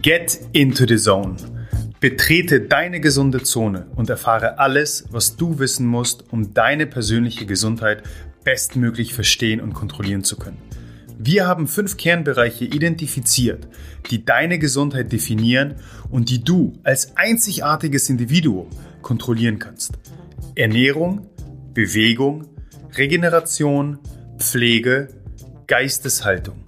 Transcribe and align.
Get 0.00 0.38
into 0.52 0.86
the 0.86 0.96
zone. 0.96 1.36
Betrete 1.98 2.60
deine 2.60 3.00
gesunde 3.00 3.42
Zone 3.42 3.88
und 3.96 4.08
erfahre 4.08 4.60
alles, 4.60 5.06
was 5.10 5.36
du 5.36 5.58
wissen 5.58 5.86
musst, 5.86 6.32
um 6.32 6.54
deine 6.54 6.86
persönliche 6.86 7.46
Gesundheit 7.46 8.04
bestmöglich 8.44 9.12
verstehen 9.12 9.60
und 9.60 9.74
kontrollieren 9.74 10.22
zu 10.22 10.36
können. 10.36 10.58
Wir 11.18 11.48
haben 11.48 11.66
fünf 11.66 11.96
Kernbereiche 11.96 12.64
identifiziert, 12.64 13.66
die 14.10 14.24
deine 14.24 14.60
Gesundheit 14.60 15.10
definieren 15.10 15.74
und 16.08 16.30
die 16.30 16.44
du 16.44 16.74
als 16.84 17.16
einzigartiges 17.16 18.08
Individuum 18.08 18.68
kontrollieren 19.02 19.58
kannst. 19.58 19.98
Ernährung, 20.54 21.26
Bewegung, 21.74 22.46
Regeneration, 22.96 23.98
Pflege, 24.38 25.08
Geisteshaltung. 25.66 26.67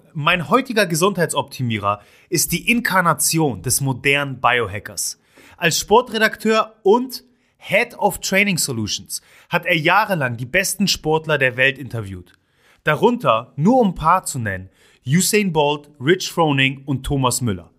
Mein 0.13 0.49
heutiger 0.49 0.85
Gesundheitsoptimierer 0.87 2.01
ist 2.29 2.51
die 2.51 2.69
Inkarnation 2.69 3.61
des 3.61 3.79
modernen 3.79 4.41
Biohackers. 4.41 5.19
Als 5.55 5.79
Sportredakteur 5.79 6.75
und 6.83 7.23
Head 7.57 7.97
of 7.97 8.19
Training 8.19 8.57
Solutions 8.57 9.21
hat 9.49 9.65
er 9.65 9.77
jahrelang 9.77 10.35
die 10.35 10.45
besten 10.45 10.87
Sportler 10.87 11.37
der 11.37 11.55
Welt 11.55 11.77
interviewt. 11.77 12.33
Darunter, 12.83 13.53
nur 13.55 13.79
um 13.79 13.89
ein 13.89 13.95
paar 13.95 14.25
zu 14.25 14.39
nennen, 14.39 14.69
Usain 15.07 15.53
Bolt, 15.53 15.89
Rich 15.99 16.31
Froning 16.31 16.83
und 16.85 17.03
Thomas 17.05 17.39
Müller. 17.39 17.71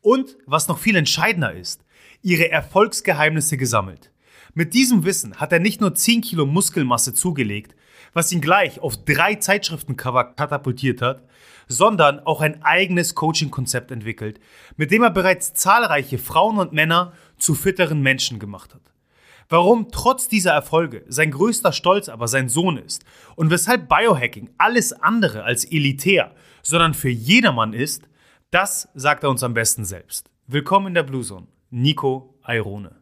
Und, 0.00 0.36
was 0.46 0.68
noch 0.68 0.78
viel 0.78 0.94
entscheidender 0.94 1.52
ist, 1.52 1.84
ihre 2.22 2.50
Erfolgsgeheimnisse 2.50 3.56
gesammelt. 3.56 4.12
Mit 4.54 4.74
diesem 4.74 5.04
Wissen 5.04 5.36
hat 5.36 5.52
er 5.52 5.58
nicht 5.58 5.80
nur 5.80 5.94
10 5.94 6.20
Kilo 6.20 6.46
Muskelmasse 6.46 7.14
zugelegt, 7.14 7.74
was 8.12 8.30
ihn 8.30 8.40
gleich 8.40 8.80
auf 8.80 9.02
drei 9.04 9.36
Zeitschriftencover 9.36 10.34
katapultiert 10.34 11.00
hat, 11.00 11.26
sondern 11.68 12.20
auch 12.20 12.40
ein 12.40 12.62
eigenes 12.62 13.14
Coaching-Konzept 13.14 13.90
entwickelt, 13.90 14.40
mit 14.76 14.90
dem 14.90 15.02
er 15.02 15.10
bereits 15.10 15.54
zahlreiche 15.54 16.18
Frauen 16.18 16.58
und 16.58 16.72
Männer 16.72 17.12
zu 17.38 17.54
fitteren 17.54 18.02
Menschen 18.02 18.38
gemacht 18.38 18.74
hat. 18.74 18.92
Warum 19.48 19.88
trotz 19.92 20.28
dieser 20.28 20.52
Erfolge 20.52 21.04
sein 21.08 21.30
größter 21.30 21.72
Stolz 21.72 22.08
aber 22.08 22.26
sein 22.26 22.48
Sohn 22.48 22.78
ist 22.78 23.04
und 23.36 23.50
weshalb 23.50 23.88
Biohacking 23.88 24.50
alles 24.56 24.92
andere 24.92 25.44
als 25.44 25.64
elitär, 25.64 26.34
sondern 26.62 26.94
für 26.94 27.10
jedermann 27.10 27.74
ist, 27.74 28.08
das 28.50 28.88
sagt 28.94 29.24
er 29.24 29.30
uns 29.30 29.42
am 29.42 29.54
besten 29.54 29.84
selbst. 29.84 30.30
Willkommen 30.46 30.88
in 30.88 30.94
der 30.94 31.02
Blue 31.02 31.22
Zone, 31.22 31.46
Nico 31.70 32.34
Airone. 32.46 32.92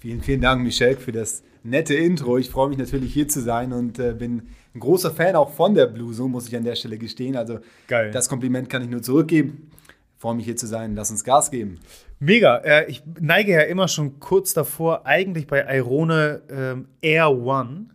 Vielen, 0.00 0.22
vielen 0.22 0.40
Dank, 0.40 0.62
Michel, 0.62 0.96
für 0.96 1.12
das 1.12 1.42
nette 1.62 1.94
Intro. 1.94 2.38
Ich 2.38 2.50
freue 2.50 2.68
mich 2.68 2.78
natürlich 2.78 3.12
hier 3.12 3.28
zu 3.28 3.40
sein 3.42 3.72
und 3.72 3.98
äh, 3.98 4.14
bin 4.14 4.48
ein 4.78 4.80
großer 4.80 5.10
Fan 5.10 5.36
auch 5.36 5.50
von 5.50 5.74
der 5.74 5.86
Blue 5.86 6.14
Zone, 6.14 6.30
muss 6.30 6.48
ich 6.48 6.56
an 6.56 6.64
der 6.64 6.76
Stelle 6.76 6.98
gestehen. 6.98 7.36
Also 7.36 7.58
Geil. 7.86 8.10
das 8.10 8.28
Kompliment 8.28 8.70
kann 8.70 8.82
ich 8.82 8.88
nur 8.88 9.02
zurückgeben. 9.02 9.70
Ich 10.14 10.20
freue 10.20 10.34
mich 10.34 10.46
hier 10.46 10.56
zu 10.56 10.66
sein. 10.66 10.94
Lass 10.94 11.10
uns 11.10 11.24
Gas 11.24 11.50
geben. 11.50 11.78
Mega. 12.20 12.56
Äh, 12.58 12.90
ich 12.90 13.02
neige 13.20 13.52
ja 13.52 13.60
immer 13.62 13.88
schon 13.88 14.18
kurz 14.20 14.54
davor, 14.54 15.06
eigentlich 15.06 15.46
bei 15.46 15.64
Irone 15.76 16.42
ähm, 16.50 16.88
Air 17.00 17.30
One 17.30 17.86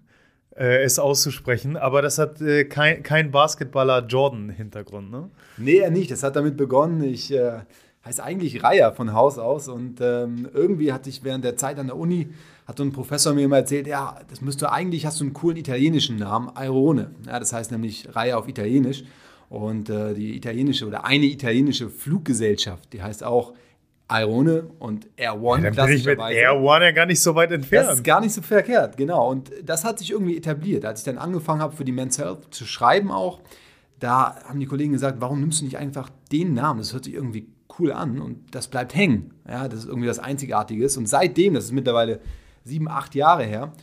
äh, 0.55 0.83
es 0.83 0.99
auszusprechen, 0.99 1.77
aber 1.77 2.01
das 2.01 2.17
hat 2.17 2.39
äh, 2.41 2.65
kein, 2.65 3.03
kein 3.03 3.31
Basketballer 3.31 4.05
Jordan-Hintergrund, 4.05 5.11
ne? 5.11 5.29
Nee, 5.57 5.77
er 5.77 5.91
nicht. 5.91 6.11
Das 6.11 6.23
hat 6.23 6.35
damit 6.35 6.57
begonnen. 6.57 7.03
Ich 7.03 7.33
äh, 7.33 7.59
heißt 8.05 8.21
eigentlich 8.21 8.63
Reiher 8.63 8.93
von 8.93 9.13
Haus 9.13 9.37
aus 9.37 9.67
und 9.67 9.99
ähm, 10.01 10.47
irgendwie 10.53 10.93
hatte 10.93 11.09
ich 11.09 11.23
während 11.23 11.43
der 11.43 11.57
Zeit 11.57 11.79
an 11.79 11.87
der 11.87 11.97
Uni 11.97 12.29
hat 12.65 12.77
so 12.77 12.83
ein 12.83 12.91
Professor 12.91 13.33
mir 13.33 13.43
immer 13.43 13.57
erzählt, 13.57 13.87
ja, 13.87 14.19
das 14.29 14.41
müsste 14.41 14.71
eigentlich, 14.71 15.05
hast 15.05 15.19
du 15.19 15.25
einen 15.25 15.33
coolen 15.33 15.57
italienischen 15.57 16.17
Namen, 16.17 16.49
Airone. 16.55 17.11
Ja, 17.25 17.39
das 17.39 17.53
heißt 17.53 17.71
nämlich 17.71 18.15
Reihe 18.15 18.37
auf 18.37 18.47
Italienisch. 18.47 19.03
Und 19.49 19.89
äh, 19.89 20.13
die 20.13 20.35
italienische 20.35 20.87
oder 20.87 21.05
eine 21.05 21.25
italienische 21.25 21.89
Fluggesellschaft, 21.89 22.91
die 22.91 23.03
heißt 23.03 23.23
auch 23.23 23.53
Airone 24.07 24.67
und 24.79 25.07
Air 25.15 25.41
One. 25.41 25.63
Ja, 25.63 25.71
dann 25.71 25.87
bin 25.87 25.97
ich 25.97 26.05
mit 26.05 26.19
Air 26.19 26.59
One 26.59 26.85
ja 26.85 26.91
gar 26.91 27.05
nicht 27.05 27.19
so 27.19 27.35
weit 27.35 27.51
entfernt. 27.51 27.87
Das 27.87 27.95
ist 27.95 28.03
gar 28.03 28.21
nicht 28.21 28.33
so 28.33 28.41
verkehrt, 28.41 28.97
genau. 28.97 29.29
Und 29.29 29.51
das 29.63 29.85
hat 29.85 29.99
sich 29.99 30.11
irgendwie 30.11 30.37
etabliert. 30.37 30.85
Als 30.85 30.99
ich 30.99 31.05
dann 31.05 31.17
angefangen 31.17 31.61
habe, 31.61 31.75
für 31.75 31.85
die 31.85 31.91
Men's 31.91 32.17
Health 32.17 32.53
zu 32.53 32.65
schreiben 32.65 33.11
auch, 33.11 33.41
da 33.99 34.35
haben 34.45 34.59
die 34.59 34.65
Kollegen 34.65 34.91
gesagt, 34.91 35.21
warum 35.21 35.39
nimmst 35.39 35.61
du 35.61 35.65
nicht 35.65 35.77
einfach 35.77 36.09
den 36.31 36.53
Namen? 36.53 36.79
Das 36.79 36.93
hört 36.93 37.05
sich 37.05 37.13
irgendwie 37.13 37.47
cool 37.79 37.91
an 37.91 38.19
und 38.19 38.53
das 38.53 38.67
bleibt 38.67 38.93
hängen. 38.93 39.33
Ja, 39.47 39.67
das 39.67 39.79
ist 39.79 39.87
irgendwie 39.87 40.07
das 40.07 40.19
Einzigartige. 40.19 40.83
Und 40.97 41.07
seitdem, 41.07 41.53
das 41.53 41.65
ist 41.65 41.71
mittlerweile 41.71 42.19
sieben, 42.63 42.87
acht 42.87 43.15
Jahre 43.15 43.43
her. 43.43 43.73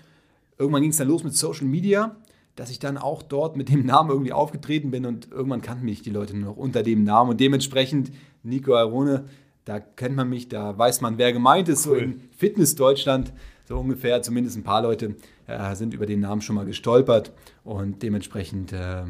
Irgendwann 0.59 0.83
ging 0.83 0.91
es 0.91 0.97
dann 0.97 1.09
los 1.09 1.25
mit 1.25 1.35
Social 1.35 1.67
Media, 1.67 2.17
dass 2.57 2.71
ich 2.71 2.79
dann 2.79 2.99
auch 2.99 3.23
dort 3.23 3.57
mit 3.57 3.69
dem 3.69 3.87
Namen 3.87 4.11
irgendwie 4.11 4.33
aufgetreten 4.33 4.91
bin 4.91 5.07
und 5.07 5.31
irgendwann 5.31 5.63
kannten 5.63 5.85
mich 5.85 6.03
die 6.03 6.11
Leute 6.11 6.37
nur 6.37 6.51
noch 6.51 6.57
unter 6.57 6.83
dem 6.83 7.05
Namen 7.05 7.31
und 7.31 7.41
dementsprechend 7.41 8.11
Nico 8.43 8.75
Arone, 8.75 9.25
da 9.65 9.81
kennt 9.81 10.17
man 10.17 10.29
mich, 10.29 10.49
da 10.49 10.77
weiß 10.77 11.01
man, 11.01 11.19
wer 11.19 11.33
gemeint 11.33 11.69
ist, 11.69 11.87
cool. 11.87 11.99
so 11.99 12.05
in 12.05 12.21
Fitness 12.37 12.75
Deutschland, 12.75 13.33
so 13.67 13.79
ungefähr, 13.79 14.21
zumindest 14.23 14.57
ein 14.57 14.65
paar 14.65 14.83
Leute 14.83 15.15
äh, 15.47 15.75
sind 15.75 15.95
über 15.95 16.07
den 16.07 16.21
Namen 16.21 16.41
schon 16.41 16.57
mal 16.57 16.67
gestolpert 16.67 17.33
und 17.63 18.03
dementsprechend 18.03 18.73
äh, 18.73 19.05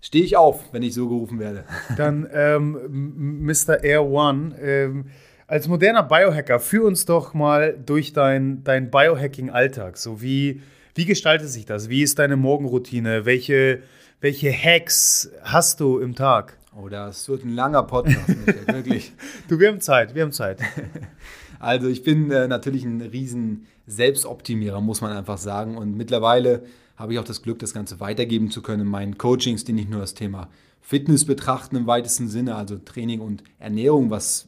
stehe 0.00 0.24
ich 0.24 0.36
auf, 0.36 0.72
wenn 0.72 0.82
ich 0.82 0.94
so 0.94 1.08
gerufen 1.08 1.38
werde. 1.38 1.64
Dann 1.96 2.28
ähm, 2.32 3.44
Mr. 3.44 3.82
Air 3.82 4.04
One, 4.04 4.56
ähm, 4.60 5.06
als 5.48 5.66
moderner 5.66 6.02
Biohacker, 6.02 6.60
führ 6.60 6.84
uns 6.84 7.06
doch 7.06 7.34
mal 7.34 7.76
durch 7.84 8.12
deinen 8.12 8.62
dein 8.64 8.90
Biohacking-Alltag. 8.90 9.96
So 9.96 10.20
wie, 10.20 10.60
wie 10.94 11.06
gestaltet 11.06 11.48
sich 11.48 11.64
das? 11.64 11.88
Wie 11.88 12.02
ist 12.02 12.18
deine 12.18 12.36
Morgenroutine? 12.36 13.24
Welche, 13.24 13.82
welche 14.20 14.52
Hacks 14.52 15.30
hast 15.42 15.80
du 15.80 15.98
im 15.98 16.14
Tag? 16.14 16.58
Oh, 16.76 16.88
das 16.88 17.28
wird 17.30 17.44
ein 17.44 17.54
langer 17.54 17.82
Podcast, 17.82 18.28
Michael, 18.28 18.66
wirklich. 18.74 19.12
du, 19.48 19.58
wir 19.58 19.68
haben 19.68 19.80
Zeit, 19.80 20.14
wir 20.14 20.22
haben 20.22 20.32
Zeit. 20.32 20.60
Also 21.60 21.88
ich 21.88 22.04
bin 22.04 22.30
äh, 22.30 22.46
natürlich 22.46 22.84
ein 22.84 23.00
riesen 23.00 23.66
Selbstoptimierer, 23.88 24.80
muss 24.80 25.00
man 25.00 25.10
einfach 25.10 25.38
sagen. 25.38 25.76
Und 25.76 25.96
mittlerweile 25.96 26.62
habe 26.94 27.12
ich 27.12 27.18
auch 27.18 27.24
das 27.24 27.42
Glück, 27.42 27.58
das 27.58 27.74
Ganze 27.74 27.98
weitergeben 27.98 28.52
zu 28.52 28.62
können 28.62 28.82
in 28.82 28.88
meinen 28.88 29.18
Coachings, 29.18 29.64
die 29.64 29.72
nicht 29.72 29.90
nur 29.90 29.98
das 29.98 30.14
Thema 30.14 30.50
Fitness 30.80 31.24
betrachten 31.24 31.74
im 31.74 31.88
weitesten 31.88 32.28
Sinne, 32.28 32.54
also 32.54 32.78
Training 32.78 33.18
und 33.18 33.42
Ernährung, 33.58 34.10
was 34.10 34.46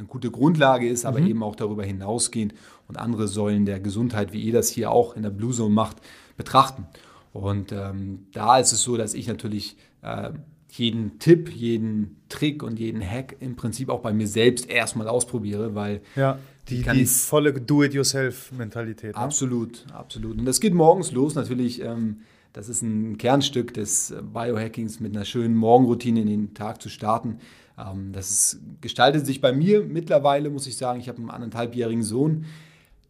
eine 0.00 0.08
gute 0.08 0.30
Grundlage 0.30 0.88
ist, 0.88 1.04
aber 1.04 1.20
mhm. 1.20 1.26
eben 1.28 1.42
auch 1.42 1.54
darüber 1.54 1.84
hinausgehend 1.84 2.54
und 2.88 2.98
andere 2.98 3.28
Säulen 3.28 3.66
der 3.66 3.80
Gesundheit, 3.80 4.32
wie 4.32 4.40
ihr 4.40 4.52
das 4.52 4.68
hier 4.68 4.90
auch 4.90 5.14
in 5.14 5.22
der 5.22 5.30
Blue 5.30 5.52
Zone 5.52 5.74
macht, 5.74 5.98
betrachten. 6.36 6.86
Und 7.32 7.70
ähm, 7.70 8.26
da 8.32 8.58
ist 8.58 8.72
es 8.72 8.82
so, 8.82 8.96
dass 8.96 9.14
ich 9.14 9.28
natürlich 9.28 9.76
äh, 10.02 10.30
jeden 10.72 11.18
Tipp, 11.18 11.50
jeden 11.50 12.16
Trick 12.28 12.62
und 12.62 12.78
jeden 12.78 13.02
Hack 13.02 13.36
im 13.40 13.56
Prinzip 13.56 13.88
auch 13.88 14.00
bei 14.00 14.12
mir 14.12 14.26
selbst 14.26 14.68
erstmal 14.68 15.08
ausprobiere, 15.08 15.74
weil 15.74 16.00
ja, 16.16 16.38
die, 16.68 16.82
die 16.82 17.06
volle 17.06 17.52
Do-it-yourself-Mentalität. 17.52 19.14
Ne? 19.14 19.20
Absolut, 19.20 19.84
absolut. 19.92 20.38
Und 20.38 20.44
das 20.44 20.60
geht 20.60 20.74
morgens 20.74 21.12
los 21.12 21.34
natürlich. 21.34 21.82
Ähm, 21.82 22.20
das 22.52 22.68
ist 22.68 22.82
ein 22.82 23.16
Kernstück 23.16 23.74
des 23.74 24.12
Biohackings, 24.32 24.98
mit 24.98 25.14
einer 25.14 25.24
schönen 25.24 25.54
Morgenroutine 25.54 26.22
in 26.22 26.26
den 26.26 26.54
Tag 26.54 26.82
zu 26.82 26.88
starten. 26.88 27.38
Ähm, 27.80 28.12
das 28.12 28.30
ist, 28.30 28.60
gestaltet 28.80 29.26
sich 29.26 29.40
bei 29.40 29.52
mir 29.52 29.84
mittlerweile, 29.84 30.50
muss 30.50 30.66
ich 30.66 30.76
sagen, 30.76 31.00
ich 31.00 31.08
habe 31.08 31.18
einen 31.18 31.30
anderthalbjährigen 31.30 32.02
Sohn, 32.02 32.44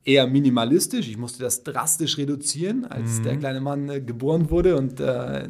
eher 0.05 0.27
minimalistisch. 0.27 1.09
Ich 1.09 1.19
musste 1.19 1.43
das 1.43 1.63
drastisch 1.63 2.19
reduzieren, 2.19 2.85
als 2.85 3.19
mhm. 3.19 3.23
der 3.25 3.37
kleine 3.37 3.61
Mann 3.61 3.89
äh, 3.89 4.01
geboren 4.01 4.51
wurde 4.51 4.77
und 4.77 5.01
äh, 5.01 5.49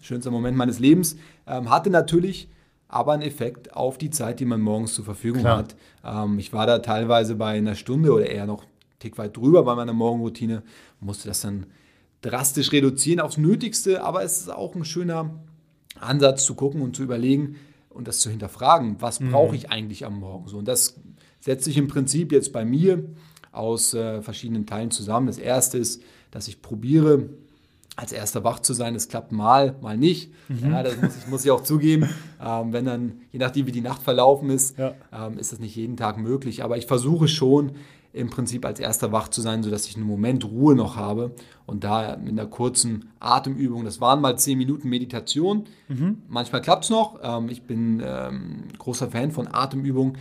schönster 0.00 0.30
Moment 0.30 0.56
meines 0.56 0.78
Lebens. 0.78 1.16
Ähm, 1.46 1.70
hatte 1.70 1.90
natürlich 1.90 2.48
aber 2.88 3.12
einen 3.12 3.22
Effekt 3.22 3.74
auf 3.74 3.98
die 3.98 4.10
Zeit, 4.10 4.40
die 4.40 4.44
man 4.44 4.60
morgens 4.60 4.94
zur 4.94 5.04
Verfügung 5.04 5.42
Klar. 5.42 5.58
hat. 5.58 5.76
Ähm, 6.04 6.38
ich 6.38 6.52
war 6.52 6.66
da 6.66 6.78
teilweise 6.80 7.34
bei 7.34 7.56
einer 7.56 7.74
Stunde 7.74 8.12
oder 8.12 8.26
eher 8.26 8.46
noch 8.46 8.62
einen 8.62 8.72
Tick 8.98 9.18
weit 9.18 9.36
drüber 9.36 9.64
bei 9.64 9.74
meiner 9.74 9.92
Morgenroutine, 9.92 10.62
musste 11.00 11.28
das 11.28 11.40
dann 11.40 11.66
drastisch 12.22 12.72
reduzieren 12.72 13.20
aufs 13.20 13.36
Nötigste, 13.36 14.02
aber 14.02 14.24
es 14.24 14.40
ist 14.40 14.50
auch 14.50 14.74
ein 14.74 14.84
schöner 14.84 15.30
Ansatz 16.00 16.44
zu 16.44 16.54
gucken 16.54 16.82
und 16.82 16.96
zu 16.96 17.02
überlegen, 17.02 17.56
und 17.96 18.06
das 18.06 18.20
zu 18.20 18.30
hinterfragen, 18.30 18.96
was 19.00 19.20
mhm. 19.20 19.30
brauche 19.32 19.56
ich 19.56 19.70
eigentlich 19.70 20.04
am 20.04 20.20
Morgen 20.20 20.48
so. 20.48 20.58
Und 20.58 20.68
das 20.68 21.00
setzt 21.40 21.64
sich 21.64 21.76
im 21.76 21.88
Prinzip 21.88 22.32
jetzt 22.32 22.52
bei 22.52 22.64
mir 22.64 23.04
aus 23.52 23.94
äh, 23.94 24.22
verschiedenen 24.22 24.66
Teilen 24.66 24.90
zusammen. 24.90 25.26
Das 25.26 25.38
erste 25.38 25.78
ist, 25.78 26.02
dass 26.30 26.48
ich 26.48 26.60
probiere, 26.60 27.30
als 27.96 28.12
erster 28.12 28.44
wach 28.44 28.60
zu 28.60 28.74
sein. 28.74 28.94
Das 28.94 29.08
klappt 29.08 29.32
mal, 29.32 29.74
mal 29.80 29.96
nicht. 29.96 30.30
Mhm. 30.48 30.70
Ja, 30.70 30.82
das 30.82 31.00
muss 31.00 31.16
ich, 31.16 31.26
muss 31.28 31.44
ich 31.44 31.50
auch 31.50 31.62
zugeben. 31.62 32.08
Ähm, 32.44 32.72
wenn 32.72 32.84
dann, 32.84 33.20
je 33.32 33.38
nachdem 33.38 33.66
wie 33.66 33.72
die 33.72 33.80
Nacht 33.80 34.02
verlaufen 34.02 34.50
ist, 34.50 34.76
ja. 34.76 34.94
ähm, 35.12 35.38
ist 35.38 35.52
das 35.52 35.58
nicht 35.58 35.74
jeden 35.74 35.96
Tag 35.96 36.18
möglich. 36.18 36.62
Aber 36.62 36.76
ich 36.76 36.86
versuche 36.86 37.26
schon 37.26 37.72
im 38.16 38.30
Prinzip 38.30 38.64
als 38.64 38.80
erster 38.80 39.12
wach 39.12 39.28
zu 39.28 39.40
sein, 39.40 39.62
sodass 39.62 39.86
ich 39.86 39.96
einen 39.96 40.06
Moment 40.06 40.44
Ruhe 40.44 40.74
noch 40.74 40.96
habe. 40.96 41.34
Und 41.66 41.84
da 41.84 42.16
mit 42.16 42.32
einer 42.32 42.46
kurzen 42.46 43.10
Atemübung, 43.20 43.84
das 43.84 44.00
waren 44.00 44.20
mal 44.20 44.38
zehn 44.38 44.58
Minuten 44.58 44.88
Meditation. 44.88 45.64
Mhm. 45.88 46.22
Manchmal 46.28 46.62
klappt 46.62 46.84
es 46.84 46.90
noch. 46.90 47.18
Ähm, 47.22 47.48
ich 47.48 47.62
bin 47.62 48.02
ähm, 48.04 48.64
großer 48.78 49.10
Fan 49.10 49.30
von 49.30 49.48
Atemübungen 49.52 50.16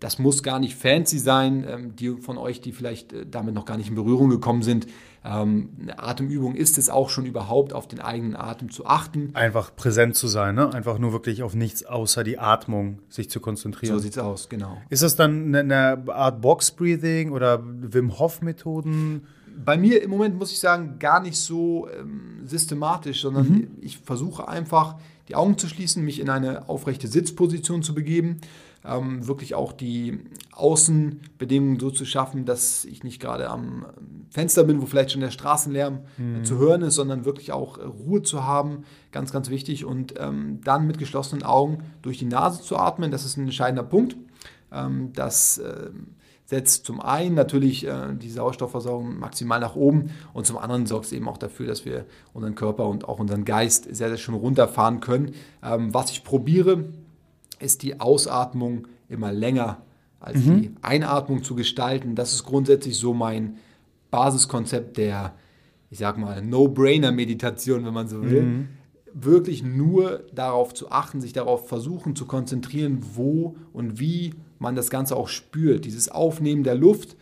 das 0.00 0.18
muss 0.18 0.42
gar 0.42 0.58
nicht 0.58 0.74
fancy 0.74 1.18
sein. 1.18 1.64
Ähm, 1.68 1.94
die 1.94 2.16
von 2.16 2.38
euch, 2.38 2.60
die 2.60 2.72
vielleicht 2.72 3.12
äh, 3.12 3.26
damit 3.30 3.54
noch 3.54 3.66
gar 3.66 3.76
nicht 3.76 3.90
in 3.90 3.94
Berührung 3.94 4.30
gekommen 4.30 4.62
sind, 4.62 4.86
eine 5.22 5.98
Atemübung 5.98 6.54
ist 6.54 6.78
es 6.78 6.88
auch 6.88 7.10
schon 7.10 7.26
überhaupt, 7.26 7.74
auf 7.74 7.86
den 7.86 8.00
eigenen 8.00 8.36
Atem 8.36 8.70
zu 8.70 8.86
achten. 8.86 9.30
Einfach 9.34 9.76
präsent 9.76 10.16
zu 10.16 10.28
sein, 10.28 10.54
ne? 10.54 10.72
einfach 10.72 10.98
nur 10.98 11.12
wirklich 11.12 11.42
auf 11.42 11.54
nichts 11.54 11.84
außer 11.84 12.24
die 12.24 12.38
Atmung 12.38 13.00
sich 13.10 13.28
zu 13.28 13.38
konzentrieren. 13.40 13.94
So 13.94 13.98
sieht 13.98 14.12
es 14.12 14.18
aus, 14.18 14.48
genau. 14.48 14.78
Ist 14.88 15.02
das 15.02 15.16
dann 15.16 15.54
eine 15.54 16.02
Art 16.08 16.40
Box 16.40 16.70
Breathing 16.70 17.32
oder 17.32 17.62
Wim 17.62 18.18
Hof 18.18 18.40
Methoden? 18.40 19.26
Bei 19.62 19.76
mir 19.76 20.02
im 20.02 20.10
Moment 20.10 20.38
muss 20.38 20.52
ich 20.52 20.58
sagen, 20.58 20.98
gar 20.98 21.20
nicht 21.20 21.36
so 21.36 21.86
ähm, 21.88 22.40
systematisch, 22.46 23.20
sondern 23.20 23.46
mhm. 23.46 23.68
ich 23.82 23.98
versuche 23.98 24.48
einfach, 24.48 24.96
die 25.28 25.34
Augen 25.34 25.58
zu 25.58 25.68
schließen, 25.68 26.02
mich 26.02 26.18
in 26.18 26.30
eine 26.30 26.68
aufrechte 26.68 27.08
Sitzposition 27.08 27.82
zu 27.82 27.94
begeben 27.94 28.40
ähm, 28.84 29.26
wirklich 29.26 29.54
auch 29.54 29.72
die 29.72 30.20
Außenbedingungen 30.52 31.78
so 31.78 31.90
zu 31.90 32.04
schaffen, 32.04 32.44
dass 32.44 32.84
ich 32.84 33.04
nicht 33.04 33.20
gerade 33.20 33.50
am 33.50 33.86
Fenster 34.30 34.64
bin, 34.64 34.80
wo 34.80 34.86
vielleicht 34.86 35.12
schon 35.12 35.20
der 35.20 35.30
Straßenlärm 35.30 36.00
mhm. 36.16 36.44
zu 36.44 36.58
hören 36.58 36.82
ist, 36.82 36.94
sondern 36.94 37.24
wirklich 37.24 37.52
auch 37.52 37.78
äh, 37.78 37.82
Ruhe 37.82 38.22
zu 38.22 38.44
haben, 38.44 38.84
ganz, 39.12 39.32
ganz 39.32 39.50
wichtig. 39.50 39.84
Und 39.84 40.14
ähm, 40.18 40.60
dann 40.64 40.86
mit 40.86 40.98
geschlossenen 40.98 41.42
Augen 41.42 41.84
durch 42.02 42.18
die 42.18 42.26
Nase 42.26 42.62
zu 42.62 42.76
atmen, 42.76 43.10
das 43.10 43.24
ist 43.24 43.36
ein 43.36 43.44
entscheidender 43.44 43.82
Punkt. 43.82 44.16
Ähm, 44.72 45.12
das 45.12 45.58
äh, 45.58 45.90
setzt 46.50 46.84
zum 46.84 47.00
einen 47.00 47.34
natürlich 47.34 47.86
äh, 47.86 48.14
die 48.14 48.30
Sauerstoffversorgung 48.30 49.18
maximal 49.18 49.60
nach 49.60 49.76
oben 49.76 50.10
und 50.32 50.46
zum 50.46 50.58
anderen 50.58 50.84
sorgt 50.86 51.06
es 51.06 51.12
eben 51.12 51.28
auch 51.28 51.38
dafür, 51.38 51.66
dass 51.66 51.84
wir 51.84 52.06
unseren 52.32 52.56
Körper 52.56 52.86
und 52.86 53.08
auch 53.08 53.20
unseren 53.20 53.44
Geist 53.44 53.84
sehr, 53.84 54.08
sehr 54.08 54.16
schön 54.16 54.34
runterfahren 54.34 55.00
können. 55.00 55.32
Ähm, 55.62 55.94
was 55.94 56.10
ich 56.10 56.24
probiere, 56.24 56.86
ist 57.60 57.82
die 57.82 58.00
Ausatmung 58.00 58.88
immer 59.08 59.32
länger 59.32 59.82
als 60.18 60.44
mhm. 60.44 60.62
die 60.62 60.70
Einatmung 60.82 61.42
zu 61.42 61.54
gestalten. 61.54 62.14
Das 62.14 62.32
ist 62.32 62.44
grundsätzlich 62.44 62.96
so 62.96 63.14
mein 63.14 63.56
Basiskonzept 64.10 64.96
der, 64.96 65.34
ich 65.90 65.98
sag 65.98 66.18
mal, 66.18 66.42
No-Brainer-Meditation, 66.42 67.84
wenn 67.84 67.94
man 67.94 68.08
so 68.08 68.22
will. 68.22 68.42
Mhm. 68.42 68.68
Wirklich 69.12 69.62
nur 69.64 70.24
darauf 70.32 70.72
zu 70.74 70.90
achten, 70.90 71.20
sich 71.20 71.32
darauf 71.32 71.68
versuchen 71.68 72.14
zu 72.14 72.26
konzentrieren, 72.26 73.00
wo 73.14 73.56
und 73.72 73.98
wie 73.98 74.34
man 74.58 74.76
das 74.76 74.90
Ganze 74.90 75.16
auch 75.16 75.28
spürt. 75.28 75.84
Dieses 75.84 76.08
Aufnehmen 76.10 76.62
der 76.62 76.76
Luft, 76.76 77.16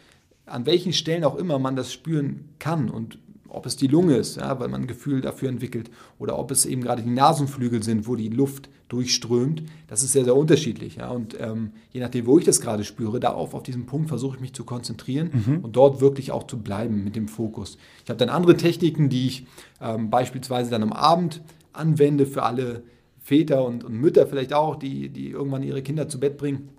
an 0.45 0.67
welchen 0.67 0.93
Stellen 0.93 1.25
auch 1.25 1.37
immer 1.37 1.59
man 1.59 1.77
das 1.77 1.93
spüren 1.93 2.51
kann 2.59 2.91
und 2.91 3.19
ob 3.49 3.65
es 3.65 3.77
die 3.77 3.87
Lunge 3.87 4.17
ist, 4.17 4.37
ja, 4.37 4.61
weil 4.61 4.69
man 4.69 4.83
ein 4.83 4.87
Gefühl 4.87 5.23
dafür 5.23 5.49
entwickelt, 5.49 5.91
oder 6.19 6.39
ob 6.39 6.51
es 6.51 6.67
eben 6.67 6.83
gerade 6.83 7.03
die 7.03 7.11
Nasenflügel 7.11 7.83
sind, 7.83 8.07
wo 8.07 8.15
die 8.15 8.29
Luft 8.29 8.69
durchströmt. 8.89 9.63
Das 9.87 10.03
ist 10.03 10.13
sehr, 10.13 10.25
sehr 10.25 10.37
unterschiedlich. 10.37 10.97
Ja. 10.97 11.11
Und 11.11 11.37
ähm, 11.41 11.73
je 11.91 12.01
nachdem, 12.01 12.27
wo 12.27 12.39
ich 12.39 12.45
das 12.45 12.61
gerade 12.61 12.85
spüre, 12.85 13.21
darauf, 13.21 13.55
auf 13.55 13.63
diesen 13.63 13.87
Punkt 13.87 14.09
versuche 14.09 14.37
ich 14.37 14.41
mich 14.41 14.55
zu 14.55 14.65
konzentrieren 14.65 15.31
mhm. 15.33 15.59
und 15.61 15.77
dort 15.77 16.01
wirklich 16.01 16.33
auch 16.33 16.47
zu 16.47 16.59
bleiben 16.59 17.05
mit 17.05 17.15
dem 17.15 17.29
Fokus. 17.29 17.79
Ich 18.05 18.11
habe 18.11 18.19
dann 18.19 18.31
andere 18.31 18.57
Techniken, 18.57 19.09
die 19.09 19.27
ich 19.27 19.47
ähm, 19.81 20.11
beispielsweise 20.11 20.71
dann 20.71 20.83
am 20.83 20.93
Abend 20.93 21.43
anwende 21.73 22.27
für 22.27 22.43
alle 22.43 22.83
Väter 23.21 23.65
und, 23.65 23.85
und 23.85 23.95
Mütter 23.95 24.27
vielleicht 24.27 24.55
auch, 24.55 24.77
die, 24.77 25.11
die 25.11 25.31
irgendwann 25.31 25.63
ihre 25.63 25.83
Kinder 25.83 26.09
zu 26.09 26.19
Bett 26.19 26.39
bringen. 26.39 26.71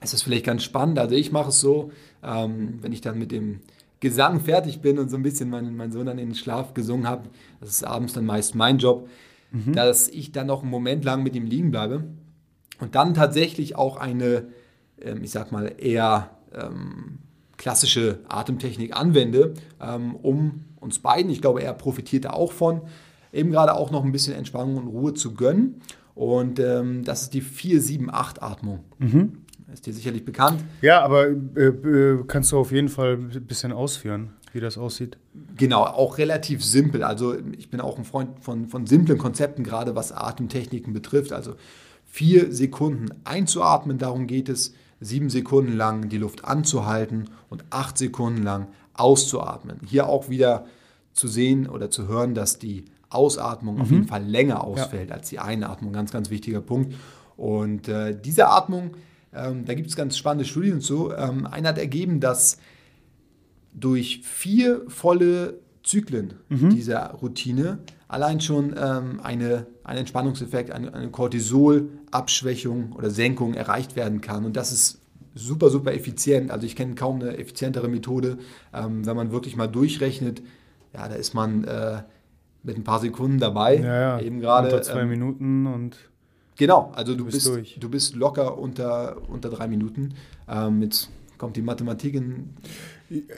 Es 0.00 0.14
ist 0.14 0.22
vielleicht 0.22 0.46
ganz 0.46 0.62
spannend. 0.62 0.98
Also 0.98 1.16
ich 1.16 1.32
mache 1.32 1.48
es 1.48 1.60
so, 1.60 1.90
ähm, 2.22 2.78
wenn 2.80 2.92
ich 2.92 3.00
dann 3.00 3.18
mit 3.18 3.32
dem 3.32 3.60
Gesang 4.00 4.38
fertig 4.38 4.80
bin 4.80 4.98
und 5.00 5.10
so 5.10 5.16
ein 5.16 5.24
bisschen 5.24 5.50
meinen 5.50 5.76
mein 5.76 5.90
Sohn 5.90 6.06
dann 6.06 6.18
in 6.18 6.28
den 6.28 6.34
Schlaf 6.36 6.72
gesungen 6.72 7.08
habe, 7.08 7.28
das 7.60 7.70
ist 7.70 7.84
abends 7.84 8.12
dann 8.12 8.26
meist 8.26 8.54
mein 8.54 8.78
Job, 8.78 9.08
mhm. 9.50 9.72
dass 9.72 10.08
ich 10.08 10.32
dann 10.32 10.46
noch 10.46 10.62
einen 10.62 10.70
Moment 10.70 11.04
lang 11.04 11.22
mit 11.22 11.34
ihm 11.36 11.46
liegen 11.46 11.70
bleibe 11.70 12.04
und 12.80 12.94
dann 12.94 13.14
tatsächlich 13.14 13.76
auch 13.76 13.96
eine, 13.96 14.48
ähm, 15.00 15.22
ich 15.22 15.30
sag 15.30 15.52
mal, 15.52 15.74
eher 15.78 16.30
ähm, 16.54 17.18
klassische 17.56 18.20
Atemtechnik 18.28 18.96
anwende, 18.96 19.54
ähm, 19.80 20.14
um 20.16 20.64
uns 20.76 21.00
beiden, 21.00 21.30
ich 21.30 21.40
glaube, 21.40 21.62
er 21.62 21.74
profitiert 21.74 22.24
da 22.24 22.30
auch 22.30 22.52
von, 22.52 22.82
eben 23.32 23.50
gerade 23.50 23.74
auch 23.74 23.90
noch 23.90 24.04
ein 24.04 24.12
bisschen 24.12 24.34
Entspannung 24.34 24.76
und 24.76 24.86
Ruhe 24.88 25.14
zu 25.14 25.34
gönnen. 25.34 25.80
Und 26.14 26.58
ähm, 26.58 27.04
das 27.04 27.22
ist 27.22 27.34
die 27.34 27.42
4-7-8-Atmung. 27.42 28.80
Mhm. 28.98 29.38
Ist 29.72 29.86
dir 29.86 29.92
sicherlich 29.92 30.24
bekannt. 30.24 30.64
Ja, 30.80 31.02
aber 31.02 31.28
äh, 31.28 31.66
äh, 31.66 32.24
kannst 32.26 32.52
du 32.52 32.58
auf 32.58 32.72
jeden 32.72 32.88
Fall 32.88 33.18
ein 33.18 33.46
bisschen 33.46 33.70
ausführen, 33.70 34.30
wie 34.54 34.60
das 34.60 34.78
aussieht? 34.78 35.18
Genau, 35.56 35.82
auch 35.82 36.18
relativ 36.18 36.64
simpel. 36.64 37.02
Also 37.02 37.36
ich 37.56 37.70
bin 37.70 37.80
auch 37.80 37.98
ein 37.98 38.04
Freund 38.04 38.30
von, 38.40 38.68
von 38.68 38.86
simplen 38.86 39.18
Konzepten, 39.18 39.64
gerade 39.64 39.94
was 39.94 40.12
Atemtechniken 40.12 40.92
betrifft. 40.92 41.32
Also 41.32 41.54
vier 42.04 42.52
Sekunden 42.52 43.08
einzuatmen, 43.24 43.98
darum 43.98 44.26
geht 44.26 44.48
es, 44.48 44.74
sieben 45.00 45.30
Sekunden 45.30 45.76
lang 45.76 46.08
die 46.08 46.18
Luft 46.18 46.44
anzuhalten 46.44 47.30
und 47.50 47.64
acht 47.70 47.98
Sekunden 47.98 48.42
lang 48.42 48.68
auszuatmen. 48.94 49.78
Hier 49.86 50.08
auch 50.08 50.28
wieder 50.28 50.66
zu 51.12 51.28
sehen 51.28 51.68
oder 51.68 51.90
zu 51.90 52.08
hören, 52.08 52.34
dass 52.34 52.58
die 52.58 52.84
Ausatmung 53.10 53.76
mhm. 53.76 53.80
auf 53.80 53.90
jeden 53.90 54.08
Fall 54.08 54.24
länger 54.24 54.64
ausfällt 54.64 55.10
ja. 55.10 55.16
als 55.16 55.28
die 55.28 55.38
Einatmung. 55.38 55.92
Ganz, 55.92 56.10
ganz 56.10 56.30
wichtiger 56.30 56.60
Punkt. 56.60 56.94
Und 57.36 57.88
äh, 57.88 58.18
diese 58.20 58.48
Atmung 58.48 58.96
ähm, 59.34 59.64
da 59.64 59.74
gibt 59.74 59.88
es 59.88 59.96
ganz 59.96 60.16
spannende 60.16 60.44
Studien 60.44 60.80
zu. 60.80 61.12
Ähm, 61.12 61.46
einer 61.46 61.70
hat 61.70 61.78
ergeben, 61.78 62.20
dass 62.20 62.58
durch 63.80 64.20
vier 64.24 64.82
volle 64.88 65.58
Zyklen 65.82 66.34
mhm. 66.48 66.70
dieser 66.70 67.12
Routine 67.12 67.78
allein 68.08 68.40
schon 68.40 68.74
ähm, 68.76 69.20
eine, 69.22 69.66
ein 69.84 69.98
Entspannungseffekt, 69.98 70.70
eine, 70.70 70.92
eine 70.92 71.10
Cortisolabschwächung 71.10 72.92
oder 72.92 73.10
Senkung 73.10 73.54
erreicht 73.54 73.96
werden 73.96 74.20
kann. 74.20 74.44
Und 74.44 74.56
das 74.56 74.72
ist 74.72 75.00
super, 75.34 75.70
super 75.70 75.92
effizient. 75.92 76.50
Also 76.50 76.66
ich 76.66 76.74
kenne 76.74 76.94
kaum 76.94 77.20
eine 77.20 77.36
effizientere 77.36 77.88
Methode, 77.88 78.38
ähm, 78.74 79.06
wenn 79.06 79.14
man 79.14 79.30
wirklich 79.30 79.56
mal 79.56 79.68
durchrechnet. 79.68 80.42
Ja, 80.94 81.06
da 81.08 81.14
ist 81.14 81.34
man 81.34 81.64
äh, 81.64 82.02
mit 82.62 82.76
ein 82.76 82.84
paar 82.84 82.98
Sekunden 82.98 83.38
dabei. 83.38 83.76
Ja, 83.76 84.00
ja. 84.00 84.20
Eben 84.20 84.40
gerade. 84.40 84.68
Unter 84.68 84.82
zwei 84.82 85.02
ähm, 85.02 85.10
Minuten 85.10 85.66
und 85.66 85.96
Genau, 86.56 86.90
also 86.92 87.14
du, 87.14 87.24
bist, 87.24 87.54
bist 87.54 87.76
du 87.80 87.88
bist 87.88 88.16
locker 88.16 88.58
unter, 88.58 89.16
unter 89.28 89.48
drei 89.48 89.68
Minuten. 89.68 90.14
Ähm, 90.48 90.82
jetzt 90.82 91.08
kommt 91.38 91.56
die 91.56 91.62
Mathematik 91.62 92.14
in. 92.14 92.50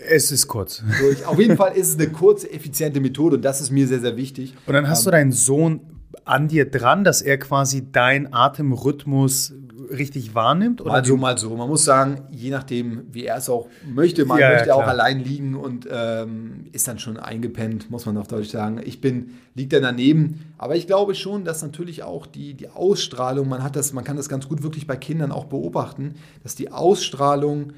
Es 0.08 0.32
ist 0.32 0.48
kurz. 0.48 0.82
Durch. 1.00 1.24
Auf 1.26 1.38
jeden 1.38 1.56
Fall 1.56 1.76
ist 1.76 1.88
es 1.88 1.94
eine 1.94 2.08
kurze, 2.08 2.50
effiziente 2.50 3.00
Methode 3.00 3.36
und 3.36 3.44
das 3.44 3.60
ist 3.60 3.70
mir 3.70 3.86
sehr, 3.86 4.00
sehr 4.00 4.16
wichtig. 4.16 4.54
Und 4.66 4.74
dann 4.74 4.88
hast 4.88 5.00
ähm, 5.00 5.04
du 5.04 5.10
deinen 5.12 5.32
Sohn 5.32 5.80
an 6.24 6.48
dir 6.48 6.68
dran, 6.68 7.04
dass 7.04 7.22
er 7.22 7.38
quasi 7.38 7.90
deinen 7.90 8.32
Atemrhythmus 8.32 9.52
richtig 9.90 10.34
wahrnimmt? 10.34 10.80
Oder 10.80 10.92
mal 10.92 11.04
so, 11.04 11.16
mal 11.16 11.38
so. 11.38 11.56
Man 11.56 11.68
muss 11.68 11.84
sagen, 11.84 12.22
je 12.30 12.50
nachdem, 12.50 13.06
wie 13.10 13.24
er 13.24 13.36
es 13.36 13.48
auch 13.48 13.68
möchte, 13.92 14.24
man 14.24 14.38
ja, 14.38 14.50
möchte 14.50 14.68
ja, 14.68 14.74
auch 14.74 14.86
allein 14.86 15.20
liegen 15.20 15.54
und 15.54 15.88
ähm, 15.90 16.66
ist 16.72 16.86
dann 16.88 16.98
schon 16.98 17.16
eingepennt, 17.16 17.90
muss 17.90 18.06
man 18.06 18.16
auf 18.16 18.28
Deutsch 18.28 18.50
sagen. 18.50 18.80
Ich 18.84 19.00
bin, 19.00 19.38
liegt 19.54 19.72
dann 19.72 19.82
daneben. 19.82 20.52
Aber 20.58 20.76
ich 20.76 20.86
glaube 20.86 21.14
schon, 21.14 21.44
dass 21.44 21.62
natürlich 21.62 22.02
auch 22.02 22.26
die, 22.26 22.54
die 22.54 22.68
Ausstrahlung, 22.68 23.48
man 23.48 23.62
hat 23.62 23.76
das, 23.76 23.92
man 23.92 24.04
kann 24.04 24.16
das 24.16 24.28
ganz 24.28 24.48
gut 24.48 24.62
wirklich 24.62 24.86
bei 24.86 24.96
Kindern 24.96 25.32
auch 25.32 25.46
beobachten, 25.46 26.14
dass 26.42 26.54
die 26.54 26.70
Ausstrahlung 26.70 27.72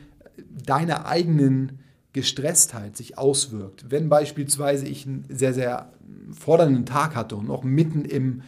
deiner 0.50 1.06
eigenen 1.06 1.80
Gestresstheit 2.12 2.96
sich 2.96 3.18
auswirkt. 3.18 3.86
Wenn 3.88 4.08
beispielsweise 4.08 4.86
ich 4.86 5.06
einen 5.06 5.24
sehr, 5.28 5.54
sehr 5.54 5.92
fordernden 6.32 6.86
Tag 6.86 7.14
hatte 7.14 7.36
und 7.36 7.48
noch 7.48 7.64
mitten 7.64 8.04
im 8.04 8.42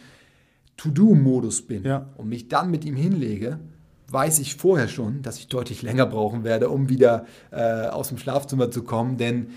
To-Do-Modus 0.77 1.63
bin 1.63 1.83
ja. 1.83 2.09
und 2.17 2.29
mich 2.29 2.47
dann 2.47 2.69
mit 2.69 2.85
ihm 2.85 2.95
hinlege, 2.95 3.59
weiß 4.07 4.39
ich 4.39 4.55
vorher 4.55 4.87
schon, 4.87 5.21
dass 5.21 5.39
ich 5.39 5.47
deutlich 5.47 5.81
länger 5.81 6.05
brauchen 6.05 6.43
werde, 6.43 6.69
um 6.69 6.89
wieder 6.89 7.25
äh, 7.51 7.87
aus 7.87 8.09
dem 8.09 8.17
Schlafzimmer 8.17 8.69
zu 8.69 8.83
kommen, 8.83 9.17
denn 9.17 9.47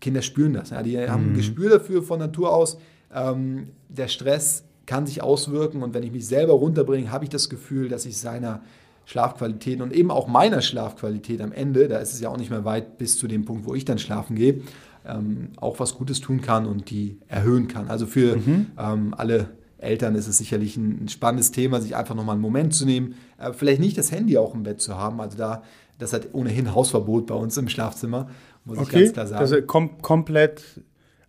Kinder 0.00 0.22
spüren 0.22 0.54
das. 0.54 0.70
Ja, 0.70 0.82
die 0.82 0.96
mhm. 0.96 1.10
haben 1.10 1.32
ein 1.32 1.34
Gespür 1.34 1.70
dafür 1.70 2.02
von 2.02 2.18
Natur 2.18 2.54
aus. 2.54 2.78
Ähm, 3.12 3.70
der 3.88 4.08
Stress 4.08 4.64
kann 4.86 5.06
sich 5.06 5.22
auswirken 5.22 5.82
und 5.82 5.94
wenn 5.94 6.02
ich 6.02 6.12
mich 6.12 6.26
selber 6.26 6.54
runterbringe, 6.54 7.10
habe 7.10 7.24
ich 7.24 7.30
das 7.30 7.48
Gefühl, 7.48 7.88
dass 7.88 8.06
ich 8.06 8.18
seiner 8.18 8.62
Schlafqualität 9.10 9.80
und 9.80 9.92
eben 9.92 10.12
auch 10.12 10.28
meiner 10.28 10.62
Schlafqualität 10.62 11.40
am 11.40 11.50
Ende, 11.50 11.88
da 11.88 11.98
ist 11.98 12.12
es 12.12 12.20
ja 12.20 12.28
auch 12.28 12.36
nicht 12.36 12.50
mehr 12.50 12.64
weit 12.64 12.96
bis 12.96 13.18
zu 13.18 13.26
dem 13.26 13.44
Punkt, 13.44 13.66
wo 13.66 13.74
ich 13.74 13.84
dann 13.84 13.98
schlafen 13.98 14.36
gehe, 14.36 14.60
ähm, 15.04 15.48
auch 15.56 15.80
was 15.80 15.96
Gutes 15.96 16.20
tun 16.20 16.42
kann 16.42 16.64
und 16.64 16.90
die 16.90 17.18
erhöhen 17.26 17.66
kann. 17.66 17.88
Also 17.88 18.06
für 18.06 18.36
mhm. 18.36 18.66
ähm, 18.78 19.14
alle 19.16 19.48
Eltern 19.78 20.14
ist 20.14 20.28
es 20.28 20.38
sicherlich 20.38 20.76
ein, 20.76 21.08
spannendes 21.08 21.50
Thema, 21.50 21.80
sich 21.80 21.96
einfach 21.96 22.14
nochmal 22.14 22.34
einen 22.34 22.42
Moment 22.42 22.72
zu 22.72 22.86
nehmen. 22.86 23.16
Äh, 23.36 23.52
vielleicht 23.52 23.80
nicht 23.80 23.98
das 23.98 24.12
Handy 24.12 24.38
auch 24.38 24.54
im 24.54 24.62
Bett 24.62 24.80
zu 24.80 24.96
haben. 24.96 25.20
Also 25.20 25.36
da, 25.36 25.64
das 25.98 26.12
hat 26.12 26.28
ohnehin 26.32 26.72
Hausverbot 26.72 27.26
bei 27.26 27.34
uns 27.34 27.56
im 27.56 27.68
Schlafzimmer, 27.68 28.30
muss 28.64 28.78
okay, 28.78 28.84
ich 28.84 29.02
ganz 29.06 29.12
klar 29.14 29.26
sagen. 29.26 29.40
Also 29.40 29.62
kom 29.62 30.00
komplett 30.02 30.62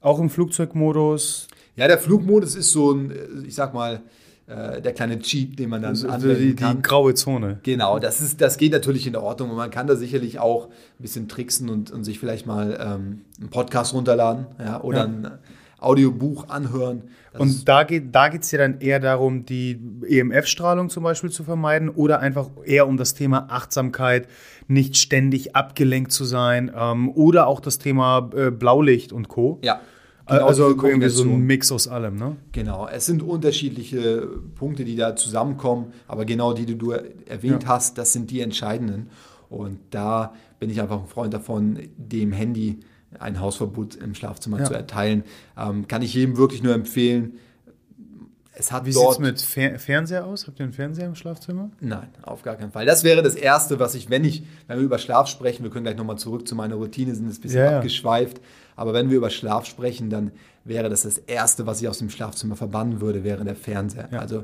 Auch 0.02 0.20
im 0.20 0.30
Flugzeugmodus? 0.30 1.48
Ja, 1.76 1.88
der 1.88 1.98
Flugmodus 1.98 2.54
ist 2.54 2.72
so 2.72 2.92
ein, 2.92 3.10
äh, 3.10 3.48
ich 3.48 3.56
sag 3.56 3.74
mal, 3.74 4.02
äh, 4.52 4.82
der 4.82 4.94
kleine 4.94 5.20
Cheat, 5.20 5.58
den 5.60 5.70
man 5.70 5.82
dann 5.82 5.92
also 5.92 6.10
anwenden 6.10 6.56
kann. 6.56 6.78
Die 6.78 6.82
graue 6.82 7.14
Zone. 7.14 7.60
Genau, 7.64 8.00
das, 8.00 8.20
ist, 8.22 8.42
das 8.42 8.58
geht 8.58 8.74
natürlich 8.74 9.08
in 9.08 9.16
Ordnung 9.16 9.50
und 9.50 9.56
man 9.56 9.72
kann 9.72 9.88
da 9.88 9.96
sicherlich 9.96 10.40
auch 10.40 10.68
ein 10.68 11.02
bisschen 11.02 11.28
tricksen 11.30 11.70
und, 11.70 11.92
und 11.92 12.04
sich 12.04 12.20
vielleicht 12.20 12.46
mal 12.46 12.78
ähm, 12.82 13.22
einen 13.40 13.50
Podcast 13.50 13.94
runterladen 13.94 14.48
ja, 14.60 14.82
oder 14.82 15.00
ja. 15.00 15.04
ein 15.06 15.32
Audiobuch 15.80 16.50
anhören. 16.50 17.04
Das 17.32 17.42
und 17.42 17.68
da 17.70 17.84
geht 17.84 18.14
da 18.14 18.28
es 18.28 18.52
ja 18.52 18.60
dann 18.60 18.82
eher 18.82 19.00
darum, 19.00 19.46
die 19.46 19.80
EMF-Strahlung 20.08 20.90
zum 20.90 21.04
Beispiel 21.04 21.32
zu 21.32 21.44
vermeiden 21.44 21.90
oder 21.90 22.20
einfach 22.20 22.50
eher 22.66 22.88
um 22.88 22.98
das 22.98 23.14
Thema 23.14 23.48
Achtsamkeit, 23.50 24.28
nicht 24.68 24.98
ständig 24.98 25.56
abgelenkt 25.56 26.12
zu 26.12 26.26
sein 26.26 26.72
ähm, 26.76 27.10
oder 27.10 27.48
auch 27.48 27.62
das 27.62 27.80
Thema 27.80 28.30
äh, 28.36 28.52
Blaulicht 28.52 29.14
und 29.14 29.28
Co. 29.28 29.60
Ja. 29.64 29.80
Genau 30.28 30.46
also 30.46 30.70
irgendwie 30.70 31.10
so 31.10 31.24
ein 31.24 31.42
Mix 31.42 31.72
aus 31.72 31.88
allem, 31.88 32.16
ne? 32.16 32.36
Genau, 32.52 32.88
es 32.88 33.06
sind 33.06 33.24
unterschiedliche 33.24 34.28
Punkte, 34.56 34.86
die 34.86 34.96
da 34.96 35.16
zusammenkommen, 35.16 35.94
aber 36.08 36.26
genau 36.26 36.54
die, 36.54 36.66
die 36.66 36.78
du 36.78 36.92
erwähnt 36.92 37.64
ja. 37.64 37.70
hast, 37.70 37.98
das 37.98 38.14
sind 38.14 38.30
die 38.32 38.42
entscheidenden. 38.42 39.10
Und 39.50 39.80
da 39.90 40.34
bin 40.60 40.70
ich 40.70 40.80
einfach 40.80 41.02
ein 41.02 41.08
Freund 41.08 41.34
davon, 41.34 41.80
dem 41.98 42.32
Handy 42.32 42.80
ein 43.20 43.40
Hausverbot 43.40 43.96
im 43.96 44.16
Schlafzimmer 44.16 44.60
ja. 44.60 44.66
zu 44.66 44.74
erteilen. 44.74 45.24
Ähm, 45.58 45.88
kann 45.88 46.02
ich 46.02 46.14
jedem 46.14 46.38
wirklich 46.38 46.64
nur 46.64 46.74
empfehlen. 46.74 47.34
Es 48.54 48.72
hat 48.72 48.86
Wie 48.86 48.92
sieht 48.92 49.10
es 49.10 49.20
mit 49.20 49.42
Fer 49.42 49.80
Fernseher 49.80 50.26
aus? 50.26 50.46
Habt 50.46 50.60
ihr 50.60 50.66
einen 50.66 50.74
Fernseher 50.74 51.08
im 51.08 51.16
Schlafzimmer? 51.16 51.72
Nein, 51.80 52.10
auf 52.22 52.44
gar 52.44 52.56
keinen 52.56 52.72
Fall. 52.72 52.86
Das 52.86 53.04
wäre 53.04 53.24
das 53.24 53.36
Erste, 53.36 53.80
was 53.80 53.96
ich, 53.96 54.10
wenn 54.10 54.24
ich, 54.24 54.44
wenn 54.68 54.78
wir 54.78 54.86
über 54.86 55.00
Schlaf 55.00 55.28
sprechen, 55.28 55.64
wir 55.64 55.72
können 55.72 55.86
gleich 55.86 55.98
nochmal 55.98 56.18
zurück 56.18 56.48
zu 56.48 56.56
meiner 56.56 56.76
Routine, 56.76 57.16
sind 57.16 57.28
ein 57.28 57.42
bisschen 57.42 57.60
ja, 57.60 57.78
abgeschweift. 57.78 58.40
Aber 58.76 58.94
wenn 58.94 59.10
wir 59.10 59.18
über 59.18 59.30
Schlaf 59.30 59.66
sprechen, 59.66 60.10
dann 60.10 60.32
wäre 60.64 60.90
das 60.90 61.04
das 61.04 61.18
Erste, 61.18 61.66
was 61.66 61.82
ich 61.82 61.88
aus 61.88 62.00
dem 62.00 62.10
Schlafzimmer 62.10 62.56
verbannen 62.56 63.02
würde, 63.02 63.24
wäre 63.24 63.44
der 63.44 63.56
Fernseher. 63.56 64.10
Ja. 64.12 64.20
Also 64.20 64.44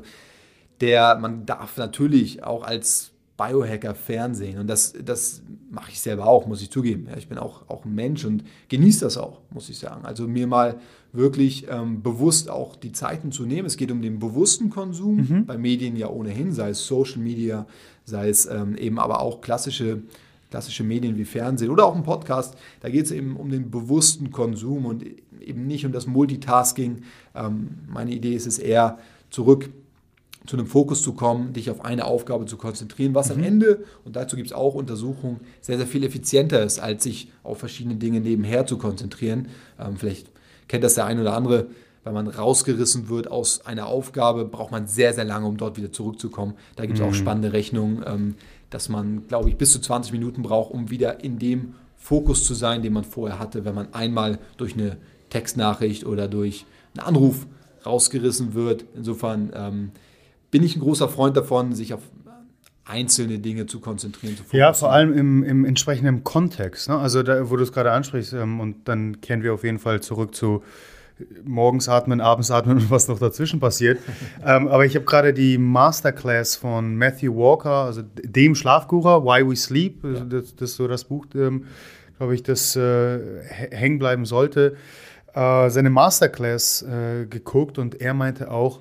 der, 0.80 1.18
man 1.18 1.46
darf 1.46 1.76
natürlich 1.76 2.44
auch 2.44 2.62
als 2.62 3.12
Biohacker 3.38 3.94
Fernsehen. 3.94 4.58
Und 4.58 4.66
das, 4.66 4.92
das 4.92 5.42
mache 5.70 5.92
ich 5.92 6.00
selber 6.00 6.26
auch, 6.26 6.46
muss 6.46 6.60
ich 6.60 6.70
zugeben. 6.70 7.06
Ja, 7.08 7.16
ich 7.16 7.28
bin 7.28 7.38
auch, 7.38 7.68
auch 7.68 7.84
ein 7.84 7.94
Mensch 7.94 8.24
und 8.24 8.42
genieße 8.68 9.00
das 9.04 9.16
auch, 9.16 9.40
muss 9.50 9.68
ich 9.68 9.78
sagen. 9.78 10.04
Also 10.04 10.26
mir 10.26 10.48
mal 10.48 10.80
wirklich 11.12 11.66
ähm, 11.70 12.02
bewusst 12.02 12.50
auch 12.50 12.74
die 12.74 12.90
Zeiten 12.90 13.30
zu 13.30 13.46
nehmen. 13.46 13.66
Es 13.66 13.76
geht 13.76 13.92
um 13.92 14.02
den 14.02 14.18
bewussten 14.18 14.70
Konsum, 14.70 15.16
mhm. 15.18 15.46
bei 15.46 15.56
Medien 15.56 15.96
ja 15.96 16.08
ohnehin, 16.08 16.52
sei 16.52 16.70
es 16.70 16.84
Social 16.84 17.18
Media, 17.18 17.66
sei 18.04 18.28
es 18.28 18.46
ähm, 18.46 18.76
eben 18.76 18.98
aber 18.98 19.22
auch 19.22 19.40
klassische, 19.40 20.02
klassische 20.50 20.84
Medien 20.84 21.16
wie 21.16 21.24
Fernsehen 21.24 21.70
oder 21.70 21.86
auch 21.86 21.94
ein 21.94 22.02
Podcast. 22.02 22.56
Da 22.80 22.88
geht 22.88 23.04
es 23.06 23.10
eben 23.10 23.36
um 23.36 23.50
den 23.50 23.70
bewussten 23.70 24.30
Konsum 24.30 24.86
und 24.86 25.04
eben 25.40 25.66
nicht 25.66 25.84
um 25.84 25.92
das 25.92 26.06
Multitasking. 26.06 27.02
Ähm, 27.34 27.70
meine 27.86 28.12
Idee 28.12 28.34
ist 28.34 28.46
es 28.46 28.58
eher 28.58 28.98
zurück 29.30 29.70
zu 30.46 30.56
einem 30.56 30.66
Fokus 30.66 31.02
zu 31.02 31.12
kommen, 31.12 31.52
dich 31.52 31.70
auf 31.70 31.84
eine 31.84 32.06
Aufgabe 32.06 32.46
zu 32.46 32.56
konzentrieren, 32.56 33.14
was 33.14 33.28
mhm. 33.28 33.34
am 33.34 33.44
Ende, 33.44 33.84
und 34.04 34.16
dazu 34.16 34.36
gibt 34.36 34.48
es 34.48 34.54
auch 34.54 34.74
Untersuchungen, 34.74 35.40
sehr, 35.60 35.76
sehr 35.76 35.86
viel 35.86 36.04
effizienter 36.04 36.62
ist, 36.62 36.78
als 36.78 37.02
sich 37.02 37.30
auf 37.42 37.58
verschiedene 37.58 37.96
Dinge 37.96 38.20
nebenher 38.20 38.66
zu 38.66 38.78
konzentrieren. 38.78 39.48
Ähm, 39.78 39.96
vielleicht 39.96 40.30
kennt 40.66 40.84
das 40.84 40.94
der 40.94 41.04
ein 41.04 41.20
oder 41.20 41.34
andere, 41.34 41.66
wenn 42.04 42.14
man 42.14 42.28
rausgerissen 42.28 43.10
wird 43.10 43.30
aus 43.30 43.66
einer 43.66 43.86
Aufgabe, 43.86 44.46
braucht 44.46 44.70
man 44.70 44.86
sehr, 44.86 45.12
sehr 45.12 45.24
lange, 45.24 45.46
um 45.46 45.58
dort 45.58 45.76
wieder 45.76 45.92
zurückzukommen. 45.92 46.54
Da 46.76 46.86
gibt 46.86 46.98
es 46.98 47.04
mhm. 47.04 47.10
auch 47.10 47.14
spannende 47.14 47.52
Rechnungen, 47.52 48.02
ähm, 48.06 48.34
dass 48.70 48.88
man, 48.88 49.26
glaube 49.26 49.48
ich, 49.48 49.56
bis 49.56 49.72
zu 49.72 49.80
20 49.80 50.12
Minuten 50.12 50.42
braucht, 50.42 50.72
um 50.72 50.90
wieder 50.90 51.22
in 51.24 51.38
dem 51.38 51.74
Fokus 51.96 52.44
zu 52.44 52.54
sein, 52.54 52.82
den 52.82 52.92
man 52.92 53.04
vorher 53.04 53.38
hatte, 53.38 53.64
wenn 53.64 53.74
man 53.74 53.92
einmal 53.92 54.38
durch 54.56 54.74
eine 54.74 54.96
Textnachricht 55.30 56.06
oder 56.06 56.28
durch 56.28 56.64
einen 56.96 57.06
Anruf 57.06 57.46
rausgerissen 57.84 58.54
wird. 58.54 58.84
Insofern 58.94 59.50
ähm, 59.54 59.90
bin 60.50 60.62
ich 60.62 60.76
ein 60.76 60.80
großer 60.80 61.08
Freund 61.08 61.36
davon, 61.36 61.74
sich 61.74 61.94
auf 61.94 62.02
einzelne 62.84 63.38
Dinge 63.38 63.66
zu 63.66 63.80
konzentrieren. 63.80 64.36
Zu 64.36 64.56
ja, 64.56 64.72
vor 64.72 64.90
allem 64.90 65.12
im, 65.12 65.42
im 65.42 65.64
entsprechenden 65.64 66.24
Kontext. 66.24 66.88
Ne? 66.88 66.96
Also 66.96 67.22
da, 67.22 67.50
wo 67.50 67.56
du 67.56 67.62
es 67.62 67.72
gerade 67.72 67.92
ansprichst, 67.92 68.32
ähm, 68.32 68.60
und 68.60 68.88
dann 68.88 69.20
kehren 69.20 69.42
wir 69.42 69.52
auf 69.52 69.64
jeden 69.64 69.78
Fall 69.78 70.00
zurück 70.00 70.34
zu 70.34 70.62
morgens 71.44 71.88
atmen, 71.88 72.20
abends 72.20 72.50
atmen 72.50 72.78
und 72.78 72.90
was 72.90 73.08
noch 73.08 73.18
dazwischen 73.18 73.60
passiert. 73.60 73.98
ähm, 74.44 74.68
aber 74.68 74.84
ich 74.84 74.94
habe 74.94 75.04
gerade 75.04 75.32
die 75.32 75.58
Masterclass 75.58 76.56
von 76.56 76.96
Matthew 76.96 77.34
Walker, 77.34 77.84
also 77.84 78.02
dem 78.22 78.54
Schlafguru, 78.54 79.24
Why 79.24 79.48
We 79.48 79.56
Sleep, 79.56 80.04
ja. 80.04 80.20
das, 80.20 80.54
das, 80.56 80.70
ist 80.70 80.76
so 80.76 80.88
das 80.88 81.04
Buch, 81.04 81.26
ähm, 81.34 81.66
glaube 82.16 82.34
ich, 82.34 82.42
das 82.42 82.76
äh, 82.76 83.42
hängen 83.70 83.98
bleiben 83.98 84.24
sollte, 84.24 84.76
äh, 85.34 85.70
seine 85.70 85.90
Masterclass 85.90 86.82
äh, 86.82 87.26
geguckt 87.26 87.78
und 87.78 88.00
er 88.00 88.14
meinte 88.14 88.50
auch, 88.50 88.80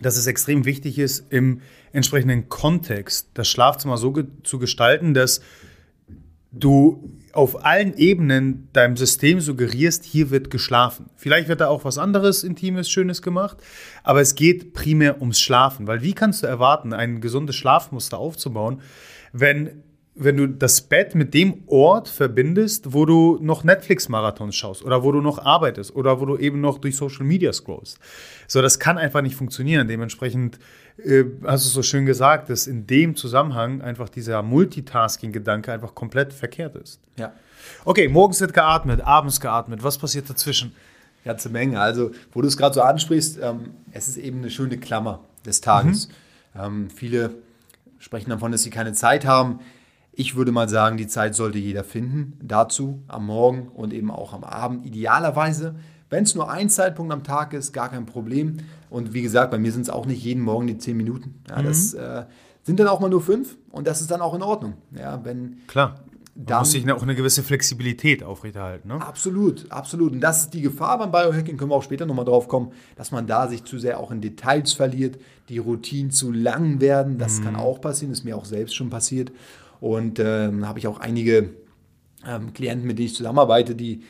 dass 0.00 0.16
es 0.16 0.26
extrem 0.26 0.64
wichtig 0.64 0.98
ist, 0.98 1.32
im 1.32 1.62
entsprechenden 1.92 2.48
Kontext 2.48 3.30
das 3.34 3.48
Schlafzimmer 3.48 3.96
so 3.96 4.12
ge 4.12 4.26
zu 4.42 4.58
gestalten, 4.58 5.14
dass 5.14 5.40
du 6.58 7.12
auf 7.32 7.64
allen 7.64 7.94
Ebenen 7.96 8.68
deinem 8.72 8.96
System 8.96 9.40
suggerierst, 9.40 10.04
hier 10.04 10.30
wird 10.30 10.50
geschlafen. 10.50 11.10
Vielleicht 11.16 11.48
wird 11.48 11.60
da 11.60 11.68
auch 11.68 11.84
was 11.84 11.98
anderes 11.98 12.42
Intimes, 12.44 12.88
Schönes 12.90 13.20
gemacht, 13.20 13.58
aber 14.02 14.22
es 14.22 14.34
geht 14.34 14.72
primär 14.72 15.20
ums 15.20 15.38
Schlafen, 15.38 15.86
weil 15.86 16.02
wie 16.02 16.14
kannst 16.14 16.42
du 16.42 16.46
erwarten, 16.46 16.94
ein 16.94 17.20
gesundes 17.20 17.56
Schlafmuster 17.56 18.16
aufzubauen, 18.18 18.80
wenn 19.32 19.82
wenn 20.18 20.38
du 20.38 20.48
das 20.48 20.80
Bett 20.80 21.14
mit 21.14 21.34
dem 21.34 21.62
Ort 21.66 22.08
verbindest, 22.08 22.94
wo 22.94 23.04
du 23.04 23.38
noch 23.42 23.64
Netflix-Marathons 23.64 24.56
schaust 24.56 24.82
oder 24.82 25.04
wo 25.04 25.12
du 25.12 25.20
noch 25.20 25.44
arbeitest 25.44 25.94
oder 25.94 26.20
wo 26.20 26.24
du 26.24 26.38
eben 26.38 26.60
noch 26.60 26.78
durch 26.78 26.96
Social 26.96 27.24
Media 27.26 27.52
scrollst. 27.52 27.98
So, 28.48 28.62
das 28.62 28.78
kann 28.78 28.96
einfach 28.96 29.20
nicht 29.20 29.36
funktionieren. 29.36 29.88
Dementsprechend 29.88 30.58
äh, 31.04 31.24
hast 31.44 31.66
du 31.66 31.70
so 31.70 31.82
schön 31.82 32.06
gesagt, 32.06 32.48
dass 32.48 32.66
in 32.66 32.86
dem 32.86 33.14
Zusammenhang 33.14 33.82
einfach 33.82 34.08
dieser 34.08 34.42
Multitasking-Gedanke 34.42 35.70
einfach 35.70 35.94
komplett 35.94 36.32
verkehrt 36.32 36.76
ist. 36.76 36.98
Ja. 37.18 37.32
Okay, 37.84 38.08
morgens 38.08 38.40
wird 38.40 38.54
geatmet, 38.54 39.02
abends 39.02 39.38
geatmet. 39.40 39.82
Was 39.82 39.98
passiert 39.98 40.30
dazwischen? 40.30 40.72
Ganze 41.24 41.50
Menge. 41.50 41.78
Also, 41.78 42.12
wo 42.32 42.40
du 42.40 42.48
es 42.48 42.56
gerade 42.56 42.74
so 42.74 42.80
ansprichst, 42.80 43.38
ähm, 43.42 43.70
es 43.92 44.08
ist 44.08 44.16
eben 44.16 44.38
eine 44.38 44.50
schöne 44.50 44.78
Klammer 44.78 45.20
des 45.44 45.60
Tages. 45.60 46.08
Mhm. 46.54 46.60
Ähm, 46.62 46.90
viele 46.90 47.34
sprechen 47.98 48.30
davon, 48.30 48.52
dass 48.52 48.62
sie 48.62 48.70
keine 48.70 48.92
Zeit 48.94 49.26
haben. 49.26 49.60
Ich 50.18 50.34
würde 50.34 50.50
mal 50.50 50.66
sagen, 50.66 50.96
die 50.96 51.06
Zeit 51.06 51.34
sollte 51.34 51.58
jeder 51.58 51.84
finden 51.84 52.38
dazu, 52.42 53.02
am 53.06 53.26
Morgen 53.26 53.68
und 53.68 53.92
eben 53.92 54.10
auch 54.10 54.32
am 54.32 54.44
Abend. 54.44 54.86
Idealerweise, 54.86 55.74
wenn 56.08 56.24
es 56.24 56.34
nur 56.34 56.50
ein 56.50 56.70
Zeitpunkt 56.70 57.12
am 57.12 57.22
Tag 57.22 57.52
ist, 57.52 57.74
gar 57.74 57.90
kein 57.90 58.06
Problem. 58.06 58.56
Und 58.88 59.12
wie 59.12 59.20
gesagt, 59.20 59.50
bei 59.50 59.58
mir 59.58 59.70
sind 59.72 59.82
es 59.82 59.90
auch 59.90 60.06
nicht 60.06 60.24
jeden 60.24 60.42
Morgen 60.42 60.68
die 60.68 60.78
zehn 60.78 60.96
Minuten. 60.96 61.42
Ja, 61.50 61.60
mhm. 61.60 61.66
Das 61.66 61.92
äh, 61.92 62.24
sind 62.62 62.80
dann 62.80 62.88
auch 62.88 63.00
mal 63.00 63.10
nur 63.10 63.20
fünf 63.20 63.58
und 63.70 63.86
das 63.86 64.00
ist 64.00 64.10
dann 64.10 64.22
auch 64.22 64.34
in 64.34 64.42
Ordnung. 64.42 64.78
Ja, 64.98 65.22
wenn, 65.22 65.58
Klar. 65.66 66.00
Man 66.34 66.58
muss 66.58 66.70
sich 66.70 66.90
auch 66.90 67.02
eine 67.02 67.14
gewisse 67.14 67.42
Flexibilität 67.42 68.22
aufrechterhalten. 68.22 68.88
Ne? 68.88 68.94
Absolut, 68.94 69.70
absolut. 69.70 70.12
Und 70.12 70.20
das 70.20 70.42
ist 70.42 70.54
die 70.54 70.60
Gefahr 70.60 70.98
beim 70.98 71.10
Biohacking, 71.10 71.56
können 71.56 71.70
wir 71.70 71.74
auch 71.74 71.82
später 71.82 72.04
nochmal 72.04 72.26
drauf 72.26 72.46
kommen, 72.48 72.72
dass 72.94 73.10
man 73.10 73.26
da 73.26 73.48
sich 73.48 73.64
zu 73.64 73.78
sehr 73.78 74.00
auch 74.00 74.10
in 74.10 74.20
Details 74.20 74.72
verliert, 74.72 75.18
die 75.48 75.58
Routinen 75.58 76.10
zu 76.10 76.32
lang 76.32 76.80
werden. 76.80 77.16
Das 77.18 77.40
mhm. 77.40 77.44
kann 77.44 77.56
auch 77.56 77.80
passieren, 77.80 78.12
ist 78.12 78.24
mir 78.24 78.36
auch 78.36 78.44
selbst 78.44 78.74
schon 78.74 78.90
passiert. 78.90 79.30
Und 79.80 80.18
ähm, 80.18 80.66
habe 80.66 80.78
ich 80.78 80.86
auch 80.86 80.98
einige 80.98 81.50
ähm, 82.26 82.52
Klienten, 82.52 82.86
mit 82.86 82.98
denen 82.98 83.06
ich 83.06 83.14
zusammenarbeite, 83.14 83.74
die 83.74 84.02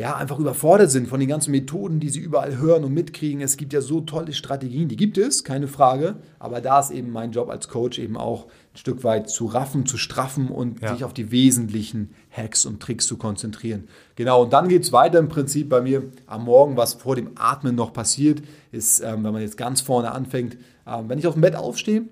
ja, 0.00 0.16
einfach 0.16 0.38
überfordert 0.38 0.90
sind 0.90 1.08
von 1.08 1.20
den 1.20 1.28
ganzen 1.28 1.50
Methoden, 1.50 2.00
die 2.00 2.08
sie 2.08 2.20
überall 2.20 2.56
hören 2.56 2.84
und 2.84 2.94
mitkriegen. 2.94 3.40
Es 3.42 3.56
gibt 3.56 3.72
ja 3.72 3.82
so 3.82 4.00
tolle 4.00 4.32
Strategien, 4.32 4.88
die 4.88 4.96
gibt 4.96 5.18
es, 5.18 5.44
keine 5.44 5.68
Frage. 5.68 6.16
Aber 6.38 6.60
da 6.60 6.80
ist 6.80 6.90
eben 6.90 7.10
mein 7.10 7.32
Job 7.32 7.50
als 7.50 7.68
Coach 7.68 7.98
eben 7.98 8.16
auch 8.16 8.46
ein 8.46 8.78
Stück 8.78 9.04
weit 9.04 9.28
zu 9.28 9.46
raffen, 9.46 9.86
zu 9.86 9.98
straffen 9.98 10.48
und 10.48 10.80
ja. 10.80 10.94
sich 10.94 11.04
auf 11.04 11.12
die 11.12 11.30
wesentlichen 11.30 12.14
Hacks 12.30 12.64
und 12.64 12.80
Tricks 12.80 13.06
zu 13.06 13.18
konzentrieren. 13.18 13.88
Genau, 14.16 14.44
und 14.44 14.52
dann 14.52 14.68
geht 14.68 14.84
es 14.84 14.92
weiter 14.92 15.18
im 15.18 15.28
Prinzip 15.28 15.68
bei 15.68 15.82
mir 15.82 16.04
am 16.26 16.44
Morgen, 16.44 16.76
was 16.76 16.94
vor 16.94 17.14
dem 17.16 17.32
Atmen 17.34 17.74
noch 17.74 17.92
passiert, 17.92 18.42
ist, 18.72 19.00
ähm, 19.00 19.24
wenn 19.24 19.32
man 19.32 19.42
jetzt 19.42 19.58
ganz 19.58 19.80
vorne 19.80 20.12
anfängt, 20.12 20.56
ähm, 20.86 21.08
wenn 21.08 21.18
ich 21.18 21.26
auf 21.26 21.34
dem 21.34 21.42
Bett 21.42 21.56
aufstehe, 21.56 22.04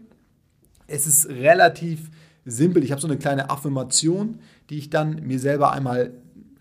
es 0.86 1.06
ist 1.06 1.28
relativ 1.28 2.10
simpel. 2.48 2.82
Ich 2.82 2.90
habe 2.90 3.00
so 3.00 3.08
eine 3.08 3.16
kleine 3.16 3.50
Affirmation, 3.50 4.38
die 4.70 4.78
ich 4.78 4.90
dann 4.90 5.26
mir 5.26 5.38
selber 5.38 5.72
einmal 5.72 6.12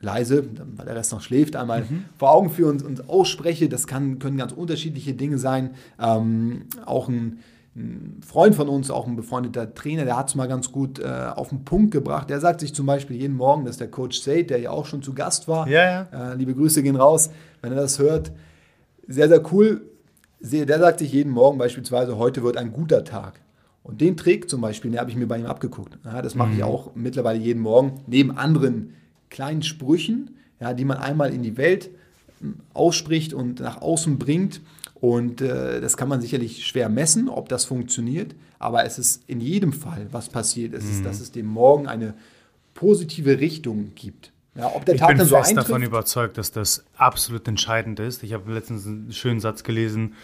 leise, 0.01 0.47
weil 0.75 0.85
der 0.85 0.95
Rest 0.95 1.11
noch 1.11 1.21
schläft, 1.21 1.55
einmal 1.55 1.81
mhm. 1.81 2.05
vor 2.17 2.31
Augen 2.31 2.49
führe 2.49 2.69
und, 2.69 2.83
und, 2.83 3.09
ausspreche. 3.09 3.67
Das 3.67 3.87
kann, 3.87 4.19
können 4.19 4.37
ganz 4.37 4.51
unterschiedliche 4.51 5.13
Dinge 5.13 5.37
sein. 5.37 5.71
Ähm, 5.99 6.63
auch 6.85 7.09
ein, 7.09 7.39
ein, 7.75 8.21
Freund 8.25 8.55
von 8.55 8.69
uns, 8.69 8.91
auch 8.91 9.07
ein 9.07 9.15
befreundeter 9.15 9.73
Trainer, 9.73 10.05
der 10.05 10.17
hat 10.17 10.29
es 10.29 10.35
mal 10.35 10.47
ganz 10.47 10.71
gut 10.71 10.99
äh, 10.99 11.31
auf 11.35 11.49
den 11.49 11.65
Punkt 11.65 11.91
gebracht. 11.91 12.29
Der 12.29 12.39
sagt 12.39 12.59
sich 12.59 12.75
zum 12.75 12.85
Beispiel 12.85 13.17
jeden 13.17 13.35
Morgen, 13.35 13.65
dass 13.65 13.77
der 13.77 13.89
Coach 13.89 14.19
Said, 14.19 14.49
der 14.51 14.59
ja 14.59 14.69
auch 14.69 14.85
schon 14.85 15.01
zu 15.01 15.13
Gast 15.13 15.47
war, 15.47 15.67
ja, 15.67 16.07
ja. 16.11 16.31
Äh, 16.31 16.35
liebe 16.35 16.53
Grüße 16.53 16.83
gehen 16.83 16.95
raus, 16.95 17.31
wenn 17.61 17.71
er 17.71 17.81
das 17.81 17.97
hört. 17.97 18.31
Sehr, 19.07 19.27
sehr 19.27 19.41
cool. 19.51 19.81
Der 20.39 20.77
sagt 20.77 20.99
sich 20.99 21.11
jeden 21.11 21.31
Morgen 21.31 21.57
beispielsweise, 21.57 22.17
heute 22.17 22.43
wird 22.43 22.57
ein 22.57 22.71
guter 22.71 23.03
Tag. 23.03 23.41
Und 23.87 24.01
den 24.01 24.17
Trick 24.17 24.49
zum 24.49 24.59
Beispiel, 24.59 24.91
den 24.91 24.99
habe 24.99 25.09
ich 25.09 25.15
mir 25.15 25.27
bei 25.27 25.39
ihm 25.39 25.45
abgeguckt. 25.45 25.97
Ja, 26.03 26.21
das 26.21 26.35
mache 26.35 26.49
mhm. 26.49 26.57
ich 26.57 26.63
auch 26.63 26.91
mittlerweile 26.93 27.39
jeden 27.39 27.61
Morgen, 27.61 28.01
neben 28.05 28.37
anderen 28.37 28.93
kleinen 29.29 29.63
Sprüchen, 29.63 30.35
ja, 30.59 30.73
die 30.73 30.83
man 30.83 30.97
einmal 30.97 31.33
in 31.33 31.41
die 31.41 31.55
Welt 31.55 31.89
ausspricht 32.73 33.33
und 33.33 33.61
nach 33.61 33.81
außen 33.81 34.19
bringt. 34.19 34.61
Und 34.95 35.39
äh, 35.39 35.79
das 35.79 35.95
kann 35.95 36.09
man 36.09 36.21
sicherlich 36.21 36.67
schwer 36.67 36.89
messen, 36.89 37.29
ob 37.29 37.47
das 37.47 37.63
funktioniert. 37.63 38.35
Aber 38.59 38.83
es 38.83 38.99
ist 38.99 39.23
in 39.27 39.39
jedem 39.39 39.71
Fall, 39.71 40.07
was 40.11 40.27
passiert, 40.27 40.73
ist, 40.73 40.99
mhm. 40.99 41.03
dass 41.03 41.21
es 41.21 41.31
dem 41.31 41.45
Morgen 41.45 41.87
eine 41.87 42.13
positive 42.73 43.39
Richtung 43.39 43.93
gibt. 43.95 44.33
Ja, 44.55 44.71
ob 44.75 44.85
der 44.85 44.95
ich 44.95 44.99
Tag 44.99 45.09
bin 45.09 45.19
dann 45.19 45.27
so 45.27 45.35
fest 45.37 45.49
eintrifft, 45.49 45.69
davon 45.69 45.83
überzeugt, 45.83 46.37
dass 46.37 46.51
das 46.51 46.83
absolut 46.97 47.47
entscheidend 47.47 48.01
ist. 48.01 48.23
Ich 48.23 48.33
habe 48.33 48.51
letztens 48.51 48.85
einen 48.85 49.13
schönen 49.13 49.39
Satz 49.39 49.63
gelesen 49.63 50.15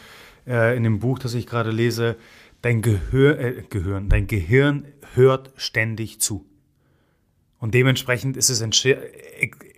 äh, 0.45 0.75
in 0.75 0.83
dem 0.83 0.99
Buch, 0.99 1.19
das 1.19 1.33
ich 1.33 1.47
gerade 1.47 1.71
lese. 1.71 2.17
Dein 2.63 2.81
Gehör, 2.81 3.37
äh, 3.39 3.63
Gehirn, 3.69 4.07
dein 4.07 4.25
Gehirn 4.25 4.85
hört 5.15 5.51
ständig 5.57 6.21
zu. 6.21 6.45
Und 7.59 7.73
dementsprechend 7.73 8.37
ist 8.37 8.49
es 8.49 8.61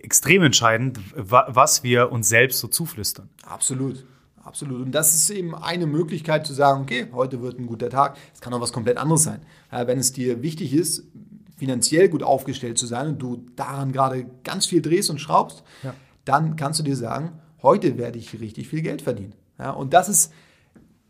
extrem 0.03 0.43
entscheidend, 0.43 0.99
was 1.15 1.83
wir 1.83 2.11
uns 2.11 2.29
selbst 2.29 2.59
so 2.59 2.67
zuflüstern. 2.67 3.29
Absolut. 3.43 4.05
Absolut. 4.43 4.83
Und 4.83 4.91
das 4.91 5.15
ist 5.15 5.31
eben 5.31 5.55
eine 5.55 5.87
Möglichkeit 5.87 6.45
zu 6.45 6.53
sagen, 6.53 6.83
okay, 6.83 7.07
heute 7.11 7.41
wird 7.41 7.57
ein 7.57 7.65
guter 7.65 7.89
Tag. 7.89 8.17
Es 8.31 8.41
kann 8.41 8.53
auch 8.53 8.61
was 8.61 8.71
komplett 8.71 8.97
anderes 8.97 9.23
sein. 9.23 9.41
Wenn 9.71 9.97
es 9.97 10.13
dir 10.13 10.43
wichtig 10.43 10.71
ist, 10.71 11.03
finanziell 11.57 12.09
gut 12.09 12.21
aufgestellt 12.21 12.77
zu 12.77 12.85
sein 12.85 13.07
und 13.07 13.17
du 13.17 13.47
daran 13.55 13.91
gerade 13.91 14.27
ganz 14.43 14.67
viel 14.67 14.83
drehst 14.83 15.09
und 15.09 15.19
schraubst, 15.19 15.63
ja. 15.81 15.95
dann 16.25 16.55
kannst 16.55 16.79
du 16.79 16.83
dir 16.83 16.95
sagen, 16.95 17.39
heute 17.63 17.97
werde 17.97 18.19
ich 18.19 18.39
richtig 18.39 18.67
viel 18.67 18.83
Geld 18.83 19.01
verdienen. 19.01 19.33
Ja, 19.57 19.71
und 19.71 19.93
das 19.93 20.09
ist, 20.09 20.31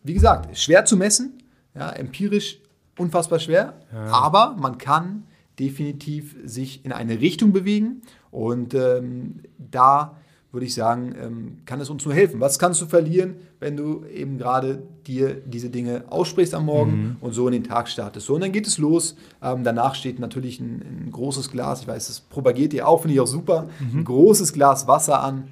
wie 0.03 0.13
gesagt, 0.13 0.57
schwer 0.57 0.85
zu 0.85 0.95
messen, 0.95 1.37
ja, 1.75 1.89
empirisch 1.91 2.59
unfassbar 2.97 3.39
schwer, 3.39 3.73
aber 4.09 4.55
man 4.59 4.77
kann 4.77 5.23
definitiv 5.59 6.35
sich 6.45 6.83
in 6.85 6.91
eine 6.91 7.19
Richtung 7.19 7.51
bewegen 7.51 8.01
und 8.31 8.73
ähm, 8.73 9.41
da 9.57 10.15
würde 10.55 10.65
ich 10.65 10.73
sagen, 10.73 11.13
ähm, 11.21 11.57
kann 11.65 11.81
es 11.81 11.89
uns 11.89 12.05
nur 12.05 12.13
helfen. 12.13 12.39
Was 12.39 12.57
kannst 12.57 12.81
du 12.81 12.85
verlieren, 12.85 13.35
wenn 13.59 13.75
du 13.75 14.05
eben 14.05 14.37
gerade 14.37 14.83
dir 15.05 15.35
diese 15.45 15.69
Dinge 15.69 16.05
aussprichst 16.09 16.55
am 16.55 16.65
Morgen 16.65 16.91
mhm. 16.91 17.15
und 17.19 17.33
so 17.33 17.45
in 17.47 17.51
den 17.51 17.65
Tag 17.65 17.89
startest? 17.89 18.25
So, 18.25 18.35
und 18.35 18.41
dann 18.41 18.53
geht 18.53 18.65
es 18.65 18.77
los. 18.77 19.17
Ähm, 19.43 19.63
danach 19.63 19.95
steht 19.95 20.17
natürlich 20.17 20.61
ein, 20.61 21.07
ein, 21.07 21.11
großes 21.11 21.51
Glas, 21.51 21.81
ich 21.81 21.87
weiß, 21.87 22.07
das 22.07 22.21
propagiert 22.21 22.73
ihr 22.73 22.87
auch, 22.87 23.01
finde 23.01 23.15
ich 23.15 23.19
auch 23.19 23.27
super, 23.27 23.67
mhm. 23.79 23.99
ein 23.99 24.03
großes 24.05 24.53
Glas 24.53 24.87
Wasser 24.87 25.21
an. 25.21 25.49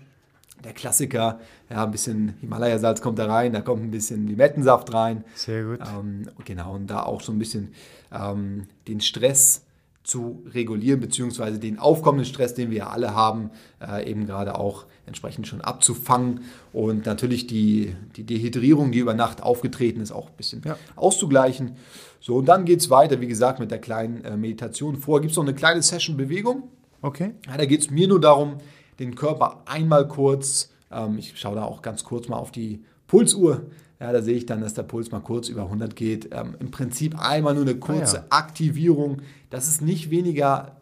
Der 0.63 0.73
Klassiker, 0.73 1.39
ja, 1.69 1.83
ein 1.83 1.91
bisschen 1.91 2.35
Himalaya-Salz 2.41 3.01
kommt 3.01 3.19
da 3.19 3.25
rein, 3.25 3.53
da 3.53 3.61
kommt 3.61 3.83
ein 3.83 3.91
bisschen 3.91 4.27
Limettensaft 4.27 4.93
rein. 4.93 5.23
Sehr 5.35 5.63
gut. 5.63 5.79
Ähm, 5.81 6.29
genau, 6.45 6.75
und 6.75 6.87
da 6.87 7.03
auch 7.03 7.21
so 7.21 7.31
ein 7.31 7.39
bisschen 7.39 7.73
ähm, 8.11 8.67
den 8.87 9.01
Stress 9.01 9.63
zu 10.03 10.43
regulieren, 10.53 10.99
beziehungsweise 10.99 11.59
den 11.59 11.79
aufkommenden 11.79 12.25
Stress, 12.25 12.53
den 12.53 12.69
wir 12.69 12.79
ja 12.79 12.87
alle 12.87 13.15
haben, 13.15 13.51
äh, 13.81 14.09
eben 14.09 14.25
gerade 14.25 14.55
auch 14.55 14.85
entsprechend 15.05 15.47
schon 15.47 15.61
abzufangen 15.61 16.41
und 16.73 17.05
natürlich 17.05 17.47
die, 17.47 17.95
die 18.15 18.23
Dehydrierung, 18.23 18.91
die 18.91 18.99
über 18.99 19.13
Nacht 19.13 19.41
aufgetreten 19.41 20.01
ist, 20.01 20.11
auch 20.11 20.27
ein 20.27 20.37
bisschen 20.37 20.61
ja. 20.65 20.77
auszugleichen. 20.95 21.77
So, 22.19 22.35
und 22.35 22.45
dann 22.45 22.65
geht 22.65 22.79
es 22.79 22.89
weiter, 22.89 23.21
wie 23.21 23.27
gesagt, 23.27 23.59
mit 23.59 23.71
der 23.71 23.79
kleinen 23.79 24.23
äh, 24.23 24.35
Meditation. 24.35 24.97
Vorher 24.97 25.21
gibt 25.21 25.31
es 25.31 25.37
noch 25.37 25.43
eine 25.43 25.53
kleine 25.53 25.81
Session 25.81 26.17
Bewegung. 26.17 26.63
Okay. 27.01 27.31
Ja, 27.47 27.57
da 27.57 27.65
geht 27.65 27.81
es 27.81 27.89
mir 27.89 28.07
nur 28.07 28.19
darum, 28.19 28.57
den 28.99 29.15
Körper 29.15 29.63
einmal 29.65 30.07
kurz, 30.07 30.71
ähm, 30.91 31.17
ich 31.17 31.39
schaue 31.39 31.55
da 31.55 31.63
auch 31.63 31.81
ganz 31.81 32.03
kurz 32.03 32.27
mal 32.27 32.37
auf 32.37 32.51
die 32.51 32.83
Pulsuhr, 33.07 33.63
ja, 34.03 34.11
da 34.11 34.21
sehe 34.21 34.35
ich 34.35 34.45
dann, 34.45 34.59
dass 34.59 34.73
der 34.73 34.83
Puls 34.83 35.11
mal 35.11 35.21
kurz 35.21 35.47
über 35.47 35.63
100 35.63 35.95
geht. 35.95 36.27
Ähm, 36.33 36.55
Im 36.59 36.71
Prinzip 36.71 37.17
einmal 37.17 37.53
nur 37.53 37.63
eine 37.63 37.75
kurze 37.75 38.19
ah, 38.19 38.21
ja. 38.21 38.37
Aktivierung. 38.37 39.21
Das 39.49 39.69
ist 39.69 39.81
nicht 39.81 40.09
weniger, 40.09 40.75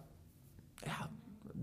ja, 0.83 1.09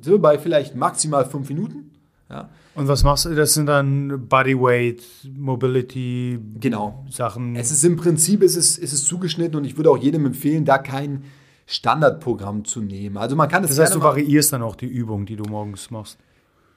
so 0.00 0.20
bei 0.20 0.38
vielleicht 0.38 0.76
maximal 0.76 1.24
fünf 1.24 1.48
Minuten. 1.48 1.90
Ja. 2.30 2.48
Und 2.76 2.86
was 2.86 3.02
machst 3.02 3.24
du? 3.24 3.34
Das 3.34 3.54
sind 3.54 3.66
dann 3.66 4.28
Bodyweight, 4.28 5.02
Mobility 5.36 6.38
genau. 6.60 7.04
Sachen. 7.10 7.56
Es 7.56 7.72
ist 7.72 7.82
im 7.82 7.96
Prinzip 7.96 8.44
ist 8.44 8.54
es, 8.54 8.78
ist 8.78 8.92
es 8.92 9.04
zugeschnitten 9.04 9.56
und 9.56 9.64
ich 9.64 9.76
würde 9.76 9.90
auch 9.90 9.98
jedem 9.98 10.26
empfehlen, 10.26 10.64
da 10.64 10.78
kein 10.78 11.24
Standardprogramm 11.66 12.64
zu 12.64 12.80
nehmen. 12.80 13.16
Also 13.16 13.34
man 13.34 13.48
kann 13.48 13.64
es 13.64 13.70
Das 13.70 13.80
heißt, 13.80 13.96
du 13.96 14.00
variierst 14.00 14.52
dann 14.52 14.62
auch 14.62 14.76
die 14.76 14.86
Übung, 14.86 15.26
die 15.26 15.34
du 15.34 15.42
morgens 15.42 15.90
machst. 15.90 16.18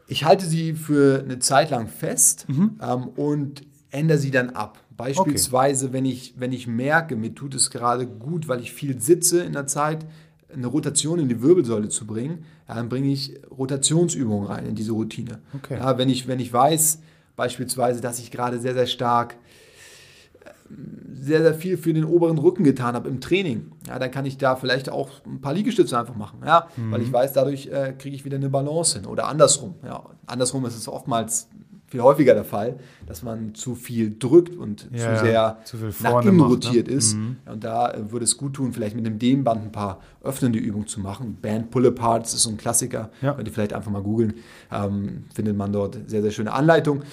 Ich 0.07 0.25
halte 0.25 0.45
sie 0.45 0.73
für 0.73 1.21
eine 1.23 1.39
Zeit 1.39 1.69
lang 1.69 1.87
fest 1.87 2.45
mhm. 2.47 2.79
ähm, 2.81 3.07
und 3.09 3.63
ändere 3.91 4.17
sie 4.17 4.31
dann 4.31 4.51
ab. 4.51 4.79
Beispielsweise, 4.97 5.85
okay. 5.87 5.93
wenn, 5.93 6.05
ich, 6.05 6.35
wenn 6.37 6.51
ich 6.51 6.67
merke, 6.67 7.15
mir 7.15 7.33
tut 7.33 7.55
es 7.55 7.71
gerade 7.71 8.05
gut, 8.05 8.47
weil 8.47 8.59
ich 8.59 8.71
viel 8.71 9.01
sitze 9.01 9.43
in 9.43 9.53
der 9.53 9.67
Zeit, 9.67 10.05
eine 10.53 10.67
Rotation 10.67 11.19
in 11.19 11.29
die 11.29 11.41
Wirbelsäule 11.41 11.89
zu 11.89 12.05
bringen, 12.05 12.45
ja, 12.67 12.75
dann 12.75 12.89
bringe 12.89 13.11
ich 13.11 13.39
Rotationsübungen 13.49 14.47
rein 14.47 14.65
in 14.65 14.75
diese 14.75 14.91
Routine. 14.91 15.39
Okay. 15.55 15.77
Ja, 15.77 15.97
wenn, 15.97 16.09
ich, 16.09 16.27
wenn 16.27 16.39
ich 16.39 16.51
weiß, 16.51 16.99
beispielsweise, 17.35 18.01
dass 18.01 18.19
ich 18.19 18.31
gerade 18.31 18.59
sehr, 18.59 18.73
sehr 18.73 18.87
stark 18.87 19.37
sehr, 21.13 21.41
sehr 21.41 21.53
viel 21.53 21.77
für 21.77 21.93
den 21.93 22.03
oberen 22.03 22.37
Rücken 22.37 22.63
getan 22.63 22.95
habe 22.95 23.07
im 23.07 23.21
Training, 23.21 23.71
ja, 23.87 23.99
dann 23.99 24.09
kann 24.09 24.25
ich 24.25 24.37
da 24.37 24.55
vielleicht 24.55 24.89
auch 24.89 25.09
ein 25.25 25.39
paar 25.39 25.53
Liegestütze 25.53 25.97
einfach 25.97 26.15
machen, 26.15 26.39
ja, 26.45 26.67
mhm. 26.75 26.91
weil 26.91 27.01
ich 27.01 27.13
weiß, 27.13 27.33
dadurch 27.33 27.67
äh, 27.67 27.93
kriege 27.97 28.15
ich 28.15 28.25
wieder 28.25 28.37
eine 28.37 28.49
Balance 28.49 28.99
hin 28.99 29.07
oder 29.07 29.27
andersrum. 29.27 29.75
Ja. 29.85 30.03
Andersrum 30.25 30.65
ist 30.65 30.75
es 30.75 30.87
oftmals 30.87 31.47
viel 31.91 32.01
häufiger 32.01 32.33
der 32.33 32.45
Fall, 32.45 32.77
dass 33.05 33.21
man 33.21 33.53
zu 33.53 33.75
viel 33.75 34.15
drückt 34.17 34.55
und 34.55 34.87
ja, 34.93 35.17
zu 35.17 35.25
sehr 35.25 35.57
zu 35.65 35.77
nach 36.01 36.21
innen 36.21 36.37
macht, 36.37 36.49
ne? 36.49 36.55
rotiert 36.55 36.87
ne? 36.87 36.93
ist. 36.93 37.15
Mhm. 37.15 37.35
Und 37.45 37.63
da 37.65 37.91
äh, 37.91 38.11
würde 38.11 38.23
es 38.23 38.37
gut 38.37 38.53
tun, 38.53 38.71
vielleicht 38.71 38.95
mit 38.95 39.05
einem 39.05 39.19
Dehnband 39.19 39.61
ein 39.61 39.71
paar 39.73 39.99
öffnende 40.23 40.57
Übungen 40.57 40.87
zu 40.87 41.01
machen. 41.01 41.37
Band 41.41 41.69
Pull-Aparts 41.69 42.33
ist 42.33 42.43
so 42.43 42.49
ein 42.49 42.55
Klassiker. 42.55 43.11
Ja. 43.21 43.33
Könnt 43.33 43.47
ihr 43.47 43.53
vielleicht 43.53 43.73
einfach 43.73 43.91
mal 43.91 44.01
googeln. 44.01 44.35
Ähm, 44.71 45.25
findet 45.35 45.57
man 45.57 45.73
dort 45.73 45.97
sehr, 46.07 46.21
sehr 46.21 46.31
schöne 46.31 46.53
Anleitung. 46.53 47.03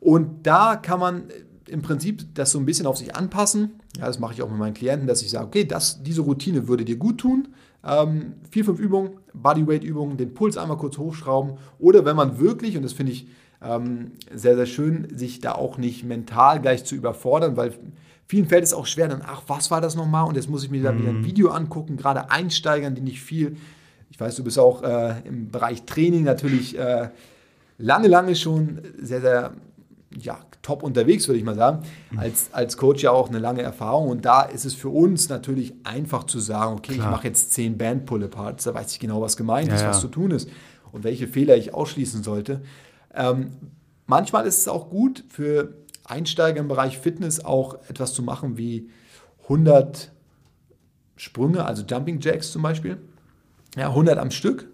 Und 0.00 0.44
da 0.46 0.74
kann 0.74 0.98
man 0.98 1.22
im 1.68 1.82
Prinzip 1.82 2.34
das 2.34 2.52
so 2.52 2.58
ein 2.58 2.66
bisschen 2.66 2.86
auf 2.86 2.96
sich 2.96 3.14
anpassen. 3.14 3.80
Ja, 3.98 4.06
das 4.06 4.18
mache 4.18 4.34
ich 4.34 4.42
auch 4.42 4.50
mit 4.50 4.58
meinen 4.58 4.74
Klienten, 4.74 5.06
dass 5.06 5.22
ich 5.22 5.30
sage, 5.30 5.46
okay, 5.46 5.64
das, 5.64 6.02
diese 6.02 6.22
Routine 6.22 6.68
würde 6.68 6.84
dir 6.84 6.96
gut 6.96 7.18
tun. 7.18 7.48
Ähm, 7.86 8.34
vier, 8.50 8.64
fünf 8.64 8.78
Übungen, 8.78 9.10
Bodyweight-Übungen, 9.34 10.16
den 10.16 10.34
Puls 10.34 10.56
einmal 10.56 10.78
kurz 10.78 10.98
hochschrauben. 10.98 11.54
Oder 11.78 12.04
wenn 12.04 12.16
man 12.16 12.38
wirklich, 12.38 12.76
und 12.76 12.82
das 12.82 12.92
finde 12.92 13.12
ich 13.12 13.28
ähm, 13.62 14.12
sehr, 14.32 14.56
sehr 14.56 14.66
schön, 14.66 15.08
sich 15.16 15.40
da 15.40 15.52
auch 15.52 15.78
nicht 15.78 16.04
mental 16.04 16.60
gleich 16.60 16.84
zu 16.84 16.94
überfordern, 16.94 17.56
weil 17.56 17.72
vielen 18.26 18.46
fällt 18.46 18.64
es 18.64 18.74
auch 18.74 18.86
schwer, 18.86 19.08
dann, 19.08 19.22
ach, 19.24 19.42
was 19.46 19.70
war 19.70 19.80
das 19.80 19.96
nochmal? 19.96 20.26
Und 20.26 20.36
jetzt 20.36 20.48
muss 20.48 20.64
ich 20.64 20.70
mir 20.70 20.82
da 20.82 20.96
wieder 20.96 21.10
ein 21.10 21.20
mhm. 21.20 21.26
Video 21.26 21.50
angucken, 21.50 21.96
gerade 21.96 22.30
Einsteigern, 22.30 22.94
die 22.94 23.02
nicht 23.02 23.20
viel, 23.20 23.56
ich 24.10 24.20
weiß, 24.20 24.36
du 24.36 24.44
bist 24.44 24.58
auch 24.58 24.82
äh, 24.82 25.26
im 25.26 25.50
Bereich 25.50 25.84
Training 25.84 26.24
natürlich 26.24 26.78
äh, 26.78 27.08
lange, 27.78 28.08
lange 28.08 28.36
schon 28.36 28.80
sehr, 29.00 29.20
sehr 29.20 29.54
ja, 30.20 30.38
top 30.62 30.82
unterwegs, 30.82 31.28
würde 31.28 31.38
ich 31.38 31.44
mal 31.44 31.54
sagen. 31.54 31.84
Mhm. 32.10 32.18
Als, 32.18 32.48
als 32.52 32.76
Coach 32.76 33.02
ja 33.02 33.10
auch 33.10 33.28
eine 33.28 33.38
lange 33.38 33.62
Erfahrung. 33.62 34.08
Und 34.08 34.24
da 34.24 34.42
ist 34.42 34.64
es 34.64 34.74
für 34.74 34.88
uns 34.88 35.28
natürlich 35.28 35.74
einfach 35.84 36.24
zu 36.24 36.38
sagen, 36.40 36.74
okay, 36.74 36.94
Klar. 36.94 37.06
ich 37.06 37.10
mache 37.10 37.28
jetzt 37.28 37.52
zehn 37.52 37.78
Band-Pull-Aparts, 37.78 38.64
da 38.64 38.74
weiß 38.74 38.92
ich 38.92 39.00
genau, 39.00 39.20
was 39.20 39.36
gemeint 39.36 39.68
ja, 39.68 39.74
ist, 39.74 39.84
was 39.84 39.96
ja. 39.96 40.00
zu 40.02 40.08
tun 40.08 40.30
ist 40.30 40.48
und 40.92 41.04
welche 41.04 41.28
Fehler 41.28 41.56
ich 41.56 41.74
ausschließen 41.74 42.22
sollte. 42.22 42.62
Ähm, 43.14 43.52
manchmal 44.06 44.46
ist 44.46 44.58
es 44.58 44.68
auch 44.68 44.90
gut 44.90 45.24
für 45.28 45.74
Einsteiger 46.04 46.60
im 46.60 46.68
Bereich 46.68 46.98
Fitness 46.98 47.44
auch 47.44 47.78
etwas 47.88 48.12
zu 48.14 48.22
machen 48.22 48.56
wie 48.56 48.90
100 49.44 50.12
Sprünge, 51.16 51.64
also 51.64 51.84
Jumping 51.84 52.20
Jacks 52.20 52.52
zum 52.52 52.62
Beispiel. 52.62 52.98
Ja, 53.76 53.88
100 53.88 54.18
am 54.18 54.30
Stück. 54.30 54.68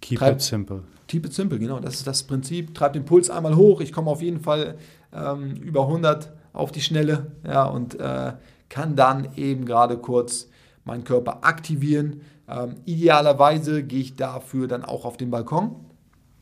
Keep 0.00 0.18
Treib, 0.18 0.34
it 0.34 0.42
simple. 0.42 0.82
Keep 1.08 1.26
it 1.26 1.34
simple, 1.34 1.58
genau. 1.58 1.80
Das 1.80 1.94
ist 1.94 2.06
das 2.06 2.22
Prinzip. 2.24 2.74
Treib 2.74 2.92
den 2.94 3.04
Puls 3.04 3.30
einmal 3.30 3.56
hoch. 3.56 3.80
Ich 3.80 3.92
komme 3.92 4.10
auf 4.10 4.22
jeden 4.22 4.40
Fall 4.40 4.76
ähm, 5.12 5.56
über 5.56 5.82
100 5.82 6.32
auf 6.52 6.72
die 6.72 6.80
Schnelle 6.80 7.32
ja, 7.46 7.64
und 7.64 7.98
äh, 8.00 8.32
kann 8.68 8.96
dann 8.96 9.28
eben 9.36 9.64
gerade 9.66 9.98
kurz 9.98 10.48
meinen 10.84 11.04
Körper 11.04 11.44
aktivieren. 11.44 12.22
Ähm, 12.48 12.76
idealerweise 12.84 13.82
gehe 13.82 14.00
ich 14.00 14.16
dafür 14.16 14.68
dann 14.68 14.84
auch 14.84 15.04
auf 15.04 15.16
den 15.16 15.30
Balkon 15.30 15.86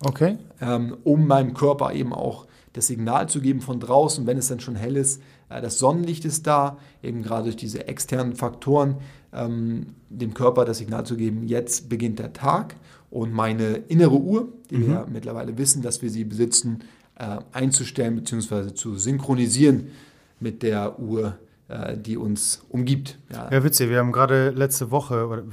Okay. 0.05 0.39
Ähm, 0.61 0.97
um 1.05 1.27
meinem 1.27 1.55
Körper 1.55 1.93
eben 1.93 2.13
auch 2.13 2.47
das 2.73 2.89
Signal 2.89 3.29
zu 3.29 3.41
geben 3.41 3.61
von 3.61 3.81
draußen, 3.81 4.27
wenn 4.27 4.37
es 4.37 4.49
dann 4.49 4.61
schon 4.61 4.77
hell 4.77 4.97
ist. 4.97 5.23
Äh, 5.49 5.61
das 5.63 5.79
Sonnenlicht 5.79 6.25
ist 6.25 6.47
da, 6.47 6.79
eben 7.03 7.23
gerade 7.23 7.45
durch 7.45 7.57
diese 7.57 7.87
externen 7.87 8.35
Faktoren, 8.35 8.97
ähm, 9.33 9.95
dem 10.11 10.35
Körper 10.35 10.65
das 10.65 10.79
Signal 10.79 11.07
zu 11.07 11.17
geben, 11.17 11.45
jetzt 11.45 11.89
beginnt 11.89 12.19
der 12.19 12.33
Tag 12.33 12.77
und 13.15 13.33
meine 13.33 13.77
innere 13.89 14.17
Uhr, 14.17 14.53
die 14.71 14.77
mhm. 14.77 14.87
wir 14.89 15.07
mittlerweile 15.11 15.57
wissen, 15.57 15.83
dass 15.83 16.03
wir 16.03 16.11
sie 16.11 16.25
besitzen, 16.25 16.81
äh, 17.17 17.39
einzustellen 17.53 18.17
bzw. 18.17 18.75
zu 18.75 18.97
synchronisieren 18.97 19.89
mit 20.41 20.63
der 20.65 20.99
Uhr 20.99 21.39
äh, 21.69 21.97
die 21.97 22.19
uns 22.19 22.63
umgibt. 22.69 23.19
Ja. 23.33 23.49
ja, 23.51 23.65
witzig. 23.65 23.89
Wir 23.89 23.99
haben 23.99 24.13
gerade 24.13 24.51
letzte 24.51 24.91
Woche, 24.91 25.27
oder 25.29 25.45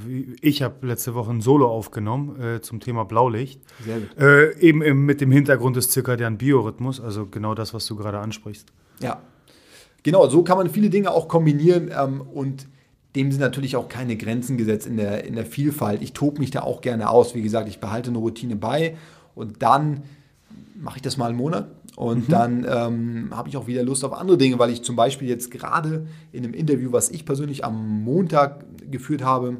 ich 0.42 0.60
habe 0.60 0.86
letzte 0.86 1.14
Woche 1.14 1.30
ein 1.30 1.40
Solo 1.40 1.68
aufgenommen 1.70 2.38
äh, 2.38 2.60
zum 2.60 2.80
Thema 2.80 3.04
Blaulicht. 3.04 3.62
Sehr 3.82 4.00
gut. 4.00 4.18
Äh, 4.18 4.58
eben, 4.58 4.82
eben 4.82 5.06
mit 5.06 5.22
dem 5.22 5.30
Hintergrund 5.30 5.76
des 5.76 5.88
zirkadianen 5.88 6.36
Biorhythmus, 6.36 7.00
also 7.00 7.26
genau 7.26 7.54
das, 7.54 7.72
was 7.72 7.86
du 7.86 7.96
gerade 7.96 8.18
ansprichst. 8.18 8.72
Ja, 9.00 9.22
genau. 10.02 10.28
So 10.28 10.42
kann 10.42 10.58
man 10.58 10.68
viele 10.68 10.90
Dinge 10.90 11.12
auch 11.12 11.28
kombinieren 11.28 11.90
ähm, 11.96 12.20
und 12.20 12.66
dem 13.14 13.30
sind 13.30 13.40
natürlich 13.40 13.76
auch 13.76 13.88
keine 13.88 14.16
Grenzen 14.16 14.56
gesetzt 14.56 14.86
in 14.86 14.96
der, 14.96 15.24
in 15.24 15.34
der 15.34 15.44
Vielfalt. 15.44 16.02
Ich 16.02 16.12
tobe 16.12 16.40
mich 16.40 16.50
da 16.50 16.62
auch 16.62 16.80
gerne 16.80 17.10
aus. 17.10 17.34
Wie 17.34 17.42
gesagt, 17.42 17.68
ich 17.68 17.78
behalte 17.78 18.10
eine 18.10 18.18
Routine 18.18 18.56
bei 18.56 18.96
und 19.34 19.62
dann 19.62 20.02
mache 20.74 20.96
ich 20.96 21.02
das 21.02 21.16
mal 21.16 21.28
einen 21.28 21.36
Monat 21.36 21.68
und 21.96 22.28
mhm. 22.28 22.32
dann 22.32 22.66
ähm, 22.68 23.28
habe 23.32 23.48
ich 23.48 23.56
auch 23.56 23.66
wieder 23.66 23.82
Lust 23.82 24.04
auf 24.04 24.12
andere 24.12 24.38
Dinge, 24.38 24.58
weil 24.58 24.70
ich 24.70 24.82
zum 24.82 24.96
Beispiel 24.96 25.28
jetzt 25.28 25.50
gerade 25.50 26.06
in 26.32 26.44
einem 26.44 26.54
Interview, 26.54 26.92
was 26.92 27.10
ich 27.10 27.24
persönlich 27.24 27.64
am 27.64 28.02
Montag 28.02 28.64
geführt 28.90 29.22
habe, 29.22 29.58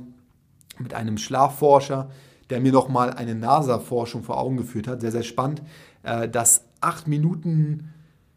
mit 0.79 0.95
einem 0.95 1.19
Schlafforscher, 1.19 2.11
der 2.51 2.61
mir 2.61 2.73
nochmal 2.73 3.11
eine 3.11 3.35
NASA-Forschung 3.35 4.23
vor 4.23 4.39
Augen 4.39 4.57
geführt 4.57 4.89
hat, 4.89 5.01
sehr, 5.03 5.13
sehr 5.13 5.23
spannend, 5.23 5.63
äh, 6.03 6.29
dass 6.29 6.65
acht 6.81 7.07
Minuten 7.07 7.91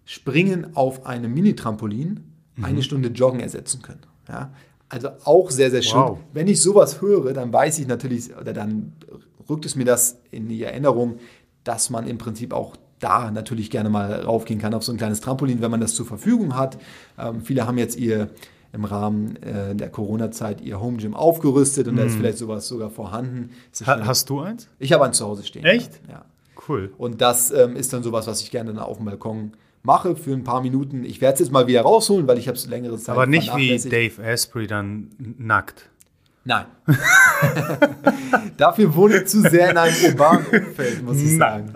Springen 0.06 0.75
auf 0.75 1.06
einem 1.06 1.34
Mini-Trampolin 1.34 2.23
mhm. 2.56 2.65
eine 2.65 2.84
Stunde 2.84 3.10
Joggen 3.10 3.39
ersetzen 3.39 3.82
können. 3.82 4.01
Ja? 4.28 4.51
Also 4.89 5.10
auch 5.24 5.50
sehr, 5.50 5.71
sehr 5.71 5.82
schön. 5.82 6.00
Wow. 6.00 6.19
Wenn 6.34 6.48
ich 6.48 6.62
sowas 6.62 7.02
höre, 7.02 7.34
dann 7.34 7.52
weiß 7.52 7.80
ich 7.80 7.88
natürlich, 7.88 8.36
oder 8.36 8.54
dann 8.54 8.93
rückt 9.50 9.65
es 9.65 9.76
mir 9.76 9.86
das 9.86 10.19
in 10.32 10.48
die 10.48 10.63
Erinnerung, 10.63 11.19
dass 11.63 11.89
man 11.89 12.08
im 12.08 12.17
Prinzip 12.17 12.54
auch 12.54 12.76
da 13.00 13.32
natürlich 13.32 13.69
gerne 13.69 13.89
mal 13.89 14.21
raufgehen 14.21 14.60
kann 14.60 14.74
auf 14.74 14.84
so 14.84 14.91
ein 14.91 14.98
kleines 14.98 15.21
Trampolin, 15.21 15.62
wenn 15.62 15.71
man 15.71 15.82
das 15.82 15.95
zur 15.95 16.06
Verfügung 16.06 16.56
hat. 16.56 16.78
Ähm, 17.17 17.41
viele 17.41 17.67
haben 17.67 17.78
jetzt 17.78 17.98
ihr 17.98 18.30
im 18.74 18.86
Rahmen 18.86 19.38
äh, 19.38 19.76
der 19.76 19.89
Corona-Zeit 19.89 20.62
ihr 20.62 20.80
Home 20.80 20.98
Gym 20.98 21.13
aufgerüstet 21.13 21.88
und 21.88 21.95
mm. 21.95 21.98
da 21.98 22.04
ist 22.04 22.13
mhm. 22.13 22.17
vielleicht 22.17 22.38
sowas 22.38 22.67
sogar 22.67 22.89
vorhanden. 22.89 23.52
Ha, 23.86 24.06
hast 24.06 24.30
du 24.30 24.41
eins? 24.41 24.67
Ich 24.80 24.91
habe 24.91 25.06
eins 25.06 25.17
zu 25.17 25.26
Hause 25.26 25.43
stehen. 25.43 25.63
Echt? 25.63 26.02
Ja. 26.10 26.26
Cool. 26.67 26.93
Und 26.98 27.21
das 27.21 27.52
ähm, 27.52 27.76
ist 27.76 27.93
dann 27.93 28.04
sowas, 28.04 28.28
was 28.28 28.41
ich 28.41 28.52
gerne 28.52 28.84
auf 28.84 28.98
dem 28.98 29.06
Balkon 29.06 29.54
mache 29.86 30.15
für 30.15 30.34
ein 30.34 30.43
paar 30.43 30.62
Minuten. 30.62 31.04
Ich 31.04 31.21
werde 31.21 31.36
es 31.36 31.39
jetzt 31.39 31.52
mal 31.52 31.67
wieder 31.67 31.82
rausholen, 31.82 32.28
weil 32.28 32.38
ich 32.38 32.48
habe 32.48 32.58
es 32.58 32.67
längere 32.67 32.98
Zeit 32.98 33.15
Aber 33.15 33.28
nicht 33.28 33.56
wie 33.56 33.78
Dave 33.78 34.24
Asprey 34.24 34.67
dann 34.67 35.10
nackt. 35.38 35.89
Nein. 36.45 36.65
Dafür 38.58 38.95
wohne 38.95 39.17
ich 39.17 39.28
zu 39.28 39.41
sehr 39.41 39.71
in 39.71 39.78
einem 39.78 39.95
urbanen 40.06 40.45
Umfeld, 40.45 41.04
muss 41.04 41.17
ich 41.17 41.38
sagen. 41.38 41.74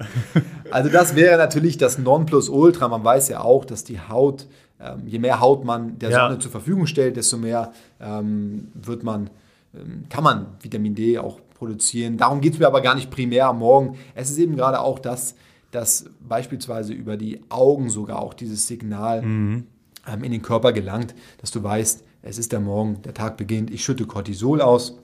Also 0.69 0.89
das 0.89 1.15
wäre 1.15 1.38
natürlich 1.38 1.78
das 1.78 1.98
Nonplusultra. 1.98 2.88
Man 2.88 3.04
weiß 3.04 3.30
ja 3.30 3.41
auch, 3.41 3.65
dass 3.65 3.84
die 3.84 4.00
Haut, 4.00 4.45
ähm, 4.80 5.08
je 5.08 5.17
mehr 5.17 5.39
Haut 5.39 5.65
man 5.65 5.98
der 5.98 6.12
ja. 6.12 6.28
Sonne 6.28 6.38
zur 6.38 6.52
Verfügung 6.52 6.86
stellt, 6.86 7.17
desto 7.17 7.38
mehr 7.38 7.74
ähm, 8.00 8.67
wird 8.76 9.04
man, 9.04 9.32
ähm, 9.74 10.04
kann 10.08 10.24
man 10.24 10.45
Vitamin 10.62 10.93
D 10.93 11.17
auch 11.17 11.39
produzieren. 11.56 12.17
Darum 12.17 12.39
geht 12.39 12.54
es 12.54 12.60
mir 12.60 12.67
aber 12.67 12.82
gar 12.82 12.93
nicht 12.93 13.10
primär 13.10 13.48
am 13.48 13.58
Morgen. 13.60 13.98
Es 14.13 14.30
ist 14.30 14.38
eben 14.38 14.56
gerade 14.56 14.80
auch 14.80 15.00
das, 15.00 15.34
dass 15.71 16.10
beispielsweise 16.19 16.93
über 16.93 17.17
die 17.17 17.41
Augen 17.49 17.89
sogar 17.89 18.21
auch 18.21 18.34
dieses 18.34 18.67
Signal 18.67 19.21
mhm. 19.21 19.67
ähm, 20.08 20.23
in 20.23 20.32
den 20.32 20.41
Körper 20.41 20.73
gelangt, 20.73 21.15
dass 21.39 21.51
du 21.51 21.63
weißt, 21.63 22.03
es 22.21 22.38
ist 22.38 22.51
der 22.51 22.60
Morgen, 22.60 23.01
der 23.03 23.13
Tag 23.13 23.38
beginnt, 23.38 23.71
ich 23.71 23.84
schütte 23.84 24.05
Cortisol 24.05 24.62
aus, 24.62 24.97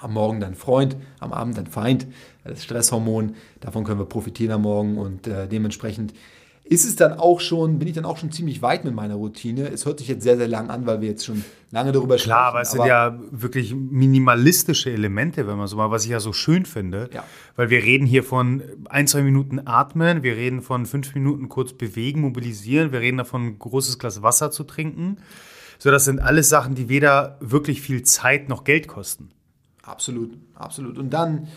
am 0.00 0.12
Morgen 0.14 0.40
dein 0.40 0.54
Freund, 0.54 0.96
am 1.18 1.32
Abend 1.32 1.58
dein 1.58 1.66
Feind, 1.66 2.06
das 2.44 2.62
Stresshormon, 2.62 3.34
davon 3.60 3.84
können 3.84 3.98
wir 3.98 4.06
profitieren 4.06 4.52
am 4.52 4.62
Morgen 4.62 4.96
und 4.96 5.26
äh, 5.26 5.48
dementsprechend 5.48 6.14
ist 6.68 6.84
es 6.84 6.96
dann 6.96 7.14
auch 7.14 7.40
schon, 7.40 7.78
bin 7.78 7.88
ich 7.88 7.94
dann 7.94 8.04
auch 8.04 8.18
schon 8.18 8.30
ziemlich 8.30 8.60
weit 8.60 8.84
mit 8.84 8.94
meiner 8.94 9.14
Routine. 9.14 9.68
Es 9.68 9.86
hört 9.86 10.00
sich 10.00 10.08
jetzt 10.08 10.22
sehr, 10.22 10.36
sehr 10.36 10.48
lang 10.48 10.68
an, 10.68 10.84
weil 10.86 11.00
wir 11.00 11.08
jetzt 11.08 11.24
schon 11.24 11.42
lange 11.70 11.92
darüber 11.92 12.18
sprechen. 12.18 12.30
Klar, 12.30 12.48
aber 12.48 12.60
es 12.60 12.72
sind 12.72 12.84
ja 12.84 13.18
wirklich 13.30 13.74
minimalistische 13.74 14.90
Elemente, 14.90 15.46
wenn 15.46 15.56
man 15.56 15.66
so 15.66 15.76
mal, 15.76 15.90
was 15.90 16.04
ich 16.04 16.10
ja 16.10 16.20
so 16.20 16.34
schön 16.34 16.66
finde. 16.66 17.08
Ja. 17.12 17.24
Weil 17.56 17.70
wir 17.70 17.82
reden 17.82 18.06
hier 18.06 18.22
von 18.22 18.62
ein, 18.90 19.06
zwei 19.06 19.22
Minuten 19.22 19.62
atmen, 19.64 20.22
wir 20.22 20.36
reden 20.36 20.60
von 20.60 20.84
fünf 20.84 21.14
Minuten 21.14 21.48
kurz 21.48 21.72
bewegen, 21.72 22.20
mobilisieren, 22.20 22.92
wir 22.92 23.00
reden 23.00 23.16
davon, 23.16 23.46
ein 23.46 23.58
großes 23.58 23.98
Glas 23.98 24.22
Wasser 24.22 24.50
zu 24.50 24.64
trinken. 24.64 25.18
So, 25.78 25.90
das 25.90 26.04
sind 26.04 26.20
alles 26.20 26.50
Sachen, 26.50 26.74
die 26.74 26.90
weder 26.90 27.38
wirklich 27.40 27.80
viel 27.80 28.02
Zeit 28.02 28.50
noch 28.50 28.64
Geld 28.64 28.88
kosten. 28.88 29.30
Absolut, 29.82 30.36
absolut. 30.54 30.98
Und 30.98 31.10
dann 31.10 31.48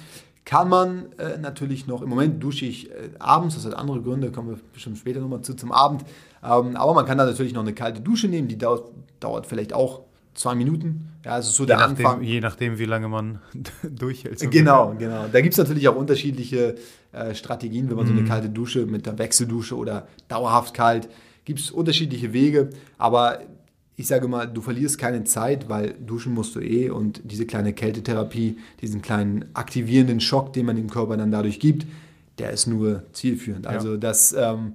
kann 0.46 0.70
man 0.70 1.12
äh, 1.18 1.38
natürlich 1.38 1.88
noch, 1.88 2.02
im 2.02 2.10
Moment 2.10 2.44
dusche 2.44 2.66
ich 2.66 2.90
äh, 2.90 3.10
abends, 3.20 3.56
das 3.56 3.66
hat 3.66 3.74
andere 3.74 4.02
Gründe, 4.02 4.32
kommen 4.32 4.50
wir 4.50 4.60
bestimmt 4.74 4.98
später 4.98 5.20
nochmal 5.20 5.42
zu 5.42 5.54
zum 5.54 5.72
Abend. 5.72 6.04
Ähm, 6.44 6.76
aber 6.76 6.94
man 6.94 7.06
kann 7.06 7.18
da 7.18 7.26
natürlich 7.26 7.54
noch 7.54 7.62
eine 7.62 7.74
kalte 7.74 8.02
Dusche 8.02 8.28
nehmen, 8.28 8.48
die 8.48 8.58
dauert, 8.58 8.92
dauert 9.20 9.46
vielleicht 9.46 9.74
auch 9.74 10.02
zwei 10.34 10.56
Minuten. 10.56 11.10
Ja, 11.24 11.34
also 11.34 11.52
so 11.52 11.64
je 11.64 11.68
der 11.68 11.78
nachdem, 11.78 12.06
Anfang. 12.06 12.24
Je 12.24 12.40
nachdem, 12.40 12.80
wie 12.80 12.86
lange 12.86 13.08
man 13.08 13.40
durchhält. 13.84 14.40
So 14.40 14.50
genau, 14.50 14.96
genau. 14.98 15.26
Da 15.32 15.42
gibt 15.42 15.54
es 15.54 15.58
natürlich 15.60 15.88
auch 15.88 15.96
unterschiedliche 15.96 16.76
äh, 17.12 17.36
Strategien, 17.36 17.90
wenn 17.90 17.96
man 17.96 18.06
mm. 18.06 18.08
so 18.08 18.14
eine 18.14 18.22
mhm. 18.22 18.28
kalte 18.28 18.50
Dusche 18.50 18.86
mit 18.86 19.06
der 19.06 19.20
Wechseldusche 19.20 19.76
oder 19.76 20.08
dauerhaft 20.28 20.74
kalt, 20.74 21.10
gibt 21.46 21.60
es 21.60 21.70
unterschiedliche 21.70 22.34
Wege. 22.34 22.70
Aber 22.98 23.40
ich 23.98 24.08
sage 24.08 24.28
mal, 24.28 24.48
du 24.48 24.62
verlierst 24.62 24.98
keine 24.98 25.24
Zeit, 25.26 25.70
weil 25.70 25.94
duschen 25.94 26.34
musst 26.34 26.56
du 26.56 26.60
eh 26.60 26.90
und 26.90 27.22
diese 27.24 27.46
kleine 27.46 27.74
Kältetherapie, 27.74 28.58
diesen 28.82 29.02
kleinen 29.02 29.46
aktivierenden 29.54 30.20
Schock, 30.20 30.54
den 30.54 30.66
man 30.66 30.76
dem 30.76 30.90
Körper 30.90 31.18
dann 31.18 31.32
dadurch 31.32 31.60
gibt, 31.60 31.86
der 32.40 32.52
ist 32.52 32.68
nur 32.68 33.04
zielführend. 33.14 33.66
Ja. 33.66 33.72
Also 33.72 33.98
das 33.98 34.34
ähm, 34.34 34.74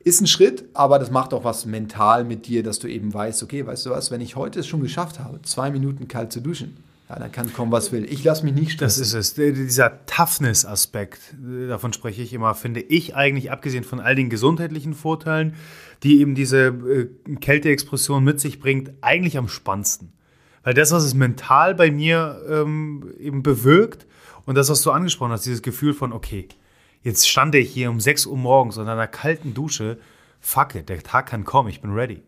ist 0.00 0.20
ein 0.20 0.26
Schritt, 0.26 0.64
aber 0.74 0.98
das 0.98 1.10
macht 1.10 1.32
auch 1.34 1.44
was 1.44 1.66
mental 1.66 2.24
mit 2.24 2.46
dir, 2.46 2.62
dass 2.62 2.78
du 2.78 2.88
eben 2.88 3.14
weißt, 3.14 3.42
okay, 3.42 3.66
weißt 3.66 3.86
du 3.86 3.90
was, 3.90 4.10
wenn 4.10 4.20
ich 4.20 4.34
heute 4.34 4.60
es 4.60 4.66
schon 4.66 4.80
geschafft 4.80 5.20
habe, 5.20 5.40
zwei 5.42 5.70
Minuten 5.70 6.08
kalt 6.08 6.32
zu 6.32 6.40
duschen, 6.40 6.76
ja, 7.12 7.18
dann 7.18 7.32
kann 7.32 7.52
kommen, 7.52 7.70
was 7.72 7.92
will. 7.92 8.04
Ich 8.10 8.24
lasse 8.24 8.44
mich 8.44 8.54
nicht 8.54 8.72
stressen. 8.72 9.02
Das 9.02 9.12
ist 9.12 9.38
es. 9.38 9.54
Dieser 9.54 10.06
Toughness-Aspekt, 10.06 11.34
davon 11.68 11.92
spreche 11.92 12.22
ich 12.22 12.32
immer, 12.32 12.54
finde 12.54 12.80
ich 12.80 13.14
eigentlich, 13.14 13.50
abgesehen 13.50 13.84
von 13.84 14.00
all 14.00 14.14
den 14.14 14.30
gesundheitlichen 14.30 14.94
Vorteilen, 14.94 15.54
die 16.02 16.20
eben 16.20 16.34
diese 16.34 16.68
äh, 16.68 17.08
Kälteexpression 17.36 18.24
mit 18.24 18.40
sich 18.40 18.60
bringt, 18.60 18.92
eigentlich 19.02 19.36
am 19.36 19.48
spannendsten. 19.48 20.12
Weil 20.62 20.74
das, 20.74 20.92
was 20.92 21.04
es 21.04 21.14
mental 21.14 21.74
bei 21.74 21.90
mir 21.90 22.40
ähm, 22.48 23.12
eben 23.18 23.42
bewirkt 23.42 24.06
und 24.46 24.54
das, 24.54 24.70
was 24.70 24.82
du 24.82 24.90
angesprochen 24.90 25.32
hast, 25.32 25.44
dieses 25.44 25.62
Gefühl 25.62 25.92
von, 25.92 26.12
okay, 26.12 26.48
jetzt 27.02 27.28
stand 27.28 27.54
ich 27.54 27.70
hier 27.70 27.90
um 27.90 28.00
6 28.00 28.26
Uhr 28.26 28.38
morgens 28.38 28.76
in 28.78 28.88
einer 28.88 29.08
kalten 29.08 29.54
Dusche, 29.54 29.98
fuck 30.40 30.76
it, 30.76 30.88
der 30.88 31.02
Tag 31.02 31.26
kann 31.26 31.44
kommen, 31.44 31.68
ich 31.68 31.82
bin 31.82 31.92
ready. 31.92 32.22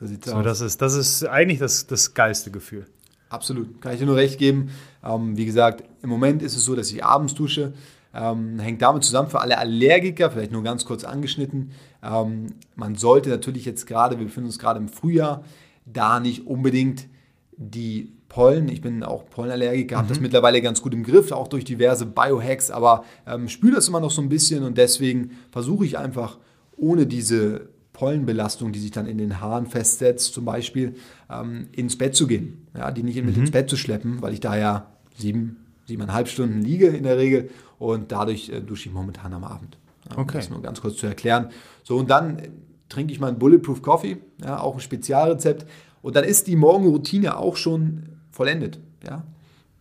So 0.00 0.06
sieht's 0.06 0.28
so, 0.28 0.34
aus. 0.34 0.44
Das 0.44 0.60
ist, 0.60 0.80
das 0.80 0.94
ist 0.94 1.26
eigentlich 1.26 1.58
das, 1.58 1.86
das 1.86 2.14
geilste 2.14 2.50
Gefühl. 2.50 2.86
Absolut, 3.34 3.80
kann 3.80 3.92
ich 3.92 3.98
dir 3.98 4.06
nur 4.06 4.16
recht 4.16 4.38
geben. 4.38 4.70
Ähm, 5.04 5.36
wie 5.36 5.44
gesagt, 5.44 5.82
im 6.02 6.08
Moment 6.08 6.40
ist 6.40 6.56
es 6.56 6.64
so, 6.64 6.76
dass 6.76 6.92
ich 6.92 7.04
abends 7.04 7.34
dusche. 7.34 7.72
Ähm, 8.14 8.60
hängt 8.60 8.80
damit 8.80 9.02
zusammen 9.02 9.28
für 9.28 9.40
alle 9.40 9.58
Allergiker, 9.58 10.30
vielleicht 10.30 10.52
nur 10.52 10.62
ganz 10.62 10.84
kurz 10.84 11.02
angeschnitten. 11.02 11.72
Ähm, 12.00 12.46
man 12.76 12.94
sollte 12.94 13.28
natürlich 13.28 13.64
jetzt 13.64 13.86
gerade, 13.86 14.20
wir 14.20 14.26
befinden 14.26 14.46
uns 14.46 14.60
gerade 14.60 14.78
im 14.78 14.88
Frühjahr, 14.88 15.42
da 15.84 16.20
nicht 16.20 16.46
unbedingt 16.46 17.08
die 17.56 18.12
Pollen, 18.28 18.68
ich 18.68 18.80
bin 18.80 19.02
auch 19.02 19.28
Pollenallergiker, 19.30 19.96
mhm. 19.96 19.98
habe 19.98 20.08
das 20.08 20.20
mittlerweile 20.20 20.62
ganz 20.62 20.80
gut 20.80 20.94
im 20.94 21.02
Griff, 21.02 21.32
auch 21.32 21.48
durch 21.48 21.64
diverse 21.64 22.06
Biohacks, 22.06 22.70
aber 22.70 23.04
ähm, 23.26 23.48
spüre 23.48 23.74
das 23.74 23.88
immer 23.88 24.00
noch 24.00 24.12
so 24.12 24.22
ein 24.22 24.28
bisschen 24.28 24.62
und 24.62 24.78
deswegen 24.78 25.32
versuche 25.50 25.84
ich 25.84 25.98
einfach 25.98 26.38
ohne 26.76 27.06
diese 27.06 27.68
Pollenbelastung, 27.94 28.72
die 28.72 28.80
sich 28.80 28.90
dann 28.90 29.06
in 29.06 29.18
den 29.18 29.40
Haaren 29.40 29.66
festsetzt, 29.66 30.34
zum 30.34 30.44
Beispiel, 30.44 30.94
ähm, 31.40 31.68
ins 31.72 31.96
Bett 31.96 32.14
zu 32.14 32.26
gehen. 32.26 32.66
Ja, 32.76 32.90
die 32.90 33.02
nicht 33.02 33.22
mit 33.24 33.36
mhm. 33.36 33.42
ins 33.42 33.50
Bett 33.50 33.68
zu 33.68 33.76
schleppen, 33.76 34.22
weil 34.22 34.32
ich 34.32 34.40
da 34.40 34.56
ja 34.56 34.90
sieben, 35.16 35.64
siebeneinhalb 35.86 36.28
Stunden 36.28 36.60
liege 36.60 36.88
in 36.88 37.04
der 37.04 37.18
Regel 37.18 37.50
und 37.78 38.12
dadurch 38.12 38.48
äh, 38.50 38.60
dusche 38.60 38.88
ich 38.88 38.94
momentan 38.94 39.32
am 39.32 39.44
Abend. 39.44 39.78
Ja, 40.10 40.16
um 40.16 40.26
Das 40.26 40.50
nur 40.50 40.62
ganz 40.62 40.80
kurz 40.80 40.96
zu 40.96 41.06
erklären. 41.06 41.50
So, 41.82 41.96
und 41.96 42.10
dann 42.10 42.38
äh, 42.38 42.50
trinke 42.88 43.12
ich 43.12 43.20
meinen 43.20 43.38
Bulletproof 43.38 43.82
Coffee, 43.82 44.18
ja, 44.42 44.60
auch 44.60 44.74
ein 44.74 44.80
Spezialrezept. 44.80 45.66
Und 46.02 46.16
dann 46.16 46.24
ist 46.24 46.46
die 46.46 46.56
Morgenroutine 46.56 47.36
auch 47.36 47.56
schon 47.56 48.08
vollendet. 48.30 48.78
Ja? 49.06 49.24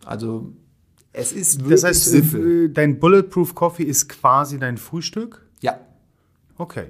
Also 0.06 0.54
es 1.12 1.32
ist 1.32 1.60
wirklich 1.60 1.82
Das 1.82 1.84
heißt, 1.84 2.06
simpel. 2.06 2.70
dein 2.70 3.00
Bulletproof 3.00 3.56
Coffee 3.56 3.84
ist 3.84 4.08
quasi 4.08 4.58
dein 4.58 4.78
Frühstück? 4.78 5.46
Ja. 5.62 5.80
Okay. 6.58 6.86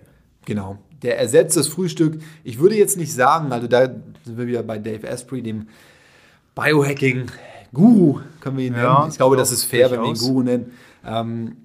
Genau 0.46 0.80
der 1.04 1.20
ersetzt 1.20 1.58
das 1.58 1.68
Frühstück. 1.68 2.20
Ich 2.44 2.60
würde 2.60 2.76
jetzt 2.76 2.98
nicht 2.98 3.14
sagen, 3.14 3.52
also 3.52 3.68
da 3.68 3.94
sind 4.24 4.38
wir 4.38 4.48
wieder 4.48 4.64
bei 4.64 4.78
Dave 4.78 5.10
Asprey, 5.10 5.42
dem 5.42 5.68
Biohacking-Guru, 6.56 8.20
können 8.40 8.58
wir 8.58 8.66
ihn 8.66 8.74
nennen. 8.74 8.86
Ja, 8.86 9.08
ich 9.10 9.18
glaube, 9.18 9.36
das 9.36 9.52
ist 9.52 9.64
fair, 9.64 9.92
wenn 9.92 10.02
wir 10.02 10.10
ihn 10.10 10.18
Guru 10.18 10.44
nennen. 10.44 10.72
Ähm, 11.06 11.58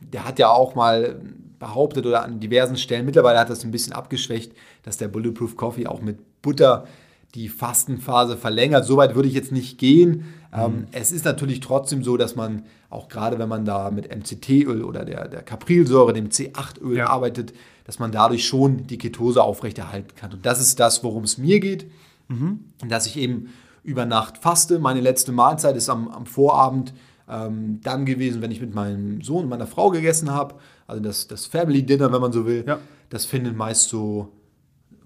der 0.00 0.26
hat 0.26 0.38
ja 0.38 0.48
auch 0.48 0.74
mal 0.74 1.20
behauptet 1.58 2.06
oder 2.06 2.22
an 2.22 2.40
diversen 2.40 2.76
Stellen, 2.76 3.04
mittlerweile 3.04 3.38
hat 3.38 3.50
das 3.50 3.64
ein 3.64 3.70
bisschen 3.70 3.92
abgeschwächt, 3.92 4.52
dass 4.84 4.96
der 4.96 5.08
Bulletproof 5.08 5.56
Coffee 5.56 5.86
auch 5.86 6.00
mit 6.00 6.18
Butter 6.40 6.86
die 7.34 7.48
Fastenphase 7.48 8.36
verlängert. 8.36 8.84
Soweit 8.86 9.14
würde 9.14 9.28
ich 9.28 9.34
jetzt 9.34 9.52
nicht 9.52 9.78
gehen. 9.78 10.24
Ähm, 10.52 10.72
mhm. 10.72 10.86
es 10.92 11.12
ist 11.12 11.24
natürlich 11.24 11.60
trotzdem 11.60 12.02
so, 12.02 12.16
dass 12.16 12.36
man 12.36 12.64
auch 12.88 13.08
gerade, 13.08 13.38
wenn 13.38 13.50
man 13.50 13.66
da 13.66 13.90
mit 13.90 14.08
MCT-Öl 14.08 14.82
oder 14.82 15.04
der, 15.04 15.28
der 15.28 15.42
Caprilsäure, 15.42 16.14
dem 16.14 16.30
C8-Öl 16.30 16.96
ja. 16.96 17.08
arbeitet, 17.08 17.52
dass 17.88 17.98
man 17.98 18.12
dadurch 18.12 18.46
schon 18.46 18.86
die 18.86 18.98
Ketose 18.98 19.42
aufrechterhalten 19.42 20.14
kann. 20.14 20.30
Und 20.34 20.44
das 20.44 20.60
ist 20.60 20.78
das, 20.78 21.02
worum 21.02 21.24
es 21.24 21.38
mir 21.38 21.58
geht. 21.58 21.90
Mhm. 22.28 22.66
Dass 22.86 23.06
ich 23.06 23.16
eben 23.16 23.48
über 23.82 24.04
Nacht 24.04 24.36
faste. 24.36 24.78
Meine 24.78 25.00
letzte 25.00 25.32
Mahlzeit 25.32 25.74
ist 25.74 25.88
am, 25.88 26.08
am 26.08 26.26
Vorabend 26.26 26.92
ähm, 27.30 27.80
dann 27.82 28.04
gewesen, 28.04 28.42
wenn 28.42 28.50
ich 28.50 28.60
mit 28.60 28.74
meinem 28.74 29.22
Sohn 29.22 29.44
und 29.44 29.48
meiner 29.48 29.66
Frau 29.66 29.88
gegessen 29.88 30.30
habe. 30.30 30.56
Also 30.86 31.02
das, 31.02 31.28
das 31.28 31.46
Family 31.46 31.82
Dinner, 31.82 32.12
wenn 32.12 32.20
man 32.20 32.30
so 32.30 32.44
will. 32.44 32.62
Ja. 32.66 32.78
Das 33.08 33.24
findet 33.24 33.56
meist 33.56 33.88
so 33.88 34.34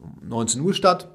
um 0.00 0.28
19 0.28 0.60
Uhr 0.60 0.74
statt. 0.74 1.06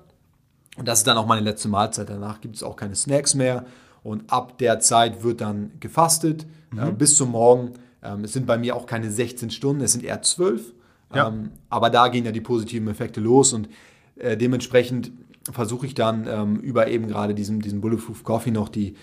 Und 0.78 0.88
das 0.88 1.00
ist 1.00 1.08
dann 1.08 1.18
auch 1.18 1.28
meine 1.28 1.42
letzte 1.42 1.68
Mahlzeit. 1.68 2.10
Danach 2.10 2.40
gibt 2.40 2.56
es 2.56 2.64
auch 2.64 2.78
keine 2.78 2.96
Snacks 2.96 3.36
mehr. 3.36 3.66
Und 4.04 4.32
ab 4.32 4.58
der 4.60 4.80
Zeit 4.80 5.22
wird 5.22 5.42
dann 5.42 5.74
gefastet 5.82 6.48
mhm. 6.72 6.80
äh, 6.80 6.92
bis 6.94 7.18
zum 7.18 7.32
Morgen. 7.32 7.74
Ähm, 8.02 8.24
es 8.24 8.32
sind 8.32 8.46
bei 8.46 8.58
mir 8.58 8.74
auch 8.74 8.86
keine 8.86 9.12
16 9.12 9.50
Stunden, 9.50 9.84
es 9.84 9.92
sind 9.92 10.06
eher 10.06 10.22
12. 10.22 10.77
Ja. 11.14 11.30
Ähm, 11.30 11.52
aber 11.70 11.90
da 11.90 12.08
gehen 12.10 12.26
ja 12.26 12.32
die 12.32 12.42
positiven 12.42 12.88
Effekte 12.88 13.22
los 13.22 13.54
und 13.54 13.70
äh, 14.18 14.36
dementsprechend 14.36 15.12
versuche 15.52 15.86
ich 15.86 15.94
dann 15.94 16.28
ähm, 16.28 16.58
über 16.58 16.88
eben 16.88 17.08
gerade 17.08 17.34
diesen, 17.34 17.60
diesen 17.60 17.82
Bulletproof 17.82 18.24
Coffee 18.24 18.52
noch 18.52 18.70
die 18.70 18.96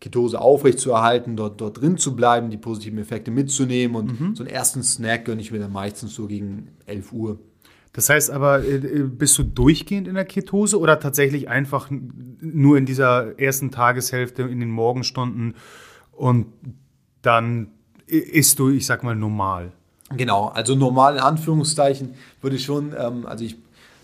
Ketose 0.00 0.40
aufrechtzuerhalten, 0.40 1.36
dort, 1.36 1.60
dort 1.60 1.80
drin 1.80 1.96
zu 1.96 2.14
bleiben, 2.14 2.50
die 2.50 2.58
positiven 2.58 2.98
Effekte 2.98 3.30
mitzunehmen 3.30 3.96
und 3.96 4.36
so 4.36 4.42
einen 4.42 4.52
ersten 4.52 4.82
Snack 4.82 5.24
gönne 5.24 5.40
ich 5.40 5.52
mir 5.52 5.58
dann 5.58 5.72
meistens 5.72 6.14
so 6.14 6.26
gegen 6.26 6.68
11 6.84 7.12
Uhr. 7.12 7.38
Das 7.94 8.10
heißt 8.10 8.30
aber, 8.30 8.62
äh, 8.62 9.04
bist 9.04 9.38
du 9.38 9.42
durchgehend 9.42 10.06
in 10.06 10.16
der 10.16 10.26
Ketose 10.26 10.78
oder 10.78 11.00
tatsächlich 11.00 11.48
einfach 11.48 11.90
nur 11.90 12.76
in 12.76 12.84
dieser 12.84 13.38
ersten 13.40 13.70
Tageshälfte 13.70 14.42
in 14.42 14.60
den 14.60 14.70
Morgenstunden 14.70 15.54
und 16.12 16.48
dann 17.22 17.68
isst 18.06 18.58
du, 18.58 18.68
ich 18.68 18.84
sag 18.84 19.02
mal, 19.02 19.16
normal? 19.16 19.72
Genau, 20.14 20.46
also 20.46 20.74
normal 20.74 21.14
in 21.14 21.20
Anführungszeichen 21.20 22.14
würde 22.40 22.56
ich 22.56 22.64
schon, 22.64 22.94
ähm, 22.96 23.26
also 23.26 23.44
ich 23.44 23.56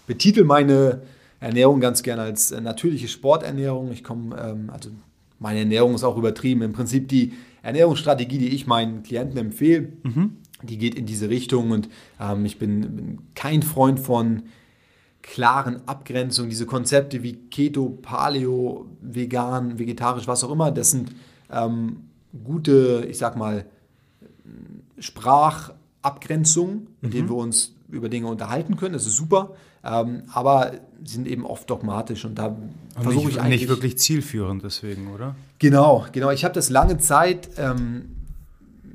betitel 0.06 0.44
meine 0.44 1.02
Ernährung 1.38 1.80
ganz 1.80 2.02
gerne 2.02 2.22
als 2.22 2.50
äh, 2.50 2.60
natürliche 2.60 3.08
Sporternährung. 3.08 3.92
Ich 3.92 4.02
komme, 4.02 4.36
ähm, 4.36 4.70
also 4.72 4.90
meine 5.38 5.60
Ernährung 5.60 5.94
ist 5.94 6.04
auch 6.04 6.16
übertrieben. 6.16 6.62
Im 6.62 6.72
Prinzip 6.72 7.08
die 7.08 7.32
Ernährungsstrategie, 7.62 8.38
die 8.38 8.48
ich 8.48 8.66
meinen 8.66 9.02
Klienten 9.02 9.38
empfehle, 9.38 9.88
die 10.62 10.78
geht 10.78 10.94
in 10.94 11.06
diese 11.06 11.28
Richtung 11.28 11.70
und 11.70 11.88
ähm, 12.20 12.44
ich 12.44 12.58
bin, 12.58 12.80
bin 12.96 13.18
kein 13.34 13.62
Freund 13.62 14.00
von 14.00 14.44
klaren 15.22 15.86
Abgrenzungen. 15.86 16.50
Diese 16.50 16.66
Konzepte 16.66 17.22
wie 17.22 17.34
Keto, 17.34 17.98
Paleo, 18.02 18.86
vegan, 19.00 19.78
vegetarisch, 19.78 20.26
was 20.26 20.42
auch 20.42 20.50
immer, 20.50 20.70
das 20.72 20.90
sind 20.90 21.12
ähm, 21.50 22.08
gute, 22.44 23.06
ich 23.08 23.18
sag 23.18 23.36
mal, 23.36 23.66
Sprachabgrenzungen, 26.02 26.88
mit 27.00 27.14
denen 27.14 27.28
wir 27.28 27.36
uns 27.36 27.74
über 27.88 28.08
Dinge 28.08 28.26
unterhalten 28.26 28.76
können. 28.76 28.94
Das 28.94 29.06
ist 29.06 29.16
super, 29.16 29.54
ähm, 29.84 30.22
aber 30.32 30.72
sie 31.04 31.14
sind 31.14 31.28
eben 31.28 31.46
oft 31.46 31.68
dogmatisch 31.68 32.24
und 32.24 32.36
da 32.36 32.56
versuche 32.98 33.30
ich 33.30 33.40
eigentlich 33.40 33.62
nicht 33.62 33.68
wirklich 33.68 33.98
zielführend 33.98 34.64
deswegen, 34.64 35.12
oder? 35.12 35.36
Genau, 35.58 36.06
genau. 36.12 36.30
Ich 36.30 36.44
habe 36.44 36.54
das 36.54 36.70
lange 36.70 36.98
Zeit 36.98 37.50
ähm, 37.58 38.16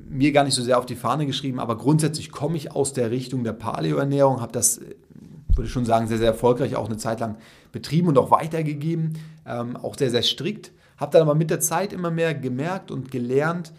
mir 0.08 0.32
gar 0.32 0.44
nicht 0.44 0.54
so 0.54 0.62
sehr 0.62 0.78
auf 0.78 0.86
die 0.86 0.96
Fahne 0.96 1.26
geschrieben, 1.26 1.60
aber 1.60 1.76
grundsätzlich 1.76 2.30
komme 2.30 2.56
ich 2.56 2.72
aus 2.72 2.92
der 2.92 3.10
Richtung 3.10 3.44
der 3.44 3.52
Paleo-Ernährung, 3.52 4.40
habe 4.40 4.52
das, 4.52 4.78
äh, 4.78 4.96
würde 5.54 5.66
ich 5.66 5.72
schon 5.72 5.84
sagen, 5.84 6.08
sehr, 6.08 6.18
sehr 6.18 6.28
erfolgreich 6.28 6.76
auch 6.76 6.86
eine 6.86 6.96
Zeit 6.96 7.20
lang 7.20 7.36
betrieben 7.72 8.08
und 8.08 8.18
auch 8.18 8.30
weitergegeben, 8.30 9.14
ähm, 9.46 9.76
auch 9.76 9.96
sehr, 9.96 10.10
sehr 10.10 10.22
strikt. 10.22 10.72
Habe 10.96 11.12
dann 11.12 11.22
aber 11.22 11.36
mit 11.36 11.50
der 11.50 11.60
Zeit 11.60 11.92
immer 11.92 12.10
mehr 12.10 12.34
gemerkt 12.34 12.90
und 12.90 13.12
gelernt, 13.12 13.72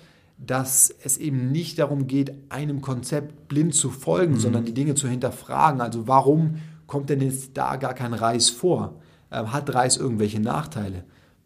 dass 0.45 0.93
es 1.03 1.17
eben 1.17 1.51
nicht 1.51 1.79
darum 1.79 2.07
geht, 2.07 2.33
einem 2.49 2.81
Konzept 2.81 3.47
blind 3.49 3.75
zu 3.75 3.89
folgen, 3.89 4.37
sondern 4.37 4.65
die 4.65 4.73
Dinge 4.73 4.95
zu 4.95 5.07
hinterfragen. 5.07 5.81
Also 5.81 6.07
warum 6.07 6.55
kommt 6.87 7.09
denn 7.09 7.21
jetzt 7.21 7.57
da 7.57 7.75
gar 7.75 7.93
kein 7.93 8.13
Reis 8.13 8.49
vor? 8.49 8.95
Ähm, 9.31 9.51
hat 9.51 9.73
Reis 9.73 9.97
irgendwelche 9.97 10.39
Nachteile? 10.39 11.03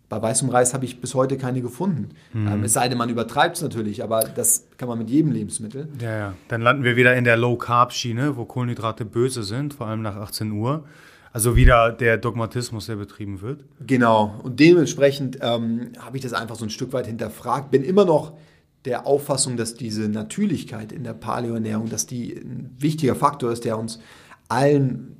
Bei 0.09 0.21
weißem 0.21 0.49
Reis 0.49 0.75
habe 0.75 0.85
ich 0.85 1.01
bis 1.01 1.15
heute 1.15 1.37
keine 1.37 1.61
gefunden. 1.61 2.09
Ähm, 2.35 2.63
es 2.63 2.73
sei 2.73 2.87
denn, 2.87 2.99
man 2.99 3.09
übertreibt 3.09 3.55
es 3.55 3.63
natürlich, 3.63 4.03
aber 4.03 4.19
das 4.19 4.67
kann 4.77 4.87
man 4.87 4.99
mit 4.99 5.09
jedem 5.09 5.31
Lebensmittel. 5.31 5.87
Ja, 5.99 6.17
ja. 6.17 6.33
Dann 6.49 6.61
landen 6.61 6.83
wir 6.83 6.95
wieder 6.95 7.15
in 7.15 7.23
der 7.23 7.35
Low-Carb-Schiene, 7.35 8.37
wo 8.37 8.45
Kohlenhydrate 8.45 9.05
böse 9.05 9.41
sind, 9.41 9.73
vor 9.73 9.87
allem 9.87 10.03
nach 10.03 10.15
18 10.17 10.51
Uhr. 10.51 10.83
Also 11.31 11.55
wieder 11.55 11.91
der 11.91 12.17
Dogmatismus, 12.17 12.85
der 12.85 12.97
betrieben 12.97 13.41
wird. 13.41 13.63
Genau. 13.87 14.39
Und 14.43 14.59
dementsprechend 14.59 15.39
ähm, 15.41 15.93
habe 15.97 16.17
ich 16.17 16.21
das 16.21 16.33
einfach 16.33 16.57
so 16.57 16.65
ein 16.65 16.69
Stück 16.69 16.93
weit 16.93 17.07
hinterfragt. 17.07 17.71
Bin 17.71 17.83
immer 17.83 18.05
noch 18.05 18.33
der 18.85 19.07
Auffassung, 19.07 19.57
dass 19.57 19.75
diese 19.75 20.09
Natürlichkeit 20.09 20.91
in 20.91 21.03
der 21.03 21.13
Paleoernährung, 21.13 21.89
dass 21.89 22.05
die 22.05 22.33
ein 22.33 22.75
wichtiger 22.77 23.15
Faktor 23.15 23.51
ist, 23.51 23.65
der 23.65 23.77
uns 23.77 23.99
allen 24.49 25.15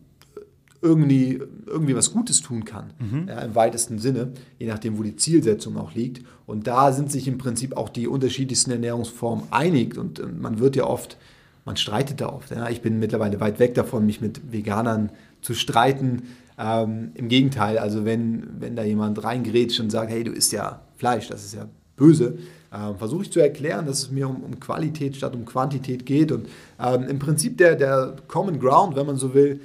irgendwie, 0.82 1.41
irgendwie 1.65 1.95
was 1.95 2.12
Gutes 2.12 2.41
tun 2.41 2.65
kann, 2.65 2.91
ja, 3.28 3.39
im 3.39 3.56
weitesten 3.56 3.99
Sinne, 3.99 4.34
je 4.60 4.67
nachdem, 4.67 4.97
wo 4.97 5.04
die 5.04 5.15
Zielsetzung 5.15 5.78
auch 5.78 5.95
liegt. 5.95 6.26
Und 6.45 6.67
da 6.67 6.91
sind 6.91 7.10
sich 7.10 7.26
im 7.30 7.38
Prinzip 7.38 7.78
auch 7.78 7.88
die 7.88 8.08
unterschiedlichsten 8.08 8.71
Ernährungsformen 8.71 9.45
einig. 9.49 9.97
Und 9.97 10.19
äh, 10.19 10.26
man 10.26 10.60
wird 10.60 10.76
ja 10.76 10.84
oft, 10.84 11.17
man 11.63 11.78
streitet 11.78 12.19
da 12.19 12.28
oft. 12.28 12.52
Ja. 12.52 12.69
Ich 12.69 12.82
bin 12.82 12.99
mittlerweile 12.99 13.39
weit 13.39 13.60
weg 13.60 13.76
davon, 13.76 14.06
mich 14.06 14.19
mit 14.19 14.52
Veganern 14.52 15.12
zu 15.41 15.54
streiten. 15.54 16.23
Ähm, 16.60 17.12
Im 17.15 17.30
Gegenteil, 17.30 17.78
also 17.78 18.04
wenn, 18.04 18.60
wenn 18.60 18.76
da 18.76 18.84
jemand 18.84 19.23
reingrätscht 19.23 19.80
und 19.80 19.89
sagt, 19.89 20.12
hey, 20.12 20.26
du 20.26 20.34
isst 20.34 20.52
ja 20.52 20.82
Fleisch, 20.97 21.30
das 21.30 21.45
ist 21.45 21.54
ja 21.54 21.69
böse, 21.95 22.38
ähm, 22.73 22.97
versuche 22.97 23.23
ich 23.23 23.31
zu 23.31 23.39
erklären, 23.39 23.86
dass 23.86 23.99
es 23.99 24.12
mir 24.12 24.27
um, 24.27 24.43
um 24.43 24.59
Qualität 24.59 25.15
statt 25.15 25.36
um 25.36 25.45
Quantität 25.45 26.05
geht. 26.05 26.31
Und 26.31 26.47
ähm, 26.79 27.03
im 27.03 27.19
Prinzip 27.19 27.57
der, 27.57 27.75
der 27.75 28.15
Common 28.27 28.59
Ground, 28.59 28.95
wenn 28.95 29.05
man 29.05 29.17
so 29.17 29.33
will, 29.33 29.62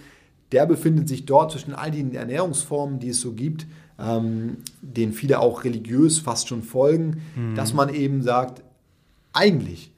der 0.52 0.66
befindet 0.66 1.08
sich 1.08 1.26
dort 1.26 1.52
zwischen 1.52 1.74
all 1.74 1.90
den 1.90 2.14
Ernährungsformen, 2.14 2.98
die 2.98 3.10
es 3.10 3.20
so 3.20 3.32
gibt, 3.32 3.66
ähm, 3.98 4.58
denen 4.80 5.12
viele 5.12 5.40
auch 5.40 5.64
religiös 5.64 6.18
fast 6.18 6.48
schon 6.48 6.62
folgen, 6.62 7.22
dass 7.54 7.74
man 7.74 7.92
eben 7.92 8.22
sagt, 8.22 8.62
eigentlich 9.32 9.92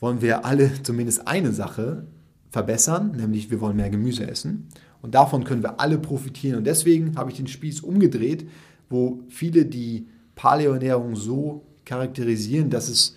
wollen 0.00 0.22
wir 0.22 0.44
alle 0.44 0.82
zumindest 0.82 1.26
eine 1.28 1.52
Sache 1.52 2.06
verbessern, 2.50 3.12
nämlich 3.16 3.50
wir 3.50 3.60
wollen 3.60 3.76
mehr 3.76 3.90
Gemüse 3.90 4.26
essen. 4.26 4.68
Und 5.02 5.14
davon 5.14 5.44
können 5.44 5.62
wir 5.62 5.80
alle 5.80 5.98
profitieren. 5.98 6.58
Und 6.58 6.64
deswegen 6.64 7.16
habe 7.16 7.30
ich 7.30 7.36
den 7.36 7.46
Spieß 7.46 7.80
umgedreht, 7.80 8.48
wo 8.88 9.20
viele 9.28 9.66
die 9.66 10.06
Paleo-Ernährung 10.36 11.16
so 11.16 11.65
charakterisieren, 11.86 12.68
dass 12.68 12.88
es 12.88 13.16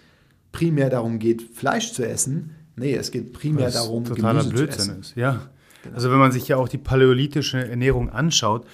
primär 0.52 0.90
darum 0.90 1.20
geht, 1.20 1.42
Fleisch 1.42 1.92
zu 1.92 2.08
essen. 2.08 2.56
Nee, 2.76 2.96
es 2.96 3.12
geht 3.12 3.34
primär 3.34 3.68
Was 3.68 3.74
darum, 3.74 4.06
totaler 4.06 4.44
Gemüse 4.44 4.50
zu 4.50 4.56
Blödsinn 4.56 4.80
essen. 4.80 4.90
Genau. 4.90 5.02
ist. 5.02 5.16
Ja. 5.16 5.50
Also 5.94 6.12
wenn 6.12 6.20
man 6.20 6.32
sich 6.32 6.48
ja 6.48 6.58
auch 6.58 6.70
die 6.70 6.78
paläolithische 6.78 7.68
Ernährung 7.68 8.10
anschaut, 8.10 8.66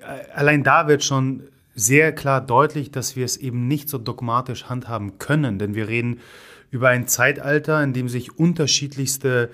äh, 0.00 0.32
allein 0.34 0.62
da 0.62 0.88
wird 0.88 1.04
schon 1.04 1.42
sehr 1.74 2.14
klar 2.14 2.40
deutlich, 2.40 2.90
dass 2.90 3.16
wir 3.16 3.24
es 3.24 3.36
eben 3.36 3.66
nicht 3.66 3.88
so 3.88 3.98
dogmatisch 3.98 4.66
handhaben 4.66 5.18
können, 5.18 5.58
denn 5.58 5.74
wir 5.74 5.88
reden 5.88 6.20
über 6.70 6.88
ein 6.88 7.06
Zeitalter, 7.06 7.82
in 7.82 7.92
dem 7.92 8.08
sich 8.08 8.38
unterschiedlichste 8.38 9.50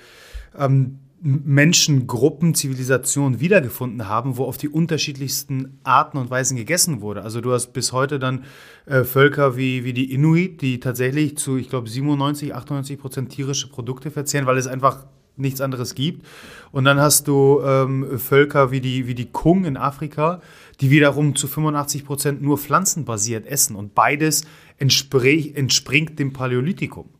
ähm, 0.58 0.98
Menschengruppen, 1.22 2.54
Zivilisationen 2.54 3.40
wiedergefunden 3.40 4.08
haben, 4.08 4.38
wo 4.38 4.44
auf 4.44 4.56
die 4.56 4.70
unterschiedlichsten 4.70 5.78
Arten 5.84 6.16
und 6.16 6.30
Weisen 6.30 6.56
gegessen 6.56 7.02
wurde. 7.02 7.22
Also 7.22 7.42
du 7.42 7.52
hast 7.52 7.74
bis 7.74 7.92
heute 7.92 8.18
dann 8.18 8.44
äh, 8.86 9.04
Völker 9.04 9.56
wie, 9.56 9.84
wie 9.84 9.92
die 9.92 10.12
Inuit, 10.12 10.62
die 10.62 10.80
tatsächlich 10.80 11.36
zu, 11.36 11.58
ich 11.58 11.68
glaube, 11.68 11.90
97, 11.90 12.54
98 12.54 12.98
Prozent 12.98 13.30
tierische 13.30 13.68
Produkte 13.68 14.10
verzehren, 14.10 14.46
weil 14.46 14.56
es 14.56 14.66
einfach 14.66 15.04
nichts 15.36 15.60
anderes 15.60 15.94
gibt. 15.94 16.26
Und 16.72 16.84
dann 16.84 16.98
hast 16.98 17.28
du 17.28 17.60
ähm, 17.64 18.18
Völker 18.18 18.70
wie 18.70 18.80
die, 18.80 19.06
wie 19.06 19.14
die 19.14 19.30
Kung 19.30 19.64
in 19.64 19.76
Afrika, 19.76 20.40
die 20.80 20.90
wiederum 20.90 21.36
zu 21.36 21.48
85 21.48 22.04
Prozent 22.06 22.42
nur 22.42 22.56
pflanzenbasiert 22.56 23.46
essen. 23.46 23.76
Und 23.76 23.94
beides 23.94 24.44
entsprich, 24.78 25.56
entspringt 25.56 26.18
dem 26.18 26.32
Paläolithikum. 26.32 27.10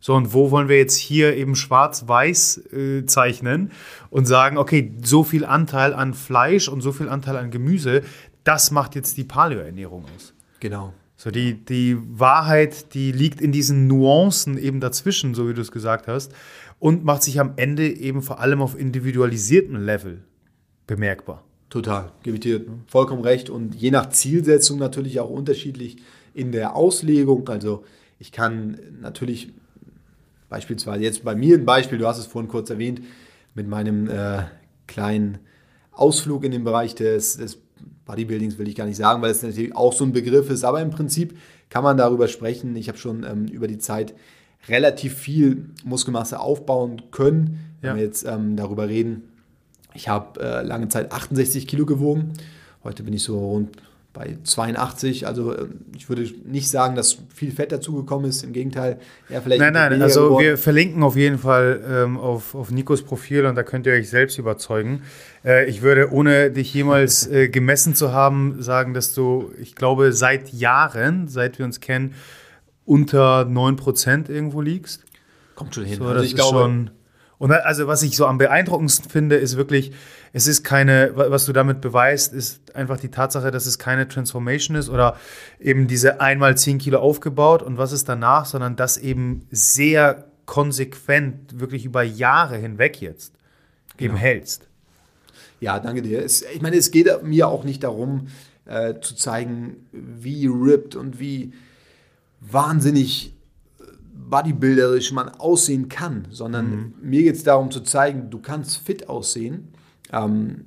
So, 0.00 0.14
und 0.14 0.32
wo 0.32 0.50
wollen 0.50 0.68
wir 0.68 0.76
jetzt 0.76 0.96
hier 0.96 1.36
eben 1.36 1.56
schwarz-weiß 1.56 2.72
äh, 2.72 3.06
zeichnen 3.06 3.72
und 4.10 4.26
sagen, 4.26 4.58
okay, 4.58 4.92
so 5.02 5.24
viel 5.24 5.44
Anteil 5.44 5.92
an 5.94 6.14
Fleisch 6.14 6.68
und 6.68 6.80
so 6.80 6.92
viel 6.92 7.08
Anteil 7.08 7.36
an 7.36 7.50
Gemüse, 7.50 8.02
das 8.44 8.70
macht 8.70 8.94
jetzt 8.94 9.16
die 9.16 9.24
Paleo-Ernährung 9.24 10.04
aus. 10.16 10.34
Genau. 10.60 10.94
So, 11.16 11.32
die, 11.32 11.64
die 11.64 11.96
Wahrheit, 11.98 12.94
die 12.94 13.10
liegt 13.10 13.40
in 13.40 13.50
diesen 13.50 13.88
Nuancen 13.88 14.56
eben 14.56 14.80
dazwischen, 14.80 15.34
so 15.34 15.48
wie 15.48 15.54
du 15.54 15.60
es 15.60 15.72
gesagt 15.72 16.06
hast, 16.06 16.32
und 16.78 17.04
macht 17.04 17.24
sich 17.24 17.40
am 17.40 17.54
Ende 17.56 17.88
eben 17.88 18.22
vor 18.22 18.38
allem 18.38 18.62
auf 18.62 18.78
individualisiertem 18.78 19.76
Level 19.84 20.22
bemerkbar. 20.86 21.42
Total, 21.70 22.12
gebe 22.22 22.36
ich 22.36 22.40
dir 22.40 22.64
vollkommen 22.86 23.22
recht. 23.22 23.50
Und 23.50 23.74
je 23.74 23.90
nach 23.90 24.10
Zielsetzung 24.10 24.78
natürlich 24.78 25.20
auch 25.20 25.28
unterschiedlich 25.28 25.96
in 26.34 26.52
der 26.52 26.76
Auslegung. 26.76 27.48
Also 27.48 27.84
ich 28.18 28.32
kann 28.32 28.78
natürlich 29.00 29.52
beispielsweise 30.48 31.02
jetzt 31.04 31.24
bei 31.24 31.34
mir 31.34 31.56
ein 31.56 31.64
Beispiel, 31.64 31.98
du 31.98 32.06
hast 32.06 32.18
es 32.18 32.26
vorhin 32.26 32.48
kurz 32.50 32.70
erwähnt, 32.70 33.00
mit 33.54 33.68
meinem 33.68 34.08
äh, 34.08 34.42
kleinen 34.86 35.38
Ausflug 35.92 36.44
in 36.44 36.52
den 36.52 36.64
Bereich 36.64 36.94
des, 36.94 37.36
des 37.36 37.58
Bodybuildings 38.04 38.58
will 38.58 38.68
ich 38.68 38.74
gar 38.74 38.86
nicht 38.86 38.96
sagen, 38.96 39.20
weil 39.20 39.30
es 39.30 39.42
natürlich 39.42 39.74
auch 39.76 39.92
so 39.92 40.04
ein 40.04 40.12
Begriff 40.12 40.48
ist, 40.50 40.64
aber 40.64 40.80
im 40.80 40.90
Prinzip 40.90 41.36
kann 41.68 41.84
man 41.84 41.96
darüber 41.96 42.28
sprechen. 42.28 42.74
Ich 42.76 42.88
habe 42.88 42.96
schon 42.98 43.24
ähm, 43.24 43.46
über 43.46 43.66
die 43.68 43.78
Zeit 43.78 44.14
relativ 44.68 45.14
viel 45.14 45.70
Muskelmasse 45.84 46.40
aufbauen 46.40 47.02
können, 47.10 47.60
wenn 47.80 47.90
Ja. 47.90 47.96
wir 47.96 48.02
jetzt 48.02 48.24
ähm, 48.26 48.56
darüber 48.56 48.88
reden. 48.88 49.24
Ich 49.94 50.08
habe 50.08 50.40
äh, 50.40 50.62
lange 50.62 50.88
Zeit 50.88 51.12
68 51.12 51.66
Kilo 51.66 51.84
gewogen. 51.86 52.32
Heute 52.84 53.02
bin 53.02 53.12
ich 53.12 53.22
so 53.22 53.38
rund 53.38 53.70
bei 54.18 54.36
82. 54.42 55.28
Also 55.28 55.54
äh, 55.54 55.66
ich 55.96 56.08
würde 56.08 56.28
nicht 56.44 56.68
sagen, 56.68 56.96
dass 56.96 57.18
viel 57.32 57.52
Fett 57.52 57.70
dazugekommen 57.70 58.28
ist. 58.28 58.42
Im 58.42 58.52
Gegenteil, 58.52 58.98
eher 59.30 59.40
vielleicht. 59.42 59.60
Nein, 59.60 59.76
ein 59.76 59.92
nein, 59.92 60.02
also 60.02 60.24
geworden. 60.24 60.44
wir 60.44 60.58
verlinken 60.58 61.04
auf 61.04 61.14
jeden 61.14 61.38
Fall 61.38 61.80
ähm, 61.88 62.18
auf, 62.18 62.56
auf 62.56 62.72
Nikos 62.72 63.04
Profil 63.04 63.46
und 63.46 63.54
da 63.54 63.62
könnt 63.62 63.86
ihr 63.86 63.92
euch 63.92 64.10
selbst 64.10 64.36
überzeugen. 64.36 65.02
Äh, 65.44 65.66
ich 65.66 65.82
würde, 65.82 66.10
ohne 66.12 66.50
dich 66.50 66.74
jemals 66.74 67.26
äh, 67.30 67.48
gemessen 67.48 67.94
zu 67.94 68.12
haben, 68.12 68.60
sagen, 68.60 68.92
dass 68.92 69.14
du, 69.14 69.52
ich 69.60 69.76
glaube, 69.76 70.12
seit 70.12 70.52
Jahren, 70.52 71.28
seit 71.28 71.60
wir 71.60 71.64
uns 71.64 71.78
kennen, 71.78 72.14
unter 72.84 73.42
9% 73.42 74.28
irgendwo 74.28 74.60
liegst. 74.60 75.04
Kommt 75.54 75.76
schon 75.76 75.84
hin. 75.84 75.98
So, 75.98 76.06
also 76.06 76.24
ich 76.24 76.34
glaube, 76.34 76.58
schon, 76.58 76.90
und 77.38 77.52
also 77.52 77.86
was 77.86 78.02
ich 78.02 78.16
so 78.16 78.26
am 78.26 78.38
beeindruckendsten 78.38 79.08
finde, 79.08 79.36
ist 79.36 79.56
wirklich, 79.56 79.92
es 80.32 80.46
ist 80.46 80.62
keine, 80.62 81.12
was 81.14 81.46
du 81.46 81.52
damit 81.52 81.80
beweist, 81.80 82.32
ist 82.32 82.74
einfach 82.74 82.98
die 82.98 83.10
Tatsache, 83.10 83.50
dass 83.50 83.66
es 83.66 83.78
keine 83.78 84.08
Transformation 84.08 84.76
ist 84.76 84.88
oder 84.88 85.16
eben 85.60 85.86
diese 85.86 86.20
einmal 86.20 86.56
10 86.56 86.78
Kilo 86.78 86.98
aufgebaut 86.98 87.62
und 87.62 87.78
was 87.78 87.92
ist 87.92 88.08
danach, 88.08 88.46
sondern 88.46 88.76
das 88.76 88.98
eben 88.98 89.46
sehr 89.50 90.26
konsequent, 90.46 91.60
wirklich 91.60 91.84
über 91.84 92.02
Jahre 92.02 92.56
hinweg 92.56 93.00
jetzt 93.00 93.34
eben 93.98 94.14
genau. 94.14 94.18
hältst. 94.18 94.68
Ja, 95.60 95.78
danke 95.80 96.02
dir. 96.02 96.24
Es, 96.24 96.42
ich 96.42 96.62
meine, 96.62 96.76
es 96.76 96.90
geht 96.90 97.22
mir 97.22 97.48
auch 97.48 97.64
nicht 97.64 97.82
darum, 97.82 98.28
äh, 98.64 99.00
zu 99.00 99.14
zeigen, 99.14 99.88
wie 99.92 100.46
ripped 100.46 100.94
und 100.94 101.18
wie 101.18 101.52
wahnsinnig 102.40 103.34
bodybuilderisch 104.28 105.12
man 105.12 105.30
aussehen 105.30 105.88
kann, 105.88 106.26
sondern 106.30 106.70
mhm. 106.70 106.94
mir 107.00 107.22
geht 107.22 107.36
es 107.36 107.44
darum 107.44 107.70
zu 107.70 107.80
zeigen, 107.80 108.30
du 108.30 108.38
kannst 108.38 108.78
fit 108.78 109.08
aussehen. 109.08 109.68
Ähm, 110.12 110.64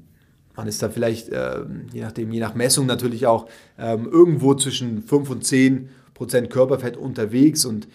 man 0.56 0.68
ist 0.68 0.84
da 0.84 0.90
vielleicht, 0.90 1.30
äh, 1.30 1.62
je 1.94 2.02
nachdem, 2.02 2.32
je 2.32 2.40
nach 2.40 2.56
Messung 2.56 2.86
natürlich 2.86 3.26
auch, 3.26 3.48
ähm, 3.80 4.08
irgendwo 4.12 4.54
zwischen 4.54 5.02
5 5.04 5.30
und 5.30 5.46
10 5.46 5.90
Prozent 6.14 6.50
Körperfett 6.50 6.98
unterwegs 6.98 7.66
und 7.66 7.88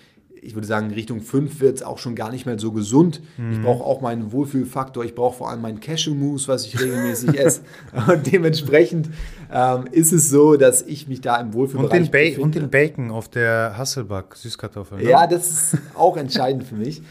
ich 0.47 0.55
würde 0.55 0.67
sagen, 0.67 0.93
Richtung 0.93 1.21
5 1.21 1.61
wird 1.61 1.77
es 1.77 1.83
auch 1.83 1.99
schon 1.99 2.15
gar 2.15 2.31
nicht 2.31 2.47
mehr 2.47 2.59
so 2.59 2.71
gesund. 2.71 3.21
Mhm. 3.37 3.53
Ich 3.53 3.63
brauche 3.63 3.83
auch 3.83 4.01
meinen 4.01 4.31
Wohlfühlfaktor. 4.31 5.05
Ich 5.05 5.15
brauche 5.15 5.39
vor 5.39 5.51
allem 5.51 5.61
meinen 5.61 5.81
Cashew-Mousse, 5.81 6.47
was 6.47 6.67
ich 6.67 6.81
regelmäßig 6.81 7.39
esse. 7.39 7.63
Und 8.07 8.33
dementsprechend 8.33 9.09
ähm, 9.53 9.87
ist 9.91 10.13
es 10.13 10.31
so, 10.31 10.57
dass 10.57 10.83
ich 10.83 11.09
mich 11.09 11.21
da 11.21 11.41
im 11.41 11.53
Wohlfühlbereich 11.53 12.01
und 12.01 12.15
den, 12.15 12.37
ba 12.37 12.43
und 12.43 12.55
den 12.55 12.71
Bacon 12.71 13.11
auf 13.11 13.29
der 13.29 13.77
Hasselback 13.77 14.37
Süßkartoffel. 14.37 14.99
Ne? 14.99 15.11
Ja, 15.11 15.27
das 15.27 15.51
ist 15.51 15.79
auch 15.95 16.17
entscheidend 16.17 16.63
für 16.63 16.77
mich. 16.77 17.03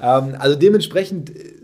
Ähm, 0.00 0.34
also 0.38 0.56
dementsprechend 0.56 1.36
äh, 1.36 1.57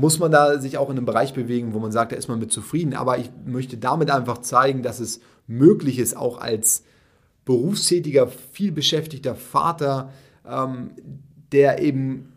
muss 0.00 0.18
man 0.18 0.32
da 0.32 0.58
sich 0.58 0.78
auch 0.78 0.88
in 0.88 0.96
einem 0.96 1.04
Bereich 1.04 1.34
bewegen, 1.34 1.74
wo 1.74 1.78
man 1.78 1.92
sagt, 1.92 2.12
da 2.12 2.16
ist 2.16 2.28
man 2.28 2.38
mit 2.38 2.50
zufrieden. 2.50 2.94
Aber 2.94 3.18
ich 3.18 3.30
möchte 3.44 3.76
damit 3.76 4.10
einfach 4.10 4.38
zeigen, 4.38 4.82
dass 4.82 4.98
es 4.98 5.20
möglich 5.46 5.98
ist, 5.98 6.16
auch 6.16 6.40
als 6.40 6.84
berufstätiger, 7.44 8.26
vielbeschäftigter 8.26 9.34
Vater, 9.34 10.10
ähm, 10.48 10.92
der 11.52 11.82
eben 11.82 12.32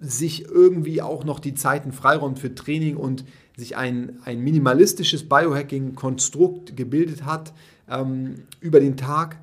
sich 0.00 0.46
irgendwie 0.46 1.02
auch 1.02 1.24
noch 1.24 1.38
die 1.38 1.52
Zeiten 1.52 1.92
freiräumt 1.92 2.38
für 2.38 2.54
Training 2.54 2.96
und 2.96 3.24
sich 3.56 3.76
ein, 3.76 4.18
ein 4.24 4.40
minimalistisches 4.40 5.28
Biohacking-Konstrukt 5.28 6.76
gebildet 6.76 7.26
hat 7.26 7.52
ähm, 7.90 8.44
über 8.60 8.80
den 8.80 8.96
Tag, 8.96 9.38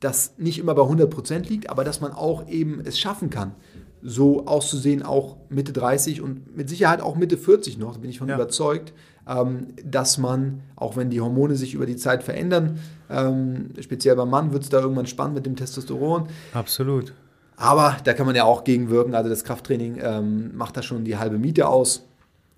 das 0.00 0.34
nicht 0.36 0.58
immer 0.58 0.74
bei 0.74 0.82
100% 0.82 1.48
liegt, 1.48 1.70
aber 1.70 1.84
dass 1.84 2.02
man 2.02 2.12
auch 2.12 2.46
eben 2.48 2.82
es 2.84 2.98
schaffen 2.98 3.30
kann, 3.30 3.54
so 4.02 4.46
auszusehen, 4.46 5.02
auch 5.02 5.36
Mitte 5.48 5.72
30 5.72 6.20
und 6.20 6.56
mit 6.56 6.68
Sicherheit 6.68 7.00
auch 7.00 7.16
Mitte 7.16 7.36
40 7.36 7.78
noch, 7.78 7.94
da 7.94 8.00
bin 8.00 8.10
ich 8.10 8.18
von 8.18 8.28
ja. 8.28 8.34
überzeugt, 8.34 8.92
ähm, 9.28 9.68
dass 9.84 10.18
man, 10.18 10.60
auch 10.76 10.96
wenn 10.96 11.10
die 11.10 11.20
Hormone 11.20 11.54
sich 11.54 11.74
über 11.74 11.86
die 11.86 11.96
Zeit 11.96 12.22
verändern, 12.22 12.78
ähm, 13.08 13.70
speziell 13.80 14.16
beim 14.16 14.30
Mann 14.30 14.52
wird 14.52 14.64
es 14.64 14.68
da 14.68 14.80
irgendwann 14.80 15.06
spannend 15.06 15.36
mit 15.36 15.46
dem 15.46 15.56
Testosteron. 15.56 16.26
Absolut. 16.52 17.12
Aber 17.56 17.96
da 18.02 18.12
kann 18.12 18.26
man 18.26 18.34
ja 18.34 18.44
auch 18.44 18.64
gegenwirken. 18.64 19.14
Also 19.14 19.30
das 19.30 19.44
Krafttraining 19.44 19.98
ähm, 20.02 20.56
macht 20.56 20.76
da 20.76 20.82
schon 20.82 21.04
die 21.04 21.16
halbe 21.16 21.38
Miete 21.38 21.68
aus, 21.68 22.04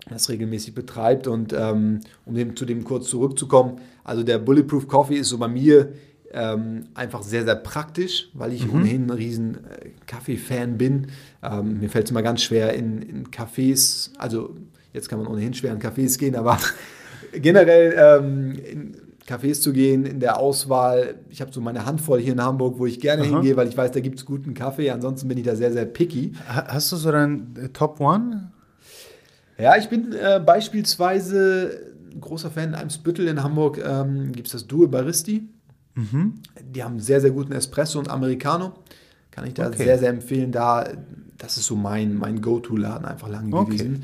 das 0.09 0.29
regelmäßig 0.29 0.73
betreibt. 0.73 1.27
Und 1.27 1.53
ähm, 1.53 1.99
um 2.25 2.33
dem, 2.33 2.55
zu 2.55 2.65
dem 2.65 2.83
kurz 2.83 3.09
zurückzukommen, 3.09 3.81
also 4.03 4.23
der 4.23 4.39
Bulletproof 4.39 4.87
Coffee 4.87 5.17
ist 5.17 5.29
so 5.29 5.37
bei 5.37 5.47
mir 5.47 5.89
ähm, 6.35 6.83
einfach 6.93 7.23
sehr, 7.23 7.45
sehr 7.45 7.55
praktisch, 7.55 8.29
weil 8.33 8.51
ich 8.53 8.67
mhm. 8.67 8.73
ohnehin 8.73 9.05
ein 9.05 9.11
riesen 9.11 9.55
äh, 9.55 9.89
Kaffee-Fan 10.05 10.77
bin. 10.77 11.07
Ähm, 11.41 11.79
mir 11.79 11.89
fällt 11.89 12.05
es 12.05 12.11
immer 12.11 12.21
ganz 12.21 12.43
schwer 12.43 12.73
in, 12.73 13.01
in 13.01 13.27
Cafés, 13.31 14.11
also 14.17 14.53
jetzt 14.93 15.09
kann 15.09 15.19
man 15.19 15.27
ohnehin 15.27 15.53
schwer 15.53 15.71
in 15.71 15.79
Cafés 15.79 16.19
gehen, 16.19 16.35
aber 16.35 16.59
generell 17.33 17.95
ähm, 17.97 18.51
in 18.51 18.97
Cafés 19.27 19.61
zu 19.61 19.73
gehen, 19.73 20.05
in 20.05 20.19
der 20.19 20.37
Auswahl. 20.37 21.15
Ich 21.29 21.41
habe 21.41 21.51
so 21.51 21.61
meine 21.61 21.85
Handvoll 21.85 22.19
hier 22.19 22.33
in 22.33 22.41
Hamburg, 22.41 22.77
wo 22.77 22.85
ich 22.85 22.99
gerne 22.99 23.23
Aha. 23.23 23.29
hingehe, 23.29 23.55
weil 23.55 23.67
ich 23.67 23.77
weiß, 23.77 23.91
da 23.91 23.99
gibt 23.99 24.19
es 24.19 24.25
guten 24.25 24.53
Kaffee. 24.53 24.91
Ansonsten 24.91 25.27
bin 25.27 25.37
ich 25.37 25.45
da 25.45 25.55
sehr, 25.55 25.71
sehr 25.71 25.85
picky. 25.85 26.33
Hast 26.47 26.91
du 26.91 26.95
so 26.97 27.11
dein 27.11 27.55
äh, 27.55 27.69
Top 27.69 27.99
One? 27.99 28.51
Ja, 29.57 29.77
ich 29.77 29.89
bin 29.89 30.13
äh, 30.13 30.39
beispielsweise 30.45 31.95
großer 32.19 32.51
Fan 32.51 32.69
in 32.69 32.75
Eimsbüttel 32.75 33.27
in 33.27 33.41
Hamburg. 33.41 33.81
Ähm, 33.83 34.31
gibt 34.31 34.47
es 34.47 34.53
das 34.53 34.67
Due 34.67 34.87
Baristi. 34.87 35.47
Mhm. 35.95 36.41
Die 36.61 36.83
haben 36.83 36.99
sehr, 36.99 37.21
sehr 37.21 37.31
guten 37.31 37.51
Espresso 37.51 37.99
und 37.99 38.09
Americano. 38.09 38.73
Kann 39.31 39.47
ich 39.47 39.53
da 39.53 39.67
okay. 39.67 39.83
sehr, 39.83 39.99
sehr 39.99 40.09
empfehlen. 40.09 40.51
Da, 40.51 40.87
das 41.37 41.57
ist 41.57 41.65
so 41.65 41.75
mein, 41.75 42.17
mein 42.17 42.41
Go-To-Laden 42.41 43.05
einfach 43.05 43.27
lang 43.27 43.51
okay. 43.51 43.71
gewesen. 43.71 44.03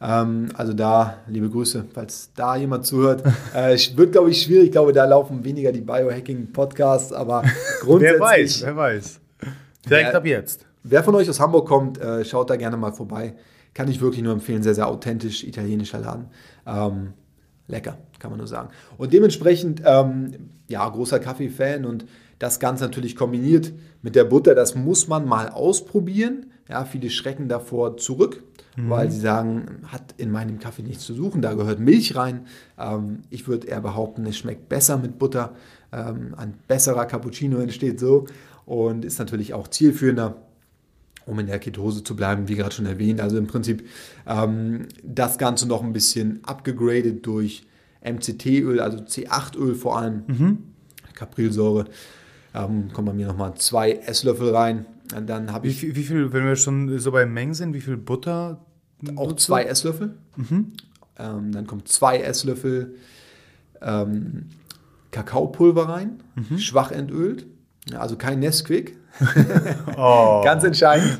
Ähm, 0.00 0.48
also 0.54 0.72
da, 0.72 1.18
liebe 1.28 1.48
Grüße, 1.48 1.84
falls 1.94 2.30
da 2.34 2.56
jemand 2.56 2.86
zuhört. 2.86 3.22
Äh, 3.54 3.76
wird, 3.96 4.12
glaube 4.12 4.30
ich, 4.30 4.42
schwierig. 4.42 4.66
Ich 4.66 4.72
glaube, 4.72 4.92
da 4.92 5.04
laufen 5.04 5.44
weniger 5.44 5.72
die 5.72 5.82
Biohacking-Podcasts, 5.82 7.12
aber 7.12 7.42
grundsätzlich. 7.80 8.20
wer 8.20 8.20
weiß, 8.20 8.62
wer 8.62 8.76
weiß. 8.76 9.20
Direkt 9.88 10.08
wer, 10.08 10.16
ab 10.16 10.26
jetzt. 10.26 10.66
Wer 10.82 11.04
von 11.04 11.14
euch 11.14 11.28
aus 11.28 11.38
Hamburg 11.38 11.68
kommt, 11.68 11.98
äh, 11.98 12.24
schaut 12.24 12.50
da 12.50 12.56
gerne 12.56 12.76
mal 12.76 12.92
vorbei. 12.92 13.34
Kann 13.74 13.88
ich 13.88 14.00
wirklich 14.00 14.22
nur 14.22 14.32
empfehlen. 14.32 14.62
Sehr, 14.62 14.74
sehr 14.74 14.88
authentisch, 14.88 15.44
italienischer 15.44 15.98
Laden. 15.98 16.26
Ähm, 16.66 17.12
lecker, 17.68 17.98
kann 18.18 18.30
man 18.30 18.38
nur 18.38 18.48
sagen. 18.48 18.70
Und 18.98 19.12
dementsprechend, 19.12 19.82
ähm, 19.84 20.50
ja, 20.68 20.88
großer 20.88 21.18
Kaffee-Fan 21.18 21.84
und 21.84 22.06
das 22.38 22.58
Ganze 22.58 22.84
natürlich 22.84 23.14
kombiniert 23.14 23.72
mit 24.02 24.16
der 24.16 24.24
Butter, 24.24 24.54
das 24.54 24.74
muss 24.74 25.06
man 25.06 25.26
mal 25.26 25.48
ausprobieren. 25.48 26.46
Ja, 26.68 26.84
viele 26.84 27.10
schrecken 27.10 27.48
davor 27.48 27.96
zurück, 27.96 28.42
mhm. 28.76 28.90
weil 28.90 29.10
sie 29.10 29.20
sagen, 29.20 29.82
hat 29.86 30.14
in 30.16 30.30
meinem 30.30 30.58
Kaffee 30.58 30.82
nichts 30.82 31.04
zu 31.04 31.14
suchen, 31.14 31.42
da 31.42 31.54
gehört 31.54 31.78
Milch 31.78 32.16
rein. 32.16 32.46
Ähm, 32.78 33.22
ich 33.30 33.46
würde 33.46 33.68
eher 33.68 33.80
behaupten, 33.80 34.26
es 34.26 34.36
schmeckt 34.38 34.68
besser 34.68 34.98
mit 34.98 35.18
Butter. 35.18 35.54
Ähm, 35.92 36.34
ein 36.36 36.54
besserer 36.66 37.06
Cappuccino 37.06 37.58
entsteht 37.58 38.00
so 38.00 38.26
und 38.64 39.04
ist 39.04 39.18
natürlich 39.18 39.54
auch 39.54 39.68
zielführender 39.68 40.36
um 41.26 41.38
in 41.38 41.46
der 41.46 41.58
Ketose 41.58 42.04
zu 42.04 42.16
bleiben, 42.16 42.48
wie 42.48 42.56
gerade 42.56 42.74
schon 42.74 42.86
erwähnt. 42.86 43.20
Also 43.20 43.36
im 43.36 43.46
Prinzip 43.46 43.86
ähm, 44.26 44.86
das 45.02 45.38
Ganze 45.38 45.66
noch 45.66 45.82
ein 45.82 45.92
bisschen 45.92 46.44
abgegradet 46.44 47.26
durch 47.26 47.64
MCT-Öl, 48.02 48.80
also 48.80 48.98
C8-Öl 48.98 49.74
vor 49.74 49.98
allem, 49.98 50.22
mhm. 50.26 50.58
Caprilsäure. 51.14 51.86
Ähm, 52.54 52.92
kommen 52.92 53.06
bei 53.06 53.14
mir 53.14 53.26
nochmal 53.26 53.54
zwei 53.54 53.92
Esslöffel 53.92 54.54
rein. 54.54 54.86
Und 55.16 55.28
dann 55.28 55.52
habe 55.52 55.68
ich. 55.68 55.82
Wie, 55.82 55.96
wie, 55.96 56.02
viel, 56.02 56.32
wenn 56.32 56.44
wir 56.44 56.56
schon 56.56 56.98
so 56.98 57.12
bei 57.12 57.24
Mengen 57.26 57.54
sind, 57.54 57.74
wie 57.74 57.80
viel 57.80 57.96
Butter? 57.96 58.64
Auch 59.16 59.34
zwei 59.36 59.64
Esslöffel. 59.64 60.14
Mhm. 60.36 60.72
Ähm, 61.18 61.52
dann 61.52 61.66
kommt 61.66 61.88
zwei 61.88 62.18
Esslöffel 62.18 62.94
ähm, 63.80 64.46
Kakaopulver 65.10 65.88
rein, 65.88 66.22
mhm. 66.34 66.58
schwach 66.58 66.90
entölt. 66.90 67.46
Also 67.94 68.16
kein 68.16 68.38
Nesquik. 68.38 68.96
Oh. 69.96 70.42
Ganz 70.44 70.64
entscheidend. 70.64 71.18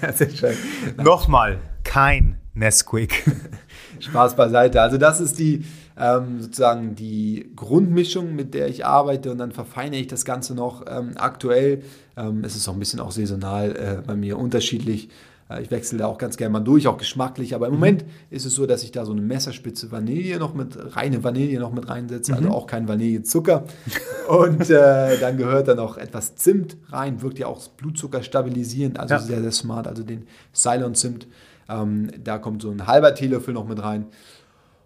Ganz 0.00 0.20
entscheidend. 0.20 0.58
Nochmal, 0.96 1.58
kein 1.84 2.38
Nesquik. 2.54 3.24
Spaß 4.00 4.36
beiseite. 4.36 4.80
Also 4.80 4.98
das 4.98 5.20
ist 5.20 5.38
die 5.38 5.64
ähm, 5.98 6.40
sozusagen 6.40 6.94
die 6.94 7.50
Grundmischung, 7.56 8.34
mit 8.34 8.54
der 8.54 8.68
ich 8.68 8.86
arbeite 8.86 9.32
und 9.32 9.38
dann 9.38 9.52
verfeinere 9.52 10.00
ich 10.00 10.06
das 10.06 10.24
Ganze 10.24 10.54
noch 10.54 10.84
ähm, 10.88 11.12
aktuell. 11.16 11.82
Ähm, 12.16 12.44
es 12.44 12.54
ist 12.54 12.68
auch 12.68 12.74
ein 12.74 12.78
bisschen 12.78 13.00
auch 13.00 13.10
saisonal 13.10 13.76
äh, 13.76 14.02
bei 14.06 14.14
mir 14.14 14.38
unterschiedlich. 14.38 15.08
Äh, 15.50 15.62
ich 15.62 15.70
wechsle 15.70 15.98
da 15.98 16.06
auch 16.06 16.18
ganz 16.18 16.36
gerne 16.36 16.52
mal 16.52 16.60
durch, 16.60 16.86
auch 16.86 16.98
geschmacklich. 16.98 17.54
Aber 17.54 17.66
im 17.66 17.74
mhm. 17.74 17.78
Moment 17.78 18.04
ist 18.30 18.46
es 18.46 18.54
so, 18.54 18.66
dass 18.66 18.82
ich 18.82 18.92
da 18.92 19.04
so 19.04 19.12
eine 19.12 19.20
Messerspitze 19.20 19.90
Vanille 19.90 20.38
noch 20.38 20.54
mit, 20.54 20.96
reine 20.96 21.22
Vanille 21.22 21.58
noch 21.58 21.72
mit 21.72 21.88
reinsetze, 21.88 22.32
also 22.32 22.44
mhm. 22.44 22.48
also 22.50 22.58
auch 22.58 22.66
kein 22.66 22.88
Vanillezucker. 22.88 23.64
und 24.28 24.70
äh, 24.70 25.18
dann 25.18 25.36
gehört 25.36 25.68
da 25.68 25.74
noch 25.74 25.96
etwas 25.96 26.36
Zimt 26.36 26.76
rein, 26.88 27.22
wirkt 27.22 27.38
ja 27.38 27.46
auch 27.46 27.66
Blutzucker 27.68 28.22
stabilisierend, 28.22 28.98
also 28.98 29.14
ja. 29.14 29.20
sehr, 29.20 29.42
sehr 29.42 29.52
smart. 29.52 29.86
Also 29.86 30.02
den 30.02 30.26
Ceylon 30.54 30.94
Zimt. 30.94 31.26
Ähm, 31.68 32.10
da 32.22 32.38
kommt 32.38 32.62
so 32.62 32.70
ein 32.70 32.86
halber 32.86 33.14
Teelöffel 33.14 33.52
noch 33.52 33.66
mit 33.66 33.82
rein. 33.82 34.06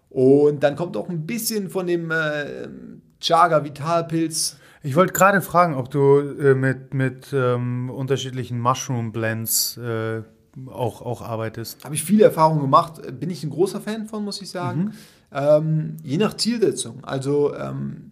Und 0.09 0.61
dann 0.61 0.75
kommt 0.75 0.95
auch 0.95 1.09
ein 1.09 1.25
bisschen 1.25 1.69
von 1.69 1.87
dem 1.87 2.11
äh, 2.11 2.67
Chaga 3.19 3.63
Vitalpilz. 3.63 4.57
Ich 4.83 4.95
wollte 4.95 5.13
gerade 5.13 5.41
fragen, 5.41 5.75
ob 5.75 5.89
du 5.89 6.19
äh, 6.19 6.53
mit, 6.53 6.93
mit 6.93 7.33
ähm, 7.33 7.89
unterschiedlichen 7.89 8.59
Mushroom 8.59 9.13
Blends 9.13 9.77
äh, 9.77 10.21
auch, 10.67 11.01
auch 11.01 11.21
arbeitest. 11.21 11.83
Habe 11.83 11.95
ich 11.95 12.03
viele 12.03 12.23
Erfahrungen 12.23 12.61
gemacht. 12.61 13.01
Bin 13.19 13.29
ich 13.29 13.43
ein 13.43 13.49
großer 13.49 13.81
Fan 13.81 14.07
von, 14.07 14.23
muss 14.23 14.41
ich 14.41 14.49
sagen. 14.49 14.83
Mhm. 14.85 14.91
Ähm, 15.31 15.97
je 16.03 16.17
nach 16.17 16.35
Zielsetzung. 16.35 17.03
Also 17.03 17.55
ähm, 17.55 18.11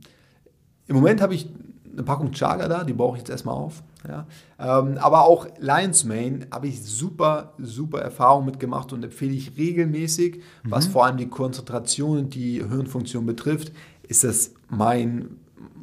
im 0.87 0.95
Moment 0.95 1.21
habe 1.21 1.35
ich 1.35 1.47
eine 1.91 2.03
Packung 2.03 2.31
Chaga 2.31 2.67
da, 2.67 2.83
die 2.83 2.93
brauche 2.93 3.17
ich 3.17 3.21
jetzt 3.21 3.29
erstmal 3.29 3.55
auf. 3.55 3.83
Ja. 4.07 4.25
Ähm, 4.59 4.97
aber 4.97 5.25
auch 5.25 5.47
Lions 5.59 6.03
Mane 6.03 6.47
habe 6.51 6.67
ich 6.67 6.81
super, 6.81 7.53
super 7.59 7.99
Erfahrungen 7.99 8.45
mitgemacht 8.45 8.93
und 8.93 9.03
empfehle 9.03 9.33
ich 9.33 9.57
regelmäßig, 9.57 10.37
mhm. 10.63 10.71
was 10.71 10.87
vor 10.87 11.05
allem 11.05 11.17
die 11.17 11.27
Konzentration 11.27 12.17
und 12.17 12.33
die 12.33 12.63
Hirnfunktion 12.67 13.25
betrifft, 13.25 13.71
ist 14.07 14.23
das 14.23 14.51
mein, 14.69 15.37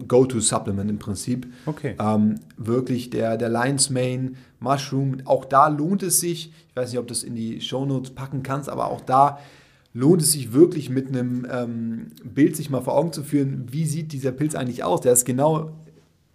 Go-To-Supplement 0.07 0.91
im 0.91 0.99
Prinzip. 0.99 1.47
Okay. 1.67 1.95
Ähm, 2.01 2.37
wirklich 2.57 3.11
der, 3.11 3.37
der 3.37 3.49
Lion's 3.49 3.91
Mane 3.91 4.33
Mushroom, 4.61 5.19
auch 5.25 5.45
da 5.45 5.69
lohnt 5.69 6.03
es 6.03 6.21
sich, 6.21 6.53
ich 6.71 6.77
weiß 6.77 6.91
nicht, 6.91 6.99
ob 6.99 7.07
du 7.07 7.15
das 7.15 7.23
in 7.23 7.35
die 7.35 7.61
Shownotes 7.61 8.11
packen 8.11 8.43
kannst, 8.43 8.69
aber 8.69 8.91
auch 8.91 9.01
da 9.01 9.39
lohnt 9.95 10.23
es 10.23 10.33
sich 10.33 10.53
wirklich 10.53 10.91
mit 10.91 11.09
einem 11.09 11.47
ähm, 11.51 12.07
Bild 12.25 12.57
sich 12.57 12.71
mal 12.71 12.81
vor 12.83 12.95
Augen 12.97 13.13
zu 13.13 13.23
führen, 13.23 13.67
wie 13.71 13.85
sieht 13.87 14.13
dieser 14.13 14.33
Pilz 14.33 14.55
eigentlich 14.55 14.85
aus. 14.85 15.01
Der 15.01 15.13
ist 15.13 15.25
genau 15.25 15.71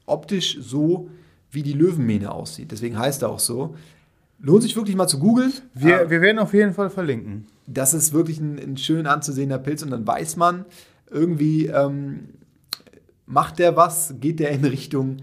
optisch 0.05 0.57
so, 0.59 1.09
wie 1.51 1.63
die 1.63 1.73
Löwenmähne 1.73 2.31
aussieht. 2.31 2.71
Deswegen 2.71 2.97
heißt 2.97 3.21
er 3.21 3.29
auch 3.29 3.39
so. 3.39 3.75
Lohnt 4.39 4.63
sich 4.63 4.75
wirklich 4.75 4.95
mal 4.97 5.07
zu 5.07 5.19
googeln. 5.19 5.53
Wir, 5.73 6.01
Äh, 6.01 6.09
wir 6.09 6.19
werden 6.21 6.39
auf 6.39 6.53
jeden 6.53 6.73
Fall 6.73 6.89
verlinken. 6.89 7.45
das 7.67 7.93
ist 7.93 8.11
wirklich 8.11 8.39
ein, 8.41 8.59
ein 8.59 8.75
schön 8.77 9.07
anzusehender 9.07 9.59
Pilz 9.59 9.83
und 9.83 9.91
dann 9.91 10.05
weiß 10.05 10.35
man, 10.35 10.65
irgendwie 11.09 11.67
ähm, 11.67 12.29
macht 13.33 13.59
der 13.59 13.75
was, 13.75 14.15
geht 14.19 14.39
der 14.39 14.51
in 14.51 14.63
Richtung 14.63 15.17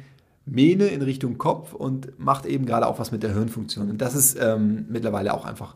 Mähne, 0.46 0.86
in 0.86 1.02
Richtung 1.02 1.38
Kopf 1.38 1.72
und 1.72 2.18
macht 2.18 2.44
eben 2.44 2.66
gerade 2.66 2.86
auch 2.86 2.98
was 2.98 3.12
mit 3.12 3.22
der 3.22 3.32
Hirnfunktion. 3.32 3.90
Und 3.90 3.98
das 3.98 4.14
ist 4.14 4.36
ähm, 4.40 4.86
mittlerweile 4.88 5.32
auch 5.32 5.44
einfach 5.44 5.74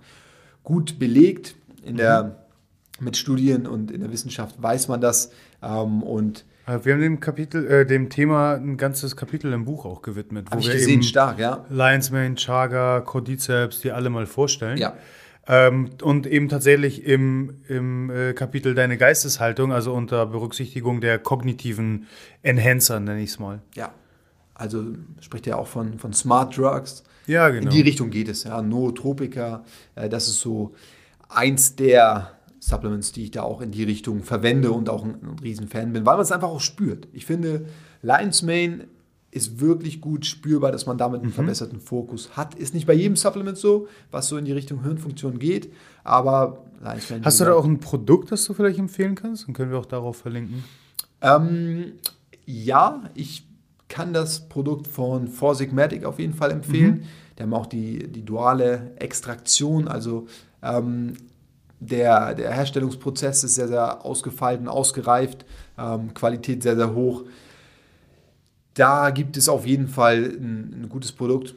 gut 0.65 0.99
belegt. 0.99 1.55
In 1.83 1.97
der, 1.97 2.47
mit 2.99 3.17
Studien 3.17 3.67
und 3.67 3.91
in 3.91 4.01
der 4.01 4.11
Wissenschaft 4.11 4.61
weiß 4.61 4.89
man 4.89 5.01
das. 5.01 5.31
Ähm, 5.63 6.03
und 6.03 6.45
Äh, 6.67 6.79
Wir 6.83 6.95
haben 6.95 7.01
dem 7.03 7.21
Kapitel, 7.21 7.67
äh, 7.67 7.87
dem 7.87 8.09
Thema 8.09 8.55
ein 8.55 8.77
ganzes 8.77 9.17
Kapitel 9.17 9.53
im 9.53 9.65
Buch 9.65 9.85
auch 9.85 10.03
gewidmet, 10.03 10.49
wo 10.51 10.63
wir 10.63 10.73
gesehen, 10.73 10.95
eben 10.95 11.03
stark, 11.03 11.39
ja. 11.39 11.65
Lion's 11.69 12.11
Mane, 12.11 12.37
Chaga, 12.37 13.01
Cordyceps, 13.03 13.81
die 13.81 13.93
alle 13.93 14.11
mal 14.11 14.27
vorstellen. 14.27 14.79
Ja. 14.79 14.95
Ähm, 15.47 15.91
und 16.03 16.27
eben 16.27 16.49
tatsächlich 16.49 17.05
im, 17.05 17.61
im 17.69 18.11
äh, 18.11 18.33
Kapitel 18.33 18.75
Deine 18.75 18.97
Geisteshaltung, 18.97 19.73
also 19.73 19.93
unter 19.93 20.25
Berücksichtigung 20.27 21.01
der 21.01 21.19
kognitiven 21.19 22.07
Enhancer, 22.43 23.01
nenne 23.01 23.21
ich 23.21 23.31
es 23.31 23.39
mal. 23.39 23.61
Ja. 23.75 23.93
Also 24.55 24.85
spricht 25.21 25.47
ja 25.47 25.57
auch 25.57 25.67
von, 25.67 25.99
von 25.99 26.13
Smart 26.13 26.57
Drugs. 26.57 27.03
Ja, 27.27 27.49
genau. 27.49 27.65
In 27.65 27.71
die 27.71 27.83
Richtung 27.83 28.11
geht 28.11 28.29
es, 28.29 28.45
ja. 28.45 28.63
Nootropika, 28.63 29.65
äh, 29.97 30.09
das 30.09 30.29
ist 30.29 30.41
so 30.41 30.75
eins 31.29 31.77
der 31.77 32.31
Supplements, 32.61 33.13
die 33.13 33.25
ich 33.25 33.31
da 33.31 33.43
auch 33.43 33.61
in 33.61 33.73
die 33.73 33.85
Richtung 33.85 34.23
verwende 34.23 34.71
und 34.71 34.89
auch 34.89 35.05
ein, 35.05 35.17
ein 35.23 35.39
Riesenfan 35.43 35.93
bin, 35.93 36.07
weil 36.07 36.15
man 36.15 36.23
es 36.23 36.33
einfach 36.33 36.49
auch 36.49 36.61
spürt. 36.61 37.09
Ich 37.13 37.27
finde, 37.27 37.67
Lion's 38.01 38.43
Mane 38.43 38.87
ist 39.35 39.61
wirklich 39.61 40.01
gut 40.01 40.27
spürbar, 40.27 40.71
dass 40.73 40.87
man 40.87 40.97
damit 40.97 41.21
einen 41.21 41.31
Mhm. 41.31 41.35
verbesserten 41.35 41.81
Fokus 41.81 42.37
hat. 42.37 42.55
Ist 42.55 42.73
nicht 42.73 42.87
bei 42.87 42.93
jedem 42.95 43.17
Supplement 43.17 43.59
so, 43.59 43.89
was 44.11 44.29
so 44.29 44.37
in 44.37 44.45
die 44.45 44.53
Richtung 44.53 44.83
Hirnfunktion 44.83 45.39
geht, 45.39 45.73
aber 46.05 46.65
Lion's 46.83 47.11
Mane. 47.11 47.25
Hast 47.25 47.41
du 47.41 47.45
da 47.45 47.55
auch 47.55 47.65
ein 47.65 47.81
Produkt, 47.81 48.31
das 48.31 48.45
du 48.45 48.55
vielleicht 48.55 48.79
empfehlen 48.79 49.15
kannst? 49.17 49.47
Dann 49.47 49.55
können 49.55 49.71
wir 49.73 49.79
auch 49.79 49.87
darauf 49.87 50.17
verlinken. 50.19 50.63
Ähm, 51.21 51.95
ja, 52.47 53.03
ich 53.15 53.47
kann 53.89 54.13
das 54.13 54.49
Produkt 54.49 54.87
von 54.87 55.29
Four 55.29 55.55
Sigmatic 55.55 56.05
auf 56.05 56.19
jeden 56.19 56.35
Fall 56.35 56.51
empfehlen. 56.51 57.05
Die 57.39 57.43
haben 57.43 57.55
auch 57.55 57.67
die, 57.67 58.07
die 58.07 58.25
duale 58.25 58.93
Extraktion, 58.97 59.89
also 59.89 60.27
ähm, 60.63 61.15
der, 61.81 62.35
der 62.35 62.53
Herstellungsprozess 62.53 63.45
ist 63.45 63.57
sehr, 63.57 63.69
sehr 63.69 64.05
ausgefeilt 64.05 64.61
und 64.61 64.69
ausgereift, 64.69 65.45
ähm, 65.77 66.15
Qualität 66.15 66.63
sehr, 66.63 66.77
sehr 66.77 66.95
hoch. 66.95 67.25
Da 68.75 69.11
gibt 69.11 69.37
es 69.37 69.49
auf 69.49 69.67
jeden 69.67 69.89
Fall 69.89 70.25
ein, 70.25 70.83
ein 70.83 70.89
gutes 70.89 71.13
Produkt, 71.13 71.55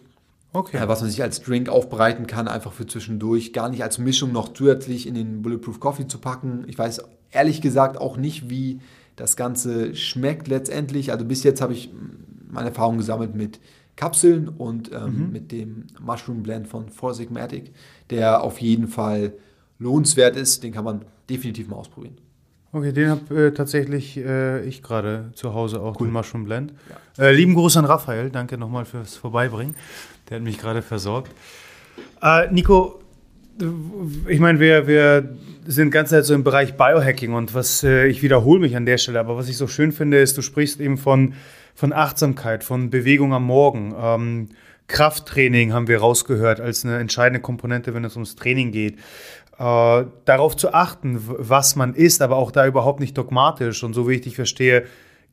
Okay. 0.54 0.78
äh, 0.78 0.88
was 0.88 1.02
man 1.02 1.10
sich 1.10 1.22
als 1.22 1.42
Drink 1.42 1.70
aufbereiten 1.70 2.28
kann, 2.28 2.48
einfach 2.48 2.74
für 2.74 2.86
zwischendurch, 2.86 3.54
gar 3.54 3.70
nicht 3.70 3.84
als 3.84 3.98
Mischung 3.98 4.32
noch 4.32 4.54
zusätzlich 4.54 5.08
in 5.08 5.16
den 5.16 5.42
Bulletproof 5.42 5.80
Coffee 5.80 6.08
zu 6.08 6.20
packen. 6.20 6.64
Ich 6.68 6.78
weiß 6.78 7.02
ehrlich 7.32 7.62
gesagt 7.62 7.98
auch 7.98 8.18
nicht, 8.18 8.50
wie 8.50 8.80
das 9.16 9.36
Ganze 9.36 9.96
schmeckt 9.96 10.48
letztendlich. 10.48 11.12
Also 11.12 11.26
bis 11.26 11.44
jetzt 11.44 11.62
habe 11.62 11.74
ich 11.74 11.92
meine 12.50 12.70
Erfahrung 12.70 12.98
gesammelt 12.98 13.36
mit 13.36 13.60
Kapseln 13.96 14.48
und 14.48 14.92
ähm, 14.94 15.32
mit 15.32 15.52
dem 15.52 15.88
Mushroom 16.00 16.44
Blend 16.44 16.68
von 16.68 16.90
Four 16.90 17.16
Sigmatic, 17.16 17.74
der 18.12 18.44
auf 18.44 18.62
jeden 18.62 18.88
Fall 18.88 19.34
lohnenswert 19.80 20.36
ist. 20.36 20.64
Den 20.64 20.72
kann 20.72 20.86
man 20.86 21.04
definitiv 21.30 21.68
mal 21.68 21.78
ausprobieren. 21.78 22.16
Okay, 22.74 22.92
den 22.92 23.10
habe 23.10 23.48
äh, 23.48 23.52
tatsächlich 23.52 24.18
äh, 24.18 24.62
ich 24.66 24.84
gerade 24.84 25.32
zu 25.34 25.54
Hause 25.54 25.80
auch, 25.80 25.96
den 25.96 26.12
Mushroom 26.12 26.44
Blend. 26.44 26.74
Äh, 27.18 27.34
lieben 27.34 27.54
Gruß 27.54 27.78
an 27.78 27.86
Raphael, 27.86 28.30
danke 28.30 28.58
nochmal 28.58 28.84
fürs 28.86 29.16
Vorbeibringen. 29.16 29.76
Der 30.30 30.38
hat 30.38 30.44
mich 30.44 30.58
gerade 30.58 30.82
versorgt. 30.82 31.32
Äh, 32.22 32.52
Nico, 32.52 33.00
ich 34.28 34.40
meine, 34.40 34.60
wir, 34.60 34.86
wir 34.86 35.30
sind 35.66 35.92
ganz 35.92 36.10
Zeit 36.10 36.26
so 36.26 36.34
im 36.34 36.44
Bereich 36.44 36.76
Biohacking 36.76 37.34
und 37.34 37.54
was, 37.54 37.84
äh, 37.84 38.08
ich 38.08 38.22
wiederhole 38.22 38.60
mich 38.60 38.76
an 38.76 38.86
der 38.86 38.98
Stelle, 38.98 39.20
aber 39.20 39.38
was 39.38 39.48
ich 39.48 39.58
so 39.58 39.68
schön 39.68 39.92
finde, 39.94 40.20
ist, 40.20 40.38
du 40.38 40.42
sprichst 40.42 40.82
eben 40.82 40.98
von, 40.98 41.34
von 41.74 41.94
Achtsamkeit, 41.94 42.64
von 42.64 42.90
Bewegung 42.90 43.34
am 43.34 43.46
Morgen. 43.46 43.96
Ähm, 43.98 44.50
Krafttraining 44.88 45.74
haben 45.74 45.88
wir 45.88 46.00
rausgehört 46.00 46.60
als 46.62 46.86
eine 46.86 46.98
entscheidende 46.98 47.42
Komponente, 47.42 47.94
wenn 47.94 48.06
es 48.06 48.16
ums 48.16 48.36
Training 48.36 48.72
geht. 48.72 48.98
Äh, 49.60 50.06
darauf 50.26 50.56
zu 50.56 50.74
achten, 50.74 51.20
was 51.20 51.76
man 51.76 51.96
isst, 51.96 52.22
aber 52.22 52.36
auch 52.36 52.52
da 52.52 52.68
überhaupt 52.68 53.00
nicht 53.00 53.18
dogmatisch. 53.18 53.84
Und 53.84 53.94
so 53.94 54.08
wie 54.08 54.16
ich 54.16 54.22
dich 54.22 54.36
verstehe, 54.36 54.86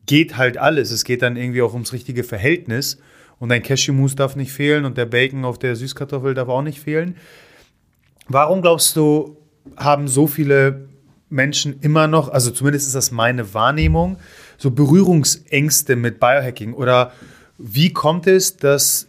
geht 0.06 0.36
halt 0.38 0.56
alles. 0.56 0.90
Es 0.90 1.04
geht 1.04 1.20
dann 1.20 1.36
irgendwie 1.36 1.60
auch 1.60 1.74
ums 1.74 1.92
richtige 1.92 2.24
Verhältnis. 2.24 2.98
Und 3.38 3.50
dein 3.50 3.62
Cashewmus 3.62 4.14
darf 4.14 4.36
nicht 4.36 4.52
fehlen 4.52 4.86
und 4.86 4.96
der 4.96 5.06
Bacon 5.06 5.44
auf 5.44 5.58
der 5.58 5.76
Süßkartoffel 5.76 6.34
darf 6.34 6.48
auch 6.48 6.62
nicht 6.62 6.80
fehlen. 6.80 7.16
Warum 8.28 8.62
glaubst 8.62 8.96
du, 8.96 9.36
haben 9.76 10.08
so 10.08 10.26
viele 10.26 10.88
Menschen 11.28 11.80
immer 11.80 12.06
noch, 12.06 12.28
also 12.30 12.50
zumindest 12.50 12.86
ist 12.86 12.94
das 12.94 13.10
meine 13.10 13.52
Wahrnehmung, 13.52 14.18
so 14.56 14.70
Berührungsängste 14.70 15.96
mit 15.96 16.20
Biohacking? 16.20 16.72
Oder 16.72 17.12
wie 17.58 17.92
kommt 17.92 18.26
es, 18.26 18.56
dass 18.56 19.08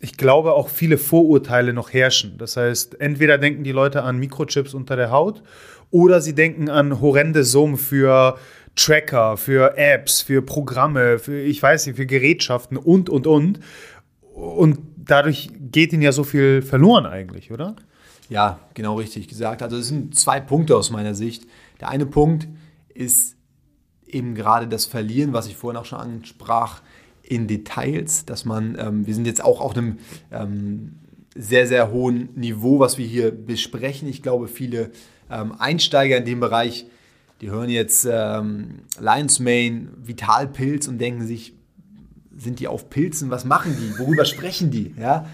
ich 0.00 0.16
glaube, 0.16 0.52
auch 0.52 0.68
viele 0.68 0.98
Vorurteile 0.98 1.72
noch 1.72 1.92
herrschen. 1.92 2.38
Das 2.38 2.56
heißt, 2.56 3.00
entweder 3.00 3.38
denken 3.38 3.64
die 3.64 3.72
Leute 3.72 4.02
an 4.02 4.18
Mikrochips 4.18 4.74
unter 4.74 4.96
der 4.96 5.10
Haut 5.10 5.42
oder 5.90 6.20
sie 6.20 6.34
denken 6.34 6.68
an 6.68 7.00
horrende 7.00 7.44
Summen 7.44 7.76
für 7.76 8.38
Tracker, 8.76 9.36
für 9.36 9.76
Apps, 9.76 10.22
für 10.22 10.40
Programme, 10.42 11.18
für, 11.18 11.40
ich 11.40 11.60
weiß 11.62 11.86
nicht, 11.86 11.96
für 11.96 12.06
Gerätschaften 12.06 12.76
und, 12.76 13.10
und, 13.10 13.26
und. 13.26 13.60
Und 14.34 14.78
dadurch 14.96 15.50
geht 15.58 15.92
ihnen 15.92 16.02
ja 16.02 16.12
so 16.12 16.22
viel 16.22 16.62
verloren 16.62 17.06
eigentlich, 17.06 17.50
oder? 17.50 17.74
Ja, 18.28 18.60
genau 18.74 18.96
richtig 18.96 19.26
gesagt. 19.26 19.62
Also 19.62 19.78
es 19.78 19.88
sind 19.88 20.14
zwei 20.14 20.38
Punkte 20.38 20.76
aus 20.76 20.90
meiner 20.90 21.14
Sicht. 21.14 21.44
Der 21.80 21.88
eine 21.88 22.06
Punkt 22.06 22.46
ist 22.94 23.36
eben 24.06 24.34
gerade 24.34 24.68
das 24.68 24.86
Verlieren, 24.86 25.32
was 25.32 25.48
ich 25.48 25.56
vorhin 25.56 25.78
auch 25.78 25.84
schon 25.84 25.98
ansprach, 25.98 26.82
in 27.28 27.46
Details, 27.46 28.24
dass 28.24 28.44
man, 28.44 28.76
ähm, 28.78 29.06
wir 29.06 29.14
sind 29.14 29.26
jetzt 29.26 29.44
auch 29.44 29.60
auf 29.60 29.76
einem 29.76 29.98
ähm, 30.32 30.94
sehr, 31.34 31.66
sehr 31.66 31.90
hohen 31.90 32.30
Niveau, 32.34 32.78
was 32.78 32.96
wir 32.96 33.06
hier 33.06 33.30
besprechen. 33.30 34.08
Ich 34.08 34.22
glaube, 34.22 34.48
viele 34.48 34.90
ähm, 35.30 35.52
Einsteiger 35.58 36.16
in 36.16 36.24
dem 36.24 36.40
Bereich, 36.40 36.86
die 37.40 37.50
hören 37.50 37.68
jetzt 37.68 38.08
ähm, 38.10 38.80
Lion's 38.98 39.40
Mane, 39.40 39.88
Vitalpilz 40.02 40.88
und 40.88 40.98
denken 40.98 41.26
sich, 41.26 41.52
sind 42.36 42.60
die 42.60 42.68
auf 42.68 42.88
Pilzen? 42.88 43.30
Was 43.30 43.44
machen 43.44 43.76
die? 43.78 43.98
Worüber 43.98 44.24
sprechen 44.24 44.70
die? 44.70 44.94
Ja? 44.98 45.26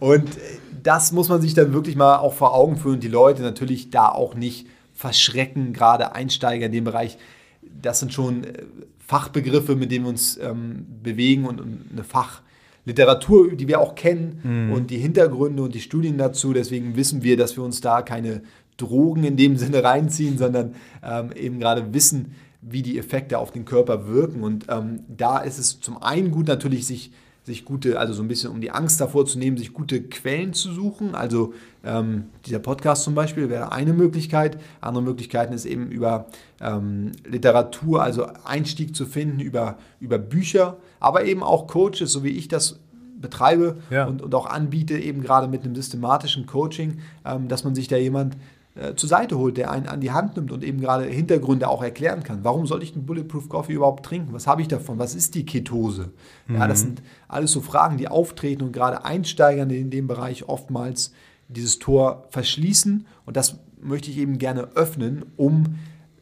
Und 0.00 0.36
äh, 0.36 0.40
das 0.82 1.12
muss 1.12 1.28
man 1.28 1.40
sich 1.40 1.54
dann 1.54 1.72
wirklich 1.72 1.96
mal 1.96 2.18
auch 2.18 2.34
vor 2.34 2.54
Augen 2.54 2.76
führen. 2.76 3.00
Die 3.00 3.08
Leute 3.08 3.42
natürlich 3.42 3.90
da 3.90 4.08
auch 4.08 4.34
nicht 4.34 4.66
verschrecken, 4.92 5.72
gerade 5.72 6.14
Einsteiger 6.14 6.66
in 6.66 6.72
dem 6.72 6.84
Bereich. 6.84 7.16
Das 7.62 8.00
sind 8.00 8.12
schon 8.12 8.44
äh, 8.44 8.64
Fachbegriffe, 9.08 9.74
mit 9.74 9.90
denen 9.90 10.04
wir 10.04 10.10
uns 10.10 10.36
ähm, 10.36 10.84
bewegen 11.02 11.46
und, 11.46 11.62
und 11.62 11.86
eine 11.90 12.04
Fachliteratur, 12.04 13.52
die 13.52 13.66
wir 13.66 13.80
auch 13.80 13.94
kennen 13.94 14.70
und 14.70 14.90
die 14.90 14.98
Hintergründe 14.98 15.62
und 15.62 15.74
die 15.74 15.80
Studien 15.80 16.18
dazu. 16.18 16.52
Deswegen 16.52 16.94
wissen 16.94 17.22
wir, 17.22 17.38
dass 17.38 17.56
wir 17.56 17.64
uns 17.64 17.80
da 17.80 18.02
keine 18.02 18.42
Drogen 18.76 19.24
in 19.24 19.38
dem 19.38 19.56
Sinne 19.56 19.82
reinziehen, 19.82 20.36
sondern 20.36 20.74
ähm, 21.02 21.30
eben 21.34 21.58
gerade 21.58 21.94
wissen, 21.94 22.34
wie 22.60 22.82
die 22.82 22.98
Effekte 22.98 23.38
auf 23.38 23.50
den 23.50 23.64
Körper 23.64 24.06
wirken. 24.06 24.42
Und 24.42 24.66
ähm, 24.68 25.00
da 25.08 25.38
ist 25.38 25.58
es 25.58 25.80
zum 25.80 26.02
einen 26.02 26.30
gut 26.30 26.46
natürlich, 26.46 26.86
sich, 26.86 27.10
sich 27.48 27.64
gute, 27.64 27.98
also 27.98 28.12
so 28.12 28.22
ein 28.22 28.28
bisschen 28.28 28.50
um 28.52 28.60
die 28.60 28.70
Angst 28.70 29.00
davor 29.00 29.26
zu 29.26 29.38
nehmen, 29.38 29.56
sich 29.56 29.72
gute 29.72 30.00
Quellen 30.02 30.52
zu 30.52 30.72
suchen. 30.72 31.16
Also 31.16 31.52
ähm, 31.84 32.26
dieser 32.46 32.60
Podcast 32.60 33.02
zum 33.02 33.14
Beispiel 33.16 33.48
wäre 33.50 33.72
eine 33.72 33.92
Möglichkeit. 33.92 34.58
Andere 34.80 35.02
Möglichkeiten 35.02 35.52
ist 35.52 35.64
eben 35.66 35.90
über 35.90 36.26
ähm, 36.60 37.12
Literatur, 37.26 38.02
also 38.02 38.26
Einstieg 38.44 38.94
zu 38.94 39.06
finden, 39.06 39.40
über, 39.40 39.78
über 39.98 40.18
Bücher, 40.18 40.76
aber 41.00 41.24
eben 41.24 41.42
auch 41.42 41.66
Coaches, 41.66 42.12
so 42.12 42.22
wie 42.22 42.30
ich 42.30 42.46
das 42.46 42.78
betreibe 43.20 43.78
Ja. 43.90 44.06
und, 44.06 44.22
und 44.22 44.32
auch 44.34 44.46
anbiete, 44.46 44.96
eben 44.96 45.22
gerade 45.22 45.48
mit 45.48 45.64
einem 45.64 45.74
systematischen 45.74 46.46
Coaching, 46.46 46.98
ähm, 47.24 47.48
dass 47.48 47.64
man 47.64 47.74
sich 47.74 47.88
da 47.88 47.96
jemand 47.96 48.36
äh, 48.78 48.94
zur 48.94 49.08
Seite 49.08 49.36
holt, 49.38 49.56
der 49.56 49.70
einen 49.70 49.86
an 49.86 50.00
die 50.00 50.12
Hand 50.12 50.36
nimmt 50.36 50.52
und 50.52 50.62
eben 50.62 50.80
gerade 50.80 51.04
Hintergründe 51.04 51.68
auch 51.68 51.82
erklären 51.82 52.22
kann. 52.22 52.44
Warum 52.44 52.66
soll 52.66 52.82
ich 52.82 52.92
den 52.92 53.06
Bulletproof 53.06 53.48
Coffee 53.48 53.72
überhaupt 53.72 54.04
trinken? 54.04 54.32
Was 54.32 54.46
habe 54.46 54.62
ich 54.62 54.68
davon? 54.68 54.98
Was 54.98 55.14
ist 55.14 55.34
die 55.34 55.44
Ketose? 55.44 56.12
Ja, 56.48 56.66
das 56.68 56.80
sind 56.80 57.02
alles 57.26 57.52
so 57.52 57.60
Fragen, 57.60 57.96
die 57.96 58.08
auftreten 58.08 58.62
und 58.62 58.72
gerade 58.72 59.04
Einsteigern 59.04 59.70
in 59.70 59.90
dem 59.90 60.06
Bereich 60.06 60.48
oftmals 60.48 61.12
dieses 61.48 61.78
Tor 61.78 62.26
verschließen. 62.30 63.06
Und 63.26 63.36
das 63.36 63.58
möchte 63.80 64.10
ich 64.10 64.18
eben 64.18 64.38
gerne 64.38 64.68
öffnen, 64.76 65.24
um 65.36 65.78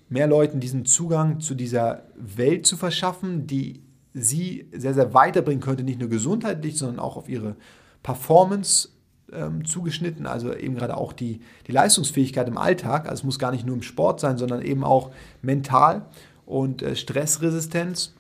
mehr 0.09 0.27
Leuten 0.27 0.61
diesen 0.61 0.85
Zugang 0.85 1.41
zu 1.41 1.55
dieser 1.55 2.05
Welt 2.17 2.67
zu 2.67 2.77
verschaffen, 2.77 3.47
die 3.47 3.83
sie 4.15 4.69
sehr, 4.73 4.95
sehr 4.95 5.13
weiterbringen 5.13 5.61
könnte, 5.61 5.83
nicht 5.83 6.01
nur 6.01 6.09
gesundheitlich, 6.09 6.79
sondern 6.79 7.01
auch 7.01 7.17
auf 7.17 7.29
ihre 7.29 7.57
Performance 8.03 8.89
ähm, 9.33 9.65
zugeschnitten, 9.65 10.27
also 10.27 10.55
eben 10.55 10.77
gerade 10.77 10.97
auch 10.97 11.13
die, 11.13 11.41
die 11.67 11.73
Leistungsfähigkeit 11.73 12.49
im 12.49 12.59
Alltag. 12.59 13.09
Also 13.09 13.21
es 13.21 13.25
muss 13.25 13.39
gar 13.39 13.53
nicht 13.53 13.67
nur 13.67 13.75
im 13.75 13.83
Sport 13.83 14.21
sein, 14.21 14.39
sondern 14.39 14.63
eben 14.63 14.85
auch 14.85 15.11
mental 15.43 16.07
und 16.45 16.83
äh, 16.83 16.95
Stressresistenz, 16.95 18.15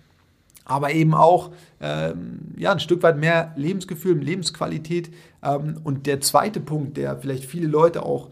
aber 0.64 0.92
eben 0.92 1.14
auch 1.14 1.52
ähm, 1.80 2.54
ja, 2.56 2.72
ein 2.72 2.80
Stück 2.80 3.02
weit 3.02 3.18
mehr 3.18 3.52
Lebensgefühl, 3.56 4.18
Lebensqualität. 4.18 5.10
Ähm, 5.42 5.80
und 5.84 6.06
der 6.06 6.20
zweite 6.20 6.60
Punkt, 6.60 6.96
der 6.96 7.18
vielleicht 7.18 7.44
viele 7.44 7.68
Leute 7.68 8.02
auch 8.04 8.30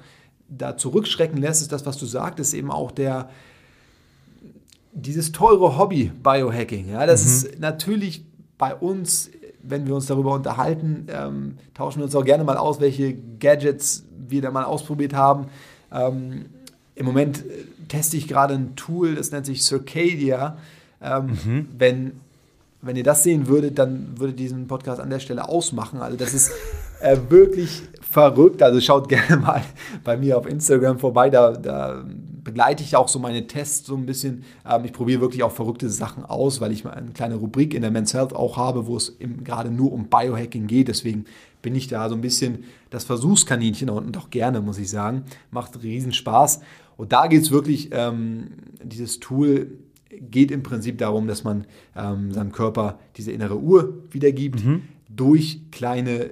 da 0.49 0.77
zurückschrecken 0.77 1.39
lässt, 1.39 1.63
ist 1.63 1.73
das, 1.73 1.87
was 1.87 1.97
du 1.97 2.07
sagtest, 2.07 2.55
eben 2.55 2.71
auch 2.71 2.91
der, 2.91 3.31
dieses 4.93 5.33
teure 5.33 5.79
Hobby 5.79 6.13
Biohacking. 6.23 6.89
Ja, 6.89 7.07
das 7.07 7.25
mhm. 7.25 7.31
ist 7.31 7.61
natürlich 7.61 8.25
bei 8.59 8.75
uns, 8.75 9.31
wenn 9.67 9.87
wir 9.87 9.95
uns 9.95 10.07
darüber 10.07 10.35
unterhalten, 10.35 11.07
ähm, 11.11 11.59
tauschen 11.75 12.01
wir 12.01 12.05
uns 12.05 12.15
auch 12.15 12.25
gerne 12.25 12.45
mal 12.45 12.57
aus, 12.57 12.81
welche 12.81 13.15
Gadgets 13.15 14.05
wir 14.29 14.43
da 14.43 14.51
mal 14.51 14.65
ausprobiert 14.65 15.15
haben. 15.15 15.47
Ähm, 15.93 16.47
Im 16.95 17.07
Moment 17.07 17.39
äh, 17.39 17.65
teste 17.89 18.17
ich 18.17 18.29
gerade 18.29 18.55
ein 18.55 18.77
Tool, 18.77 19.15
das 19.15 19.31
nennt 19.31 19.47
sich 19.47 19.63
Circadia. 19.63 20.57
Ähm, 21.03 21.39
mhm. 21.45 21.69
Wenn 21.77 22.13
wenn 22.85 22.97
ihr 22.97 23.03
das 23.03 23.23
sehen 23.23 23.49
würdet, 23.49 23.79
dann 23.79 24.09
würde 24.17 24.35
diesen 24.35 24.67
Podcast 24.67 25.01
an 25.01 25.09
der 25.09 25.19
Stelle 25.19 25.49
ausmachen. 25.49 26.01
Also 26.01 26.17
das 26.17 26.35
ist 26.35 26.53
äh, 27.01 27.17
wirklich 27.29 27.83
verrückt. 28.03 28.63
Also 28.63 28.81
schaut 28.81 29.09
gerne 29.09 29.39
mal 29.39 29.63
bei 30.05 30.17
mir 30.17 30.37
auf 30.37 30.47
Instagram 30.47 30.99
vorbei. 30.99 31.31
Da, 31.31 31.53
da 31.53 32.05
begleite 32.45 32.85
ich 32.85 32.95
auch 32.95 33.09
so 33.09 33.19
meine 33.19 33.47
Tests 33.47 33.87
so 33.87 33.97
ein 33.97 34.07
bisschen. 34.07 34.45
Ähm, 34.69 34.85
ich 34.85 34.93
probiere 34.93 35.21
wirklich 35.21 35.43
auch 35.43 35.53
verrückte 35.53 35.89
Sachen 35.89 36.25
aus, 36.25 36.61
weil 36.61 36.71
ich 36.71 36.85
mal 36.85 36.93
eine 36.93 37.11
kleine 37.11 37.37
Rubrik 37.37 37.75
in 37.75 37.83
der 37.83 37.91
Men's 37.91 38.15
Health 38.15 38.35
auch 38.35 38.57
habe, 38.57 38.87
wo 38.87 38.97
es 38.97 39.17
gerade 39.43 39.71
nur 39.71 39.93
um 39.93 40.09
Biohacking 40.09 40.67
geht. 40.67 40.89
Deswegen 40.89 41.25
bin 41.63 41.75
ich 41.75 41.89
da 41.89 42.09
so 42.09 42.15
ein 42.15 42.21
bisschen 42.21 42.65
das 42.91 43.05
Versuchskaninchen 43.05 43.91
und 43.91 44.17
auch 44.19 44.31
gerne, 44.31 44.61
muss 44.61 44.79
ich 44.79 44.91
sagen. 44.91 45.25
Macht 45.51 45.83
riesen 45.83 46.13
Spaß. 46.13 46.61
Und 46.97 47.13
da 47.13 47.27
geht 47.27 47.43
es 47.43 47.51
wirklich, 47.51 47.89
ähm, 47.93 48.51
dieses 48.83 49.19
Tool 49.19 49.79
geht 50.21 50.51
im 50.51 50.63
Prinzip 50.63 50.99
darum, 50.99 51.27
dass 51.27 51.43
man 51.43 51.67
ähm, 51.97 52.33
seinem 52.33 52.53
Körper 52.53 53.01
diese 53.17 53.33
innere 53.33 53.59
Uhr 53.59 54.05
wiedergibt 54.11 54.65
mhm. 54.65 54.83
durch 55.09 55.61
kleine 55.73 56.31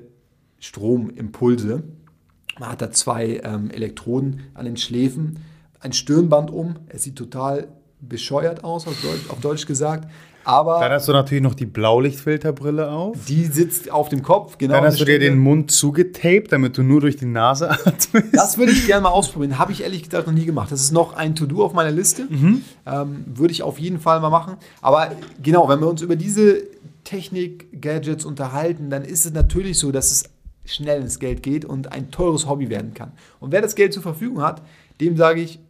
Stromimpulse. 0.61 1.83
Man 2.61 2.69
hat 2.69 2.83
da 2.83 2.91
zwei 2.91 3.41
ähm, 3.43 3.71
Elektroden 3.71 4.41
an 4.55 4.67
den 4.67 4.77
Schläfen, 4.77 5.39
ein 5.83 5.93
Stirnband 5.93 6.51
um. 6.51 6.77
Es 6.89 7.03
sieht 7.03 7.17
total 7.17 7.69
bescheuert 8.01 8.65
aus, 8.65 8.87
auf 8.87 9.01
Deutsch, 9.01 9.31
auf 9.31 9.41
Deutsch 9.41 9.67
gesagt. 9.67 10.09
Aber 10.45 10.81
dann 10.81 10.91
hast 10.91 11.07
du 11.07 11.13
natürlich 11.13 11.43
noch 11.43 11.55
die 11.55 11.67
Blaulichtfilterbrille 11.67 12.91
auf. 12.91 13.17
Die 13.29 13.45
sitzt 13.45 13.93
auf 13.93 14.09
dem 14.09 14.23
Kopf, 14.23 14.59
genau. 14.59 14.75
Dann 14.75 14.85
hast 14.85 15.01
du 15.01 15.05
dir 15.05 15.21
den 15.21 15.39
Mund 15.39 15.71
zugetaped, 15.71 16.51
damit 16.51 16.77
du 16.77 16.83
nur 16.83 17.01
durch 17.01 17.17
die 17.17 17.27
Nase 17.27 17.71
atmest. 17.71 18.29
Das 18.33 18.59
würde 18.59 18.73
ich 18.73 18.87
gerne 18.87 19.03
mal 19.03 19.11
ausprobieren. 19.11 19.59
Habe 19.59 19.71
ich 19.71 19.83
ehrlich 19.85 20.03
gesagt 20.03 20.27
noch 20.27 20.35
nie 20.35 20.45
gemacht. 20.45 20.73
Das 20.73 20.81
ist 20.81 20.91
noch 20.91 21.15
ein 21.15 21.37
To-Do 21.37 21.65
auf 21.65 21.75
meiner 21.75 21.93
Liste. 21.93 22.27
Mhm. 22.29 22.63
Ähm, 22.87 23.25
würde 23.27 23.53
ich 23.53 23.63
auf 23.63 23.79
jeden 23.79 24.01
Fall 24.01 24.21
mal 24.21 24.31
machen. 24.31 24.57
Aber 24.81 25.13
genau, 25.41 25.69
wenn 25.69 25.79
wir 25.81 25.89
uns 25.89 26.03
über 26.03 26.17
diese 26.17 26.65
Technik-Gadgets 27.05 28.25
unterhalten, 28.25 28.91
dann 28.91 29.05
ist 29.05 29.25
es 29.25 29.33
natürlich 29.33 29.79
so, 29.79 29.93
dass 29.93 30.11
es 30.11 30.25
schnell 30.65 31.03
ins 31.03 31.19
Geld 31.21 31.43
geht 31.43 31.65
und 31.65 31.93
ein 31.93 32.11
teures 32.11 32.49
Hobby 32.49 32.69
werden 32.69 32.95
kann. 32.95 33.13
Und 33.39 33.53
wer 33.53 33.61
das 33.61 33.75
Geld 33.77 33.93
zur 33.93 34.03
Verfügung 34.03 34.43
hat, 34.43 34.63
dem 35.01 35.17
sage 35.17 35.41
ich, 35.41 35.61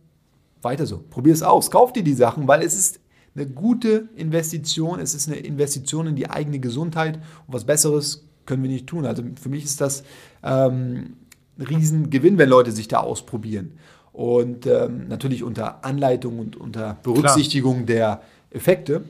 weiter 0.63 0.87
so. 0.87 1.03
Probier 1.11 1.33
es 1.33 1.43
aus. 1.43 1.71
Kauf 1.71 1.93
dir 1.93 2.03
die 2.03 2.15
Sachen, 2.15 2.49
weil 2.49 2.63
es 2.63 2.75
ist 2.75 3.01
eine 3.35 3.47
gute 3.47 4.09
Investition. 4.17 5.01
Es 5.01 5.15
ist 5.15 5.29
eine 5.29 5.39
Investition 5.39 6.07
in 6.07 6.17
die 6.17 6.29
eigene 6.29 6.59
Gesundheit. 6.59 7.17
Und 7.47 7.55
was 7.55 7.65
Besseres 7.65 8.27
können 8.47 8.63
wir 8.63 8.71
nicht 8.71 8.87
tun. 8.87 9.07
Also 9.07 9.23
für 9.41 9.49
mich 9.49 9.65
ist 9.65 9.81
das 9.81 10.05
ähm, 10.43 11.17
ein 11.59 11.67
Riesengewinn, 11.67 12.39
wenn 12.39 12.49
Leute 12.49 12.73
sich 12.73 12.89
da 12.89 13.01
ausprobieren. 13.01 13.79
Und 14.13 14.67
ähm, 14.67 15.09
natürlich 15.09 15.43
unter 15.43 15.85
Anleitung 15.85 16.39
und 16.39 16.57
unter 16.57 16.99
Berücksichtigung 17.03 17.87
Klar. 17.87 17.87
der 17.87 18.23
Effekte. 18.51 19.05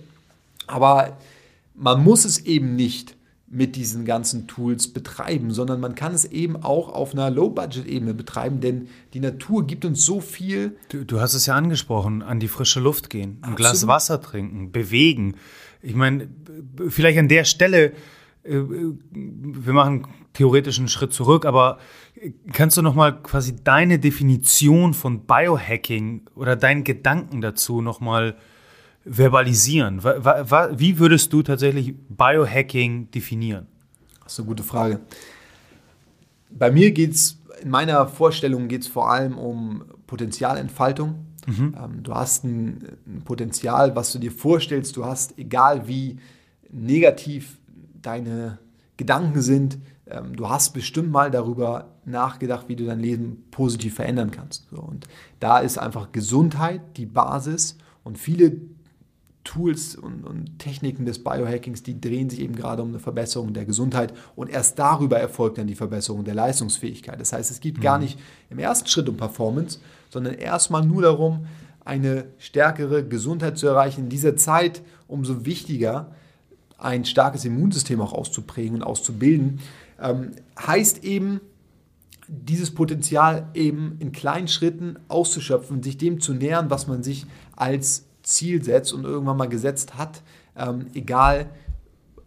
Aber 0.67 1.17
man 1.75 2.05
muss 2.05 2.25
es 2.25 2.39
eben 2.39 2.77
nicht 2.77 3.17
mit 3.53 3.77
diesen 3.77 4.07
ganzen 4.07 4.47
Tools 4.47 4.89
betreiben, 4.89 5.53
sondern 5.53 5.79
man 5.79 5.95
kann 5.95 6.15
es 6.15 6.25
eben 6.25 6.57
auch 6.57 6.89
auf 6.89 7.13
einer 7.13 7.31
Low-Budget-Ebene 7.31 8.15
betreiben, 8.15 8.61
denn 8.61 8.89
die 9.13 9.21
Natur 9.21 9.67
gibt 9.67 9.85
uns 9.85 10.07
so 10.07 10.23
viel. 10.23 10.77
Du, 10.89 11.05
du, 11.05 11.21
hast 11.21 11.35
es 11.35 11.45
ja 11.45 11.55
angesprochen, 11.55 12.23
an 12.23 12.41
die 12.41 12.49
frische 12.49 12.81
Luft 12.81 13.11
gehen, 13.11 13.33
ein 13.43 13.53
Absolut. 13.53 13.57
Glas 13.59 13.87
Wasser 13.87 14.23
trinken, 14.23 14.73
bewegen. 14.73 15.35
Ich 15.83 15.95
meine, 15.95 16.29
vielleicht 16.89 17.19
an 17.19 17.29
der 17.29 17.45
Stelle, 17.45 17.93
äh, 18.43 18.55
wir 19.13 19.73
machen 19.75 20.07
theoretisch 20.33 20.79
einen 20.79 20.89
Schritt 20.89 21.13
zurück, 21.13 21.45
aber 21.45 21.79
kannst 22.55 22.79
du 22.79 22.83
noch 22.83 22.95
mal 22.95 23.23
quasi 23.23 23.55
deine 23.63 23.99
Definition 23.99 24.95
von 24.95 25.27
Biohacking 25.27 26.23
oder 26.35 26.57
deinen 26.57 26.85
Gedanken 26.85 27.43
dazu 27.43 27.83
noch 27.83 28.01
mal 28.01 28.35
verbalisieren? 29.05 30.03
Wie 30.03 30.99
würdest 30.99 31.33
du 31.33 31.43
tatsächlich 31.43 31.95
Biohacking 32.09 33.11
definieren? 33.11 33.67
Das 34.23 34.35
ist 34.35 34.39
eine 34.41 34.49
gute 34.49 34.63
Frage. 34.63 35.01
Bei 36.51 36.71
mir 36.71 36.93
geht 36.93 37.13
es, 37.13 37.39
in 37.63 37.71
meiner 37.71 38.07
Vorstellung 38.07 38.69
geht 38.69 38.83
es 38.83 38.89
vor 38.89 39.11
allem 39.11 39.39
um 39.39 39.85
Potenzialentfaltung. 40.07 41.27
Mhm. 41.47 41.75
Ähm, 41.77 42.03
du 42.03 42.15
hast 42.15 42.45
ein, 42.45 42.99
ein 43.07 43.23
Potenzial, 43.25 43.97
was 43.97 44.13
du 44.13 44.19
dir 44.19 44.31
vorstellst, 44.31 44.97
du 44.97 45.05
hast, 45.05 45.39
egal 45.39 45.89
wie 45.89 46.19
negativ 46.71 47.59
deine 48.01 48.59
Gedanken 48.97 49.41
sind, 49.41 49.79
ähm, 50.07 50.37
du 50.37 50.49
hast 50.49 50.73
bestimmt 50.73 51.11
mal 51.11 51.31
darüber 51.31 51.89
nachgedacht, 52.05 52.69
wie 52.69 52.77
du 52.77 52.85
dein 52.85 53.01
Leben 53.01 53.45
positiv 53.51 53.95
verändern 53.95 54.31
kannst. 54.31 54.73
und 54.73 55.07
da 55.41 55.59
ist 55.59 55.79
einfach 55.79 56.13
Gesundheit 56.13 56.81
die 56.97 57.07
Basis 57.07 57.79
und 58.05 58.19
viele 58.19 58.53
Tools 59.45 59.97
und, 59.97 60.25
und, 60.25 60.59
Techniken 60.59 61.05
des 61.05 61.23
Biohackings, 61.23 61.83
die 61.83 62.01
drehen 62.01 62.31
sich 62.31 62.41
eben 62.41 62.55
gerade 62.55 62.83
um 62.83 62.91
eine 62.91 62.99
Verbesserung 62.99 63.53
der 63.53 63.65
Gesundheit 63.65 64.15
und 64.37 64.49
erst 64.51 64.79
darüber 64.79 65.19
erfolgt 65.19 65.59
dann 65.59 65.67
die 65.67 65.75
Verbesserung 65.75 66.25
der 66.25 66.35
Leistungsfähigkeit. 66.35 67.21
Das 67.21 67.33
heißt, 67.33 67.51
es 67.51 67.61
geht 67.61 67.79
mhm. 67.79 67.83
gar 67.83 67.99
nicht 67.99 68.19
im 68.51 68.59
ersten 68.59 68.89
Schritt 68.89 69.09
um 69.09 69.17
Performance, 69.17 69.81
sondern 70.11 70.35
erstmal 70.35 70.85
nur 70.85 71.03
darum, 71.03 71.47
eine 71.85 72.27
stärkere 72.39 73.05
Gesundheit 73.05 73.59
zu 73.59 73.67
erreichen. 73.67 74.03
In 74.05 74.09
dieser 74.09 74.37
Zeit 74.37 74.83
umso 75.09 75.45
wichtiger, 75.45 76.13
ein 76.79 77.05
starkes 77.05 77.45
Immunsystem 77.45 78.01
auch 78.01 78.13
auszuprägen 78.13 78.77
und 78.77 78.83
auszubilden, 78.83 79.61
ähm, 80.01 80.33
heißt 80.59 81.05
eben, 81.05 81.41
dieses 82.29 82.73
Potenzial 82.73 83.49
eben 83.55 83.97
in 83.99 84.13
kleinen 84.13 84.49
Schritten 84.49 84.99
auszuschöpfen, 85.09 85.83
sich 85.83 85.99
dem 85.99 86.21
zu 86.21 86.33
nähern, 86.33 86.71
was 86.71 86.87
man 86.87 87.03
sich 87.03 87.27
als 87.57 88.07
Ziel 88.23 88.63
setzt 88.63 88.93
und 88.93 89.05
irgendwann 89.05 89.37
mal 89.37 89.49
gesetzt 89.49 89.97
hat, 89.97 90.23
ähm, 90.57 90.87
egal 90.95 91.51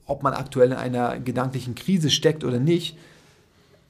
ob 0.06 0.24
man 0.24 0.34
aktuell 0.34 0.72
in 0.72 0.78
einer 0.78 1.20
gedanklichen 1.20 1.76
Krise 1.76 2.10
steckt 2.10 2.44
oder 2.44 2.60
nicht, 2.60 2.98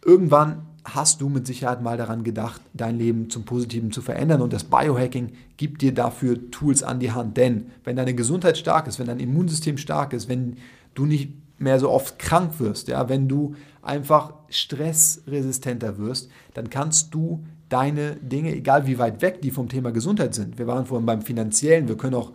irgendwann 0.03 0.65
hast 0.85 1.19
du 1.19 1.29
mit 1.29 1.47
Sicherheit 1.47 1.81
mal 1.81 1.97
daran 1.97 2.23
gedacht, 2.23 2.61
dein 2.73 2.97
Leben 2.97 3.29
zum 3.29 3.43
Positiven 3.43 3.91
zu 3.91 4.01
verändern 4.01 4.41
und 4.41 4.53
das 4.53 4.63
Biohacking 4.63 5.33
gibt 5.57 5.81
dir 5.81 5.93
dafür 5.93 6.51
Tools 6.51 6.83
an 6.83 6.99
die 6.99 7.11
Hand. 7.11 7.37
Denn 7.37 7.71
wenn 7.83 7.95
deine 7.95 8.13
Gesundheit 8.13 8.57
stark 8.57 8.87
ist, 8.87 8.99
wenn 8.99 9.07
dein 9.07 9.19
Immunsystem 9.19 9.77
stark 9.77 10.13
ist, 10.13 10.29
wenn 10.29 10.57
du 10.93 11.05
nicht 11.05 11.33
mehr 11.57 11.79
so 11.79 11.89
oft 11.89 12.19
krank 12.19 12.59
wirst, 12.59 12.87
ja, 12.87 13.09
wenn 13.09 13.27
du 13.27 13.55
einfach 13.81 14.33
stressresistenter 14.49 15.97
wirst, 15.97 16.29
dann 16.53 16.69
kannst 16.69 17.13
du 17.13 17.43
deine 17.69 18.15
Dinge, 18.17 18.55
egal 18.55 18.87
wie 18.87 18.99
weit 18.99 19.21
weg 19.21 19.41
die 19.41 19.51
vom 19.51 19.69
Thema 19.69 19.91
Gesundheit 19.91 20.35
sind. 20.35 20.57
Wir 20.57 20.67
waren 20.67 20.85
vorhin 20.85 21.05
beim 21.05 21.21
Finanziellen, 21.21 21.87
wir 21.87 21.97
können 21.97 22.15
auch 22.15 22.31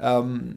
ähm, 0.00 0.56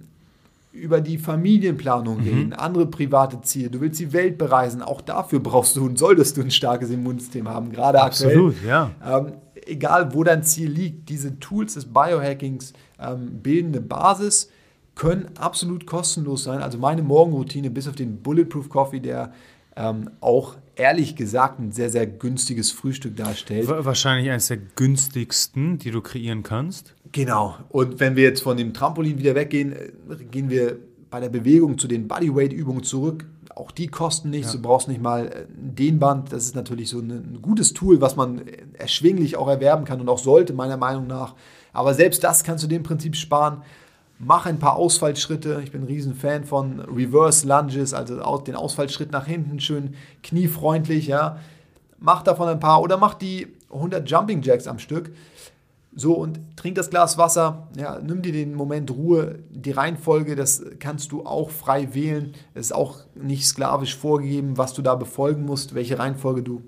über 0.71 1.01
die 1.01 1.17
Familienplanung 1.17 2.17
mhm. 2.17 2.23
reden, 2.23 2.53
andere 2.53 2.85
private 2.87 3.41
Ziele. 3.41 3.69
Du 3.69 3.81
willst 3.81 3.99
die 3.99 4.13
Welt 4.13 4.37
bereisen, 4.37 4.81
auch 4.81 5.01
dafür 5.01 5.39
brauchst 5.39 5.75
du 5.75 5.85
und 5.85 5.97
solltest 5.97 6.37
du 6.37 6.41
ein 6.41 6.51
starkes 6.51 6.89
Immunsystem 6.89 7.47
haben, 7.47 7.71
gerade 7.71 8.01
Absolut, 8.01 8.55
aktuell. 8.55 8.69
ja. 8.69 8.91
Ähm, 9.05 9.33
egal, 9.65 10.13
wo 10.13 10.23
dein 10.23 10.43
Ziel 10.43 10.69
liegt, 10.69 11.09
diese 11.09 11.39
Tools 11.39 11.73
des 11.73 11.85
Biohackings 11.85 12.73
ähm, 12.99 13.39
bilden 13.41 13.69
eine 13.69 13.81
Basis, 13.81 14.49
können 14.95 15.29
absolut 15.39 15.85
kostenlos 15.85 16.43
sein. 16.43 16.61
Also 16.61 16.77
meine 16.77 17.03
Morgenroutine 17.03 17.69
bis 17.69 17.87
auf 17.87 17.95
den 17.95 18.17
Bulletproof 18.21 18.69
Coffee, 18.69 18.99
der 18.99 19.31
ähm, 19.75 20.09
auch 20.21 20.55
ehrlich 20.77 21.15
gesagt 21.15 21.59
ein 21.59 21.71
sehr, 21.71 21.89
sehr 21.89 22.07
günstiges 22.07 22.71
Frühstück 22.71 23.17
darstellt. 23.17 23.67
Wahrscheinlich 23.67 24.29
eines 24.29 24.47
der 24.47 24.57
günstigsten, 24.57 25.77
die 25.77 25.91
du 25.91 26.01
kreieren 26.01 26.43
kannst. 26.43 26.93
Genau. 27.11 27.57
Und 27.69 27.99
wenn 27.99 28.15
wir 28.15 28.23
jetzt 28.23 28.43
von 28.43 28.57
dem 28.57 28.73
Trampolin 28.73 29.17
wieder 29.17 29.35
weggehen, 29.35 29.73
äh, 29.73 30.23
gehen 30.31 30.49
wir 30.49 30.77
bei 31.09 31.19
der 31.19 31.29
Bewegung 31.29 31.77
zu 31.77 31.87
den 31.87 32.07
Bodyweight-Übungen 32.07 32.83
zurück. 32.83 33.25
auch 33.55 33.71
die 33.71 33.87
kosten 33.87 34.29
nichts. 34.29 34.53
Ja. 34.53 34.57
Du 34.57 34.61
brauchst 34.61 34.87
nicht 34.87 35.01
mal 35.01 35.27
äh, 35.27 35.45
ein 35.45 35.75
Dehnband. 35.75 36.31
Das 36.31 36.45
ist 36.45 36.55
natürlich 36.55 36.89
so 36.89 36.99
ein, 36.99 37.09
ein 37.09 37.39
gutes 37.41 37.73
Tool, 37.73 38.01
was 38.01 38.15
man 38.15 38.41
erschwinglich 38.73 39.35
auch 39.35 39.47
erwerben 39.47 39.83
kann 39.85 39.99
und 39.99 40.09
auch 40.09 40.19
sollte, 40.19 40.53
meiner 40.53 40.77
Meinung 40.77 41.07
nach. 41.07 41.35
Aber 41.73 41.93
selbst 41.93 42.23
das 42.23 42.43
kannst 42.43 42.63
du 42.63 42.67
dem 42.67 42.83
Prinzip 42.83 43.15
sparen. 43.15 43.63
Mach 44.19 44.47
ein 44.47 44.57
paar 44.57 44.75
Ausfallschritte. 44.75 45.61
Ich 45.63 45.71
bin 45.71 45.81
ein 45.81 45.87
Riesenfan 45.87 46.43
von 46.43 46.79
Reverse 46.79 47.47
Lunges, 47.47 47.93
also 47.93 48.37
den 48.39 48.55
Ausfallschritt 48.55 49.11
nach 49.11 49.27
hinten, 49.27 49.59
schön 49.59 49.93
kniefreundlich. 50.23 51.07
Ja. 51.07 51.37
Mach 51.99 52.23
davon 52.23 52.47
ein 52.47 52.59
paar 52.59 52.81
oder 52.81 52.97
mach 52.97 53.13
die 53.13 53.47
100 53.71 54.09
Jumping 54.09 54.41
Jacks 54.41 54.67
am 54.67 54.79
Stück. 54.79 55.11
So, 55.95 56.13
und 56.13 56.39
trink 56.55 56.75
das 56.75 56.91
Glas 56.91 57.17
Wasser, 57.17 57.69
ja, 57.75 57.99
nimm 57.99 58.21
dir 58.21 58.31
den 58.31 58.53
Moment 58.53 58.91
Ruhe. 58.91 59.39
Die 59.49 59.71
Reihenfolge, 59.71 60.35
das 60.35 60.63
kannst 60.79 61.11
du 61.11 61.25
auch 61.25 61.49
frei 61.49 61.95
wählen. 61.95 62.33
Es 62.53 62.67
ist 62.67 62.71
auch 62.71 62.99
nicht 63.15 63.47
sklavisch 63.47 63.95
vorgegeben, 63.95 64.57
was 64.57 64.73
du 64.73 64.83
da 64.83 64.93
befolgen 64.93 65.43
musst, 65.45 65.73
welche 65.73 65.97
Reihenfolge 65.97 66.43
du 66.43 66.61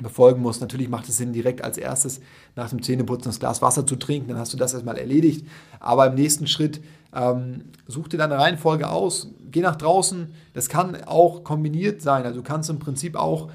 befolgen 0.00 0.42
musst. 0.42 0.60
Natürlich 0.60 0.88
macht 0.88 1.08
es 1.08 1.16
Sinn, 1.16 1.32
direkt 1.32 1.62
als 1.62 1.78
erstes 1.78 2.20
nach 2.54 2.70
dem 2.70 2.82
Zähneputzen 2.82 3.30
das 3.30 3.40
Glas 3.40 3.62
Wasser 3.62 3.86
zu 3.86 3.96
trinken, 3.96 4.28
dann 4.28 4.38
hast 4.38 4.52
du 4.52 4.56
das 4.56 4.74
erstmal 4.74 4.98
erledigt. 4.98 5.46
Aber 5.80 6.06
im 6.06 6.14
nächsten 6.14 6.46
Schritt 6.46 6.80
ähm, 7.14 7.64
such 7.86 8.08
dir 8.08 8.18
deine 8.18 8.38
Reihenfolge 8.38 8.88
aus, 8.88 9.30
geh 9.50 9.60
nach 9.60 9.76
draußen. 9.76 10.32
Das 10.52 10.68
kann 10.68 10.96
auch 11.04 11.44
kombiniert 11.44 12.02
sein. 12.02 12.24
Also 12.24 12.40
du 12.40 12.44
kannst 12.44 12.68
im 12.68 12.78
Prinzip 12.78 13.16
auch 13.16 13.50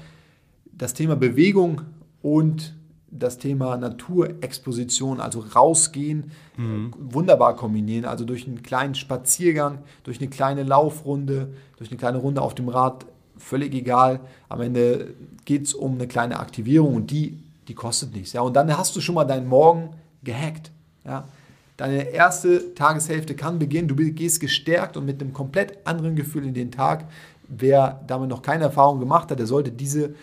das 0.72 0.94
Thema 0.94 1.16
Bewegung 1.16 1.82
und 2.22 2.74
das 3.12 3.36
Thema 3.36 3.76
Naturexposition, 3.76 5.20
also 5.20 5.40
rausgehen, 5.40 6.32
mhm. 6.56 6.92
wunderbar 6.98 7.54
kombinieren. 7.56 8.06
Also 8.06 8.24
durch 8.24 8.46
einen 8.46 8.62
kleinen 8.62 8.94
Spaziergang, 8.94 9.78
durch 10.02 10.18
eine 10.18 10.30
kleine 10.30 10.62
Laufrunde, 10.62 11.52
durch 11.76 11.90
eine 11.90 11.98
kleine 11.98 12.18
Runde 12.18 12.40
auf 12.40 12.54
dem 12.54 12.68
Rad, 12.68 13.04
völlig 13.42 13.74
egal. 13.74 14.20
Am 14.48 14.60
Ende 14.60 15.14
geht 15.44 15.66
es 15.66 15.74
um 15.74 15.94
eine 15.94 16.06
kleine 16.06 16.38
Aktivierung 16.38 16.94
und 16.94 17.10
die, 17.10 17.38
die 17.68 17.74
kostet 17.74 18.14
nichts. 18.14 18.32
Ja? 18.32 18.42
Und 18.42 18.54
dann 18.54 18.76
hast 18.76 18.94
du 18.96 19.00
schon 19.00 19.14
mal 19.14 19.24
deinen 19.24 19.48
Morgen 19.48 19.90
gehackt. 20.22 20.70
Ja? 21.04 21.28
Deine 21.76 22.10
erste 22.10 22.74
Tageshälfte 22.74 23.34
kann 23.34 23.58
beginnen. 23.58 23.88
Du 23.88 23.96
gehst 23.96 24.40
gestärkt 24.40 24.96
und 24.96 25.04
mit 25.04 25.20
einem 25.20 25.32
komplett 25.32 25.86
anderen 25.86 26.16
Gefühl 26.16 26.46
in 26.46 26.54
den 26.54 26.70
Tag. 26.70 27.06
Wer 27.48 28.00
damit 28.06 28.28
noch 28.28 28.42
keine 28.42 28.64
Erfahrung 28.64 29.00
gemacht 29.00 29.30
hat, 29.30 29.38
der 29.38 29.46
sollte 29.46 29.72
diese 29.72 30.14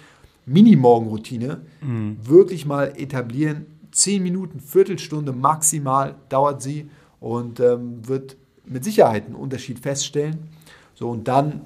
Mini-Morgenroutine 0.46 1.62
mhm. 1.82 2.18
wirklich 2.24 2.66
mal 2.66 2.94
etablieren. 2.96 3.66
Zehn 3.92 4.24
Minuten, 4.24 4.60
Viertelstunde 4.60 5.34
maximal 5.34 6.16
dauert 6.30 6.62
sie 6.62 6.90
und 7.20 7.60
ähm, 7.60 8.08
wird 8.08 8.38
mit 8.66 8.84
Sicherheit 8.84 9.26
einen 9.26 9.36
Unterschied 9.36 9.80
feststellen. 9.80 10.38
So, 10.96 11.10
und 11.10 11.28
dann 11.28 11.62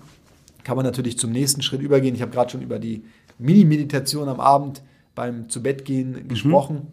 kann 0.64 0.76
man 0.76 0.86
natürlich 0.86 1.18
zum 1.18 1.32
nächsten 1.32 1.62
Schritt 1.62 1.82
übergehen. 1.82 2.16
Ich 2.16 2.22
habe 2.22 2.32
gerade 2.32 2.52
schon 2.52 2.62
über 2.62 2.80
die 2.80 3.04
Mini-Meditation 3.40 4.30
am 4.30 4.40
Abend 4.40 4.82
beim 5.16 5.50
Zubettgehen 5.50 6.12
mhm. 6.12 6.28
gesprochen. 6.28 6.88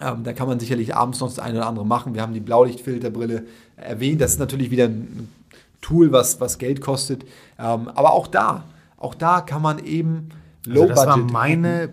Ähm, 0.00 0.24
da 0.24 0.32
kann 0.32 0.48
man 0.48 0.58
sicherlich 0.58 0.94
abends 0.94 1.20
noch 1.20 1.28
das 1.28 1.38
eine 1.38 1.58
oder 1.58 1.66
andere 1.68 1.86
machen. 1.86 2.14
Wir 2.14 2.22
haben 2.22 2.34
die 2.34 2.40
Blaulichtfilterbrille 2.40 3.44
erwähnt. 3.76 4.20
Das 4.20 4.32
ist 4.32 4.38
natürlich 4.38 4.70
wieder 4.70 4.86
ein 4.86 5.28
Tool, 5.80 6.12
was, 6.12 6.40
was 6.40 6.58
Geld 6.58 6.80
kostet. 6.80 7.24
Ähm, 7.58 7.88
aber 7.88 8.12
auch 8.12 8.26
da, 8.26 8.64
auch 8.96 9.14
da 9.14 9.40
kann 9.40 9.62
man 9.62 9.84
eben 9.84 10.30
Low 10.66 10.82
also 10.82 10.94
das 10.94 11.06
war 11.06 11.16
meine 11.16 11.92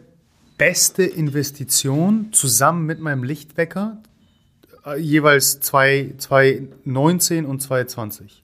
beste 0.57 1.03
Investition 1.03 2.29
zusammen 2.31 2.85
mit 2.85 2.99
meinem 2.99 3.23
Lichtwecker, 3.23 3.97
äh, 4.85 4.99
jeweils 4.99 5.59
2019 5.61 7.45
und 7.45 7.61
2020. 7.61 8.43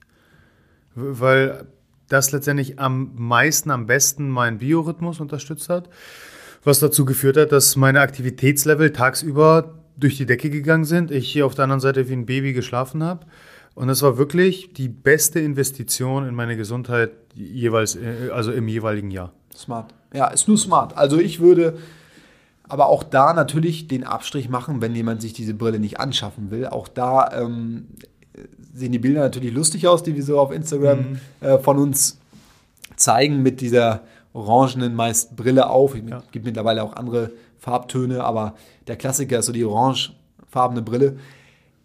Weil 0.94 1.66
das 2.08 2.32
letztendlich 2.32 2.78
am 2.78 3.12
meisten, 3.16 3.70
am 3.70 3.86
besten 3.86 4.28
meinen 4.28 4.58
Biorhythmus 4.58 5.20
unterstützt 5.20 5.68
hat, 5.68 5.88
was 6.64 6.78
dazu 6.78 7.04
geführt 7.04 7.36
hat, 7.36 7.52
dass 7.52 7.76
meine 7.76 8.00
Aktivitätslevel 8.00 8.92
tagsüber 8.92 9.74
durch 9.96 10.16
die 10.16 10.26
Decke 10.26 10.50
gegangen 10.50 10.84
sind, 10.84 11.10
ich 11.10 11.30
hier 11.30 11.46
auf 11.46 11.54
der 11.54 11.64
anderen 11.64 11.80
Seite 11.80 12.08
wie 12.08 12.12
ein 12.12 12.26
Baby 12.26 12.52
geschlafen 12.52 13.02
habe. 13.02 13.26
Und 13.74 13.88
das 13.88 14.02
war 14.02 14.16
wirklich 14.16 14.72
die 14.72 14.88
beste 14.88 15.38
Investition 15.40 16.26
in 16.26 16.34
meine 16.34 16.56
Gesundheit 16.56 17.10
jeweils, 17.34 17.96
äh, 17.96 18.30
also 18.32 18.52
im 18.52 18.68
jeweiligen 18.68 19.10
Jahr. 19.10 19.32
Smart. 19.54 19.94
Ja, 20.14 20.28
ist 20.28 20.48
nur 20.48 20.58
smart. 20.58 20.96
Also 20.96 21.18
ich 21.18 21.40
würde 21.40 21.78
aber 22.68 22.86
auch 22.88 23.02
da 23.02 23.32
natürlich 23.32 23.86
den 23.86 24.04
Abstrich 24.04 24.48
machen, 24.48 24.80
wenn 24.80 24.94
jemand 24.94 25.22
sich 25.22 25.32
diese 25.32 25.54
Brille 25.54 25.78
nicht 25.78 26.00
anschaffen 26.00 26.50
will. 26.50 26.66
Auch 26.66 26.88
da 26.88 27.30
ähm, 27.32 27.88
sehen 28.74 28.92
die 28.92 28.98
Bilder 28.98 29.20
natürlich 29.20 29.52
lustig 29.52 29.86
aus, 29.86 30.02
die 30.02 30.14
wir 30.14 30.22
so 30.22 30.38
auf 30.38 30.52
Instagram 30.52 30.98
mhm. 30.98 31.18
äh, 31.40 31.58
von 31.58 31.78
uns 31.78 32.18
zeigen 32.96 33.42
mit 33.42 33.60
dieser 33.60 34.02
orangenen 34.32 34.94
meist 34.94 35.36
Brille 35.36 35.70
auf. 35.70 35.94
Es 35.94 36.02
ja. 36.08 36.22
gibt 36.30 36.44
mittlerweile 36.44 36.82
auch 36.82 36.94
andere 36.94 37.32
Farbtöne, 37.58 38.22
aber 38.22 38.54
der 38.86 38.96
Klassiker 38.96 39.38
ist 39.38 39.46
so 39.46 39.52
die 39.52 39.64
orangefarbene 39.64 40.82
Brille. 40.82 41.16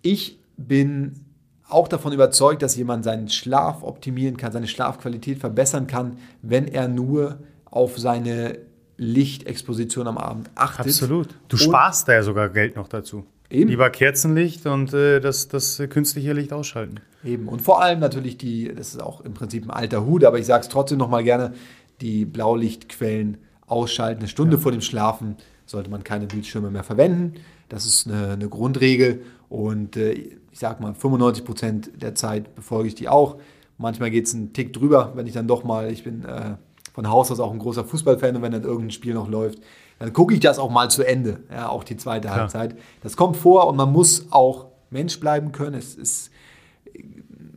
Ich 0.02 0.38
bin 0.58 1.26
auch 1.70 1.88
davon 1.88 2.12
überzeugt, 2.12 2.62
dass 2.62 2.76
jemand 2.76 3.06
seinen 3.06 3.30
Schlaf 3.30 3.84
optimieren 3.84 4.38
kann, 4.38 4.52
seine 4.52 4.68
Schlafqualität 4.68 5.39
verbessern 5.39 5.88
kann, 5.88 6.18
wenn 6.41 6.68
er 6.68 6.88
nur 6.88 7.39
auf 7.66 7.97
seine 7.97 8.60
Lichtexposition 8.97 10.08
am 10.08 10.18
Abend 10.18 10.49
achtet. 10.56 10.88
Absolut. 10.88 11.30
Du 11.47 11.58
sparst 11.58 12.08
da 12.08 12.14
ja 12.14 12.24
sogar 12.24 12.49
Geld 12.49 12.76
noch 12.76 12.89
dazu. 12.89 13.26
Eben. 13.52 13.70
Lieber 13.70 13.89
Kerzenlicht 13.89 14.66
und 14.66 14.93
äh, 14.93 15.20
das, 15.20 15.47
das 15.47 15.82
künstliche 15.89 16.34
Licht 16.34 16.54
ausschalten. 16.54 17.02
Eben. 17.24 17.47
Und 17.47 17.62
vor 17.62 17.82
allem 17.82 17.99
natürlich 17.99 18.38
die, 18.38 18.74
das 18.74 18.89
ist 18.89 19.02
auch 19.02 19.22
im 19.22 19.34
Prinzip 19.34 19.64
ein 19.64 19.72
alter 19.72 20.06
Hut, 20.06 20.24
aber 20.24 20.39
ich 20.39 20.45
sage 20.45 20.62
es 20.62 20.70
trotzdem 20.70 20.97
nochmal 20.97 21.24
gerne, 21.24 21.54
die 21.99 22.26
Blaulichtquellen 22.26 23.38
ausschalten. 23.68 24.22
Eine 24.22 24.28
Stunde 24.28 24.58
ja. 24.58 24.62
vor 24.62 24.72
dem 24.72 24.82
Schlafen 24.82 25.36
sollte 25.66 25.89
man 25.89 26.04
keine 26.04 26.28
Bildschirme 26.28 26.72
mehr 26.72 26.84
verwenden. 26.84 27.36
Das 27.70 27.86
ist 27.86 28.08
eine, 28.08 28.32
eine 28.32 28.49
Grundregel. 28.49 29.22
Und 29.49 29.97
äh, 29.97 30.14
ich 30.14 30.60
sage 30.60 30.82
mal, 30.82 30.93
95 30.93 31.45
Prozent 31.45 31.91
der 32.02 32.16
Zeit 32.16 32.56
befolge 32.56 32.88
ich 32.88 32.95
die 32.95 33.10
auch. 33.10 33.38
Manchmal 33.78 34.12
geht 34.12 34.28
es 34.28 34.36
einen 34.36 34.54
Tick 34.54 34.74
drüber, 34.74 35.14
wenn 35.16 35.28
ich 35.28 35.34
dann 35.34 35.47
doch 35.47 35.64
mal, 35.64 35.91
ich 35.91 36.04
bin 36.04 36.24
äh, 36.26 36.56
von 36.93 37.10
Haus 37.10 37.32
aus 37.32 37.39
auch 37.39 37.52
ein 37.52 37.60
großer 37.60 37.86
Fußballfan 37.86 38.36
und 38.36 38.41
wenn 38.41 38.52
dann 38.52 38.64
irgendein 38.64 38.91
Spiel 38.91 39.14
noch 39.14 39.30
läuft, 39.30 39.60
dann 40.02 40.14
gucke 40.14 40.34
ich 40.34 40.39
das 40.39 40.58
auch 40.58 40.72
mal 40.72 40.89
zu 40.89 41.04
Ende, 41.04 41.41
ja, 41.52 41.70
auch 41.70 41.84
die 41.84 41.95
zweite 41.95 42.28
Klar. 42.28 42.39
Halbzeit. 42.39 42.76
Das 43.04 43.16
kommt 43.16 43.38
vor 43.38 43.68
und 43.68 43.76
man 43.76 43.91
muss 43.91 44.26
auch 44.32 44.66
Mensch 44.89 45.20
bleiben 45.20 45.52
können. 45.52 45.76
Es 45.76 45.93
ist, 45.93 46.32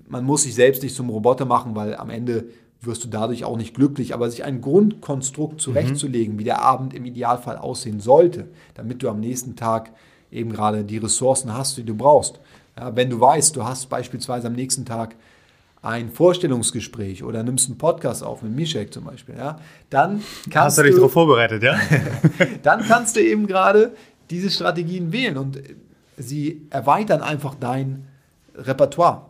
man 0.07 0.25
muss 0.25 0.43
sich 0.43 0.55
selbst 0.55 0.83
nicht 0.83 0.95
zum 0.95 1.09
Roboter 1.09 1.47
machen, 1.47 1.75
weil 1.75 1.97
am 1.97 2.11
Ende 2.11 2.45
wirst 2.83 3.03
du 3.03 3.09
dadurch 3.09 3.47
auch 3.47 3.57
nicht 3.57 3.75
glücklich. 3.75 4.13
Aber 4.13 4.31
sich 4.31 4.45
ein 4.45 4.61
Grundkonstrukt 4.61 5.59
zurechtzulegen, 5.59 6.35
mhm. 6.35 6.39
wie 6.39 6.45
der 6.45 6.61
Abend 6.61 6.93
im 6.93 7.07
Idealfall 7.07 7.57
aussehen 7.57 8.01
sollte, 8.01 8.49
damit 8.75 9.03
du 9.03 9.09
am 9.09 9.21
nächsten 9.21 9.57
Tag 9.57 9.93
eben 10.31 10.53
gerade 10.53 10.85
die 10.85 10.99
Ressourcen 10.99 11.57
hast, 11.57 11.79
die 11.79 11.85
du 11.85 11.95
brauchst. 11.95 12.41
Ja, 12.79 12.95
wenn 12.95 13.09
du 13.09 13.19
weißt, 13.21 13.57
du 13.57 13.65
hast 13.65 13.87
beispielsweise 13.89 14.49
am 14.49 14.53
nächsten 14.53 14.85
Tag 14.85 15.17
ein 15.85 16.11
Vorstellungsgespräch 16.11 17.23
oder 17.23 17.43
nimmst 17.43 17.69
einen 17.69 17.77
Podcast 17.77 18.25
auf, 18.25 18.43
mit 18.43 18.53
Mishek 18.53 18.93
zum 18.93 19.05
Beispiel, 19.05 19.37
ja, 19.37 19.61
dann 19.91 20.23
kannst 20.51 20.55
Hast 20.55 20.79
du 20.79 20.83
dich 20.85 20.95
darauf 20.95 21.13
vorbereitet, 21.13 21.63
ja? 21.63 21.79
dann 22.63 22.83
kannst 22.87 23.17
du 23.17 23.21
eben 23.21 23.47
gerade 23.47 23.93
diese 24.31 24.51
Strategien 24.51 25.13
wählen 25.13 25.37
und 25.37 25.61
sie 26.17 26.63
erweitern 26.71 27.21
einfach 27.21 27.55
dein 27.55 28.07
Repertoire, 28.55 29.27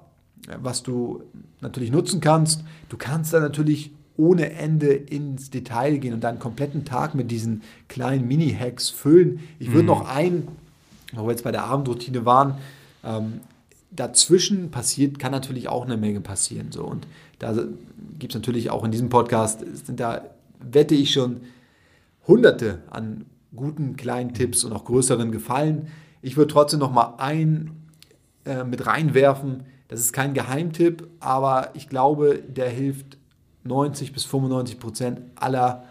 was 0.60 0.84
du 0.84 1.24
natürlich 1.60 1.90
nutzen 1.90 2.20
kannst. 2.20 2.62
Du 2.88 2.96
kannst 2.96 3.32
dann 3.32 3.42
natürlich 3.42 3.90
ohne 4.16 4.52
Ende 4.52 4.92
ins 4.92 5.50
Detail 5.50 5.98
gehen 5.98 6.14
und 6.14 6.22
deinen 6.22 6.38
kompletten 6.38 6.84
Tag 6.84 7.16
mit 7.16 7.32
diesen 7.32 7.62
kleinen 7.88 8.28
Mini-Hacks 8.28 8.90
füllen. 8.90 9.40
Ich 9.58 9.68
würde 9.68 9.82
mhm. 9.82 9.88
noch 9.88 10.08
ein, 10.08 10.46
wo 11.12 11.24
wir 11.24 11.32
jetzt 11.32 11.42
bei 11.42 11.50
der 11.50 11.64
Abendroutine 11.64 12.24
waren, 12.24 12.54
ähm, 13.02 13.40
dazwischen 13.96 14.70
passiert, 14.70 15.18
kann 15.18 15.32
natürlich 15.32 15.68
auch 15.68 15.84
eine 15.84 15.96
Menge 15.96 16.20
passieren. 16.20 16.72
So. 16.72 16.84
Und 16.84 17.06
da 17.38 17.54
gibt 18.18 18.32
es 18.32 18.34
natürlich 18.34 18.70
auch 18.70 18.84
in 18.84 18.90
diesem 18.90 19.08
Podcast, 19.08 19.64
sind 19.86 20.00
da, 20.00 20.22
wette 20.60 20.94
ich 20.94 21.12
schon, 21.12 21.40
hunderte 22.26 22.82
an 22.90 23.26
guten 23.54 23.96
kleinen 23.96 24.34
Tipps 24.34 24.64
und 24.64 24.72
auch 24.72 24.84
größeren 24.84 25.30
gefallen. 25.30 25.88
Ich 26.22 26.36
würde 26.36 26.52
trotzdem 26.52 26.80
noch 26.80 26.92
mal 26.92 27.14
ein 27.18 27.70
äh, 28.44 28.64
mit 28.64 28.86
reinwerfen. 28.86 29.64
Das 29.88 30.00
ist 30.00 30.12
kein 30.12 30.34
Geheimtipp, 30.34 31.06
aber 31.20 31.70
ich 31.74 31.88
glaube, 31.88 32.42
der 32.48 32.68
hilft 32.68 33.18
90 33.64 34.12
bis 34.12 34.24
95 34.24 34.78
Prozent 34.80 35.20
aller 35.34 35.84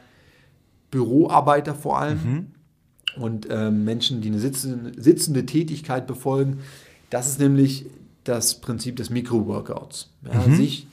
Büroarbeiter 0.91 1.73
vor 1.73 1.99
allem 1.99 2.19
mhm. 2.23 3.21
und 3.21 3.49
äh, 3.49 3.71
Menschen, 3.71 4.21
die 4.21 4.29
eine 4.29 4.39
sitzende, 4.39 5.01
sitzende 5.01 5.45
Tätigkeit 5.45 6.05
befolgen. 6.05 6.59
Das 7.13 7.27
ist 7.27 7.39
nämlich 7.39 7.85
das 8.23 8.59
Prinzip 8.59 8.95
des 8.95 9.11
Mikro-Workouts. 9.11 10.09
Ja, 10.25 10.47
mhm. 10.47 10.55
Sich 10.55 10.87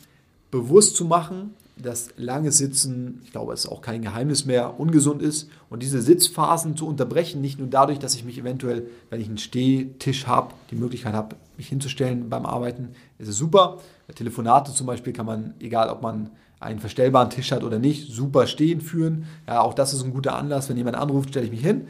bewusst 0.50 0.94
zu 0.94 1.06
machen, 1.06 1.54
dass 1.78 2.10
lange 2.18 2.52
Sitzen, 2.52 3.22
ich 3.24 3.32
glaube, 3.32 3.54
es 3.54 3.64
ist 3.64 3.70
auch 3.70 3.80
kein 3.80 4.02
Geheimnis 4.02 4.44
mehr, 4.44 4.78
ungesund 4.78 5.22
ist. 5.22 5.48
Und 5.70 5.82
diese 5.82 6.02
Sitzphasen 6.02 6.76
zu 6.76 6.86
unterbrechen, 6.86 7.40
nicht 7.40 7.58
nur 7.58 7.68
dadurch, 7.68 7.98
dass 7.98 8.14
ich 8.14 8.24
mich 8.26 8.36
eventuell, 8.36 8.86
wenn 9.08 9.18
ich 9.18 9.28
einen 9.28 9.38
Stehtisch 9.38 10.26
habe, 10.26 10.52
die 10.70 10.76
Möglichkeit 10.76 11.14
habe, 11.14 11.36
mich 11.56 11.68
hinzustellen 11.68 12.28
beim 12.28 12.44
Arbeiten, 12.44 12.90
ist 13.16 13.28
es 13.28 13.38
super. 13.38 13.78
Bei 14.06 14.12
Telefonate 14.12 14.74
zum 14.74 14.86
Beispiel 14.86 15.14
kann 15.14 15.24
man, 15.24 15.54
egal 15.58 15.88
ob 15.88 16.02
man 16.02 16.28
einen 16.58 16.80
verstellbaren 16.80 17.30
Tisch 17.30 17.50
hat 17.50 17.64
oder 17.64 17.78
nicht, 17.78 18.12
super 18.12 18.46
stehen 18.46 18.82
führen. 18.82 19.24
Ja, 19.48 19.62
auch 19.62 19.72
das 19.72 19.94
ist 19.94 20.04
ein 20.04 20.12
guter 20.12 20.36
Anlass. 20.36 20.68
Wenn 20.68 20.76
jemand 20.76 20.96
anruft, 20.96 21.30
stelle 21.30 21.46
ich 21.46 21.50
mich 21.50 21.62
hin. 21.62 21.86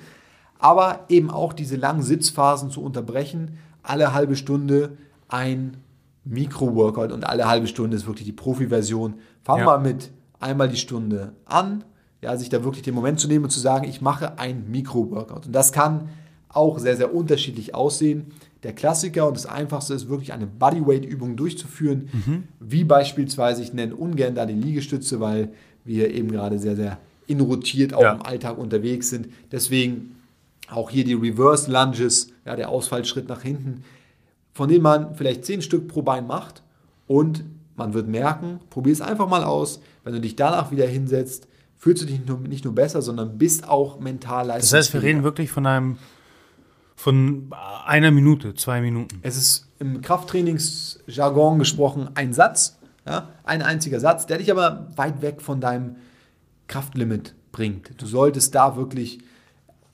Aber 0.61 1.07
eben 1.09 1.31
auch 1.33 1.53
diese 1.53 1.75
langen 1.75 2.03
Sitzphasen 2.03 2.71
zu 2.71 2.81
unterbrechen, 2.81 3.59
alle 3.83 4.13
halbe 4.13 4.37
Stunde 4.37 4.97
ein 5.29 5.77
Mikro-Workout 6.25 7.13
und 7.13 7.25
alle 7.25 7.49
halbe 7.49 7.67
Stunde 7.67 7.97
ist 7.97 8.07
wirklich 8.07 8.27
die 8.27 8.33
Profi-Version. 8.33 9.15
Fangen 9.43 9.67
wir 9.67 9.73
ja. 9.73 9.79
mit 9.79 10.11
einmal 10.39 10.69
die 10.69 10.77
Stunde 10.77 11.33
an, 11.45 11.85
ja, 12.23 12.37
sich 12.37 12.49
da 12.49 12.63
wirklich 12.65 12.83
den 12.83 12.95
Moment 12.95 13.21
zu 13.21 13.29
nehmen 13.29 13.45
und 13.45 13.51
zu 13.51 13.61
sagen, 13.61 13.89
ich 13.89 14.01
mache 14.01 14.39
ein 14.39 14.71
Mikro-Workout. 14.71 15.47
Und 15.47 15.53
das 15.53 15.73
kann 15.73 16.09
auch 16.49 16.79
sehr, 16.79 16.97
sehr 16.97 17.15
unterschiedlich 17.15 17.75
aussehen. 17.75 18.27
Der 18.63 18.75
Klassiker 18.75 19.27
und 19.27 19.37
das 19.37 19.47
Einfachste 19.47 19.95
ist 19.95 20.09
wirklich 20.09 20.33
eine 20.33 20.47
Bodyweight-Übung 20.47 21.37
durchzuführen, 21.37 22.11
mhm. 22.13 22.45
wie 22.59 22.85
beispielsweise, 22.85 23.63
ich 23.63 23.73
nenne 23.73 23.95
ungern 23.95 24.35
da 24.35 24.45
die 24.45 24.55
Liegestütze, 24.55 25.21
weil 25.21 25.53
wir 25.85 26.13
eben 26.13 26.31
gerade 26.31 26.59
sehr, 26.59 26.77
sehr 26.77 26.99
inrotiert 27.27 27.95
auch 27.95 28.03
ja. 28.03 28.13
im 28.13 28.23
Alltag 28.23 28.59
unterwegs 28.59 29.09
sind. 29.09 29.29
Deswegen 29.51 30.17
auch 30.71 30.91
hier 30.91 31.05
die 31.05 31.15
Reverse 31.15 31.71
Lunges, 31.71 32.29
ja, 32.45 32.57
der 32.57 32.69
Ausfallschritt 32.69 33.29
nach 33.29 33.43
hinten, 33.43 33.85
von 34.53 34.69
denen 34.69 34.83
man 34.83 35.15
vielleicht 35.15 35.45
zehn 35.45 35.63
Stück 35.63 35.89
pro 35.89 36.03
Bein 36.03 36.27
macht 36.27 36.63
und 37.07 37.45
man 37.77 37.95
wird 37.95 38.09
merken, 38.09 38.61
probier 38.71 38.93
es 38.93 39.01
einfach 39.01 39.29
mal 39.29 39.45
aus, 39.45 39.81
wenn 40.05 40.13
du 40.13 40.21
dich 40.21 40.37
danach 40.37 40.71
wieder 40.71 40.87
hinsetzt, 40.87 41.49
fühlst 41.77 42.03
du 42.03 42.07
dich 42.07 42.19
nicht 42.19 42.29
nur, 42.29 42.39
nicht 42.41 42.65
nur 42.65 42.75
besser, 42.75 43.01
sondern 43.01 43.39
bist 43.39 43.67
auch 43.67 44.01
mental 44.01 44.47
leistungsfähiger. 44.47 44.79
Das 44.79 44.87
heißt, 44.87 44.95
wir 44.95 45.03
reden 45.03 45.23
wirklich 45.25 45.51
von 45.51 45.67
einem 45.67 45.99
von 47.01 47.51
einer 47.87 48.11
Minute, 48.11 48.55
zwei 48.55 48.83
Minuten. 48.83 49.21
Es 49.23 49.39
ist 49.39 49.69
im 49.79 50.03
Krafttrainingsjargon 50.03 51.59
gesprochen 51.59 52.11
ein 52.15 52.35
Satz, 52.35 52.79
ja, 53.07 53.31
ein 53.43 53.63
einziger 53.63 54.01
Satz, 54.01 54.27
der 54.27 54.37
dich 54.37 54.51
aber 54.51 54.89
weit 54.97 55.23
weg 55.23 55.41
von 55.41 55.63
deinem 55.63 55.97
Kraftlimit 56.69 57.35
bringt. 57.53 57.93
Du 57.97 58.05
solltest 58.05 58.55
da 58.55 58.77
wirklich 58.77 59.21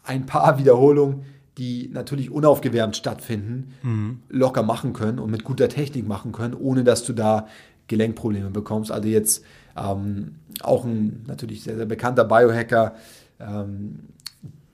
ein 0.07 0.27
paar 0.27 0.59
Wiederholungen, 0.59 1.25
die 1.59 1.91
natürlich 1.93 2.31
unaufgewärmt 2.31 2.97
stattfinden, 2.97 3.73
mhm. 3.83 4.19
locker 4.29 4.63
machen 4.63 4.93
können 4.93 5.19
und 5.19 5.31
mit 5.31 5.45
guter 5.45 5.69
Technik 5.69 6.07
machen 6.07 6.33
können, 6.33 6.55
ohne 6.55 6.85
dass 6.85 7.05
du 7.05 7.13
da 7.13 7.47
Gelenkprobleme 7.89 8.51
bekommst. 8.51 8.91
Also 8.91 9.09
jetzt 9.09 9.45
ähm, 9.77 10.37
auch 10.63 10.85
ein 10.85 11.25
natürlich 11.27 11.63
sehr, 11.63 11.77
sehr 11.77 11.87
bekannter 11.87 12.25
Biohacker, 12.25 12.95
ähm, 13.41 14.01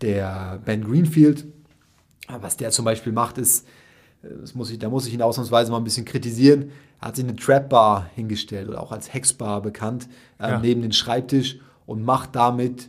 der 0.00 0.60
Ben 0.64 0.84
Greenfield, 0.84 1.44
was 2.40 2.56
der 2.56 2.70
zum 2.70 2.84
Beispiel 2.84 3.12
macht, 3.12 3.38
ist, 3.38 3.66
äh, 4.22 4.28
muss 4.54 4.70
ich, 4.70 4.78
da 4.78 4.88
muss 4.88 5.06
ich 5.06 5.14
ihn 5.14 5.22
ausnahmsweise 5.22 5.70
mal 5.70 5.78
ein 5.78 5.84
bisschen 5.84 6.04
kritisieren. 6.04 6.70
Er 7.00 7.08
hat 7.08 7.16
sich 7.16 7.24
eine 7.24 7.36
Trap 7.36 7.68
Bar 7.68 8.10
hingestellt 8.14 8.68
oder 8.68 8.80
auch 8.80 8.92
als 8.92 9.12
Hexbar 9.12 9.60
bekannt, 9.62 10.08
äh, 10.38 10.50
ja. 10.50 10.58
neben 10.58 10.82
den 10.82 10.92
Schreibtisch 10.92 11.58
und 11.86 12.04
macht 12.04 12.34
damit 12.34 12.88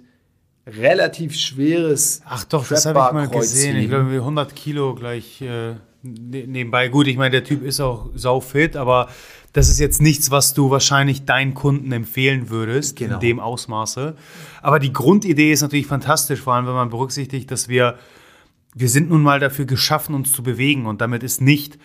relativ 0.66 1.36
schweres 1.36 2.22
Ach 2.26 2.44
doch, 2.46 2.68
das 2.68 2.86
habe 2.86 3.00
ich 3.08 3.14
mal 3.14 3.28
gesehen. 3.28 3.78
Ich 3.78 3.90
glaube, 3.90 4.12
100 4.12 4.56
Kilo 4.56 4.96
gleich 4.96 5.42
äh, 5.42 5.76
ne-, 6.02 6.48
nebenbei. 6.48 6.88
Gut, 6.88 7.08
ich 7.08 7.18
meine, 7.18 7.32
der 7.32 7.44
Typ 7.44 7.64
ist 7.64 7.80
auch 7.80 8.10
saufit, 8.16 8.76
aber 8.76 9.10
das 9.52 9.70
ist 9.70 9.80
jetzt 9.80 10.02
nichts, 10.02 10.32
was 10.32 10.54
du 10.54 10.72
wahrscheinlich 10.72 11.26
deinen 11.26 11.54
Kunden 11.54 11.92
empfehlen 11.92 12.50
würdest 12.50 12.96
genau. 12.96 13.16
in 13.16 13.20
dem 13.20 13.40
Ausmaße. 13.40 14.16
Aber 14.62 14.80
die 14.80 14.94
Grundidee 14.94 15.52
ist 15.52 15.62
natürlich 15.62 15.88
fantastisch, 15.88 16.40
vor 16.40 16.54
allem 16.54 16.66
wenn 16.66 16.74
man 16.74 16.90
berücksichtigt, 16.90 17.52
dass 17.52 17.68
wir 17.68 17.98
wir 18.76 18.90
sind 18.90 19.10
nun 19.10 19.22
mal 19.22 19.40
dafür 19.40 19.66
geschaffen, 19.66 20.16
uns 20.16 20.32
zu 20.32 20.44
bewegen. 20.44 20.86
Und 20.86 21.02
damit 21.02 21.24
ist 21.24 21.42
nicht 21.42 21.78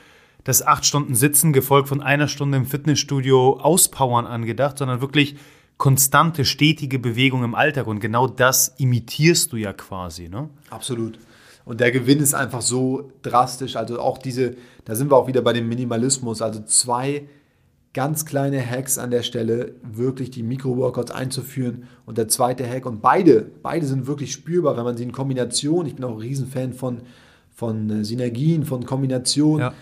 das 0.44 0.66
acht 0.66 0.86
Stunden 0.86 1.14
Sitzen 1.14 1.52
gefolgt 1.52 1.88
von 1.88 2.02
einer 2.02 2.28
Stunde 2.28 2.56
im 2.56 2.66
Fitnessstudio 2.66 3.58
auspowern 3.60 4.26
angedacht, 4.26 4.78
sondern 4.78 5.00
wirklich 5.00 5.36
konstante, 5.78 6.44
stetige 6.44 6.98
Bewegung 6.98 7.44
im 7.44 7.54
Alltag. 7.54 7.86
Und 7.86 8.00
genau 8.00 8.26
das 8.26 8.74
imitierst 8.76 9.52
du 9.52 9.56
ja 9.56 9.72
quasi. 9.72 10.28
Ne? 10.28 10.50
Absolut. 10.70 11.18
Und 11.64 11.80
der 11.80 11.92
Gewinn 11.92 12.20
ist 12.20 12.34
einfach 12.34 12.62
so 12.62 13.12
drastisch. 13.22 13.76
Also 13.76 14.00
auch 14.00 14.18
diese, 14.18 14.56
da 14.84 14.94
sind 14.94 15.10
wir 15.10 15.16
auch 15.16 15.28
wieder 15.28 15.40
bei 15.40 15.52
dem 15.52 15.68
Minimalismus. 15.68 16.42
Also 16.42 16.62
zwei 16.64 17.28
ganz 17.94 18.26
kleine 18.26 18.64
Hacks 18.64 18.98
an 18.98 19.10
der 19.10 19.22
Stelle, 19.22 19.74
wirklich 19.82 20.30
die 20.30 20.42
Mikro-Workouts 20.42 21.10
einzuführen. 21.10 21.84
Und 22.06 22.18
der 22.18 22.28
zweite 22.28 22.68
Hack, 22.68 22.86
und 22.86 23.00
beide, 23.00 23.46
beide 23.62 23.86
sind 23.86 24.06
wirklich 24.06 24.32
spürbar, 24.32 24.76
wenn 24.76 24.84
man 24.84 24.96
sie 24.96 25.04
in 25.04 25.12
Kombination, 25.12 25.86
ich 25.86 25.94
bin 25.94 26.04
auch 26.04 26.12
ein 26.12 26.18
Riesenfan 26.18 26.74
von, 26.74 27.00
von 27.54 28.04
Synergien, 28.04 28.64
von 28.64 28.84
Kombinationen. 28.84 29.60
Ja. 29.60 29.74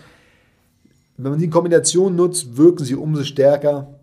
Wenn 1.17 1.31
man 1.31 1.39
sie 1.39 1.45
in 1.45 1.51
Kombination 1.51 2.15
nutzt, 2.15 2.57
wirken 2.57 2.85
sie 2.85 2.95
umso 2.95 3.23
stärker. 3.23 3.96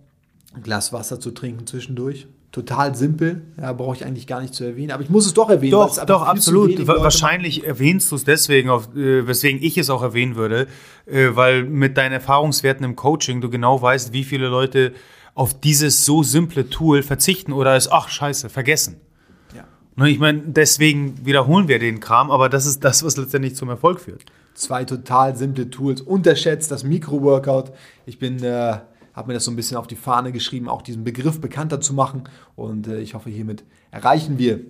Ein 0.55 0.63
Glas 0.63 0.93
Wasser 0.93 1.21
zu 1.21 1.33
trinken 1.33 1.67
zwischendurch 1.67 2.27
total 2.55 2.95
simpel, 2.95 3.43
ja, 3.61 3.73
brauche 3.73 3.97
ich 3.97 4.05
eigentlich 4.05 4.29
gar 4.29 4.41
nicht 4.41 4.55
zu 4.55 4.63
erwähnen, 4.63 4.93
aber 4.93 5.03
ich 5.03 5.11
muss 5.11 5.27
es 5.27 5.35
doch 5.35 5.51
erwähnen. 5.51 5.73
Doch, 5.73 6.07
doch, 6.07 6.23
absolut. 6.23 6.87
Wahrscheinlich 6.87 7.67
erwähnst 7.67 8.13
du 8.13 8.17
es 8.17 8.23
deswegen, 8.23 8.71
auf, 8.71 8.95
äh, 8.95 9.27
weswegen 9.27 9.61
ich 9.61 9.77
es 9.77 9.91
auch 9.91 10.03
erwähnen 10.03 10.37
würde, 10.37 10.69
äh, 11.07 11.31
weil 11.33 11.65
mit 11.65 11.97
deinen 11.97 12.13
Erfahrungswerten 12.13 12.85
im 12.85 12.95
Coaching 12.95 13.41
du 13.41 13.51
genau 13.51 13.83
weißt, 13.83 14.13
wie 14.13 14.23
viele 14.23 14.47
Leute 14.47 14.93
auf 15.35 15.59
dieses 15.59 16.05
so 16.05 16.23
simple 16.23 16.71
Tool 16.71 17.03
verzichten 17.03 17.53
oder 17.53 17.75
es, 17.75 17.91
ach 17.91 18.09
scheiße, 18.09 18.49
vergessen. 18.49 19.01
Ja. 19.53 19.65
Ne, 19.97 20.11
ich 20.11 20.21
meine, 20.21 20.41
deswegen 20.47 21.27
wiederholen 21.27 21.67
wir 21.67 21.81
den 21.81 21.99
Kram, 21.99 22.31
aber 22.31 22.49
das 22.49 22.67
ist 22.67 22.85
das, 22.85 23.05
was 23.05 23.17
letztendlich 23.17 23.57
zum 23.57 23.69
Erfolg 23.69 23.99
führt. 23.99 24.27
Zwei 24.55 24.85
total 24.85 25.35
simple 25.35 25.71
Tools. 25.71 26.01
Unterschätzt 26.01 26.71
das 26.71 26.85
Mikro-Workout. 26.85 27.73
Ich 28.07 28.21
bin 28.21 28.41
äh, 28.45 28.79
habe 29.15 29.29
mir 29.29 29.35
das 29.35 29.45
so 29.45 29.51
ein 29.51 29.57
bisschen 29.57 29.77
auf 29.77 29.87
die 29.87 29.97
Fahne 29.97 30.33
geschrieben, 30.33 30.69
auch 30.69 30.83
diesen 30.83 31.05
Begriff 31.05 31.41
bekannter 31.41 31.81
zu 31.81 31.95
machen. 31.95 32.25
Und 32.57 32.89
äh, 32.89 32.99
ich 33.01 33.15
hoffe, 33.15 33.31
hiermit 33.31 33.65
erreichen 33.91 34.39
wir 34.39 34.61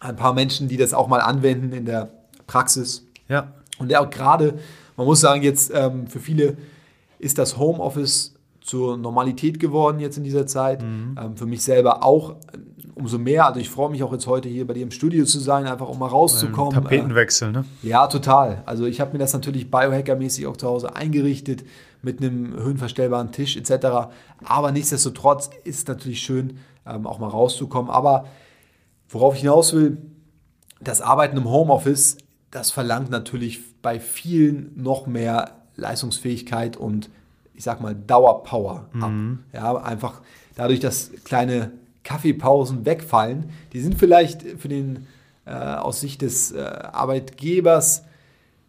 ein 0.00 0.16
paar 0.16 0.34
Menschen, 0.34 0.68
die 0.68 0.76
das 0.76 0.94
auch 0.94 1.08
mal 1.08 1.20
anwenden 1.20 1.72
in 1.72 1.84
der 1.84 2.10
Praxis. 2.46 3.06
Ja. 3.28 3.52
Und 3.78 3.90
ja, 3.90 4.00
auch 4.00 4.10
gerade, 4.10 4.58
man 4.96 5.06
muss 5.06 5.20
sagen, 5.20 5.42
jetzt 5.42 5.72
ähm, 5.74 6.06
für 6.06 6.20
viele 6.20 6.56
ist 7.18 7.38
das 7.38 7.58
Homeoffice 7.58 8.34
zur 8.60 8.96
Normalität 8.96 9.58
geworden 9.58 10.00
jetzt 10.00 10.18
in 10.18 10.24
dieser 10.24 10.46
Zeit. 10.46 10.82
Mhm. 10.82 11.16
Ähm, 11.18 11.36
für 11.36 11.46
mich 11.46 11.62
selber 11.62 12.04
auch 12.04 12.36
umso 12.94 13.18
mehr. 13.18 13.46
Also 13.46 13.60
ich 13.60 13.70
freue 13.70 13.90
mich 13.90 14.02
auch 14.02 14.12
jetzt 14.12 14.26
heute 14.26 14.48
hier 14.48 14.66
bei 14.66 14.74
dir 14.74 14.82
im 14.82 14.90
Studio 14.90 15.24
zu 15.24 15.38
sein, 15.38 15.66
einfach 15.66 15.88
um 15.88 15.98
mal 15.98 16.06
rauszukommen. 16.06 16.74
Tapetenwechsel, 16.74 17.52
ne? 17.52 17.64
Ja, 17.82 18.06
total. 18.06 18.62
Also 18.66 18.86
ich 18.86 19.00
habe 19.00 19.12
mir 19.12 19.18
das 19.18 19.32
natürlich 19.32 19.70
Biohacker-mäßig 19.70 20.46
auch 20.46 20.56
zu 20.56 20.68
Hause 20.68 20.94
eingerichtet 20.96 21.64
mit 22.02 22.20
einem 22.20 22.54
höhenverstellbaren 22.54 23.32
Tisch 23.32 23.56
etc. 23.56 24.12
Aber 24.44 24.72
nichtsdestotrotz 24.72 25.50
ist 25.64 25.78
es 25.78 25.86
natürlich 25.86 26.20
schön, 26.20 26.58
ähm, 26.86 27.06
auch 27.06 27.18
mal 27.18 27.28
rauszukommen. 27.28 27.90
Aber 27.90 28.26
worauf 29.08 29.34
ich 29.34 29.40
hinaus 29.40 29.72
will, 29.72 29.98
das 30.80 31.00
Arbeiten 31.00 31.36
im 31.36 31.48
Homeoffice, 31.48 32.18
das 32.50 32.70
verlangt 32.70 33.10
natürlich 33.10 33.60
bei 33.82 34.00
vielen 34.00 34.72
noch 34.76 35.06
mehr 35.06 35.52
Leistungsfähigkeit 35.76 36.76
und 36.76 37.10
ich 37.54 37.64
sag 37.64 37.80
mal 37.80 37.94
Dauerpower 37.94 38.86
ab. 39.00 39.10
Mhm. 39.10 39.40
Ja, 39.52 39.76
einfach 39.76 40.22
dadurch, 40.56 40.80
dass 40.80 41.10
kleine 41.24 41.72
Kaffeepausen 42.04 42.86
wegfallen, 42.86 43.50
die 43.72 43.80
sind 43.80 43.98
vielleicht 43.98 44.42
für 44.58 44.68
den 44.68 45.06
äh, 45.44 45.52
aus 45.52 46.00
Sicht 46.00 46.22
des 46.22 46.52
äh, 46.52 46.60
Arbeitgebers 46.60 48.04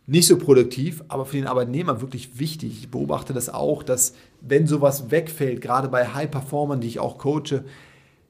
nicht 0.07 0.27
so 0.27 0.38
produktiv, 0.38 1.03
aber 1.07 1.25
für 1.25 1.38
den 1.38 1.47
Arbeitnehmer 1.47 2.01
wirklich 2.01 2.38
wichtig. 2.39 2.79
Ich 2.79 2.91
beobachte 2.91 3.34
das 3.34 3.49
auch, 3.49 3.84
dass 3.84 4.13
wenn 4.41 4.67
sowas 4.67 5.11
wegfällt, 5.11 5.61
gerade 5.61 5.88
bei 5.88 6.07
High-Performern, 6.07 6.82
die 6.82 6.88
ich 6.88 6.99
auch 6.99 7.17
coache, 7.17 7.63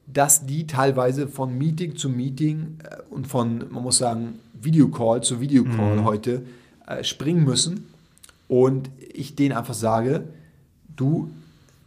dass 0.06 0.46
die 0.46 0.68
teilweise 0.68 1.28
von 1.28 1.58
Meeting 1.58 1.96
zu 1.96 2.10
Meeting 2.10 2.78
äh, 2.84 2.98
und 3.10 3.28
von, 3.28 3.66
man 3.72 3.84
muss 3.84 3.98
sagen, 3.98 4.40
Videocall 4.62 5.24
zu 5.24 5.40
Videocall 5.40 5.98
mhm. 5.98 6.04
heute 6.04 6.44
äh, 6.86 7.04
springen 7.04 7.44
müssen. 7.44 7.88
Und 8.48 8.90
ich 9.14 9.36
denen 9.36 9.56
einfach 9.56 9.74
sage, 9.74 10.26
du 10.96 11.32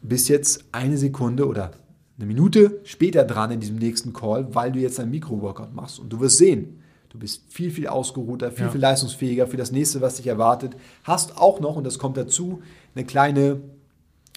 bist 0.03 0.29
jetzt 0.29 0.65
eine 0.73 0.97
Sekunde 0.97 1.47
oder 1.47 1.73
eine 2.17 2.27
Minute 2.27 2.81
später 2.85 3.25
dran 3.25 3.51
in 3.51 3.61
diesem 3.61 3.77
nächsten 3.77 4.13
Call, 4.13 4.55
weil 4.55 4.73
du 4.73 4.79
jetzt 4.79 5.01
ein 5.01 5.11
Mikro-Workout 5.11 5.75
machst. 5.75 5.99
Und 5.99 6.13
du 6.13 6.21
wirst 6.21 6.39
sehen, 6.39 6.81
Du 7.15 7.21
bist 7.21 7.45
viel, 7.49 7.71
viel 7.71 7.87
ausgeruhter, 7.87 8.51
viel, 8.51 8.67
ja. 8.67 8.73
viel 8.73 8.81
leistungsfähiger 8.81 9.47
für 9.47 9.57
das 9.57 9.71
nächste, 9.71 10.01
was 10.01 10.17
dich 10.17 10.27
erwartet. 10.27 10.75
Hast 11.05 11.39
auch 11.39 11.61
noch, 11.61 11.77
und 11.77 11.85
das 11.85 12.01
kommt 12.01 12.17
dazu, 12.17 12.61
eine 12.97 13.05
kleine 13.05 13.61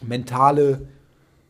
mentale 0.06 0.88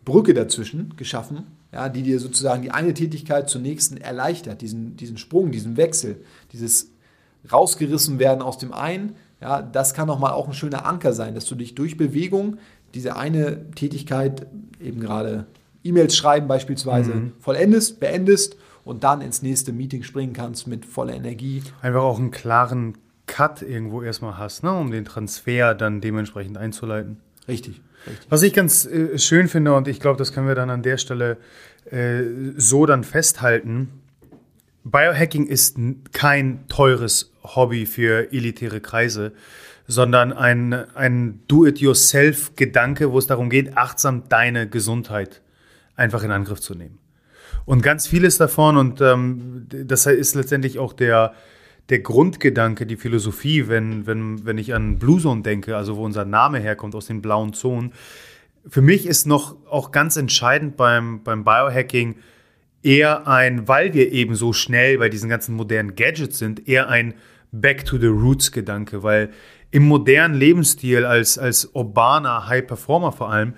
Brücke 0.06 0.34
dazwischen 0.34 0.96
geschaffen, 0.96 1.44
ja, 1.74 1.90
die 1.90 2.02
dir 2.02 2.22
sozusagen 2.22 2.62
die 2.62 2.72
eine 2.72 2.94
Tätigkeit 2.94 3.50
zur 3.50 3.60
nächsten 3.60 3.98
erleichtert, 3.98 4.62
diesen, 4.62 4.96
diesen 4.96 5.18
Sprung, 5.18 5.52
diesen 5.52 5.76
Wechsel, 5.76 6.24
dieses 6.54 6.92
rausgerissen 7.52 8.20
werden 8.20 8.42
aus 8.42 8.58
dem 8.58 8.72
einen. 8.72 9.18
Ja, 9.42 9.62
das 9.62 9.94
kann 9.94 10.08
nochmal 10.08 10.32
auch 10.32 10.48
ein 10.48 10.54
schöner 10.54 10.86
Anker 10.86 11.12
sein, 11.12 11.36
dass 11.36 11.44
du 11.44 11.56
dich 11.56 11.76
durch 11.76 11.98
Bewegung 11.98 12.58
diese 12.94 13.18
eine 13.18 13.70
Tätigkeit, 13.72 14.48
eben 14.80 15.02
gerade 15.02 15.46
E-Mails 15.88 16.16
schreiben 16.16 16.48
beispielsweise 16.48 17.14
mhm. 17.14 17.34
vollendest, 17.40 18.00
beendest 18.00 18.58
und 18.84 19.04
dann 19.04 19.22
ins 19.22 19.42
nächste 19.42 19.74
Meeting 19.74 20.04
springen 20.04 20.34
kannst 20.34 20.68
mit 20.68 20.86
voller 20.86 21.14
Energie. 21.14 21.64
Einfach 21.82 22.02
auch 22.02 22.20
einen 22.20 22.32
klaren 22.32 22.98
Cut 23.26 23.62
irgendwo 23.62 24.02
erstmal 24.02 24.38
hast, 24.38 24.64
ne, 24.64 24.72
um 24.72 24.92
den 24.92 25.06
Transfer 25.06 25.76
dann 25.76 26.02
dementsprechend 26.02 26.58
einzuleiten. 26.58 27.18
Richtig. 27.48 27.82
richtig. 28.06 28.28
Was 28.30 28.42
ich 28.42 28.54
ganz 28.54 28.86
äh, 28.86 29.18
schön 29.20 29.48
finde, 29.48 29.74
und 29.74 29.88
ich 29.88 30.00
glaube, 30.00 30.18
das 30.18 30.32
können 30.32 30.48
wir 30.48 30.56
dann 30.56 30.70
an 30.70 30.82
der 30.82 30.98
Stelle 30.98 31.38
äh, 31.92 32.24
so 32.56 32.86
dann 32.86 33.04
festhalten, 33.04 33.90
Biohacking 34.84 35.48
ist 35.48 35.78
kein 36.14 36.66
teures 36.70 37.34
Hobby 37.44 37.86
für 37.86 38.32
elitäre 38.32 38.80
Kreise, 38.80 39.34
sondern 39.86 40.32
ein, 40.32 40.74
ein 40.96 41.42
Do-it-yourself-Gedanke, 41.48 43.12
wo 43.12 43.18
es 43.18 43.28
darum 43.28 43.50
geht, 43.50 43.78
achtsam 43.78 44.24
deine 44.30 44.70
Gesundheit 44.70 45.42
einfach 45.98 46.24
in 46.24 46.32
Angriff 46.32 46.62
zu 46.62 46.74
nehmen. 46.74 47.00
Und 47.66 47.82
ganz 47.84 48.08
vieles 48.08 48.38
davon, 48.38 48.78
und 48.78 49.02
ähm, 49.02 49.68
das 49.70 50.06
ist 50.06 50.36
letztendlich 50.36 50.80
auch 50.80 50.94
der, 50.94 51.34
der 51.90 52.00
Grundgedanke, 52.00 52.86
die 52.86 52.96
Philosophie, 52.96 53.68
wenn, 53.68 54.08
wenn, 54.08 54.46
wenn 54.46 54.58
ich 54.58 54.74
an 54.74 55.00
Blue 55.00 55.20
Zone 55.20 55.42
denke, 55.42 55.76
also 55.76 55.98
wo 55.98 56.06
unser 56.06 56.24
Name 56.24 56.60
herkommt, 56.60 56.96
aus 56.96 57.08
den 57.08 57.22
blauen 57.22 57.54
Zonen. 57.54 57.94
Für 58.66 58.82
mich 58.82 59.06
ist 59.06 59.28
noch 59.28 59.56
auch 59.68 59.92
ganz 59.92 60.16
entscheidend 60.18 60.78
beim, 60.78 61.24
beim 61.24 61.44
Biohacking 61.44 62.16
eher 62.84 63.28
ein, 63.28 63.68
weil 63.68 63.94
wir 63.94 64.12
eben 64.12 64.36
so 64.36 64.54
schnell 64.54 64.98
bei 64.98 65.10
diesen 65.10 65.30
ganzen 65.30 65.56
modernen 65.56 65.96
Gadgets 65.96 66.38
sind, 66.38 66.68
eher 66.68 66.90
ein 66.90 67.16
Back 67.52 67.86
to 67.86 67.98
the 67.98 68.08
Roots 68.08 68.52
Gedanke, 68.52 69.04
weil 69.04 69.32
im 69.72 69.88
modernen 69.88 70.36
Lebensstil 70.36 71.06
als, 71.06 71.38
als 71.38 71.66
urbaner 71.66 72.48
High 72.48 72.68
Performer 72.68 73.12
vor 73.12 73.30
allem 73.30 73.56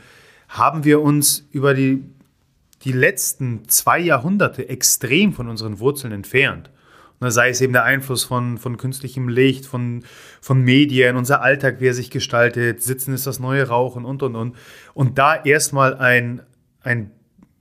haben 0.48 0.84
wir 0.84 1.02
uns 1.02 1.48
über 1.52 1.74
die, 1.74 2.04
die 2.84 2.91
letzten 2.91 3.67
zwei 3.67 3.99
Jahrhunderte 3.99 4.69
extrem 4.69 5.34
von 5.34 5.49
unseren 5.49 5.80
Wurzeln 5.80 6.13
entfernt. 6.13 6.69
Und 7.19 7.32
sei 7.32 7.49
es 7.49 7.59
eben 7.59 7.73
der 7.73 7.84
Einfluss 7.84 8.23
von, 8.23 8.57
von 8.57 8.77
künstlichem 8.77 9.27
Licht, 9.27 9.65
von, 9.65 10.03
von 10.39 10.61
Medien, 10.61 11.17
unser 11.17 11.41
Alltag, 11.41 11.82
wie 11.82 11.88
er 11.88 11.93
sich 11.93 12.09
gestaltet, 12.09 12.82
Sitzen 12.82 13.13
ist 13.13 13.27
das 13.27 13.39
neue 13.39 13.67
Rauchen 13.67 14.05
und, 14.05 14.23
und, 14.23 14.36
und. 14.36 14.55
Und 14.93 15.17
da 15.17 15.36
erstmal 15.36 15.95
ein, 15.95 16.41
ein 16.82 17.11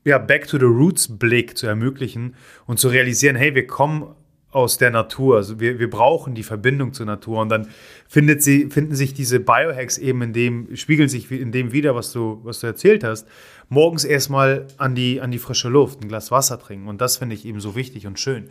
ja, 0.04 0.18
Back 0.18 0.46
to 0.46 0.58
the 0.58 0.64
Roots 0.64 1.18
Blick 1.18 1.58
zu 1.58 1.66
ermöglichen 1.66 2.36
und 2.66 2.78
zu 2.78 2.88
realisieren, 2.88 3.34
hey, 3.34 3.54
wir 3.56 3.66
kommen 3.66 4.14
aus 4.50 4.78
der 4.78 4.90
Natur. 4.90 5.36
Also 5.36 5.60
wir, 5.60 5.78
wir 5.78 5.90
brauchen 5.90 6.34
die 6.34 6.42
Verbindung 6.42 6.92
zur 6.92 7.06
Natur. 7.06 7.40
Und 7.40 7.48
dann 7.50 7.68
findet 8.06 8.42
sie, 8.42 8.66
finden 8.70 8.94
sich 8.94 9.12
diese 9.12 9.40
Biohacks 9.40 9.98
eben 9.98 10.22
in 10.22 10.32
dem, 10.32 10.76
spiegeln 10.76 11.08
sich 11.08 11.30
in 11.30 11.52
dem 11.52 11.72
wieder, 11.72 11.94
was 11.94 12.12
du, 12.12 12.40
was 12.44 12.60
du 12.60 12.66
erzählt 12.66 13.04
hast. 13.04 13.26
Morgens 13.68 14.04
erstmal 14.04 14.66
an 14.78 14.94
die, 14.94 15.20
an 15.20 15.30
die 15.30 15.38
frische 15.38 15.68
Luft, 15.68 16.02
ein 16.02 16.08
Glas 16.08 16.30
Wasser 16.30 16.58
trinken. 16.58 16.88
Und 16.88 17.00
das 17.00 17.18
finde 17.18 17.34
ich 17.34 17.44
eben 17.44 17.60
so 17.60 17.74
wichtig 17.74 18.06
und 18.06 18.18
schön. 18.18 18.50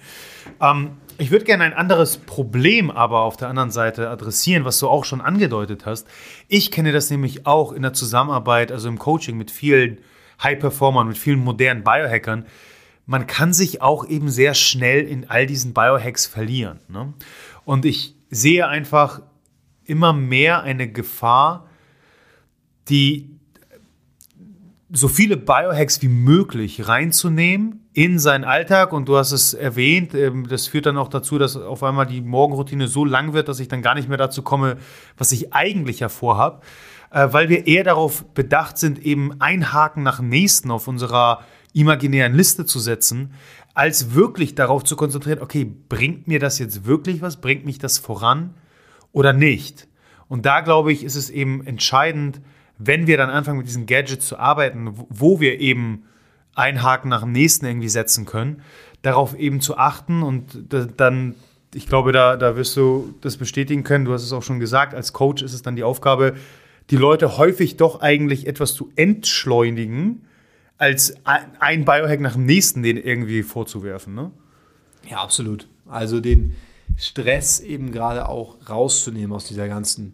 Ähm, 0.61 0.97
ich 1.18 1.32
würde 1.32 1.45
gerne 1.45 1.63
ein 1.63 1.74
anderes 1.74 2.18
Problem 2.18 2.91
aber 2.91 3.22
auf 3.22 3.38
der 3.38 3.47
anderen 3.47 3.72
Seite 3.72 4.09
adressieren, 4.09 4.65
was 4.65 4.80
du 4.80 4.88
auch 4.88 5.05
schon 5.05 5.22
angedeutet 5.22 5.86
hast. 5.86 6.07
Ich 6.47 6.72
kenne 6.72 6.91
das 6.91 7.09
nämlich 7.09 7.47
auch 7.47 7.72
in 7.72 7.82
der 7.82 7.93
Zusammenarbeit, 7.93 8.72
also 8.72 8.88
im 8.88 8.99
Coaching 8.99 9.38
mit 9.38 9.51
vielen 9.51 9.99
High-Performern, 10.43 11.07
mit 11.07 11.18
vielen 11.18 11.39
modernen 11.39 11.84
Biohackern 11.84 12.45
man 13.07 13.26
kann 13.26 13.53
sich 13.53 13.82
auch 13.82 14.05
eben 14.05 14.30
sehr 14.30 14.53
schnell 14.53 15.07
in 15.07 15.30
all 15.30 15.47
diesen 15.47 15.74
Biohacks 15.74 16.28
verlieren. 16.28 16.82
Ne? 16.89 17.13
Und 17.65 17.86
ich 17.86 18.15
sehe 18.30 18.68
einfach 18.68 19.22
immer 19.86 20.11
mehr 20.11 20.61
eine 20.61 20.91
Gefahr, 20.91 21.70
die 22.89 23.37
so 24.90 25.08
viele 25.08 25.36
Biohacks 25.36 26.02
wie 26.02 26.08
möglich 26.08 26.88
reinzunehmen 26.88 27.90
in 27.94 28.20
seinen 28.20 28.46
Alltag. 28.46 28.94
Und 28.94 29.10
du 29.10 29.18
hast 29.18 29.32
es 29.32 29.54
erwähnt, 29.54 30.14
ähm, 30.14 30.48
das 30.48 30.68
führt 30.68 30.86
dann 30.86 30.98
auch 30.98 31.10
dazu, 31.10 31.38
dass 31.38 31.58
auf 31.58 31.84
einmal 31.84 32.06
die 32.06 32.22
Morgenroutine 32.22 32.88
so 32.88 33.04
lang 33.04 33.34
wird, 33.34 33.50
dass 33.50 33.60
ich 33.60 33.68
dann 33.68 33.82
gar 33.82 33.96
nicht 33.96 34.08
mehr 34.08 34.18
dazu 34.18 34.42
komme, 34.44 34.78
was 35.18 35.32
ich 35.32 35.54
eigentlich 35.54 36.02
hervorhabe. 36.02 36.62
Äh, 37.12 37.28
weil 37.32 37.50
wir 37.50 37.68
eher 37.68 37.84
darauf 37.84 38.26
bedacht 38.34 38.78
sind, 38.78 39.00
eben 39.00 39.40
ein 39.40 39.74
Haken 39.74 40.04
nach 40.04 40.18
dem 40.18 40.30
nächsten 40.30 40.72
auf 40.72 40.88
unserer 40.88 41.42
imaginären 41.74 42.34
Liste 42.34 42.66
zu 42.66 42.80
setzen, 42.80 43.34
als 43.74 44.16
wirklich 44.16 44.56
darauf 44.56 44.84
zu 44.84 44.96
konzentrieren, 44.96 45.40
okay, 45.42 45.66
bringt 45.66 46.28
mir 46.28 46.40
das 46.40 46.60
jetzt 46.60 46.86
wirklich 46.86 47.22
was? 47.22 47.38
Bringt 47.38 47.66
mich 47.66 47.78
das 47.78 48.00
voran 48.00 48.56
oder 49.12 49.34
nicht? 49.34 49.88
Und 50.28 50.46
da 50.46 50.62
glaube 50.62 50.92
ich, 50.92 51.04
ist 51.04 51.16
es 51.16 51.30
eben 51.30 51.66
entscheidend, 51.66 52.42
wenn 52.78 53.08
wir 53.08 53.18
dann 53.18 53.30
anfangen 53.30 53.58
mit 53.58 53.68
diesen 53.68 53.86
Gadgets 53.86 54.28
zu 54.28 54.38
arbeiten, 54.38 54.94
wo 55.10 55.40
wir 55.40 55.60
eben 55.60 56.04
einen 56.56 56.84
Haken 56.84 57.10
nach 57.10 57.22
dem 57.22 57.32
nächsten 57.32 57.66
irgendwie 57.66 57.90
setzen 57.90 58.26
können, 58.26 58.62
darauf 59.02 59.36
eben 59.36 59.62
zu 59.62 59.78
achten 59.78 60.24
und 60.24 60.74
dann, 60.98 61.36
ich 61.74 61.88
glaube, 61.88 62.12
da, 62.12 62.36
da 62.36 62.56
wirst 62.56 62.76
du 62.78 63.14
das 63.22 63.38
bestätigen 63.38 63.84
können, 63.84 64.06
du 64.06 64.14
hast 64.14 64.24
es 64.24 64.34
auch 64.34 64.44
schon 64.44 64.60
gesagt, 64.60 64.94
als 64.94 65.14
Coach 65.14 65.44
ist 65.44 65.54
es 65.54 65.62
dann 65.62 65.76
die 65.76 65.84
Aufgabe, 65.84 66.36
die 66.90 66.96
Leute 66.96 67.38
häufig 67.38 67.78
doch 67.78 68.02
eigentlich 68.02 68.48
etwas 68.48 68.74
zu 68.74 68.92
entschleunigen, 68.96 70.24
als 70.78 71.16
ein 71.24 71.86
Biohack 71.86 72.22
nach 72.22 72.34
dem 72.34 72.46
nächsten 72.46 72.84
den 72.84 72.98
irgendwie 72.98 73.44
vorzuwerfen. 73.44 74.14
Ne? 74.14 74.32
Ja, 75.10 75.18
absolut. 75.18 75.68
Also 75.88 76.20
den 76.20 76.56
Stress 76.98 77.60
eben 77.60 77.92
gerade 77.92 78.30
auch 78.30 78.58
rauszunehmen 78.70 79.32
aus 79.32 79.46
dieser 79.46 79.68
ganzen 79.68 80.14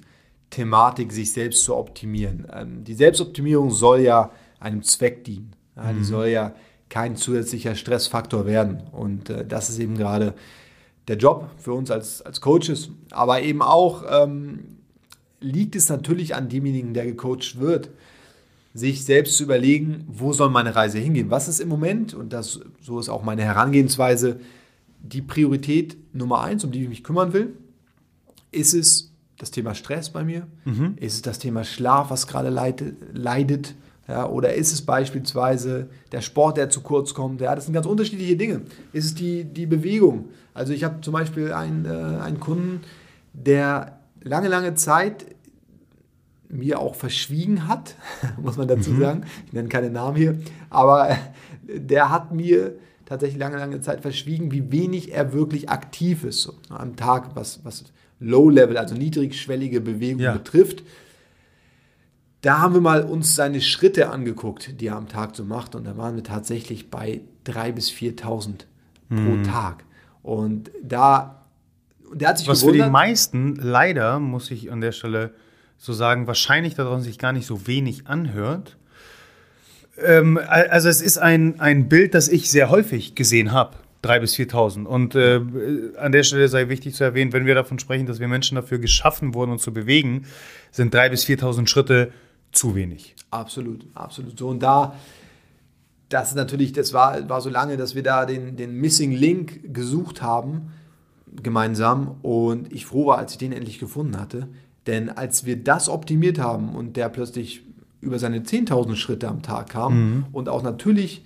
Thematik, 0.53 1.11
sich 1.11 1.31
selbst 1.31 1.63
zu 1.63 1.75
optimieren. 1.75 2.47
Ähm, 2.53 2.83
die 2.83 2.93
Selbstoptimierung 2.93 3.71
soll 3.71 4.01
ja 4.01 4.31
einem 4.59 4.83
Zweck 4.83 5.23
dienen. 5.23 5.55
Ja, 5.75 5.91
mhm. 5.91 5.97
Die 5.97 6.03
soll 6.03 6.27
ja 6.27 6.53
kein 6.89 7.15
zusätzlicher 7.15 7.75
Stressfaktor 7.75 8.45
werden. 8.45 8.83
Und 8.91 9.29
äh, 9.29 9.45
das 9.45 9.69
ist 9.69 9.79
eben 9.79 9.97
gerade 9.97 10.35
der 11.07 11.17
Job 11.17 11.49
für 11.57 11.73
uns 11.73 11.89
als, 11.89 12.21
als 12.21 12.39
Coaches. 12.39 12.89
Aber 13.09 13.41
eben 13.41 13.63
auch 13.63 14.03
ähm, 14.07 14.77
liegt 15.39 15.75
es 15.75 15.89
natürlich 15.89 16.35
an 16.35 16.49
demjenigen, 16.49 16.93
der 16.93 17.05
gecoacht 17.05 17.59
wird, 17.59 17.89
sich 18.75 19.03
selbst 19.03 19.37
zu 19.37 19.43
überlegen, 19.43 20.05
wo 20.07 20.33
soll 20.33 20.49
meine 20.49 20.75
Reise 20.75 20.99
hingehen? 20.99 21.31
Was 21.31 21.47
ist 21.47 21.59
im 21.59 21.69
Moment, 21.69 22.13
und 22.13 22.31
das, 22.31 22.59
so 22.79 22.99
ist 22.99 23.09
auch 23.09 23.23
meine 23.23 23.43
Herangehensweise, 23.43 24.39
die 24.99 25.21
Priorität 25.21 25.97
Nummer 26.13 26.41
eins, 26.41 26.63
um 26.63 26.71
die 26.71 26.83
ich 26.83 26.89
mich 26.89 27.03
kümmern 27.03 27.33
will? 27.33 27.55
Ist 28.51 28.73
es 28.73 29.12
das 29.43 29.51
Thema 29.51 29.75
Stress 29.75 30.09
bei 30.09 30.23
mir? 30.23 30.47
Mhm. 30.65 30.95
Ist 30.97 31.15
es 31.15 31.21
das 31.21 31.39
Thema 31.39 31.63
Schlaf, 31.63 32.09
was 32.09 32.27
gerade 32.27 32.49
leidet? 32.49 33.75
Ja, 34.07 34.27
oder 34.27 34.53
ist 34.53 34.73
es 34.73 34.81
beispielsweise 34.81 35.87
der 36.11 36.21
Sport, 36.21 36.57
der 36.57 36.69
zu 36.69 36.81
kurz 36.81 37.13
kommt? 37.13 37.39
Ja, 37.41 37.55
das 37.55 37.65
sind 37.65 37.73
ganz 37.73 37.85
unterschiedliche 37.85 38.35
Dinge. 38.35 38.61
Ist 38.91 39.05
es 39.05 39.15
die, 39.15 39.45
die 39.45 39.65
Bewegung? 39.65 40.29
Also 40.53 40.73
ich 40.73 40.83
habe 40.83 41.01
zum 41.01 41.13
Beispiel 41.13 41.53
einen, 41.53 41.85
äh, 41.85 42.21
einen 42.21 42.39
Kunden, 42.39 42.81
der 43.33 43.99
lange, 44.21 44.49
lange 44.49 44.75
Zeit 44.75 45.25
mir 46.49 46.79
auch 46.79 46.95
verschwiegen 46.95 47.67
hat, 47.67 47.95
muss 48.41 48.57
man 48.57 48.67
dazu 48.67 48.91
mhm. 48.91 48.99
sagen. 48.99 49.23
Ich 49.47 49.53
nenne 49.53 49.69
keine 49.69 49.89
Namen 49.89 50.17
hier, 50.17 50.37
aber 50.69 51.17
der 51.63 52.09
hat 52.09 52.33
mir 52.33 52.75
tatsächlich 53.05 53.39
lange, 53.39 53.57
lange 53.57 53.81
Zeit 53.81 54.01
verschwiegen, 54.01 54.51
wie 54.51 54.71
wenig 54.71 55.13
er 55.13 55.33
wirklich 55.33 55.69
aktiv 55.69 56.23
ist 56.23 56.41
so, 56.41 56.53
am 56.69 56.95
Tag, 56.95 57.35
was, 57.35 57.63
was 57.63 57.85
Low-Level, 58.23 58.77
also 58.77 58.95
niedrigschwellige 58.95 59.81
Bewegung 59.81 60.21
ja. 60.21 60.33
betrifft. 60.33 60.83
Da 62.41 62.59
haben 62.59 62.73
wir 62.73 62.81
mal 62.81 63.03
uns 63.03 63.35
seine 63.35 63.61
Schritte 63.61 64.09
angeguckt, 64.09 64.81
die 64.81 64.87
er 64.87 64.95
am 64.95 65.07
Tag 65.07 65.35
so 65.35 65.45
macht, 65.45 65.75
und 65.75 65.85
da 65.85 65.97
waren 65.97 66.15
wir 66.15 66.23
tatsächlich 66.23 66.89
bei 66.89 67.21
3.000 67.45 67.71
bis 67.71 67.89
4.000 67.89 68.49
mhm. 69.09 69.25
pro 69.25 69.49
Tag. 69.49 69.83
Und 70.21 70.71
da, 70.81 71.45
der 72.13 72.29
hat 72.29 72.39
sich 72.39 72.47
Was 72.47 72.61
gewundert, 72.61 72.81
für 72.81 72.87
die 72.87 72.91
meisten, 72.91 73.55
leider, 73.55 74.19
muss 74.19 74.51
ich 74.51 74.71
an 74.71 74.81
der 74.81 74.91
Stelle 74.91 75.33
so 75.77 75.93
sagen, 75.93 76.27
wahrscheinlich 76.27 76.75
daran 76.75 77.01
sich 77.01 77.19
gar 77.19 77.33
nicht 77.33 77.45
so 77.45 77.67
wenig 77.67 78.07
anhört. 78.07 78.77
Ähm, 79.97 80.39
also 80.47 80.89
es 80.89 81.01
ist 81.01 81.17
ein, 81.17 81.59
ein 81.59 81.89
Bild, 81.89 82.13
das 82.13 82.27
ich 82.29 82.49
sehr 82.49 82.69
häufig 82.69 83.15
gesehen 83.15 83.51
habe. 83.51 83.77
3.000 84.03 84.19
bis 84.19 84.35
4.000. 84.35 84.85
Und 84.85 85.15
äh, 85.15 85.41
an 85.97 86.11
der 86.11 86.23
Stelle 86.23 86.47
sei 86.47 86.69
wichtig 86.69 86.95
zu 86.95 87.03
erwähnen, 87.03 87.33
wenn 87.33 87.45
wir 87.45 87.55
davon 87.55 87.79
sprechen, 87.79 88.05
dass 88.05 88.19
wir 88.19 88.27
Menschen 88.27 88.55
dafür 88.55 88.79
geschaffen 88.79 89.33
wurden, 89.33 89.51
uns 89.51 89.63
zu 89.63 89.73
bewegen, 89.73 90.25
sind 90.71 90.93
3.000 90.93 91.09
bis 91.09 91.25
4.000 91.25 91.67
Schritte 91.67 92.11
zu 92.51 92.75
wenig. 92.75 93.15
Absolut, 93.31 93.85
absolut. 93.95 94.37
So, 94.37 94.49
und 94.49 94.61
da, 94.61 94.95
das 96.09 96.29
ist 96.29 96.35
natürlich, 96.35 96.73
das 96.73 96.93
war, 96.93 97.27
war 97.29 97.41
so 97.41 97.49
lange, 97.49 97.77
dass 97.77 97.95
wir 97.95 98.03
da 98.03 98.25
den, 98.25 98.55
den 98.55 98.75
Missing 98.75 99.11
Link 99.11 99.73
gesucht 99.73 100.21
haben, 100.21 100.73
gemeinsam. 101.41 102.17
Und 102.21 102.71
ich 102.71 102.85
froh 102.85 103.07
war, 103.07 103.17
als 103.17 103.33
ich 103.33 103.37
den 103.37 103.51
endlich 103.53 103.79
gefunden 103.79 104.19
hatte. 104.19 104.47
Denn 104.85 105.09
als 105.09 105.45
wir 105.45 105.63
das 105.63 105.87
optimiert 105.87 106.39
haben 106.39 106.75
und 106.75 106.97
der 106.97 107.09
plötzlich 107.09 107.63
über 108.01 108.19
seine 108.19 108.39
10.000 108.39 108.95
Schritte 108.95 109.29
am 109.29 109.41
Tag 109.41 109.69
kam 109.69 109.93
mhm. 109.93 110.25
und 110.33 110.49
auch 110.49 110.61
natürlich 110.61 111.23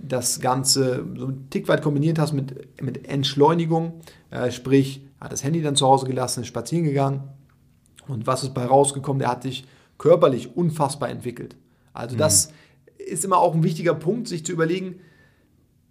das 0.00 0.40
Ganze 0.40 1.04
so 1.16 1.26
ein 1.26 1.48
Tick 1.50 1.68
weit 1.68 1.82
kombiniert 1.82 2.18
hast 2.18 2.32
mit, 2.32 2.80
mit 2.82 3.08
Entschleunigung, 3.08 4.00
äh, 4.30 4.50
sprich, 4.50 5.06
hat 5.20 5.32
das 5.32 5.44
Handy 5.44 5.62
dann 5.62 5.76
zu 5.76 5.86
Hause 5.86 6.06
gelassen, 6.06 6.40
ist 6.40 6.48
spazieren 6.48 6.84
gegangen 6.84 7.22
und 8.08 8.26
was 8.26 8.42
ist 8.42 8.54
bei 8.54 8.64
rausgekommen? 8.64 9.20
Der 9.20 9.30
hat 9.30 9.42
sich 9.42 9.64
körperlich 9.98 10.56
unfassbar 10.56 11.10
entwickelt. 11.10 11.56
Also 11.92 12.14
mhm. 12.14 12.20
das 12.20 12.52
ist 12.98 13.24
immer 13.24 13.38
auch 13.38 13.54
ein 13.54 13.62
wichtiger 13.62 13.94
Punkt, 13.94 14.28
sich 14.28 14.44
zu 14.44 14.52
überlegen, 14.52 14.96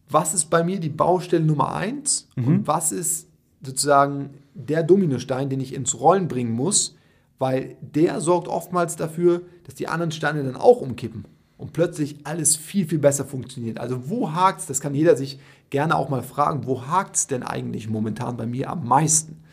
was 0.09 0.33
ist 0.33 0.49
bei 0.49 0.63
mir 0.63 0.79
die 0.79 0.89
Baustelle 0.89 1.45
Nummer 1.45 1.73
eins 1.73 2.27
Mhm. 2.35 2.47
und 2.47 2.67
was 2.67 2.91
ist 2.91 3.29
sozusagen 3.63 4.31
der 4.53 4.83
Dominostein, 4.83 5.49
den 5.49 5.61
ich 5.61 5.73
ins 5.73 5.99
Rollen 5.99 6.27
bringen 6.27 6.51
muss, 6.51 6.97
weil 7.39 7.77
der 7.81 8.19
sorgt 8.19 8.47
oftmals 8.47 8.95
dafür, 8.95 9.43
dass 9.63 9.75
die 9.75 9.87
anderen 9.87 10.11
Steine 10.11 10.43
dann 10.43 10.55
auch 10.55 10.81
umkippen 10.81 11.25
und 11.61 11.73
plötzlich 11.73 12.17
alles 12.23 12.55
viel, 12.55 12.87
viel 12.87 12.97
besser 12.97 13.23
funktioniert. 13.23 13.79
Also 13.79 14.09
wo 14.09 14.33
hakt 14.33 14.61
es, 14.61 14.65
das 14.65 14.81
kann 14.81 14.95
jeder 14.95 15.15
sich 15.15 15.39
gerne 15.69 15.95
auch 15.95 16.09
mal 16.09 16.23
fragen, 16.23 16.65
wo 16.65 16.87
hakt 16.87 17.15
es 17.15 17.27
denn 17.27 17.43
eigentlich 17.43 17.87
momentan 17.87 18.35
bei 18.35 18.47
mir 18.47 18.69
am 18.71 18.87
meisten? 18.87 19.43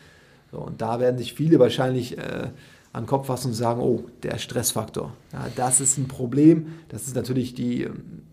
So, 0.51 0.57
und 0.57 0.81
da 0.81 0.99
werden 0.99 1.19
sich 1.19 1.35
viele 1.35 1.59
wahrscheinlich 1.59 2.17
äh, 2.17 2.49
an 2.93 3.03
den 3.03 3.05
Kopf 3.05 3.27
fassen 3.27 3.49
und 3.49 3.53
sagen, 3.53 3.79
oh, 3.79 4.05
der 4.23 4.39
Stressfaktor. 4.39 5.13
Ja, 5.31 5.45
das 5.55 5.79
ist 5.79 5.99
ein 5.99 6.07
Problem. 6.07 6.73
Das 6.89 7.05
ist 7.05 7.15
natürlich 7.15 7.53
die 7.53 7.83
ähm, 7.83 8.23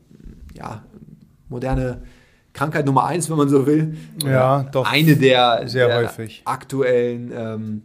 ja, 0.54 0.82
moderne 1.50 2.02
Krankheit 2.54 2.86
Nummer 2.86 3.04
eins, 3.04 3.28
wenn 3.28 3.36
man 3.36 3.50
so 3.50 3.66
will. 3.66 3.94
Ja, 4.24 4.62
doch. 4.62 4.90
Eine 4.90 5.16
der, 5.16 5.68
Sehr 5.68 5.88
der 5.88 5.98
häufig. 5.98 6.40
aktuellen 6.46 7.30
ähm, 7.36 7.82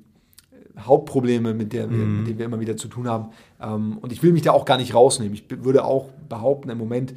Hauptprobleme, 0.79 1.53
mit, 1.53 1.73
der 1.73 1.89
wir, 1.89 1.97
Mhm. 1.97 2.17
mit 2.19 2.27
denen 2.27 2.39
wir 2.39 2.45
immer 2.45 2.59
wieder 2.59 2.77
zu 2.77 2.87
tun 2.87 3.07
haben. 3.07 3.29
Ähm, 3.61 3.97
und 3.99 4.11
ich 4.11 4.23
will 4.23 4.31
mich 4.31 4.41
da 4.43 4.51
auch 4.51 4.65
gar 4.65 4.77
nicht 4.77 4.93
rausnehmen. 4.93 5.33
Ich 5.33 5.45
würde 5.63 5.83
auch 5.85 6.09
behaupten, 6.29 6.69
im 6.69 6.77
Moment 6.77 7.13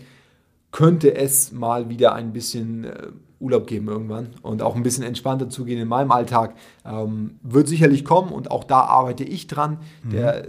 könnte 0.71 1.15
es 1.15 1.53
mal 1.53 1.89
wieder 1.89 2.15
ein 2.15 2.33
bisschen 2.33 2.85
äh, 2.85 3.09
Urlaub 3.39 3.67
geben 3.67 3.89
irgendwann 3.89 4.31
und 4.43 4.63
auch 4.63 4.75
ein 4.75 4.83
bisschen 4.83 5.05
entspannter 5.05 5.49
zugehen 5.51 5.81
in 5.81 5.87
meinem 5.89 6.11
Alltag. 6.11 6.55
Ähm, 6.85 7.39
wird 7.43 7.69
sicherlich 7.69 8.05
kommen 8.05 8.33
und 8.33 8.51
auch 8.51 8.65
da 8.65 8.81
arbeite 8.81 9.23
ich 9.25 9.47
dran. 9.47 9.79
Mhm. 10.03 10.11
Der, 10.11 10.47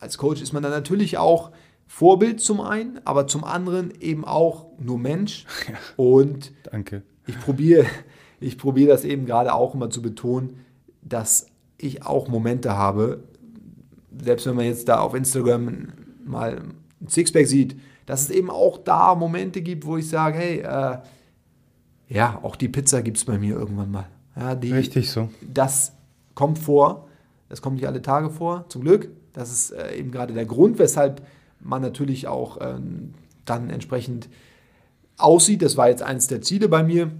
als 0.00 0.18
Coach 0.18 0.40
ist 0.42 0.52
man 0.52 0.62
dann 0.62 0.72
natürlich 0.72 1.18
auch 1.18 1.50
Vorbild 1.86 2.40
zum 2.40 2.60
einen, 2.60 3.00
aber 3.04 3.26
zum 3.26 3.44
anderen 3.44 3.92
eben 4.00 4.24
auch 4.24 4.66
nur 4.80 4.98
Mensch. 4.98 5.44
Und 5.96 6.52
Danke. 6.64 7.02
ich 7.26 7.38
probiere 7.38 7.84
ich 8.40 8.56
probiere 8.58 8.88
das 8.90 9.04
eben 9.04 9.26
gerade 9.26 9.52
auch 9.54 9.74
immer 9.74 9.90
zu 9.90 10.00
betonen, 10.02 10.60
dass 11.02 11.46
ich 11.82 12.04
auch 12.04 12.28
Momente 12.28 12.76
habe, 12.76 13.24
selbst 14.22 14.46
wenn 14.46 14.56
man 14.56 14.66
jetzt 14.66 14.88
da 14.88 15.00
auf 15.00 15.14
Instagram 15.14 15.88
mal 16.24 16.58
ein 17.00 17.08
Sixpack 17.08 17.46
sieht, 17.46 17.76
dass 18.06 18.22
es 18.22 18.30
eben 18.30 18.50
auch 18.50 18.78
da 18.78 19.14
Momente 19.14 19.62
gibt, 19.62 19.86
wo 19.86 19.96
ich 19.96 20.08
sage, 20.08 20.38
hey, 20.38 20.58
äh, 20.60 20.98
ja, 22.08 22.38
auch 22.42 22.56
die 22.56 22.68
Pizza 22.68 23.02
gibt 23.02 23.16
es 23.16 23.24
bei 23.24 23.38
mir 23.38 23.54
irgendwann 23.54 23.90
mal. 23.90 24.08
Ja, 24.36 24.54
die, 24.54 24.72
Richtig 24.72 25.10
so. 25.10 25.28
das 25.40 25.92
kommt 26.34 26.58
vor. 26.58 27.08
Das 27.48 27.60
kommt 27.60 27.76
nicht 27.76 27.86
alle 27.86 28.00
Tage 28.00 28.30
vor, 28.30 28.64
zum 28.68 28.82
Glück. 28.82 29.10
Das 29.34 29.50
ist 29.50 29.72
äh, 29.72 29.96
eben 29.96 30.10
gerade 30.10 30.32
der 30.32 30.46
Grund, 30.46 30.78
weshalb 30.78 31.22
man 31.60 31.82
natürlich 31.82 32.26
auch 32.26 32.58
ähm, 32.60 33.14
dann 33.44 33.70
entsprechend 33.70 34.28
aussieht. 35.18 35.62
Das 35.62 35.76
war 35.76 35.88
jetzt 35.88 36.02
eines 36.02 36.26
der 36.26 36.40
Ziele 36.40 36.68
bei 36.68 36.82
mir. 36.82 37.10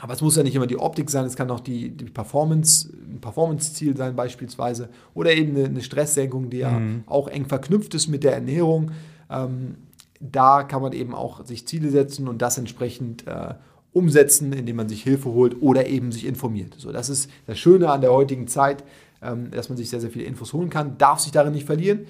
Aber 0.00 0.14
es 0.14 0.20
muss 0.20 0.36
ja 0.36 0.44
nicht 0.44 0.54
immer 0.54 0.68
die 0.68 0.78
Optik 0.78 1.10
sein, 1.10 1.24
es 1.24 1.34
kann 1.34 1.50
auch 1.50 1.60
die, 1.60 1.90
die 1.90 2.04
Performance, 2.04 2.88
ein 2.88 3.20
Performance-Ziel 3.20 3.96
sein 3.96 4.14
beispielsweise 4.14 4.88
oder 5.12 5.32
eben 5.32 5.56
eine, 5.56 5.66
eine 5.66 5.82
Stresssenkung, 5.82 6.50
die 6.50 6.58
ja 6.58 6.80
auch 7.06 7.28
eng 7.28 7.46
verknüpft 7.46 7.94
ist 7.94 8.06
mit 8.06 8.22
der 8.22 8.32
Ernährung. 8.32 8.92
Ähm, 9.28 9.74
da 10.20 10.62
kann 10.62 10.82
man 10.82 10.92
eben 10.92 11.14
auch 11.14 11.44
sich 11.44 11.66
Ziele 11.66 11.90
setzen 11.90 12.28
und 12.28 12.42
das 12.42 12.58
entsprechend 12.58 13.26
äh, 13.26 13.54
umsetzen, 13.92 14.52
indem 14.52 14.76
man 14.76 14.88
sich 14.88 15.02
Hilfe 15.02 15.30
holt 15.30 15.60
oder 15.62 15.86
eben 15.86 16.12
sich 16.12 16.26
informiert. 16.26 16.74
So, 16.76 16.92
das 16.92 17.08
ist 17.08 17.30
das 17.46 17.58
Schöne 17.58 17.90
an 17.90 18.00
der 18.00 18.12
heutigen 18.12 18.46
Zeit, 18.46 18.84
ähm, 19.22 19.50
dass 19.50 19.68
man 19.68 19.76
sich 19.76 19.90
sehr, 19.90 20.00
sehr 20.00 20.10
viele 20.10 20.24
Infos 20.24 20.52
holen 20.52 20.70
kann, 20.70 20.98
darf 20.98 21.20
sich 21.20 21.32
darin 21.32 21.52
nicht 21.52 21.66
verlieren. 21.66 22.00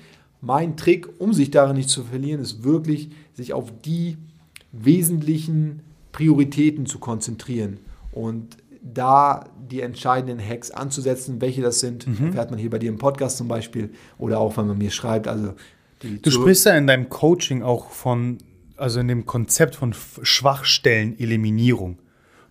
Mein 0.41 0.77
Trick, 0.77 1.09
um 1.19 1.33
sich 1.33 1.51
darin 1.51 1.77
nicht 1.77 1.89
zu 1.89 2.05
verlieren, 2.05 2.41
ist 2.41 2.63
wirklich, 2.63 3.11
sich 3.35 3.53
auf 3.53 3.73
die 3.85 4.17
wesentlichen 4.73 5.81
Prioritäten 6.19 6.85
zu 6.85 6.99
konzentrieren 6.99 7.79
und 8.11 8.57
da 8.83 9.45
die 9.71 9.83
entscheidenden 9.83 10.45
Hacks 10.45 10.73
anzusetzen. 10.73 11.41
Welche 11.41 11.63
das 11.63 11.79
sind, 11.79 12.09
erfährt 12.09 12.51
man 12.51 12.59
hier 12.59 12.71
bei 12.71 12.81
dir 12.81 12.89
im 12.89 12.99
Podcast 12.99 13.37
zum 13.37 13.47
Beispiel 13.47 13.91
oder 14.19 14.41
auch, 14.41 14.57
wenn 14.57 14.67
man 14.67 14.79
mir 14.79 14.91
schreibt. 14.91 15.29
Also 15.29 15.55
Du 16.01 16.31
sprichst 16.33 16.67
ja 16.67 16.77
in 16.77 16.89
deinem 16.89 17.09
Coaching 17.09 17.63
auch 17.63 17.91
von, 17.91 18.39
also 18.77 18.99
in 18.99 19.07
dem 19.07 19.27
Konzept 19.27 19.77
von 19.77 19.95
Schwachstelleneliminierung. 19.95 21.99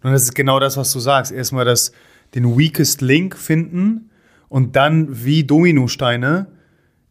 Und 0.01 0.11
das 0.11 0.23
ist 0.23 0.35
genau 0.35 0.61
das, 0.61 0.77
was 0.77 0.93
du 0.93 0.99
sagst. 0.99 1.33
Erstmal 1.33 1.65
das, 1.65 1.91
den 2.35 2.57
weakest 2.57 3.01
link 3.01 3.35
finden 3.35 4.11
und 4.47 4.77
dann 4.77 5.25
wie 5.25 5.43
Dominosteine 5.43 6.47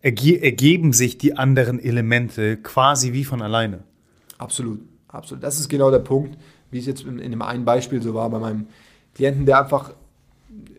erge 0.01 0.41
ergeben 0.41 0.95
sich 0.95 1.19
die 1.19 1.37
anderen 1.37 1.79
Elemente 1.79 2.57
quasi 2.57 3.13
wie 3.13 3.25
von 3.25 3.43
alleine. 3.43 3.81
Absolut, 4.39 4.81
absolut. 5.17 5.43
Das 5.43 5.59
ist 5.59 5.69
genau 5.69 5.91
der 5.91 5.99
Punkt, 6.01 6.37
wie 6.71 6.79
es 6.79 6.87
jetzt 6.87 7.05
in, 7.05 7.19
in 7.19 7.31
dem 7.31 7.43
einen 7.43 7.65
Beispiel 7.65 8.03
so 8.03 8.15
war 8.15 8.31
bei 8.31 8.39
meinem 8.39 8.67
Klienten, 9.15 9.47
der 9.47 9.63
einfach 9.63 9.93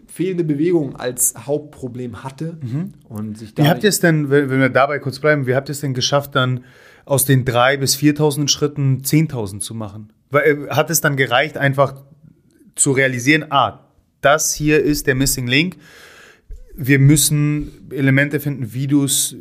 fehlende 0.08 0.44
Bewegung 0.44 0.96
als 0.96 1.36
Hauptproblem 1.46 2.24
hatte 2.24 2.58
und 3.08 3.38
sich 3.38 3.56
Wie 3.56 3.68
habt 3.68 3.84
ihr 3.84 3.90
es 3.90 4.00
denn, 4.00 4.30
wenn 4.30 4.50
wir 4.50 4.70
dabei 4.70 5.00
kurz 5.00 5.20
bleiben, 5.20 5.46
wie 5.46 5.56
habt 5.56 5.70
ihr 5.70 5.74
es 5.74 5.82
denn 5.82 5.94
geschafft, 5.94 6.36
dann 6.36 6.64
aus 7.06 7.26
den 7.26 7.46
3.000 7.46 7.78
bis 7.78 7.96
4.000 7.98 8.48
Schritten 8.48 9.02
10.000 9.02 9.60
zu 9.60 9.76
machen? 9.76 10.12
Äh, 10.34 10.68
Hat 10.70 10.90
es 10.90 11.02
dann 11.02 11.18
gereicht, 11.18 11.58
einfach 11.58 12.02
zu 12.76 12.92
realisieren, 12.92 13.46
ah, 13.52 13.80
das 14.22 14.54
hier 14.54 14.82
ist 14.82 15.08
der 15.08 15.16
Missing 15.16 15.48
Link. 15.48 15.78
Wir 16.76 17.00
müssen 17.00 17.90
Elemente 17.92 18.40
finden, 18.40 18.74
wie 18.74 18.88
du 18.88 19.04
es, 19.04 19.36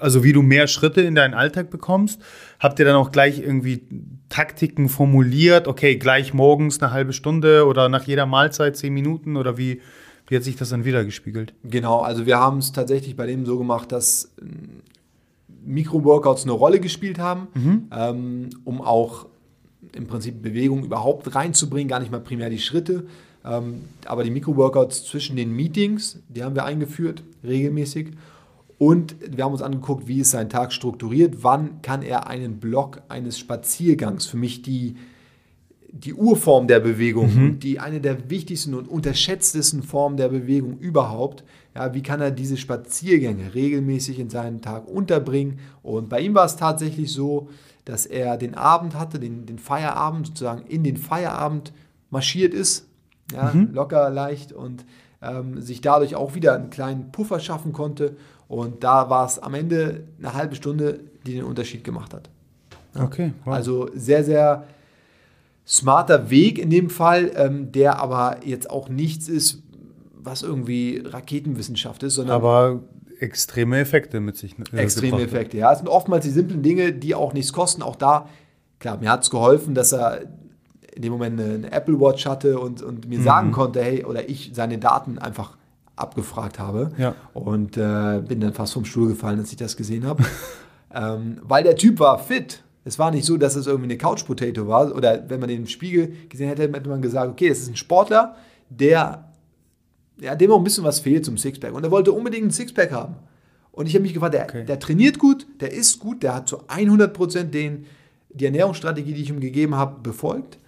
also 0.00 0.24
wie 0.24 0.32
du 0.32 0.42
mehr 0.42 0.66
Schritte 0.66 1.00
in 1.00 1.14
deinen 1.14 1.34
Alltag 1.34 1.70
bekommst. 1.70 2.20
Habt 2.58 2.78
ihr 2.78 2.84
dann 2.84 2.96
auch 2.96 3.12
gleich 3.12 3.40
irgendwie 3.40 3.82
Taktiken 4.28 4.88
formuliert? 4.88 5.68
Okay, 5.68 5.96
gleich 5.96 6.34
morgens 6.34 6.80
eine 6.80 6.92
halbe 6.92 7.12
Stunde 7.12 7.66
oder 7.66 7.88
nach 7.88 8.04
jeder 8.04 8.26
Mahlzeit 8.26 8.76
zehn 8.76 8.92
Minuten 8.94 9.36
oder 9.36 9.56
wie, 9.58 9.80
wie 10.28 10.36
hat 10.36 10.42
sich 10.42 10.56
das 10.56 10.70
dann 10.70 10.84
wieder 10.84 11.04
gespiegelt? 11.04 11.54
Genau, 11.64 12.00
also 12.00 12.26
wir 12.26 12.38
haben 12.38 12.58
es 12.58 12.72
tatsächlich 12.72 13.16
bei 13.16 13.26
dem 13.26 13.46
so 13.46 13.58
gemacht, 13.58 13.92
dass 13.92 14.32
ähm, 14.40 14.82
Mikro-Workouts 15.64 16.44
eine 16.44 16.52
Rolle 16.52 16.80
gespielt 16.80 17.18
haben, 17.18 17.48
ähm, 17.92 18.50
um 18.64 18.80
auch 18.80 19.26
im 19.94 20.06
Prinzip 20.06 20.42
Bewegung 20.42 20.84
überhaupt 20.84 21.34
reinzubringen, 21.34 21.88
gar 21.88 22.00
nicht 22.00 22.12
mal 22.12 22.20
primär 22.20 22.50
die 22.50 22.58
Schritte. 22.58 23.06
Ähm, 23.44 23.82
aber 24.04 24.24
die 24.24 24.30
Mikro-Workouts 24.30 25.04
zwischen 25.04 25.36
den 25.36 25.54
Meetings, 25.54 26.18
die 26.28 26.44
haben 26.44 26.54
wir 26.54 26.64
eingeführt, 26.64 27.22
regelmäßig. 27.42 28.08
Und 28.80 29.16
wir 29.20 29.44
haben 29.44 29.52
uns 29.52 29.60
angeguckt, 29.60 30.08
wie 30.08 30.20
ist 30.20 30.30
sein 30.30 30.48
Tag 30.48 30.72
strukturiert, 30.72 31.44
wann 31.44 31.82
kann 31.82 32.00
er 32.00 32.28
einen 32.28 32.60
Block 32.60 33.02
eines 33.10 33.38
Spaziergangs, 33.38 34.24
für 34.24 34.38
mich 34.38 34.62
die, 34.62 34.96
die 35.92 36.14
Urform 36.14 36.66
der 36.66 36.80
Bewegung 36.80 37.28
und 37.36 37.60
die 37.60 37.78
eine 37.78 38.00
der 38.00 38.30
wichtigsten 38.30 38.72
und 38.72 38.88
unterschätztesten 38.88 39.82
Formen 39.82 40.16
der 40.16 40.30
Bewegung 40.30 40.78
überhaupt. 40.78 41.44
Ja, 41.74 41.92
wie 41.92 42.02
kann 42.02 42.22
er 42.22 42.30
diese 42.30 42.56
Spaziergänge 42.56 43.52
regelmäßig 43.54 44.18
in 44.18 44.30
seinen 44.30 44.62
Tag 44.62 44.88
unterbringen? 44.88 45.58
Und 45.82 46.08
bei 46.08 46.20
ihm 46.20 46.32
war 46.32 46.46
es 46.46 46.56
tatsächlich 46.56 47.12
so, 47.12 47.50
dass 47.84 48.06
er 48.06 48.38
den 48.38 48.54
Abend 48.54 48.98
hatte, 48.98 49.20
den, 49.20 49.44
den 49.44 49.58
Feierabend 49.58 50.28
sozusagen 50.28 50.66
in 50.66 50.84
den 50.84 50.96
Feierabend 50.96 51.74
marschiert 52.08 52.54
ist, 52.54 52.86
ja, 53.30 53.52
locker, 53.72 54.08
leicht 54.08 54.54
und 54.54 54.86
ähm, 55.20 55.60
sich 55.60 55.82
dadurch 55.82 56.14
auch 56.14 56.34
wieder 56.34 56.54
einen 56.54 56.70
kleinen 56.70 57.12
Puffer 57.12 57.40
schaffen 57.40 57.74
konnte. 57.74 58.16
Und 58.50 58.82
da 58.82 59.08
war 59.08 59.26
es 59.26 59.38
am 59.38 59.54
Ende 59.54 60.08
eine 60.18 60.34
halbe 60.34 60.56
Stunde, 60.56 60.98
die 61.24 61.34
den 61.34 61.44
Unterschied 61.44 61.84
gemacht 61.84 62.12
hat. 62.12 62.28
Okay, 62.98 63.32
wow. 63.44 63.54
Also 63.54 63.88
sehr, 63.94 64.24
sehr 64.24 64.64
smarter 65.64 66.30
Weg 66.30 66.58
in 66.58 66.68
dem 66.68 66.90
Fall, 66.90 67.30
ähm, 67.36 67.70
der 67.70 68.00
aber 68.00 68.38
jetzt 68.44 68.68
auch 68.68 68.88
nichts 68.88 69.28
ist, 69.28 69.62
was 70.14 70.42
irgendwie 70.42 71.00
Raketenwissenschaft 71.06 72.02
ist, 72.02 72.16
sondern 72.16 72.34
aber 72.34 72.80
extreme 73.20 73.78
Effekte 73.78 74.18
mit 74.18 74.36
sich 74.36 74.56
äh, 74.72 74.78
extreme. 74.78 75.22
Effekte. 75.22 75.56
Ja, 75.56 75.70
es 75.70 75.78
sind 75.78 75.86
oftmals 75.88 76.24
die 76.24 76.32
simplen 76.32 76.64
Dinge, 76.64 76.92
die 76.92 77.14
auch 77.14 77.32
nichts 77.32 77.52
kosten. 77.52 77.82
Auch 77.82 77.94
da, 77.94 78.28
klar, 78.80 78.98
mir 78.98 79.12
hat 79.12 79.22
es 79.22 79.30
geholfen, 79.30 79.76
dass 79.76 79.92
er 79.92 80.22
in 80.92 81.02
dem 81.02 81.12
Moment 81.12 81.40
eine, 81.40 81.54
eine 81.54 81.70
Apple 81.70 82.00
Watch 82.00 82.26
hatte 82.26 82.58
und, 82.58 82.82
und 82.82 83.08
mir 83.08 83.22
sagen 83.22 83.52
konnte, 83.52 83.80
hey, 83.80 84.04
oder 84.04 84.28
ich 84.28 84.50
seine 84.54 84.78
Daten 84.78 85.18
einfach 85.20 85.56
abgefragt 86.00 86.58
habe. 86.58 86.92
Ja. 86.98 87.14
Und 87.34 87.76
äh, 87.76 88.22
bin 88.26 88.40
dann 88.40 88.52
fast 88.52 88.72
vom 88.72 88.84
Stuhl 88.84 89.08
gefallen, 89.08 89.38
als 89.38 89.50
ich 89.50 89.56
das 89.56 89.76
gesehen 89.76 90.06
habe. 90.06 90.24
ähm, 90.94 91.38
weil 91.42 91.62
der 91.64 91.76
Typ 91.76 91.98
war 91.98 92.18
fit. 92.18 92.62
Es 92.84 92.98
war 92.98 93.10
nicht 93.10 93.26
so, 93.26 93.36
dass 93.36 93.56
es 93.56 93.66
irgendwie 93.66 93.90
eine 93.90 93.98
Couch 93.98 94.24
Potato 94.24 94.66
war. 94.66 94.94
Oder 94.94 95.28
wenn 95.28 95.38
man 95.40 95.48
den 95.48 95.60
im 95.60 95.66
Spiegel 95.66 96.14
gesehen 96.28 96.48
hätte, 96.48 96.62
hätte 96.62 96.88
man 96.88 97.02
gesagt, 97.02 97.30
okay, 97.30 97.48
das 97.48 97.58
ist 97.58 97.68
ein 97.68 97.76
Sportler, 97.76 98.36
der 98.70 99.26
ja, 100.20 100.34
dem 100.34 100.52
auch 100.52 100.58
ein 100.58 100.64
bisschen 100.64 100.84
was 100.84 101.00
fehlt 101.00 101.24
zum 101.24 101.38
Sixpack. 101.38 101.72
Und 101.74 101.84
er 101.84 101.90
wollte 101.90 102.12
unbedingt 102.12 102.46
ein 102.46 102.50
Sixpack 102.50 102.92
haben. 102.92 103.16
Und 103.72 103.86
ich 103.86 103.94
habe 103.94 104.02
mich 104.02 104.14
gefragt, 104.14 104.34
der, 104.34 104.44
Okay. 104.44 104.64
der 104.64 104.78
trainiert 104.78 105.18
gut, 105.18 105.46
der 105.60 105.72
isst 105.72 106.00
gut, 106.00 106.22
der 106.22 106.34
hat 106.34 106.48
zu 106.48 106.62
100% 106.64 107.44
den, 107.44 107.86
die 108.28 108.44
Ernährungsstrategie, 108.44 109.14
die 109.14 109.22
ich 109.22 109.30
ihm 109.30 109.40
gegeben 109.40 109.76
habe, 109.76 110.00
befolgt. 110.02 110.58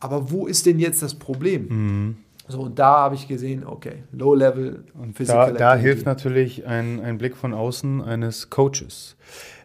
Aber 0.00 0.30
wo 0.30 0.46
ist 0.46 0.66
denn 0.66 0.78
jetzt 0.78 1.02
das 1.02 1.14
Problem? 1.14 2.16
So, 2.48 2.60
und 2.60 2.78
da 2.78 2.98
habe 2.98 3.14
ich 3.14 3.28
gesehen, 3.28 3.64
okay, 3.64 4.02
Low 4.12 4.34
Level 4.34 4.84
Und 4.94 5.16
Physical 5.16 5.52
da, 5.52 5.74
da 5.74 5.76
hilft 5.76 6.06
natürlich 6.06 6.66
ein, 6.66 7.00
ein 7.00 7.18
Blick 7.18 7.36
von 7.36 7.54
außen 7.54 8.02
eines 8.02 8.50
Coaches. 8.50 9.16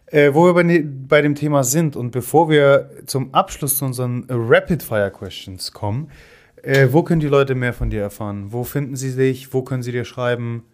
Äh, 0.06 0.32
wo 0.32 0.46
wir 0.46 0.54
bei, 0.54 0.62
ne, 0.62 0.80
bei, 0.80 1.20
dem 1.20 1.34
Thema 1.34 1.64
sind 1.64 1.94
und 1.96 2.12
bevor 2.12 2.48
wir 2.48 2.88
zum 3.04 3.34
Abschluss 3.34 3.76
zu 3.76 3.84
unseren 3.84 4.26
Rapid-Fire-Questions 4.28 5.72
kommen, 5.72 6.10
äh, 6.62 6.88
wo 6.92 7.02
können 7.02 7.20
die 7.20 7.28
Leute 7.28 7.54
mehr 7.54 7.74
von 7.74 7.90
dir 7.90 8.02
erfahren? 8.02 8.46
Wo 8.50 8.64
finden 8.64 8.96
sie 8.96 9.14
dich? 9.14 9.52
Wo 9.52 9.62
können 9.62 9.82
sie 9.82 9.92
dir 9.92 10.04
schreiben? 10.04 10.64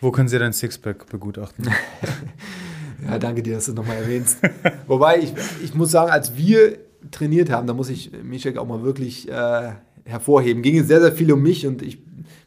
Wo 0.00 0.10
können 0.10 0.28
sie 0.28 0.38
dein 0.38 0.52
Sixpack 0.52 1.06
begutachten? 1.06 1.70
ja, 3.08 3.18
danke 3.18 3.42
dir, 3.42 3.54
dass 3.54 3.66
du 3.66 3.72
nochmal 3.72 3.98
erwähnst. 3.98 4.38
Wobei, 4.88 5.18
ich, 5.18 5.32
ich 5.62 5.74
muss 5.74 5.92
sagen, 5.92 6.10
als 6.10 6.36
wir 6.36 6.78
trainiert 7.12 7.50
haben, 7.50 7.66
da 7.66 7.74
muss 7.74 7.88
ich 7.88 8.10
Mischek 8.22 8.58
auch 8.58 8.66
mal 8.66 8.82
wirklich 8.82 9.28
äh, 9.30 9.72
hervorheben. 10.04 10.62
Ging 10.62 10.78
es 10.78 10.88
sehr, 10.88 11.00
sehr 11.00 11.12
viel 11.12 11.32
um 11.32 11.42
mich 11.42 11.66
und 11.66 11.82
ich 11.82 11.98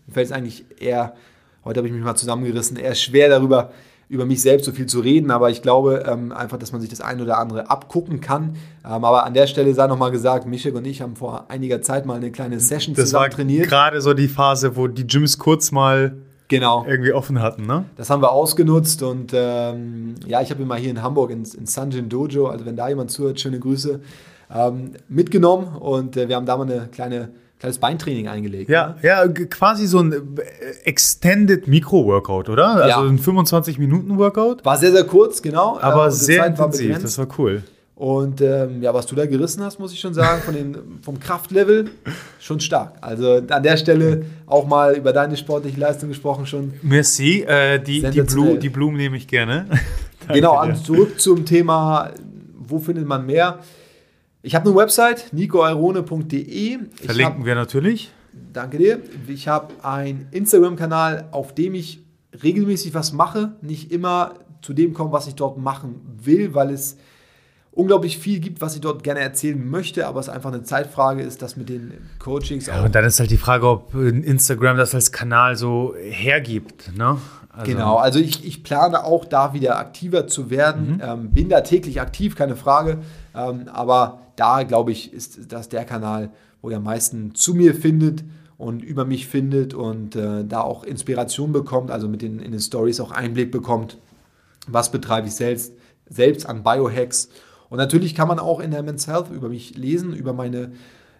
mir 0.07 0.13
fällt 0.13 0.27
es 0.27 0.31
eigentlich 0.31 0.65
eher, 0.79 1.13
heute 1.63 1.79
habe 1.79 1.87
ich 1.87 1.93
mich 1.93 2.03
mal 2.03 2.15
zusammengerissen, 2.15 2.77
eher 2.77 2.95
schwer 2.95 3.29
darüber 3.29 3.71
über 4.07 4.27
mich 4.27 4.39
selbst 4.43 4.65
so 4.65 4.71
viel 4.71 4.85
zu 4.85 4.99
reden, 4.99 5.31
aber 5.31 5.49
ich 5.49 5.63
glaube 5.63 6.03
ähm, 6.07 6.31
einfach, 6.31 6.59
dass 6.59 6.71
man 6.71 6.79
sich 6.79 6.91
das 6.91 7.01
ein 7.01 7.19
oder 7.21 7.39
andere 7.39 7.71
abgucken 7.71 8.21
kann. 8.21 8.55
Ähm, 8.85 9.03
aber 9.03 9.25
an 9.25 9.33
der 9.33 9.47
Stelle 9.47 9.73
sei 9.73 9.87
nochmal 9.87 10.11
gesagt, 10.11 10.45
Mischek 10.45 10.75
und 10.75 10.85
ich 10.85 11.01
haben 11.01 11.15
vor 11.15 11.45
einiger 11.49 11.81
Zeit 11.81 12.05
mal 12.05 12.13
eine 12.13 12.31
kleine 12.31 12.59
Session 12.59 12.93
das 12.93 13.05
zusammen 13.05 13.31
trainiert. 13.31 13.67
Gerade 13.67 14.01
so 14.01 14.13
die 14.13 14.27
Phase, 14.27 14.75
wo 14.75 14.85
die 14.85 15.07
Gyms 15.07 15.39
kurz 15.39 15.71
mal 15.71 16.17
genau. 16.49 16.85
irgendwie 16.87 17.13
offen 17.13 17.41
hatten, 17.41 17.65
ne? 17.65 17.85
Das 17.95 18.11
haben 18.11 18.21
wir 18.21 18.31
ausgenutzt 18.31 19.01
und 19.01 19.31
ähm, 19.33 20.13
ja, 20.27 20.39
ich 20.43 20.51
habe 20.51 20.61
ihn 20.61 20.67
mal 20.67 20.77
hier 20.77 20.91
in 20.91 21.01
Hamburg 21.01 21.31
ins, 21.31 21.55
in 21.55 21.65
Sanjin 21.65 22.07
Dojo, 22.07 22.45
also 22.45 22.63
wenn 22.67 22.75
da 22.75 22.87
jemand 22.87 23.09
zuhört, 23.09 23.39
schöne 23.39 23.57
Grüße, 23.57 24.01
ähm, 24.53 24.91
mitgenommen 25.09 25.75
und 25.77 26.15
äh, 26.15 26.29
wir 26.29 26.35
haben 26.35 26.45
da 26.45 26.57
mal 26.57 26.69
eine 26.69 26.89
kleine 26.89 27.29
kleines 27.59 27.77
Beintraining 27.77 28.27
eingelegt. 28.27 28.69
Ja, 28.69 28.95
ne? 29.01 29.07
ja, 29.07 29.27
quasi 29.27 29.87
so 29.87 29.99
ein 29.99 30.11
äh, 30.11 30.17
Extended 30.83 31.67
Micro-Workout, 31.67 32.49
oder? 32.49 32.67
Also 32.69 32.87
ja. 32.87 33.01
ein 33.01 33.19
25-Minuten-Workout. 33.19 34.65
War 34.65 34.77
sehr, 34.77 34.91
sehr 34.91 35.05
kurz, 35.05 35.41
genau. 35.41 35.79
Aber 35.79 36.11
sehr 36.11 36.45
intensiv, 36.45 36.93
war 36.93 36.99
das 36.99 37.17
war 37.17 37.27
cool. 37.37 37.63
Und 37.95 38.41
ähm, 38.41 38.81
ja, 38.81 38.93
was 38.93 39.05
du 39.05 39.15
da 39.15 39.25
gerissen 39.25 39.63
hast, 39.63 39.79
muss 39.79 39.93
ich 39.93 40.01
schon 40.01 40.13
sagen, 40.13 40.41
von 40.41 40.53
den, 40.53 40.77
vom 41.01 41.17
Kraftlevel 41.17 41.91
schon 42.41 42.59
stark. 42.59 42.97
Also 42.99 43.41
an 43.47 43.63
der 43.63 43.77
Stelle 43.77 44.25
auch 44.47 44.67
mal 44.67 44.95
über 44.97 45.13
deine 45.13 45.37
sportliche 45.37 45.79
Leistung 45.79 46.09
gesprochen 46.09 46.45
schon. 46.45 46.73
Merci, 46.81 47.43
äh, 47.43 47.79
die, 47.79 48.01
die, 48.01 48.21
Blu 48.21 48.57
die, 48.57 48.67
Blumen 48.67 48.97
nehme 48.97 49.15
ich 49.15 49.29
gerne. 49.29 49.65
genau, 50.27 50.57
an, 50.57 50.75
zurück 50.75 51.21
zum 51.21 51.45
Thema, 51.45 52.11
wo 52.53 52.79
findet 52.79 53.07
man 53.07 53.25
mehr? 53.25 53.59
Ich 54.45 54.53
habe 54.53 54.69
eine 54.69 54.75
Website, 54.75 55.33
nicoairone.de. 55.33 56.77
Verlinken 57.03 57.39
hab, 57.39 57.45
wir 57.45 57.55
natürlich. 57.55 58.11
Danke 58.53 58.77
dir. 58.77 58.99
Ich 59.27 59.47
habe 59.47 59.73
einen 59.81 60.27
Instagram-Kanal, 60.29 61.29
auf 61.31 61.55
dem 61.55 61.73
ich 61.73 62.03
regelmäßig 62.43 62.93
was 62.93 63.11
mache, 63.11 63.53
nicht 63.61 63.91
immer 63.91 64.35
zu 64.61 64.73
dem 64.73 64.93
komme, 64.93 65.11
was 65.11 65.25
ich 65.25 65.33
dort 65.33 65.57
machen 65.57 66.19
will, 66.21 66.53
weil 66.53 66.69
es 66.69 66.97
unglaublich 67.71 68.19
viel 68.19 68.39
gibt, 68.39 68.61
was 68.61 68.75
ich 68.75 68.81
dort 68.81 69.03
gerne 69.03 69.21
erzählen 69.21 69.67
möchte, 69.67 70.05
aber 70.05 70.19
es 70.19 70.29
einfach 70.29 70.53
eine 70.53 70.61
Zeitfrage 70.61 71.23
ist, 71.23 71.41
das 71.41 71.57
mit 71.57 71.69
den 71.69 71.93
Coachings 72.19 72.67
ja, 72.67 72.83
Und 72.83 72.93
dann 72.93 73.03
ist 73.03 73.19
halt 73.19 73.31
die 73.31 73.37
Frage, 73.37 73.67
ob 73.67 73.95
Instagram 73.95 74.77
das 74.77 74.93
als 74.93 75.11
Kanal 75.11 75.55
so 75.55 75.95
hergibt. 75.97 76.95
Ne? 76.95 77.17
Also 77.49 77.71
genau, 77.71 77.95
also 77.97 78.19
ich, 78.19 78.45
ich 78.45 78.63
plane 78.63 79.03
auch 79.05 79.25
da 79.25 79.53
wieder 79.53 79.79
aktiver 79.79 80.27
zu 80.27 80.51
werden. 80.51 80.97
Mhm. 80.97 81.01
Ähm, 81.03 81.31
bin 81.31 81.49
da 81.49 81.61
täglich 81.61 81.99
aktiv, 81.99 82.35
keine 82.35 82.55
Frage. 82.55 82.99
Ähm, 83.35 83.67
aber 83.67 84.19
da, 84.35 84.63
glaube 84.63 84.91
ich, 84.91 85.13
ist 85.13 85.51
das 85.51 85.69
der 85.69 85.85
Kanal, 85.85 86.31
wo 86.61 86.69
ihr 86.69 86.77
am 86.77 86.83
meisten 86.83 87.35
zu 87.35 87.53
mir 87.53 87.75
findet 87.75 88.23
und 88.57 88.83
über 88.83 89.05
mich 89.05 89.27
findet 89.27 89.73
und 89.73 90.15
äh, 90.15 90.45
da 90.45 90.61
auch 90.61 90.83
Inspiration 90.83 91.51
bekommt, 91.51 91.91
also 91.91 92.07
mit 92.07 92.21
den, 92.21 92.39
in 92.39 92.51
den 92.51 92.61
Stories 92.61 92.99
auch 92.99 93.11
Einblick 93.11 93.51
bekommt, 93.51 93.97
was 94.67 94.91
betreibe 94.91 95.27
ich 95.27 95.35
selbst, 95.35 95.73
selbst 96.07 96.47
an 96.47 96.63
Biohacks 96.63 97.29
und 97.69 97.77
natürlich 97.77 98.15
kann 98.15 98.27
man 98.27 98.39
auch 98.39 98.59
in 98.59 98.71
der 98.71 98.83
Men's 98.83 99.07
Health 99.07 99.29
über 99.31 99.49
mich 99.49 99.75
lesen, 99.75 100.13
über 100.13 100.33
meine, 100.33 100.71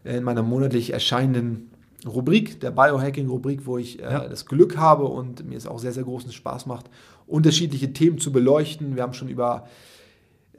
in 0.04 0.24
meiner 0.24 0.44
monatlich 0.44 0.94
erscheinenden 0.94 1.72
Rubrik, 2.06 2.60
der 2.62 2.72
Biohacking-Rubrik, 2.72 3.66
wo 3.66 3.78
ich 3.78 4.00
äh, 4.00 4.04
ja. 4.04 4.28
das 4.28 4.46
Glück 4.46 4.78
habe 4.78 5.06
und 5.06 5.46
mir 5.46 5.58
es 5.58 5.66
auch 5.66 5.80
sehr, 5.80 5.92
sehr 5.92 6.04
großen 6.04 6.32
Spaß 6.32 6.68
macht, 6.68 6.90
unterschiedliche 7.26 7.94
Themen 7.94 8.20
zu 8.20 8.32
beleuchten. 8.32 8.96
Wir 8.96 9.04
haben 9.04 9.14
schon 9.14 9.28
über 9.28 9.68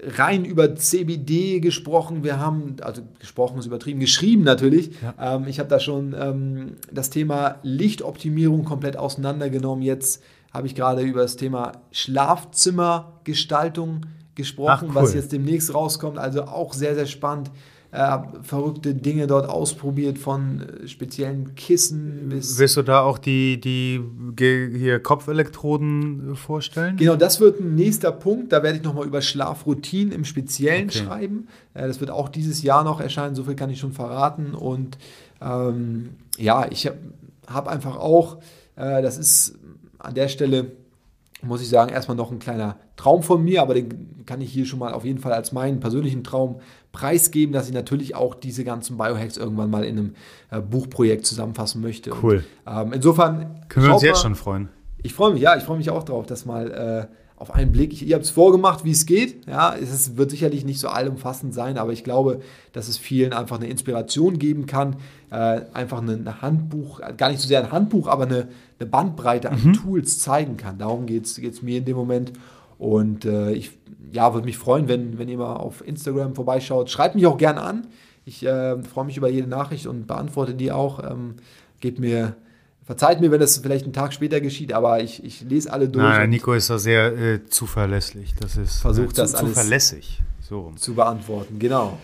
rein 0.02 0.44
über 0.44 0.74
CBD 0.76 1.60
gesprochen. 1.60 2.24
Wir 2.24 2.38
haben, 2.38 2.76
also 2.82 3.02
gesprochen 3.18 3.58
ist 3.58 3.66
übertrieben, 3.66 4.00
geschrieben 4.00 4.42
natürlich. 4.42 4.90
Ja. 5.02 5.36
Ähm, 5.36 5.46
ich 5.48 5.58
habe 5.58 5.68
da 5.68 5.78
schon 5.80 6.14
ähm, 6.18 6.76
das 6.92 7.10
Thema 7.10 7.58
Lichtoptimierung 7.62 8.64
komplett 8.64 8.96
auseinandergenommen. 8.96 9.82
Jetzt 9.82 10.22
habe 10.52 10.66
ich 10.66 10.74
gerade 10.74 11.02
über 11.02 11.20
das 11.22 11.36
Thema 11.36 11.72
Schlafzimmergestaltung 11.92 14.06
gesprochen, 14.34 14.88
Ach, 14.90 14.94
cool. 14.94 14.94
was 14.94 15.12
jetzt 15.14 15.32
demnächst 15.32 15.74
rauskommt. 15.74 16.18
Also 16.18 16.44
auch 16.44 16.72
sehr, 16.72 16.94
sehr 16.94 17.06
spannend. 17.06 17.50
Äh, 17.92 18.18
verrückte 18.42 18.94
Dinge 18.94 19.26
dort 19.26 19.48
ausprobiert, 19.48 20.18
von 20.18 20.60
äh, 20.60 20.88
speziellen 20.88 21.54
Kissen 21.54 22.28
bis. 22.28 22.58
Willst 22.58 22.76
du 22.76 22.82
da 22.82 23.00
auch 23.00 23.16
die, 23.16 23.60
die 23.60 24.02
hier 24.36 25.00
Kopfelektroden 25.00 26.34
vorstellen? 26.34 26.96
Genau, 26.96 27.16
das 27.16 27.40
wird 27.40 27.60
ein 27.60 27.74
nächster 27.74 28.12
Punkt. 28.12 28.52
Da 28.52 28.62
werde 28.62 28.78
ich 28.78 28.84
nochmal 28.84 29.06
über 29.06 29.22
Schlafroutinen 29.22 30.12
im 30.12 30.24
Speziellen 30.24 30.88
okay. 30.88 30.98
schreiben. 30.98 31.48
Äh, 31.74 31.86
das 31.86 32.00
wird 32.00 32.10
auch 32.10 32.28
dieses 32.28 32.62
Jahr 32.62 32.84
noch 32.84 33.00
erscheinen, 33.00 33.34
so 33.34 33.44
viel 33.44 33.54
kann 33.54 33.70
ich 33.70 33.78
schon 33.78 33.92
verraten. 33.92 34.54
Und 34.54 34.98
ähm, 35.40 36.10
ja, 36.38 36.66
ich 36.70 36.86
habe 36.86 36.98
hab 37.46 37.68
einfach 37.68 37.96
auch, 37.96 38.38
äh, 38.74 39.00
das 39.00 39.16
ist 39.16 39.54
an 39.98 40.14
der 40.14 40.28
Stelle 40.28 40.72
muss 41.42 41.60
ich 41.60 41.68
sagen, 41.68 41.92
erstmal 41.92 42.16
noch 42.16 42.30
ein 42.30 42.38
kleiner 42.38 42.76
Traum 42.96 43.22
von 43.22 43.44
mir, 43.44 43.62
aber 43.62 43.74
den 43.74 44.24
kann 44.24 44.40
ich 44.40 44.50
hier 44.50 44.64
schon 44.64 44.78
mal 44.78 44.92
auf 44.92 45.04
jeden 45.04 45.18
Fall 45.18 45.32
als 45.32 45.52
meinen 45.52 45.80
persönlichen 45.80 46.24
Traum 46.24 46.60
preisgeben, 46.92 47.52
dass 47.52 47.68
ich 47.68 47.74
natürlich 47.74 48.14
auch 48.14 48.34
diese 48.34 48.64
ganzen 48.64 48.96
Biohacks 48.96 49.36
irgendwann 49.36 49.70
mal 49.70 49.84
in 49.84 49.98
einem 49.98 50.14
äh, 50.50 50.60
Buchprojekt 50.60 51.26
zusammenfassen 51.26 51.82
möchte. 51.82 52.10
Cool. 52.22 52.44
Und, 52.64 52.72
ähm, 52.72 52.92
insofern. 52.94 53.60
Können 53.68 53.86
wir 53.86 53.94
uns 53.94 54.02
jetzt 54.02 54.22
schon 54.22 54.34
freuen. 54.34 54.70
Ich 55.02 55.12
freue 55.12 55.32
mich, 55.34 55.42
ja, 55.42 55.56
ich 55.56 55.62
freue 55.62 55.76
mich 55.76 55.90
auch 55.90 56.04
drauf, 56.04 56.26
dass 56.26 56.46
mal 56.46 57.08
äh, 57.10 57.14
auf 57.36 57.54
einen 57.54 57.70
Blick. 57.70 57.92
Ich, 57.92 58.06
ihr 58.06 58.14
habt 58.14 58.24
es 58.24 58.30
vorgemacht, 58.30 58.84
wie 58.84 58.92
es 58.92 59.04
geht. 59.04 59.46
Ja, 59.46 59.74
es 59.76 60.16
wird 60.16 60.30
sicherlich 60.30 60.64
nicht 60.64 60.80
so 60.80 60.88
allumfassend 60.88 61.52
sein, 61.52 61.76
aber 61.76 61.92
ich 61.92 62.02
glaube, 62.02 62.40
dass 62.72 62.88
es 62.88 62.96
vielen 62.96 63.32
einfach 63.32 63.56
eine 63.56 63.68
Inspiration 63.68 64.38
geben 64.38 64.66
kann. 64.66 64.96
Äh, 65.30 65.60
einfach 65.74 66.00
ein 66.00 66.40
Handbuch, 66.40 67.00
gar 67.16 67.28
nicht 67.28 67.40
so 67.40 67.48
sehr 67.48 67.62
ein 67.62 67.72
Handbuch, 67.72 68.08
aber 68.08 68.24
eine, 68.24 68.48
eine 68.78 68.88
Bandbreite 68.88 69.50
an 69.50 69.62
mhm. 69.62 69.72
Tools 69.74 70.18
zeigen 70.18 70.56
kann. 70.56 70.78
Darum 70.78 71.06
geht 71.06 71.24
es 71.24 71.62
mir 71.62 71.78
in 71.78 71.84
dem 71.84 71.96
Moment. 71.96 72.32
Und 72.78 73.24
äh, 73.24 73.52
ich 73.52 73.72
ja, 74.12 74.34
würde 74.34 74.46
mich 74.46 74.58
freuen, 74.58 74.88
wenn, 74.88 75.18
wenn 75.18 75.28
ihr 75.28 75.38
mal 75.38 75.54
auf 75.54 75.86
Instagram 75.86 76.34
vorbeischaut. 76.34 76.90
Schreibt 76.90 77.14
mich 77.14 77.26
auch 77.26 77.38
gerne 77.38 77.62
an. 77.62 77.86
Ich 78.24 78.44
äh, 78.44 78.82
freue 78.82 79.04
mich 79.04 79.16
über 79.16 79.28
jede 79.28 79.48
Nachricht 79.48 79.86
und 79.86 80.06
beantworte 80.06 80.54
die 80.54 80.72
auch. 80.72 81.02
Ähm, 81.02 81.36
gebt 81.80 81.98
mir 81.98 82.36
Verzeiht 82.86 83.20
mir, 83.20 83.32
wenn 83.32 83.40
das 83.40 83.58
vielleicht 83.58 83.82
einen 83.82 83.92
Tag 83.92 84.12
später 84.12 84.40
geschieht, 84.40 84.72
aber 84.72 85.02
ich, 85.02 85.24
ich 85.24 85.40
lese 85.40 85.72
alle 85.72 85.88
durch. 85.88 86.04
Nein, 86.04 86.30
Nico 86.30 86.52
ist 86.52 86.70
da 86.70 86.78
sehr 86.78 87.12
äh, 87.18 87.44
zuverlässig. 87.44 88.32
Das 88.38 88.56
ist 88.56 88.78
versucht 88.78 89.18
äh, 89.18 89.22
das 89.22 89.34
alles 89.34 89.54
zuverlässig 89.54 90.22
so. 90.40 90.72
zu 90.76 90.94
beantworten. 90.94 91.58
Genau. 91.58 91.98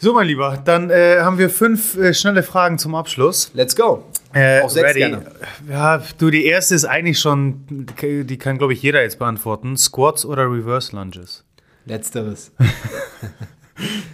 So, 0.00 0.12
mein 0.14 0.28
Lieber, 0.28 0.62
dann 0.64 0.90
äh, 0.90 1.18
haben 1.22 1.38
wir 1.38 1.50
fünf 1.50 1.96
äh, 1.96 2.14
schnelle 2.14 2.44
Fragen 2.44 2.78
zum 2.78 2.94
Abschluss. 2.94 3.50
Let's 3.54 3.74
go. 3.74 4.04
Äh, 4.32 4.60
Auch 4.60 4.70
sechs 4.70 4.90
ready. 4.90 5.00
gerne. 5.00 5.26
Ja, 5.68 6.00
du, 6.18 6.30
die 6.30 6.44
erste 6.44 6.76
ist 6.76 6.84
eigentlich 6.84 7.18
schon, 7.18 7.64
die 8.00 8.38
kann, 8.38 8.58
glaube 8.58 8.74
ich, 8.74 8.82
jeder 8.82 9.02
jetzt 9.02 9.18
beantworten. 9.18 9.76
Squats 9.76 10.24
oder 10.24 10.44
Reverse 10.48 10.94
Lunges? 10.94 11.44
Letzteres. 11.84 12.52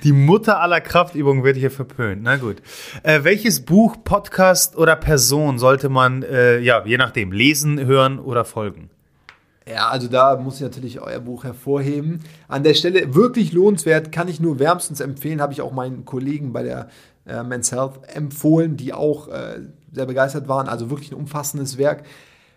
Die 0.04 0.12
Mutter 0.12 0.60
aller 0.60 0.82
Kraftübungen 0.82 1.42
wird 1.42 1.56
hier 1.56 1.70
verpönt. 1.70 2.22
Na 2.22 2.36
gut. 2.36 2.58
Äh, 3.02 3.24
welches 3.24 3.64
Buch, 3.64 3.96
Podcast 4.04 4.76
oder 4.76 4.94
Person 4.94 5.58
sollte 5.58 5.88
man, 5.88 6.22
äh, 6.22 6.58
ja, 6.60 6.84
je 6.84 6.98
nachdem, 6.98 7.32
lesen, 7.32 7.80
hören 7.84 8.18
oder 8.18 8.44
folgen? 8.44 8.90
Ja, 9.66 9.88
also 9.88 10.08
da 10.08 10.36
muss 10.36 10.56
ich 10.56 10.60
natürlich 10.60 11.00
euer 11.00 11.20
Buch 11.20 11.44
hervorheben. 11.44 12.20
An 12.48 12.64
der 12.64 12.74
Stelle 12.74 13.14
wirklich 13.14 13.52
lohnenswert, 13.52 14.12
kann 14.12 14.28
ich 14.28 14.40
nur 14.40 14.58
wärmstens 14.58 15.00
empfehlen, 15.00 15.40
habe 15.40 15.52
ich 15.52 15.62
auch 15.62 15.72
meinen 15.72 16.04
Kollegen 16.04 16.52
bei 16.52 16.62
der 16.62 16.88
äh, 17.26 17.42
Men's 17.42 17.72
Health 17.72 18.00
empfohlen, 18.14 18.76
die 18.76 18.92
auch 18.92 19.28
äh, 19.28 19.60
sehr 19.90 20.06
begeistert 20.06 20.48
waren. 20.48 20.68
Also 20.68 20.90
wirklich 20.90 21.12
ein 21.12 21.16
umfassendes 21.16 21.78
Werk. 21.78 22.04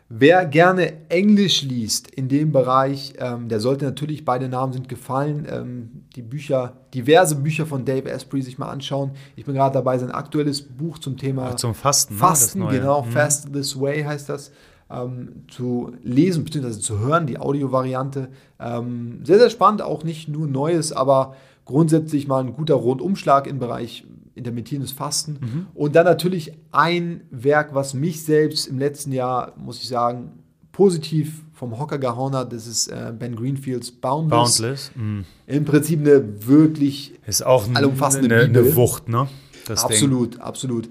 Wer 0.10 0.46
gerne 0.46 1.10
Englisch 1.10 1.64
liest 1.64 2.10
in 2.10 2.30
dem 2.30 2.54
Bereich, 2.54 3.14
ähm, 3.20 3.50
der 3.50 3.60
sollte 3.60 3.84
natürlich, 3.84 4.24
beide 4.24 4.48
Namen 4.48 4.72
sind 4.72 4.88
gefallen, 4.88 5.46
ähm, 5.50 6.06
die 6.16 6.22
Bücher, 6.22 6.78
diverse 6.94 7.36
Bücher 7.36 7.66
von 7.66 7.84
Dave 7.84 8.10
Asprey 8.14 8.42
sich 8.42 8.58
mal 8.58 8.70
anschauen. 8.70 9.12
Ich 9.36 9.44
bin 9.44 9.54
gerade 9.54 9.74
dabei, 9.74 9.98
sein 9.98 10.12
aktuelles 10.12 10.62
Buch 10.62 11.00
zum 11.00 11.18
Thema 11.18 11.50
Ach, 11.52 11.56
zum 11.56 11.76
Fasten. 11.76 12.14
Ne, 12.14 12.20
Fasten, 12.20 12.60
ne? 12.60 12.70
genau, 12.70 13.02
mhm. 13.02 13.12
Fast 13.12 13.52
This 13.52 13.78
Way 13.78 14.04
heißt 14.04 14.30
das, 14.30 14.52
ähm, 14.90 15.44
zu 15.48 15.94
lesen 16.04 16.44
bzw. 16.44 16.80
zu 16.80 17.00
hören, 17.00 17.28
die 17.28 17.40
Audiovariante. 17.40 18.30
Ähm, 18.60 19.20
sehr, 19.24 19.40
sehr 19.40 19.50
spannend, 19.50 19.82
auch 19.82 20.04
nicht 20.04 20.30
nur 20.30 20.48
Neues, 20.48 20.92
aber 20.92 21.36
grundsätzlich 21.66 22.28
mal 22.28 22.44
ein 22.44 22.54
guter 22.54 22.76
Rundumschlag 22.76 23.48
im 23.48 23.60
Bereich 23.60 24.06
intermittierendes 24.36 24.92
Fasten. 24.92 25.40
Mhm. 25.42 25.68
Und 25.74 25.96
dann 25.96 26.06
natürlich 26.06 26.54
ein 26.72 27.22
Werk, 27.32 27.74
was 27.74 27.94
mich 27.94 28.24
selbst 28.24 28.68
im 28.68 28.78
letzten 28.78 29.12
Jahr, 29.12 29.54
muss 29.58 29.82
ich 29.82 29.88
sagen, 29.88 30.32
positiv 30.72 31.44
vom 31.54 31.80
Hocker 31.80 31.98
gehauen 31.98 32.36
hat. 32.36 32.54
Das 32.54 32.68
ist 32.68 32.88
äh, 32.88 33.12
Ben 33.18 33.36
Greenfields 33.36 33.92
Boundless. 33.92 34.58
Boundless. 34.60 34.92
Mm. 34.94 35.22
Im 35.48 35.66
Prinzip 35.66 36.02
eine 36.02 36.46
wirklich 36.46 37.16
Ist 37.26 37.44
auch 37.44 37.68
Allumfassende 37.74 38.36
eine, 38.36 38.44
eine 38.44 38.60
Bibel. 38.60 38.76
Wucht, 38.76 39.10
ne? 39.10 39.28
Das 39.66 39.82
Ding. 39.82 39.90
absolut, 39.90 40.40
absolut. 40.40 40.88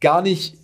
Gar 0.00 0.20
nicht 0.20 0.58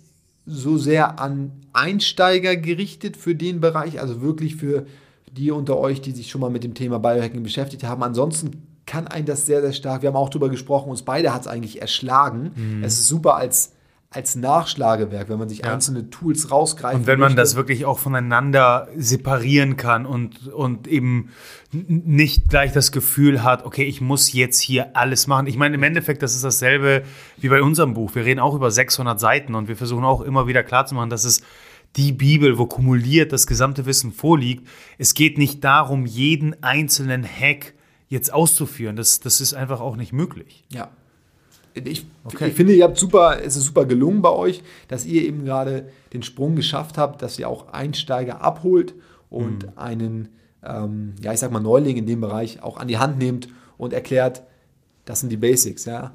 so 0.49 0.77
sehr 0.77 1.19
an 1.19 1.51
Einsteiger 1.73 2.55
gerichtet 2.55 3.15
für 3.15 3.35
den 3.35 3.61
Bereich, 3.61 4.01
also 4.01 4.21
wirklich 4.21 4.55
für 4.55 4.85
die 5.31 5.51
unter 5.51 5.77
euch, 5.77 6.01
die 6.01 6.11
sich 6.11 6.29
schon 6.29 6.41
mal 6.41 6.49
mit 6.49 6.63
dem 6.63 6.73
Thema 6.73 6.99
Biohacking 6.99 7.43
beschäftigt 7.43 7.83
haben. 7.83 8.03
Ansonsten 8.03 8.63
kann 8.85 9.07
ein 9.07 9.25
das 9.25 9.45
sehr, 9.45 9.61
sehr 9.61 9.73
stark. 9.73 10.01
Wir 10.01 10.09
haben 10.09 10.15
auch 10.15 10.29
darüber 10.29 10.49
gesprochen, 10.49 10.89
uns 10.89 11.03
beide 11.03 11.33
hat 11.33 11.41
es 11.41 11.47
eigentlich 11.47 11.81
erschlagen. 11.81 12.51
Mhm. 12.55 12.83
Es 12.83 12.93
ist 12.93 13.07
super 13.07 13.35
als, 13.35 13.73
als 14.11 14.35
Nachschlagewerk, 14.35 15.29
wenn 15.29 15.37
man 15.37 15.49
sich 15.49 15.65
einzelne 15.65 16.09
Tools 16.09 16.49
rausgreift. 16.49 16.95
Und 16.95 17.07
wenn 17.07 17.19
man 17.19 17.35
das 17.35 17.55
wirklich 17.55 17.85
auch 17.85 17.99
voneinander 17.99 18.87
separieren 18.97 19.77
kann 19.77 20.07
und, 20.07 20.47
und 20.47 20.87
eben 20.87 21.29
nicht 21.71 22.49
gleich 22.49 22.71
das 22.71 22.91
Gefühl 22.91 23.43
hat, 23.43 23.65
okay, 23.65 23.83
ich 23.83 24.01
muss 24.01 24.33
jetzt 24.33 24.59
hier 24.59 24.95
alles 24.97 25.27
machen. 25.27 25.45
Ich 25.45 25.57
meine, 25.57 25.75
im 25.75 25.83
Endeffekt, 25.83 26.23
das 26.23 26.33
ist 26.33 26.43
dasselbe 26.43 27.03
wie 27.37 27.49
bei 27.49 27.61
unserem 27.61 27.93
Buch. 27.93 28.15
Wir 28.15 28.25
reden 28.25 28.39
auch 28.39 28.55
über 28.55 28.71
600 28.71 29.19
Seiten 29.19 29.53
und 29.53 29.67
wir 29.67 29.75
versuchen 29.75 30.03
auch 30.03 30.21
immer 30.21 30.47
wieder 30.47 30.63
klarzumachen, 30.63 31.11
dass 31.11 31.23
es 31.23 31.43
die 31.95 32.11
Bibel, 32.11 32.57
wo 32.57 32.65
kumuliert 32.65 33.31
das 33.31 33.45
gesamte 33.45 33.85
Wissen 33.85 34.11
vorliegt. 34.11 34.67
Es 34.97 35.13
geht 35.13 35.37
nicht 35.37 35.63
darum, 35.63 36.07
jeden 36.07 36.63
einzelnen 36.63 37.23
Hack 37.23 37.73
jetzt 38.07 38.33
auszuführen. 38.33 38.95
Das, 38.95 39.19
das 39.19 39.39
ist 39.39 39.53
einfach 39.53 39.81
auch 39.81 39.95
nicht 39.95 40.13
möglich. 40.13 40.65
Ja. 40.69 40.89
Ich, 41.87 42.05
Okay. 42.25 42.47
ich 42.49 42.53
finde, 42.53 42.73
ihr 42.73 42.83
habt 42.83 42.97
super, 42.97 43.39
es 43.43 43.55
ist 43.55 43.65
super 43.65 43.85
gelungen 43.85 44.21
bei 44.21 44.29
euch, 44.29 44.61
dass 44.87 45.05
ihr 45.05 45.23
eben 45.23 45.45
gerade 45.45 45.89
den 46.13 46.21
Sprung 46.23 46.55
geschafft 46.55 46.97
habt, 46.97 47.21
dass 47.21 47.39
ihr 47.39 47.47
auch 47.49 47.71
Einsteiger 47.73 48.41
abholt 48.41 48.93
und 49.29 49.63
Mhm. 49.65 49.71
einen, 49.77 50.29
ähm, 50.63 51.13
ja, 51.21 51.33
ich 51.33 51.39
sag 51.39 51.51
mal, 51.51 51.59
Neuling 51.59 51.97
in 51.97 52.05
dem 52.05 52.21
Bereich 52.21 52.61
auch 52.61 52.77
an 52.77 52.87
die 52.87 52.97
Hand 52.97 53.17
nehmt 53.17 53.47
und 53.77 53.93
erklärt, 53.93 54.43
das 55.05 55.21
sind 55.21 55.29
die 55.31 55.37
Basics, 55.37 55.85
ja. 55.85 56.11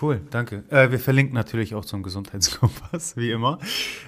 Cool, 0.00 0.22
danke. 0.30 0.64
Äh, 0.70 0.90
wir 0.90 0.98
verlinken 0.98 1.34
natürlich 1.34 1.74
auch 1.74 1.84
zum 1.84 2.02
Gesundheitskompass, 2.02 3.14
wie 3.18 3.30
immer. 3.30 3.58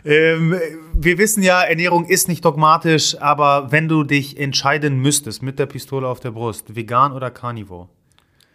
Ähm, 0.05 0.55
wir 0.95 1.19
wissen 1.19 1.43
ja, 1.43 1.63
Ernährung 1.63 2.07
ist 2.07 2.27
nicht 2.27 2.43
dogmatisch, 2.45 3.21
aber 3.21 3.71
wenn 3.71 3.87
du 3.89 4.03
dich 4.03 4.39
entscheiden 4.41 4.99
müsstest 5.01 5.43
mit 5.43 5.59
der 5.59 5.67
Pistole 5.67 6.09
auf 6.09 6.21
der 6.21 6.31
Brust, 6.31 6.75
vegan 6.75 7.13
oder 7.13 7.31
Carnivore? 7.31 7.89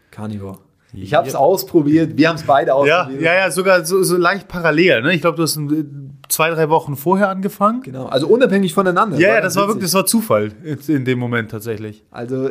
Carnivore. 0.10 0.58
Ich 0.94 1.14
habe 1.14 1.28
es 1.28 1.36
ausprobiert, 1.36 2.18
wir 2.18 2.30
haben 2.30 2.36
es 2.38 2.44
beide 2.44 2.70
Ja, 2.70 2.74
ausprobiert. 2.76 3.22
ja, 3.22 3.34
ja, 3.36 3.52
sogar 3.52 3.86
so, 3.86 4.02
so 4.03 4.18
leicht 4.18 4.48
parallel. 4.48 5.03
Ne? 5.03 5.14
Ich 5.14 5.22
glaube, 5.22 5.38
du 5.38 5.44
hast 5.44 5.56
äh, 5.57 5.86
zwei, 6.30 6.49
drei 6.49 6.70
Wochen 6.70 6.95
vorher 6.95 7.30
angefangen. 7.30 7.82
Genau, 7.84 8.06
also 8.07 8.28
unabhängig 8.28 8.74
voneinander. 8.74 9.18
Ja, 9.20 9.28
ja, 9.30 9.34
ganz 9.41 9.53
das 9.53 9.56
war 9.61 9.68
wirklich, 9.68 9.84
das 9.86 9.94
war 9.94 10.06
Zufall 10.06 10.52
in 10.88 11.06
dem 11.06 11.20
Moment 11.20 11.52
tatsächlich. 11.52 12.03
Also 12.10 12.49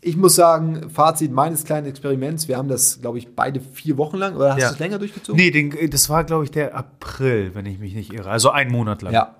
ich 0.00 0.16
muss 0.16 0.34
sagen, 0.34 0.90
Fazit 0.90 1.32
meines 1.32 1.64
kleinen 1.64 1.86
Experiments, 1.86 2.46
wir 2.46 2.56
haben 2.58 2.68
das, 2.68 3.00
glaube 3.00 3.18
ich, 3.18 3.34
beide 3.34 3.58
vier 3.60 3.96
Wochen 3.96 4.18
lang, 4.18 4.36
oder 4.36 4.52
hast 4.52 4.60
Ja. 4.60 4.68
du 4.68 4.74
es 4.74 4.78
länger 4.78 4.98
durchgezogen? 4.98 5.36
Nee, 5.42 5.50
den, 5.50 5.74
das 5.90 6.10
war, 6.10 6.24
glaube 6.24 6.44
ich, 6.44 6.50
der 6.50 6.76
April, 6.76 7.52
wenn 7.54 7.64
ich 7.66 7.78
mich 7.78 7.94
nicht 7.94 8.12
irre. 8.12 8.28
Also 8.30 8.50
einen 8.50 8.70
Monat 8.70 9.00
lang. 9.02 9.14
Ja. 9.14 9.34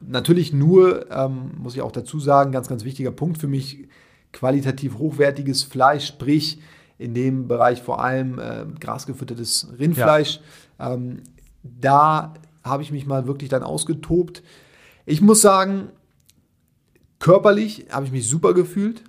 Natürlich 0.00 0.52
nur, 0.52 1.10
ähm, 1.10 1.50
muss 1.58 1.74
ich 1.74 1.82
auch 1.82 1.90
dazu 1.90 2.20
sagen, 2.20 2.52
ganz, 2.52 2.68
ganz 2.68 2.84
wichtiger 2.84 3.10
Punkt 3.10 3.38
für 3.38 3.48
mich, 3.48 3.88
qualitativ 4.32 4.98
hochwertiges 4.98 5.64
Fleisch, 5.64 6.06
sprich 6.06 6.60
in 6.98 7.14
dem 7.14 7.48
Bereich 7.48 7.82
vor 7.82 8.02
allem 8.02 8.38
äh, 8.38 8.64
grasgefüttertes 8.80 9.68
Rindfleisch. 9.78 10.40
Ähm, 10.78 11.22
da 11.62 12.34
habe 12.64 12.82
ich 12.82 12.90
mich 12.90 13.06
mal 13.06 13.26
wirklich 13.26 13.48
dann 13.48 13.62
ausgetobt. 13.62 14.42
Ich 15.04 15.20
muss 15.20 15.40
sagen, 15.40 15.88
körperlich 17.18 17.86
habe 17.90 18.06
ich 18.06 18.12
mich 18.12 18.28
super 18.28 18.54
gefühlt. 18.54 19.02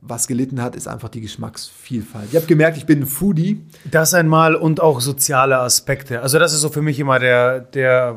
Was 0.00 0.28
gelitten 0.28 0.62
hat, 0.62 0.76
ist 0.76 0.86
einfach 0.86 1.08
die 1.08 1.20
Geschmacksvielfalt. 1.20 2.28
Ich 2.30 2.36
habe 2.36 2.46
gemerkt, 2.46 2.76
ich 2.76 2.86
bin 2.86 3.00
ein 3.00 3.06
Foodie. 3.06 3.66
Das 3.90 4.14
einmal 4.14 4.54
und 4.54 4.80
auch 4.80 5.00
soziale 5.00 5.58
Aspekte. 5.58 6.22
Also 6.22 6.38
das 6.38 6.52
ist 6.52 6.60
so 6.60 6.68
für 6.68 6.82
mich 6.82 7.00
immer 7.00 7.18
der, 7.18 7.60
der 7.60 8.16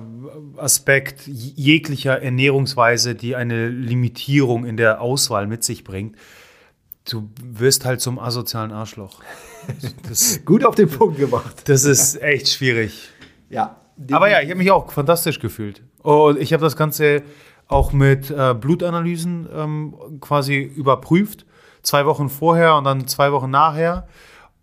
Aspekt 0.58 1.26
jeglicher 1.26 2.22
Ernährungsweise, 2.22 3.16
die 3.16 3.36
eine 3.36 3.68
Limitierung 3.68 4.66
in 4.66 4.78
der 4.78 5.02
Auswahl 5.02 5.48
mit 5.48 5.64
sich 5.64 5.84
bringt. 5.84 6.16
Du 7.10 7.30
wirst 7.44 7.86
halt 7.86 8.00
zum 8.02 8.20
asozialen 8.20 8.72
Arschloch. 8.72 9.22
Das, 10.08 10.42
Gut 10.46 10.64
auf 10.64 10.76
den 10.76 10.90
Punkt 10.90 11.18
gebracht. 11.18 11.68
das 11.68 11.84
ist 11.84 12.22
echt 12.22 12.50
schwierig. 12.50 13.10
Ja. 13.50 13.78
Aber 14.12 14.30
ja, 14.30 14.42
ich 14.42 14.50
habe 14.50 14.58
mich 14.58 14.72
auch 14.72 14.92
fantastisch 14.92 15.40
gefühlt. 15.40 15.82
Und 16.02 16.40
ich 16.40 16.54
habe 16.54 16.64
das 16.64 16.76
Ganze 16.76 17.24
auch 17.68 17.94
mit 17.94 18.30
äh, 18.30 18.54
Blutanalysen 18.54 19.48
ähm, 19.54 19.96
quasi 20.20 20.60
überprüft. 20.60 21.46
Zwei 21.84 22.06
Wochen 22.06 22.30
vorher 22.30 22.76
und 22.76 22.84
dann 22.84 23.08
zwei 23.08 23.32
Wochen 23.32 23.50
nachher. 23.50 24.08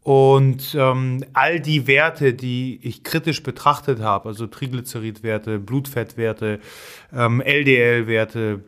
Und 0.02 0.74
ähm, 0.78 1.24
all 1.34 1.60
die 1.60 1.86
Werte, 1.86 2.32
die 2.32 2.80
ich 2.82 3.04
kritisch 3.04 3.42
betrachtet 3.42 4.00
habe, 4.00 4.28
also 4.28 4.46
Triglyceridwerte, 4.46 5.58
Blutfettwerte, 5.58 6.60
ähm, 7.12 7.40
LDL-Werte, 7.40 8.64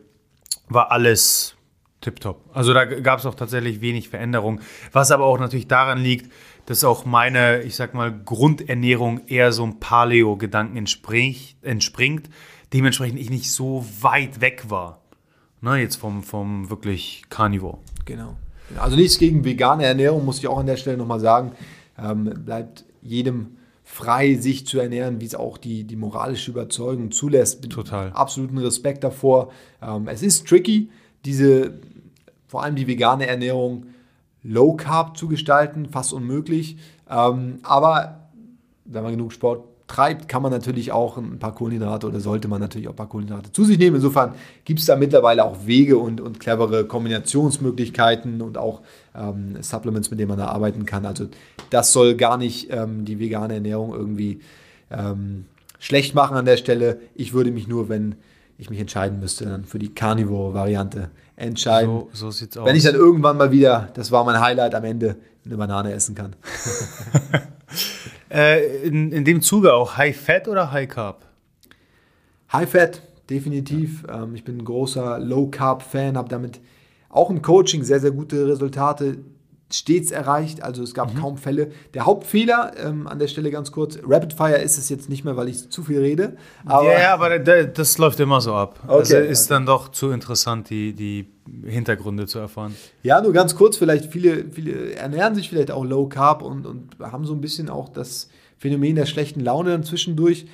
war 0.69 0.91
alles 0.91 1.55
tipptopp. 2.01 2.49
Also 2.53 2.73
da 2.73 2.85
gab 2.85 3.19
es 3.19 3.25
auch 3.25 3.35
tatsächlich 3.35 3.81
wenig 3.81 4.09
Veränderung. 4.09 4.59
Was 4.91 5.11
aber 5.11 5.25
auch 5.25 5.39
natürlich 5.39 5.67
daran 5.67 5.99
liegt, 5.99 6.31
dass 6.65 6.83
auch 6.83 7.05
meine, 7.05 7.61
ich 7.61 7.75
sag 7.75 7.93
mal, 7.93 8.11
Grundernährung 8.11 9.21
eher 9.27 9.51
so 9.51 9.63
ein 9.63 9.79
Paleo-Gedanken 9.79 10.77
entspringt. 10.77 12.29
Dementsprechend 12.73 13.19
ich 13.19 13.29
nicht 13.29 13.51
so 13.51 13.85
weit 14.01 14.41
weg 14.41 14.65
war. 14.69 15.01
Ne, 15.61 15.77
jetzt 15.77 15.97
vom, 15.97 16.23
vom 16.23 16.69
wirklich 16.69 17.23
Carnivore. 17.29 17.77
Genau. 18.05 18.35
Also 18.77 18.95
nichts 18.95 19.19
gegen 19.19 19.45
vegane 19.45 19.85
Ernährung, 19.85 20.25
muss 20.25 20.39
ich 20.39 20.47
auch 20.47 20.57
an 20.57 20.65
der 20.65 20.77
Stelle 20.77 20.97
nochmal 20.97 21.19
sagen. 21.19 21.51
Ähm, 21.99 22.33
bleibt 22.45 22.85
jedem 23.01 23.57
frei, 23.83 24.35
sich 24.35 24.65
zu 24.65 24.79
ernähren, 24.79 25.19
wie 25.19 25.25
es 25.25 25.35
auch 25.35 25.57
die, 25.57 25.83
die 25.83 25.97
moralische 25.97 26.51
Überzeugung 26.51 27.11
zulässt. 27.11 27.69
Total. 27.69 28.11
Absoluten 28.13 28.57
Respekt 28.57 29.03
davor. 29.03 29.51
Ähm, 29.81 30.07
es 30.07 30.23
ist 30.23 30.47
tricky, 30.47 30.89
diese, 31.25 31.73
vor 32.51 32.63
allem 32.63 32.75
die 32.75 32.85
vegane 32.85 33.27
Ernährung 33.27 33.85
low 34.43 34.73
carb 34.73 35.15
zu 35.15 35.29
gestalten, 35.29 35.87
fast 35.87 36.11
unmöglich. 36.11 36.75
Ähm, 37.09 37.59
aber 37.63 38.27
wenn 38.83 39.03
man 39.03 39.13
genug 39.13 39.31
Sport 39.31 39.63
treibt, 39.87 40.27
kann 40.27 40.41
man 40.41 40.51
natürlich 40.51 40.91
auch 40.91 41.15
ein 41.15 41.39
paar 41.39 41.55
Kohlenhydrate 41.55 42.07
oder 42.07 42.19
sollte 42.19 42.49
man 42.49 42.59
natürlich 42.59 42.89
auch 42.89 42.91
ein 42.91 42.97
paar 42.97 43.07
Kohlenhydrate 43.07 43.53
zu 43.53 43.63
sich 43.63 43.77
nehmen. 43.77 43.95
Insofern 43.95 44.33
gibt 44.65 44.81
es 44.81 44.85
da 44.85 44.97
mittlerweile 44.97 45.45
auch 45.45 45.65
Wege 45.65 45.97
und, 45.97 46.19
und 46.19 46.41
clevere 46.41 46.83
Kombinationsmöglichkeiten 46.83 48.41
und 48.41 48.57
auch 48.57 48.81
ähm, 49.15 49.55
Supplements, 49.61 50.11
mit 50.11 50.19
denen 50.19 50.27
man 50.27 50.37
da 50.37 50.47
arbeiten 50.47 50.85
kann. 50.85 51.05
Also 51.05 51.27
das 51.69 51.93
soll 51.93 52.15
gar 52.15 52.37
nicht 52.37 52.67
ähm, 52.69 53.05
die 53.05 53.17
vegane 53.17 53.53
Ernährung 53.53 53.93
irgendwie 53.93 54.41
ähm, 54.89 55.45
schlecht 55.79 56.15
machen 56.15 56.35
an 56.35 56.43
der 56.43 56.57
Stelle. 56.57 56.99
Ich 57.15 57.31
würde 57.31 57.51
mich 57.51 57.69
nur, 57.69 57.87
wenn 57.87 58.15
ich 58.57 58.69
mich 58.69 58.81
entscheiden 58.81 59.21
müsste, 59.21 59.45
dann 59.45 59.63
für 59.63 59.79
die 59.79 59.95
Carnivore-Variante 59.95 61.11
entscheiden. 61.41 61.89
So, 61.89 62.09
so 62.13 62.31
sieht's 62.31 62.57
aus. 62.57 62.65
Wenn 62.65 62.75
ich 62.75 62.83
dann 62.83 62.95
irgendwann 62.95 63.37
mal 63.37 63.51
wieder, 63.51 63.89
das 63.93 64.11
war 64.11 64.23
mein 64.23 64.39
Highlight 64.39 64.75
am 64.75 64.83
Ende, 64.83 65.17
eine 65.45 65.57
Banane 65.57 65.93
essen 65.93 66.15
kann. 66.15 66.35
äh, 68.31 68.85
in, 68.85 69.11
in 69.11 69.25
dem 69.25 69.41
Zuge 69.41 69.73
auch 69.73 69.97
High 69.97 70.15
Fat 70.15 70.47
oder 70.47 70.71
High 70.71 70.87
Carb? 70.87 71.25
High 72.53 72.69
Fat, 72.69 73.01
definitiv. 73.29 74.03
Ähm, 74.09 74.35
ich 74.35 74.43
bin 74.43 74.59
ein 74.59 74.65
großer 74.65 75.19
Low 75.19 75.47
Carb 75.47 75.81
Fan, 75.81 76.17
habe 76.17 76.29
damit 76.29 76.61
auch 77.09 77.29
im 77.29 77.41
Coaching 77.41 77.83
sehr, 77.83 77.99
sehr 77.99 78.11
gute 78.11 78.47
Resultate 78.47 79.17
stets 79.73 80.11
erreicht. 80.11 80.63
Also 80.63 80.83
es 80.83 80.93
gab 80.93 81.15
kaum 81.19 81.37
Fälle. 81.37 81.71
Der 81.93 82.05
Hauptfehler 82.05 82.71
ähm, 82.83 83.07
an 83.07 83.19
der 83.19 83.27
Stelle 83.27 83.51
ganz 83.51 83.71
kurz, 83.71 83.97
Rapid 84.07 84.33
Fire 84.33 84.57
ist 84.57 84.77
es 84.77 84.89
jetzt 84.89 85.09
nicht 85.09 85.23
mehr, 85.25 85.35
weil 85.37 85.49
ich 85.49 85.69
zu 85.69 85.83
viel 85.83 85.99
rede. 85.99 86.35
Aber 86.65 86.91
ja, 86.99 87.13
aber 87.13 87.39
da- 87.39 87.63
das 87.63 87.97
läuft 87.97 88.19
immer 88.19 88.41
so 88.41 88.53
ab. 88.53 88.79
also 88.87 89.15
Okay, 89.15 89.27
ist 89.29 89.49
dann 89.51 89.65
doch 89.65 89.89
zu 89.89 90.11
interessant, 90.11 90.69
die, 90.69 90.93
die 90.93 91.27
Hintergründe 91.65 92.27
zu 92.27 92.39
erfahren. 92.39 92.75
Ja, 93.03 93.21
nur 93.21 93.33
ganz 93.33 93.55
kurz, 93.55 93.77
vielleicht 93.77 94.05
viele, 94.11 94.45
viele 94.51 94.93
ernähren 94.95 95.35
sich 95.35 95.49
vielleicht 95.49 95.71
auch 95.71 95.83
Low 95.83 96.07
Carb 96.07 96.41
und, 96.41 96.65
und 96.65 96.89
haben 96.99 97.25
so 97.25 97.33
ein 97.33 97.41
bisschen 97.41 97.69
auch 97.69 97.89
das 97.89 98.29
Phänomen 98.57 98.95
der 98.95 99.05
schlechten 99.05 99.39
Laune 99.39 99.71
dann 99.71 99.83
zwischendurch. 99.83 100.45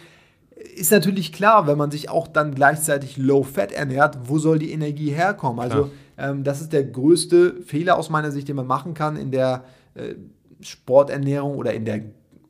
Ist 0.76 0.92
natürlich 0.92 1.34
klar, 1.34 1.68
wenn 1.68 1.78
man 1.78 1.92
sich 1.92 2.10
auch 2.10 2.28
dann 2.28 2.56
gleichzeitig 2.56 3.18
Low 3.18 3.44
Fat 3.44 3.72
ernährt, 3.72 4.18
wo 4.24 4.40
soll 4.40 4.58
die 4.58 4.72
Energie 4.72 5.12
herkommen? 5.12 5.60
Also 5.60 5.92
ähm, 6.18 6.44
das 6.44 6.62
ist 6.62 6.74
der 6.74 6.84
größte 6.84 7.62
Fehler 7.62 7.98
aus 7.98 8.10
meiner 8.10 8.32
Sicht, 8.32 8.48
den 8.48 8.56
man 8.56 8.68
machen 8.68 8.94
kann 8.94 9.16
in 9.16 9.32
der 9.32 9.66
äh, 9.94 10.16
Sporternährung 10.62 11.56
oder 11.56 11.74
in 11.74 11.86
der 11.86 12.02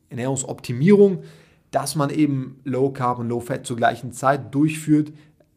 Ernährungsoptimierung, 0.08 1.22
dass 1.70 1.94
man 1.94 2.10
eben 2.10 2.60
Low 2.64 2.90
Carb 2.90 3.18
und 3.18 3.28
Low 3.28 3.40
Fat 3.40 3.66
zur 3.66 3.76
gleichen 3.76 4.12
Zeit 4.12 4.54
durchführt. 4.54 5.12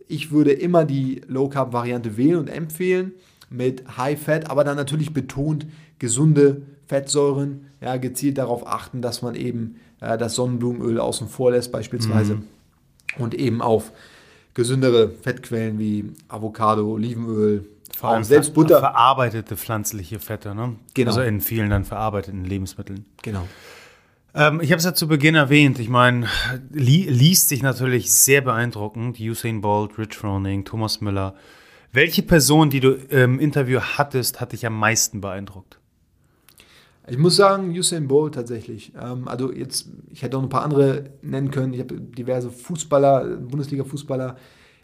Ich 0.08 0.32
würde 0.32 0.52
immer 0.52 0.84
die 0.84 1.22
Low 1.28 1.48
Carb 1.48 1.72
Variante 1.72 2.18
wählen 2.18 2.38
und 2.38 2.50
empfehlen 2.50 3.14
mit 3.50 3.98
High 3.98 4.22
Fat, 4.22 4.50
aber 4.50 4.64
dann 4.64 4.76
natürlich 4.76 5.14
betont 5.14 5.68
gesunde 6.00 6.64
Fettsäuren, 6.88 7.68
ja, 7.80 7.96
gezielt 7.96 8.38
darauf 8.38 8.68
achten, 8.68 9.02
dass 9.02 9.22
man 9.22 9.36
eben 9.36 9.76
äh, 10.02 10.18
das 10.18 10.36
Sonnenblumenöl 10.36 11.00
außen 11.00 11.30
vor 11.30 11.52
lässt 11.52 11.72
beispielsweise 11.72 12.40
und 13.18 13.34
eben 13.34 13.62
auf 13.62 13.94
gesündere 14.54 15.10
Fettquellen 15.10 15.80
wie 15.80 16.12
Avocado, 16.28 16.92
Olivenöl, 16.92 17.66
vor 17.98 18.12
allem 18.12 18.24
selbst 18.24 18.54
Butter. 18.54 18.80
Verarbeitete 18.80 19.58
pflanzliche 19.58 20.20
Fette, 20.20 20.56
ne? 20.56 20.76
Genau. 20.94 21.10
Also 21.10 21.22
in 21.22 21.42
vielen 21.42 21.70
dann 21.70 21.86
verarbeiteten 21.86 22.46
Lebensmitteln. 22.46 23.06
Genau. 23.22 23.48
Ähm, 24.34 24.62
ich 24.62 24.72
habe 24.72 24.80
es 24.80 24.86
ja 24.86 24.94
zu 24.94 25.08
Beginn 25.08 25.36
erwähnt. 25.36 25.80
Ich 25.80 25.90
meine, 25.90 26.28
li 26.72 27.04
liest 27.10 27.50
sich 27.50 27.62
natürlich 27.62 28.12
sehr 28.14 28.42
beeindruckend. 28.42 29.20
Usain 29.20 29.62
Bolt, 29.62 29.98
Rich 29.98 30.16
Froning, 30.16 30.66
Thomas 30.66 31.02
Müller. 31.02 31.36
Welche 31.92 32.24
Person, 32.24 32.70
die 32.70 32.80
du 32.80 32.92
im 32.92 33.40
Interview 33.40 33.80
hattest, 33.82 34.40
hat 34.40 34.54
dich 34.54 34.66
am 34.66 34.78
meisten 34.80 35.20
beeindruckt? 35.20 35.80
Ich 37.08 37.18
muss 37.18 37.36
sagen, 37.36 37.72
Usain 37.72 38.08
Bolt 38.08 38.36
tatsächlich. 38.36 38.94
Ähm, 39.00 39.28
also 39.28 39.52
jetzt, 39.52 39.90
ich 40.10 40.24
hätte 40.24 40.38
auch 40.38 40.44
ein 40.44 40.50
paar 40.50 40.64
andere 40.64 41.12
nennen 41.22 41.52
können. 41.52 41.74
Ich 41.74 41.82
habe 41.82 42.00
diverse 42.00 42.50
Fußballer, 42.50 43.38
Bundesliga-Fußballer 43.38 44.38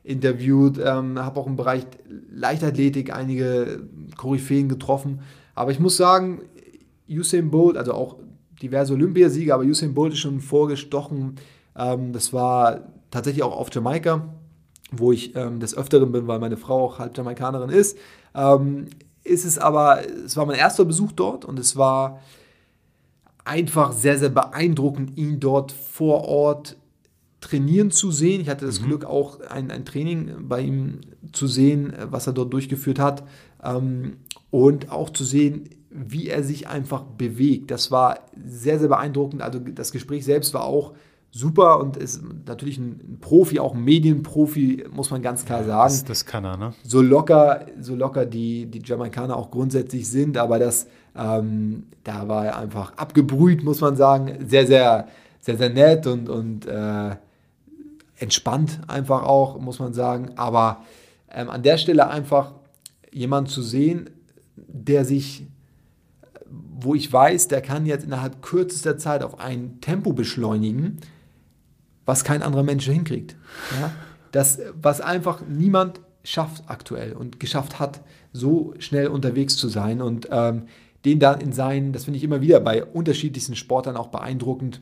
interviewt, 0.07 0.79
ähm, 0.83 1.19
habe 1.19 1.39
auch 1.39 1.47
im 1.47 1.57
Bereich 1.57 1.85
Leichtathletik 2.31 3.13
einige 3.13 3.81
Koryphäen 4.15 4.69
getroffen. 4.69 5.19
Aber 5.53 5.71
ich 5.71 5.79
muss 5.79 5.97
sagen, 5.97 6.41
Usain 7.09 7.51
Bolt, 7.51 7.77
also 7.77 7.93
auch 7.93 8.15
diverse 8.61 8.93
Olympiasieger, 8.93 9.53
aber 9.53 9.63
Usain 9.63 9.93
Bolt 9.93 10.13
ist 10.13 10.19
schon 10.19 10.39
vorgestochen. 10.39 11.35
Ähm, 11.75 12.13
das 12.13 12.31
war 12.31 12.81
tatsächlich 13.11 13.43
auch 13.43 13.55
auf 13.57 13.73
Jamaika, 13.73 14.33
wo 14.91 15.11
ich 15.11 15.35
ähm, 15.35 15.59
des 15.59 15.75
Öfteren 15.75 16.11
bin, 16.11 16.27
weil 16.27 16.39
meine 16.39 16.57
Frau 16.57 16.85
auch 16.85 16.99
halb 16.99 17.17
Jamaikanerin 17.17 17.69
ist. 17.69 17.97
Ähm, 18.33 18.87
ist 19.23 19.43
es 19.43 19.57
aber, 19.57 19.99
es 20.25 20.37
war 20.37 20.45
mein 20.45 20.57
erster 20.57 20.85
Besuch 20.85 21.11
dort 21.11 21.43
und 21.43 21.59
es 21.59 21.75
war 21.75 22.21
einfach 23.43 23.91
sehr, 23.91 24.17
sehr 24.17 24.29
beeindruckend, 24.29 25.17
ihn 25.17 25.39
dort 25.39 25.73
vor 25.73 26.25
Ort 26.25 26.77
trainieren 27.41 27.91
zu 27.91 28.11
sehen. 28.11 28.41
Ich 28.41 28.49
hatte 28.49 28.65
das 28.65 28.81
mhm. 28.81 28.85
Glück, 28.85 29.05
auch 29.05 29.39
ein, 29.41 29.71
ein 29.71 29.85
Training 29.85 30.47
bei 30.47 30.61
ihm 30.61 31.01
zu 31.31 31.47
sehen, 31.47 31.93
was 32.09 32.27
er 32.27 32.33
dort 32.33 32.53
durchgeführt 32.53 32.99
hat. 32.99 33.23
Ähm, 33.63 34.17
und 34.49 34.91
auch 34.91 35.09
zu 35.09 35.23
sehen, 35.23 35.69
wie 35.89 36.27
er 36.27 36.43
sich 36.43 36.67
einfach 36.67 37.03
bewegt. 37.03 37.71
Das 37.71 37.91
war 37.91 38.19
sehr, 38.45 38.79
sehr 38.79 38.87
beeindruckend. 38.87 39.41
Also 39.41 39.59
das 39.59 39.91
Gespräch 39.91 40.25
selbst 40.25 40.53
war 40.53 40.63
auch 40.63 40.93
super 41.31 41.79
und 41.79 41.97
ist 41.97 42.21
natürlich 42.45 42.77
ein 42.77 43.17
Profi, 43.19 43.59
auch 43.59 43.75
ein 43.75 43.83
Medienprofi, 43.83 44.85
muss 44.91 45.11
man 45.11 45.21
ganz 45.21 45.45
klar 45.45 45.63
sagen. 45.63 45.89
Das, 45.89 46.03
das 46.03 46.25
kann 46.25 46.45
er, 46.45 46.57
ne? 46.57 46.73
So 46.83 47.01
locker, 47.01 47.65
so 47.79 47.95
locker 47.95 48.25
die, 48.25 48.65
die 48.65 48.81
Jamaikaner 48.83 49.35
auch 49.35 49.51
grundsätzlich 49.51 50.09
sind, 50.09 50.37
aber 50.37 50.59
das, 50.59 50.87
ähm, 51.15 51.87
da 52.03 52.27
war 52.27 52.45
er 52.45 52.57
einfach 52.57 52.93
abgebrüht, 52.97 53.63
muss 53.63 53.81
man 53.81 53.95
sagen. 53.95 54.45
Sehr, 54.47 54.65
sehr, 54.67 55.07
sehr, 55.39 55.57
sehr 55.57 55.69
nett 55.69 56.07
und, 56.07 56.29
und 56.29 56.65
äh, 56.65 57.15
entspannt 58.19 58.79
einfach 58.87 59.23
auch, 59.23 59.59
muss 59.59 59.79
man 59.79 59.93
sagen. 59.93 60.31
Aber 60.35 60.83
ähm, 61.29 61.49
an 61.49 61.63
der 61.63 61.77
Stelle 61.77 62.09
einfach 62.09 62.53
jemand 63.11 63.49
zu 63.49 63.61
sehen, 63.61 64.09
der 64.55 65.05
sich, 65.05 65.45
wo 66.45 66.95
ich 66.95 67.11
weiß, 67.11 67.47
der 67.47 67.61
kann 67.61 67.85
jetzt 67.85 68.05
innerhalb 68.05 68.41
kürzester 68.41 68.97
Zeit 68.97 69.23
auf 69.23 69.39
ein 69.39 69.79
Tempo 69.81 70.13
beschleunigen, 70.13 70.99
was 72.05 72.23
kein 72.23 72.41
anderer 72.41 72.63
Mensch 72.63 72.85
hinkriegt. 72.85 73.35
Ja? 73.79 73.91
Das, 74.31 74.59
was 74.81 75.01
einfach 75.01 75.41
niemand 75.47 76.01
schafft 76.23 76.63
aktuell 76.67 77.13
und 77.13 77.39
geschafft 77.39 77.79
hat, 77.79 78.01
so 78.33 78.73
schnell 78.79 79.07
unterwegs 79.07 79.55
zu 79.55 79.69
sein 79.69 80.01
und 80.01 80.27
ähm, 80.31 80.63
den 81.05 81.19
dann 81.19 81.39
in 81.39 81.53
seinen, 81.53 81.93
das 81.93 82.03
finde 82.03 82.17
ich 82.17 82.23
immer 82.23 82.41
wieder 82.41 82.59
bei 82.59 82.83
unterschiedlichsten 82.83 83.55
Sportlern 83.55 83.95
auch 83.95 84.07
beeindruckend, 84.07 84.81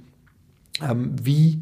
ähm, 0.81 1.15
wie 1.21 1.61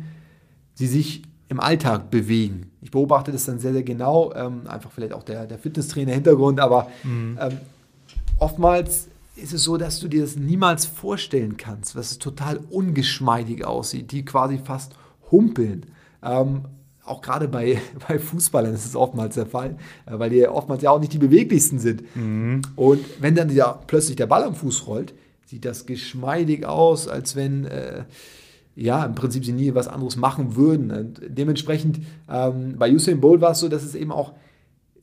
sie 0.74 0.88
sich 0.88 1.24
im 1.50 1.60
Alltag 1.60 2.10
bewegen. 2.10 2.72
Ich 2.82 2.92
beobachte 2.92 3.32
das 3.32 3.46
dann 3.46 3.60
sehr, 3.60 3.74
sehr 3.74 3.84
genau, 3.84 4.34
ähm, 4.34 4.62
einfach 4.68 4.92
vielleicht 4.92 5.14
auch 5.14 5.24
der, 5.24 5.46
der 5.46 5.58
Fitnesstrainer-Hintergrund, 5.58 6.60
aber 6.60 6.88
mhm. 7.04 7.38
ähm, 7.40 7.58
oftmals 8.40 9.08
ist 9.36 9.54
es 9.54 9.64
so, 9.64 9.78
dass 9.78 10.00
du 10.00 10.08
dir 10.08 10.22
das 10.22 10.36
niemals 10.36 10.86
vorstellen 10.86 11.58
kannst, 11.58 11.96
was 11.96 12.12
es 12.12 12.20
total 12.20 12.60
ungeschmeidig 12.70 13.66
aussieht, 13.66 14.12
die 14.12 14.26
quasi 14.26 14.60
fast 14.60 14.94
humpeln. 15.32 15.88
Ähm, 16.22 16.66
auch 17.06 17.22
gerade 17.22 17.48
bei, 17.48 17.82
bei 18.08 18.20
Fußballern 18.20 18.74
ist 18.74 18.86
es 18.86 18.96
oftmals 18.96 19.36
der 19.36 19.46
Fall, 19.46 19.78
äh, 20.06 20.18
weil 20.20 20.30
die 20.30 20.48
oftmals 20.48 20.84
ja 20.84 20.92
auch 20.92 21.00
nicht 21.00 21.14
die 21.14 21.20
beweglichsten 21.20 21.80
sind. 21.80 22.04
Mhm. 22.16 22.62
Und 22.76 23.04
wenn 23.20 23.36
dann 23.36 23.50
ja 23.50 23.80
plötzlich 23.88 24.16
der 24.16 24.28
Ball 24.28 24.44
am 24.44 24.56
Fuß 24.56 24.88
rollt, 24.88 25.14
sieht 25.46 25.66
das 25.66 25.86
geschmeidig 25.86 26.66
aus, 26.66 27.08
als 27.08 27.36
wenn 27.36 27.66
äh, 27.66 28.04
ja, 28.76 29.06
im 29.06 29.16
Prinzip 29.16 29.46
sie 29.46 29.54
nie 29.54 29.74
was 29.76 29.88
anderes 29.88 30.16
machen 30.16 30.56
würden. 30.56 30.92
Und 30.92 31.22
dementsprechend, 31.28 32.00
ähm, 32.30 32.76
bei 32.78 32.92
Usain 32.92 33.22
Bolt 33.22 33.42
war 33.42 33.52
es 33.52 33.60
so, 33.60 33.70
dass 33.70 33.84
es 33.84 33.96
eben 33.96 34.12
auch 34.12 34.34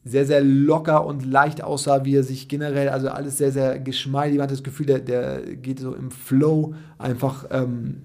sehr, 0.05 0.25
sehr 0.25 0.43
locker 0.43 1.05
und 1.05 1.27
leicht 1.27 1.63
aussah, 1.63 2.05
wie 2.05 2.17
er 2.17 2.23
sich 2.23 2.49
generell, 2.49 2.89
also 2.89 3.09
alles 3.09 3.39
sehr, 3.39 3.53
sehr 3.53 3.79
geschmeidig. 3.79 4.39
Man 4.39 4.45
hat 4.45 4.51
das 4.51 4.63
Gefühl, 4.63 4.87
der, 4.87 4.99
der 5.01 5.43
geht 5.57 5.79
so 5.79 5.95
im 5.95 6.11
Flow 6.11 6.75
einfach 6.99 7.47
ähm, 7.51 7.97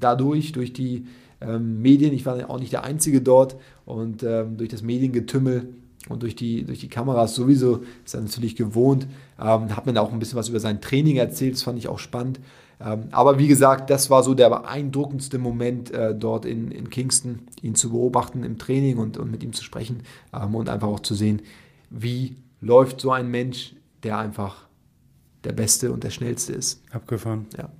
dadurch, 0.00 0.52
durch 0.52 0.72
die 0.72 1.06
ähm, 1.40 1.82
Medien. 1.82 2.12
Ich 2.14 2.24
war 2.24 2.48
auch 2.48 2.58
nicht 2.58 2.72
der 2.72 2.84
Einzige 2.84 3.20
dort 3.20 3.56
und 3.84 4.22
ähm, 4.22 4.56
durch 4.56 4.70
das 4.70 4.82
Mediengetümmel 4.82 5.68
und 6.08 6.22
durch 6.22 6.34
die, 6.34 6.64
durch 6.64 6.80
die 6.80 6.88
Kameras 6.88 7.34
sowieso 7.34 7.82
ist 8.04 8.14
er 8.14 8.22
natürlich 8.22 8.56
gewohnt. 8.56 9.06
Ähm, 9.38 9.76
hat 9.76 9.86
man 9.86 9.96
auch 9.98 10.12
ein 10.12 10.18
bisschen 10.18 10.38
was 10.38 10.48
über 10.48 10.60
sein 10.60 10.80
Training 10.80 11.16
erzählt, 11.16 11.54
das 11.54 11.62
fand 11.62 11.78
ich 11.78 11.86
auch 11.86 11.98
spannend. 11.98 12.40
Ähm, 12.84 13.08
aber 13.10 13.38
wie 13.38 13.48
gesagt, 13.48 13.90
das 13.90 14.10
war 14.10 14.22
so 14.22 14.34
der 14.34 14.50
beeindruckendste 14.50 15.38
Moment 15.38 15.90
äh, 15.90 16.14
dort 16.14 16.44
in, 16.44 16.70
in 16.70 16.90
Kingston, 16.90 17.40
ihn 17.62 17.74
zu 17.74 17.90
beobachten 17.90 18.44
im 18.44 18.58
Training 18.58 18.98
und, 18.98 19.18
und 19.18 19.30
mit 19.30 19.42
ihm 19.42 19.52
zu 19.52 19.62
sprechen 19.62 20.02
ähm, 20.32 20.54
und 20.54 20.68
einfach 20.68 20.88
auch 20.88 21.00
zu 21.00 21.14
sehen, 21.14 21.42
wie 21.90 22.36
läuft 22.60 23.00
so 23.00 23.12
ein 23.12 23.30
Mensch, 23.30 23.74
der 24.02 24.18
einfach 24.18 24.66
der 25.44 25.52
Beste 25.52 25.92
und 25.92 26.04
der 26.04 26.10
Schnellste 26.10 26.52
ist. 26.52 26.82
Abgefahren. 26.90 27.46
Ja. 27.56 27.70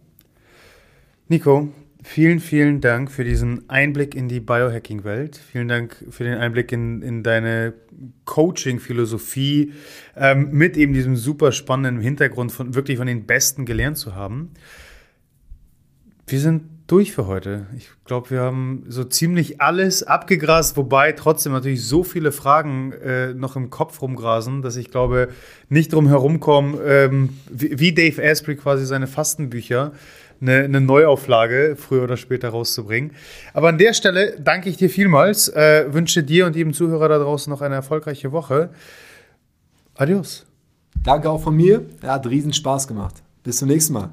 Nico, 1.28 1.68
vielen, 2.02 2.40
vielen 2.40 2.80
Dank 2.80 3.10
für 3.10 3.24
diesen 3.24 3.68
Einblick 3.70 4.14
in 4.14 4.28
die 4.28 4.40
Biohacking-Welt. 4.40 5.36
Vielen 5.36 5.68
Dank 5.68 6.04
für 6.10 6.24
den 6.24 6.34
Einblick 6.34 6.72
in, 6.72 7.02
in 7.02 7.22
deine 7.22 7.74
Coaching-Philosophie 8.24 9.72
ähm, 10.16 10.50
mit 10.50 10.76
eben 10.76 10.92
diesem 10.92 11.16
super 11.16 11.52
spannenden 11.52 12.02
Hintergrund 12.02 12.52
von 12.52 12.74
wirklich 12.74 12.98
von 12.98 13.06
den 13.06 13.24
Besten 13.24 13.64
gelernt 13.64 13.96
zu 13.96 14.14
haben. 14.14 14.50
Wir 16.32 16.40
sind 16.40 16.62
durch 16.86 17.12
für 17.12 17.26
heute. 17.26 17.66
Ich 17.76 17.90
glaube, 18.06 18.30
wir 18.30 18.40
haben 18.40 18.86
so 18.88 19.04
ziemlich 19.04 19.60
alles 19.60 20.02
abgegrast, 20.02 20.78
wobei 20.78 21.12
trotzdem 21.12 21.52
natürlich 21.52 21.84
so 21.84 22.04
viele 22.04 22.32
Fragen 22.32 22.92
äh, 22.92 23.34
noch 23.34 23.54
im 23.54 23.68
Kopf 23.68 24.00
rumgrasen, 24.00 24.62
dass 24.62 24.76
ich 24.76 24.90
glaube, 24.90 25.28
nicht 25.68 25.92
drum 25.92 26.08
herum 26.08 26.40
kommen, 26.40 26.78
ähm, 26.86 27.38
wie, 27.50 27.78
wie, 27.78 27.92
Dave 27.92 28.22
Asprey 28.22 28.56
quasi 28.56 28.86
seine 28.86 29.08
Fastenbücher, 29.08 29.92
eine, 30.40 30.60
eine, 30.60 30.80
Neuauflage 30.80 31.76
früher 31.78 32.04
oder 32.04 32.16
später 32.16 32.48
rauszubringen. 32.48 33.10
Aber 33.52 33.68
an 33.68 33.76
der 33.76 33.92
Stelle 33.92 34.40
danke 34.40 34.70
ich 34.70 34.78
dir 34.78 34.88
vielmals, 34.88 35.50
äh, 35.50 35.92
wünsche 35.92 36.22
dir 36.22 36.46
und 36.46 36.56
jedem 36.56 36.72
Zuhörer 36.72 37.10
da 37.10 37.18
draußen 37.18 37.50
noch 37.50 37.60
eine 37.60 37.74
erfolgreiche 37.74 38.32
Woche. 38.32 38.70
Adios. 39.96 40.46
Danke 41.04 41.28
auch 41.28 41.42
von 41.42 41.54
mir. 41.54 41.84
Hat 42.02 42.26
riesen 42.26 42.54
Spaß 42.54 42.88
gemacht. 42.88 43.16
Bis 43.42 43.58
zum 43.58 43.68
nächsten 43.68 43.92
Mal. 43.92 44.12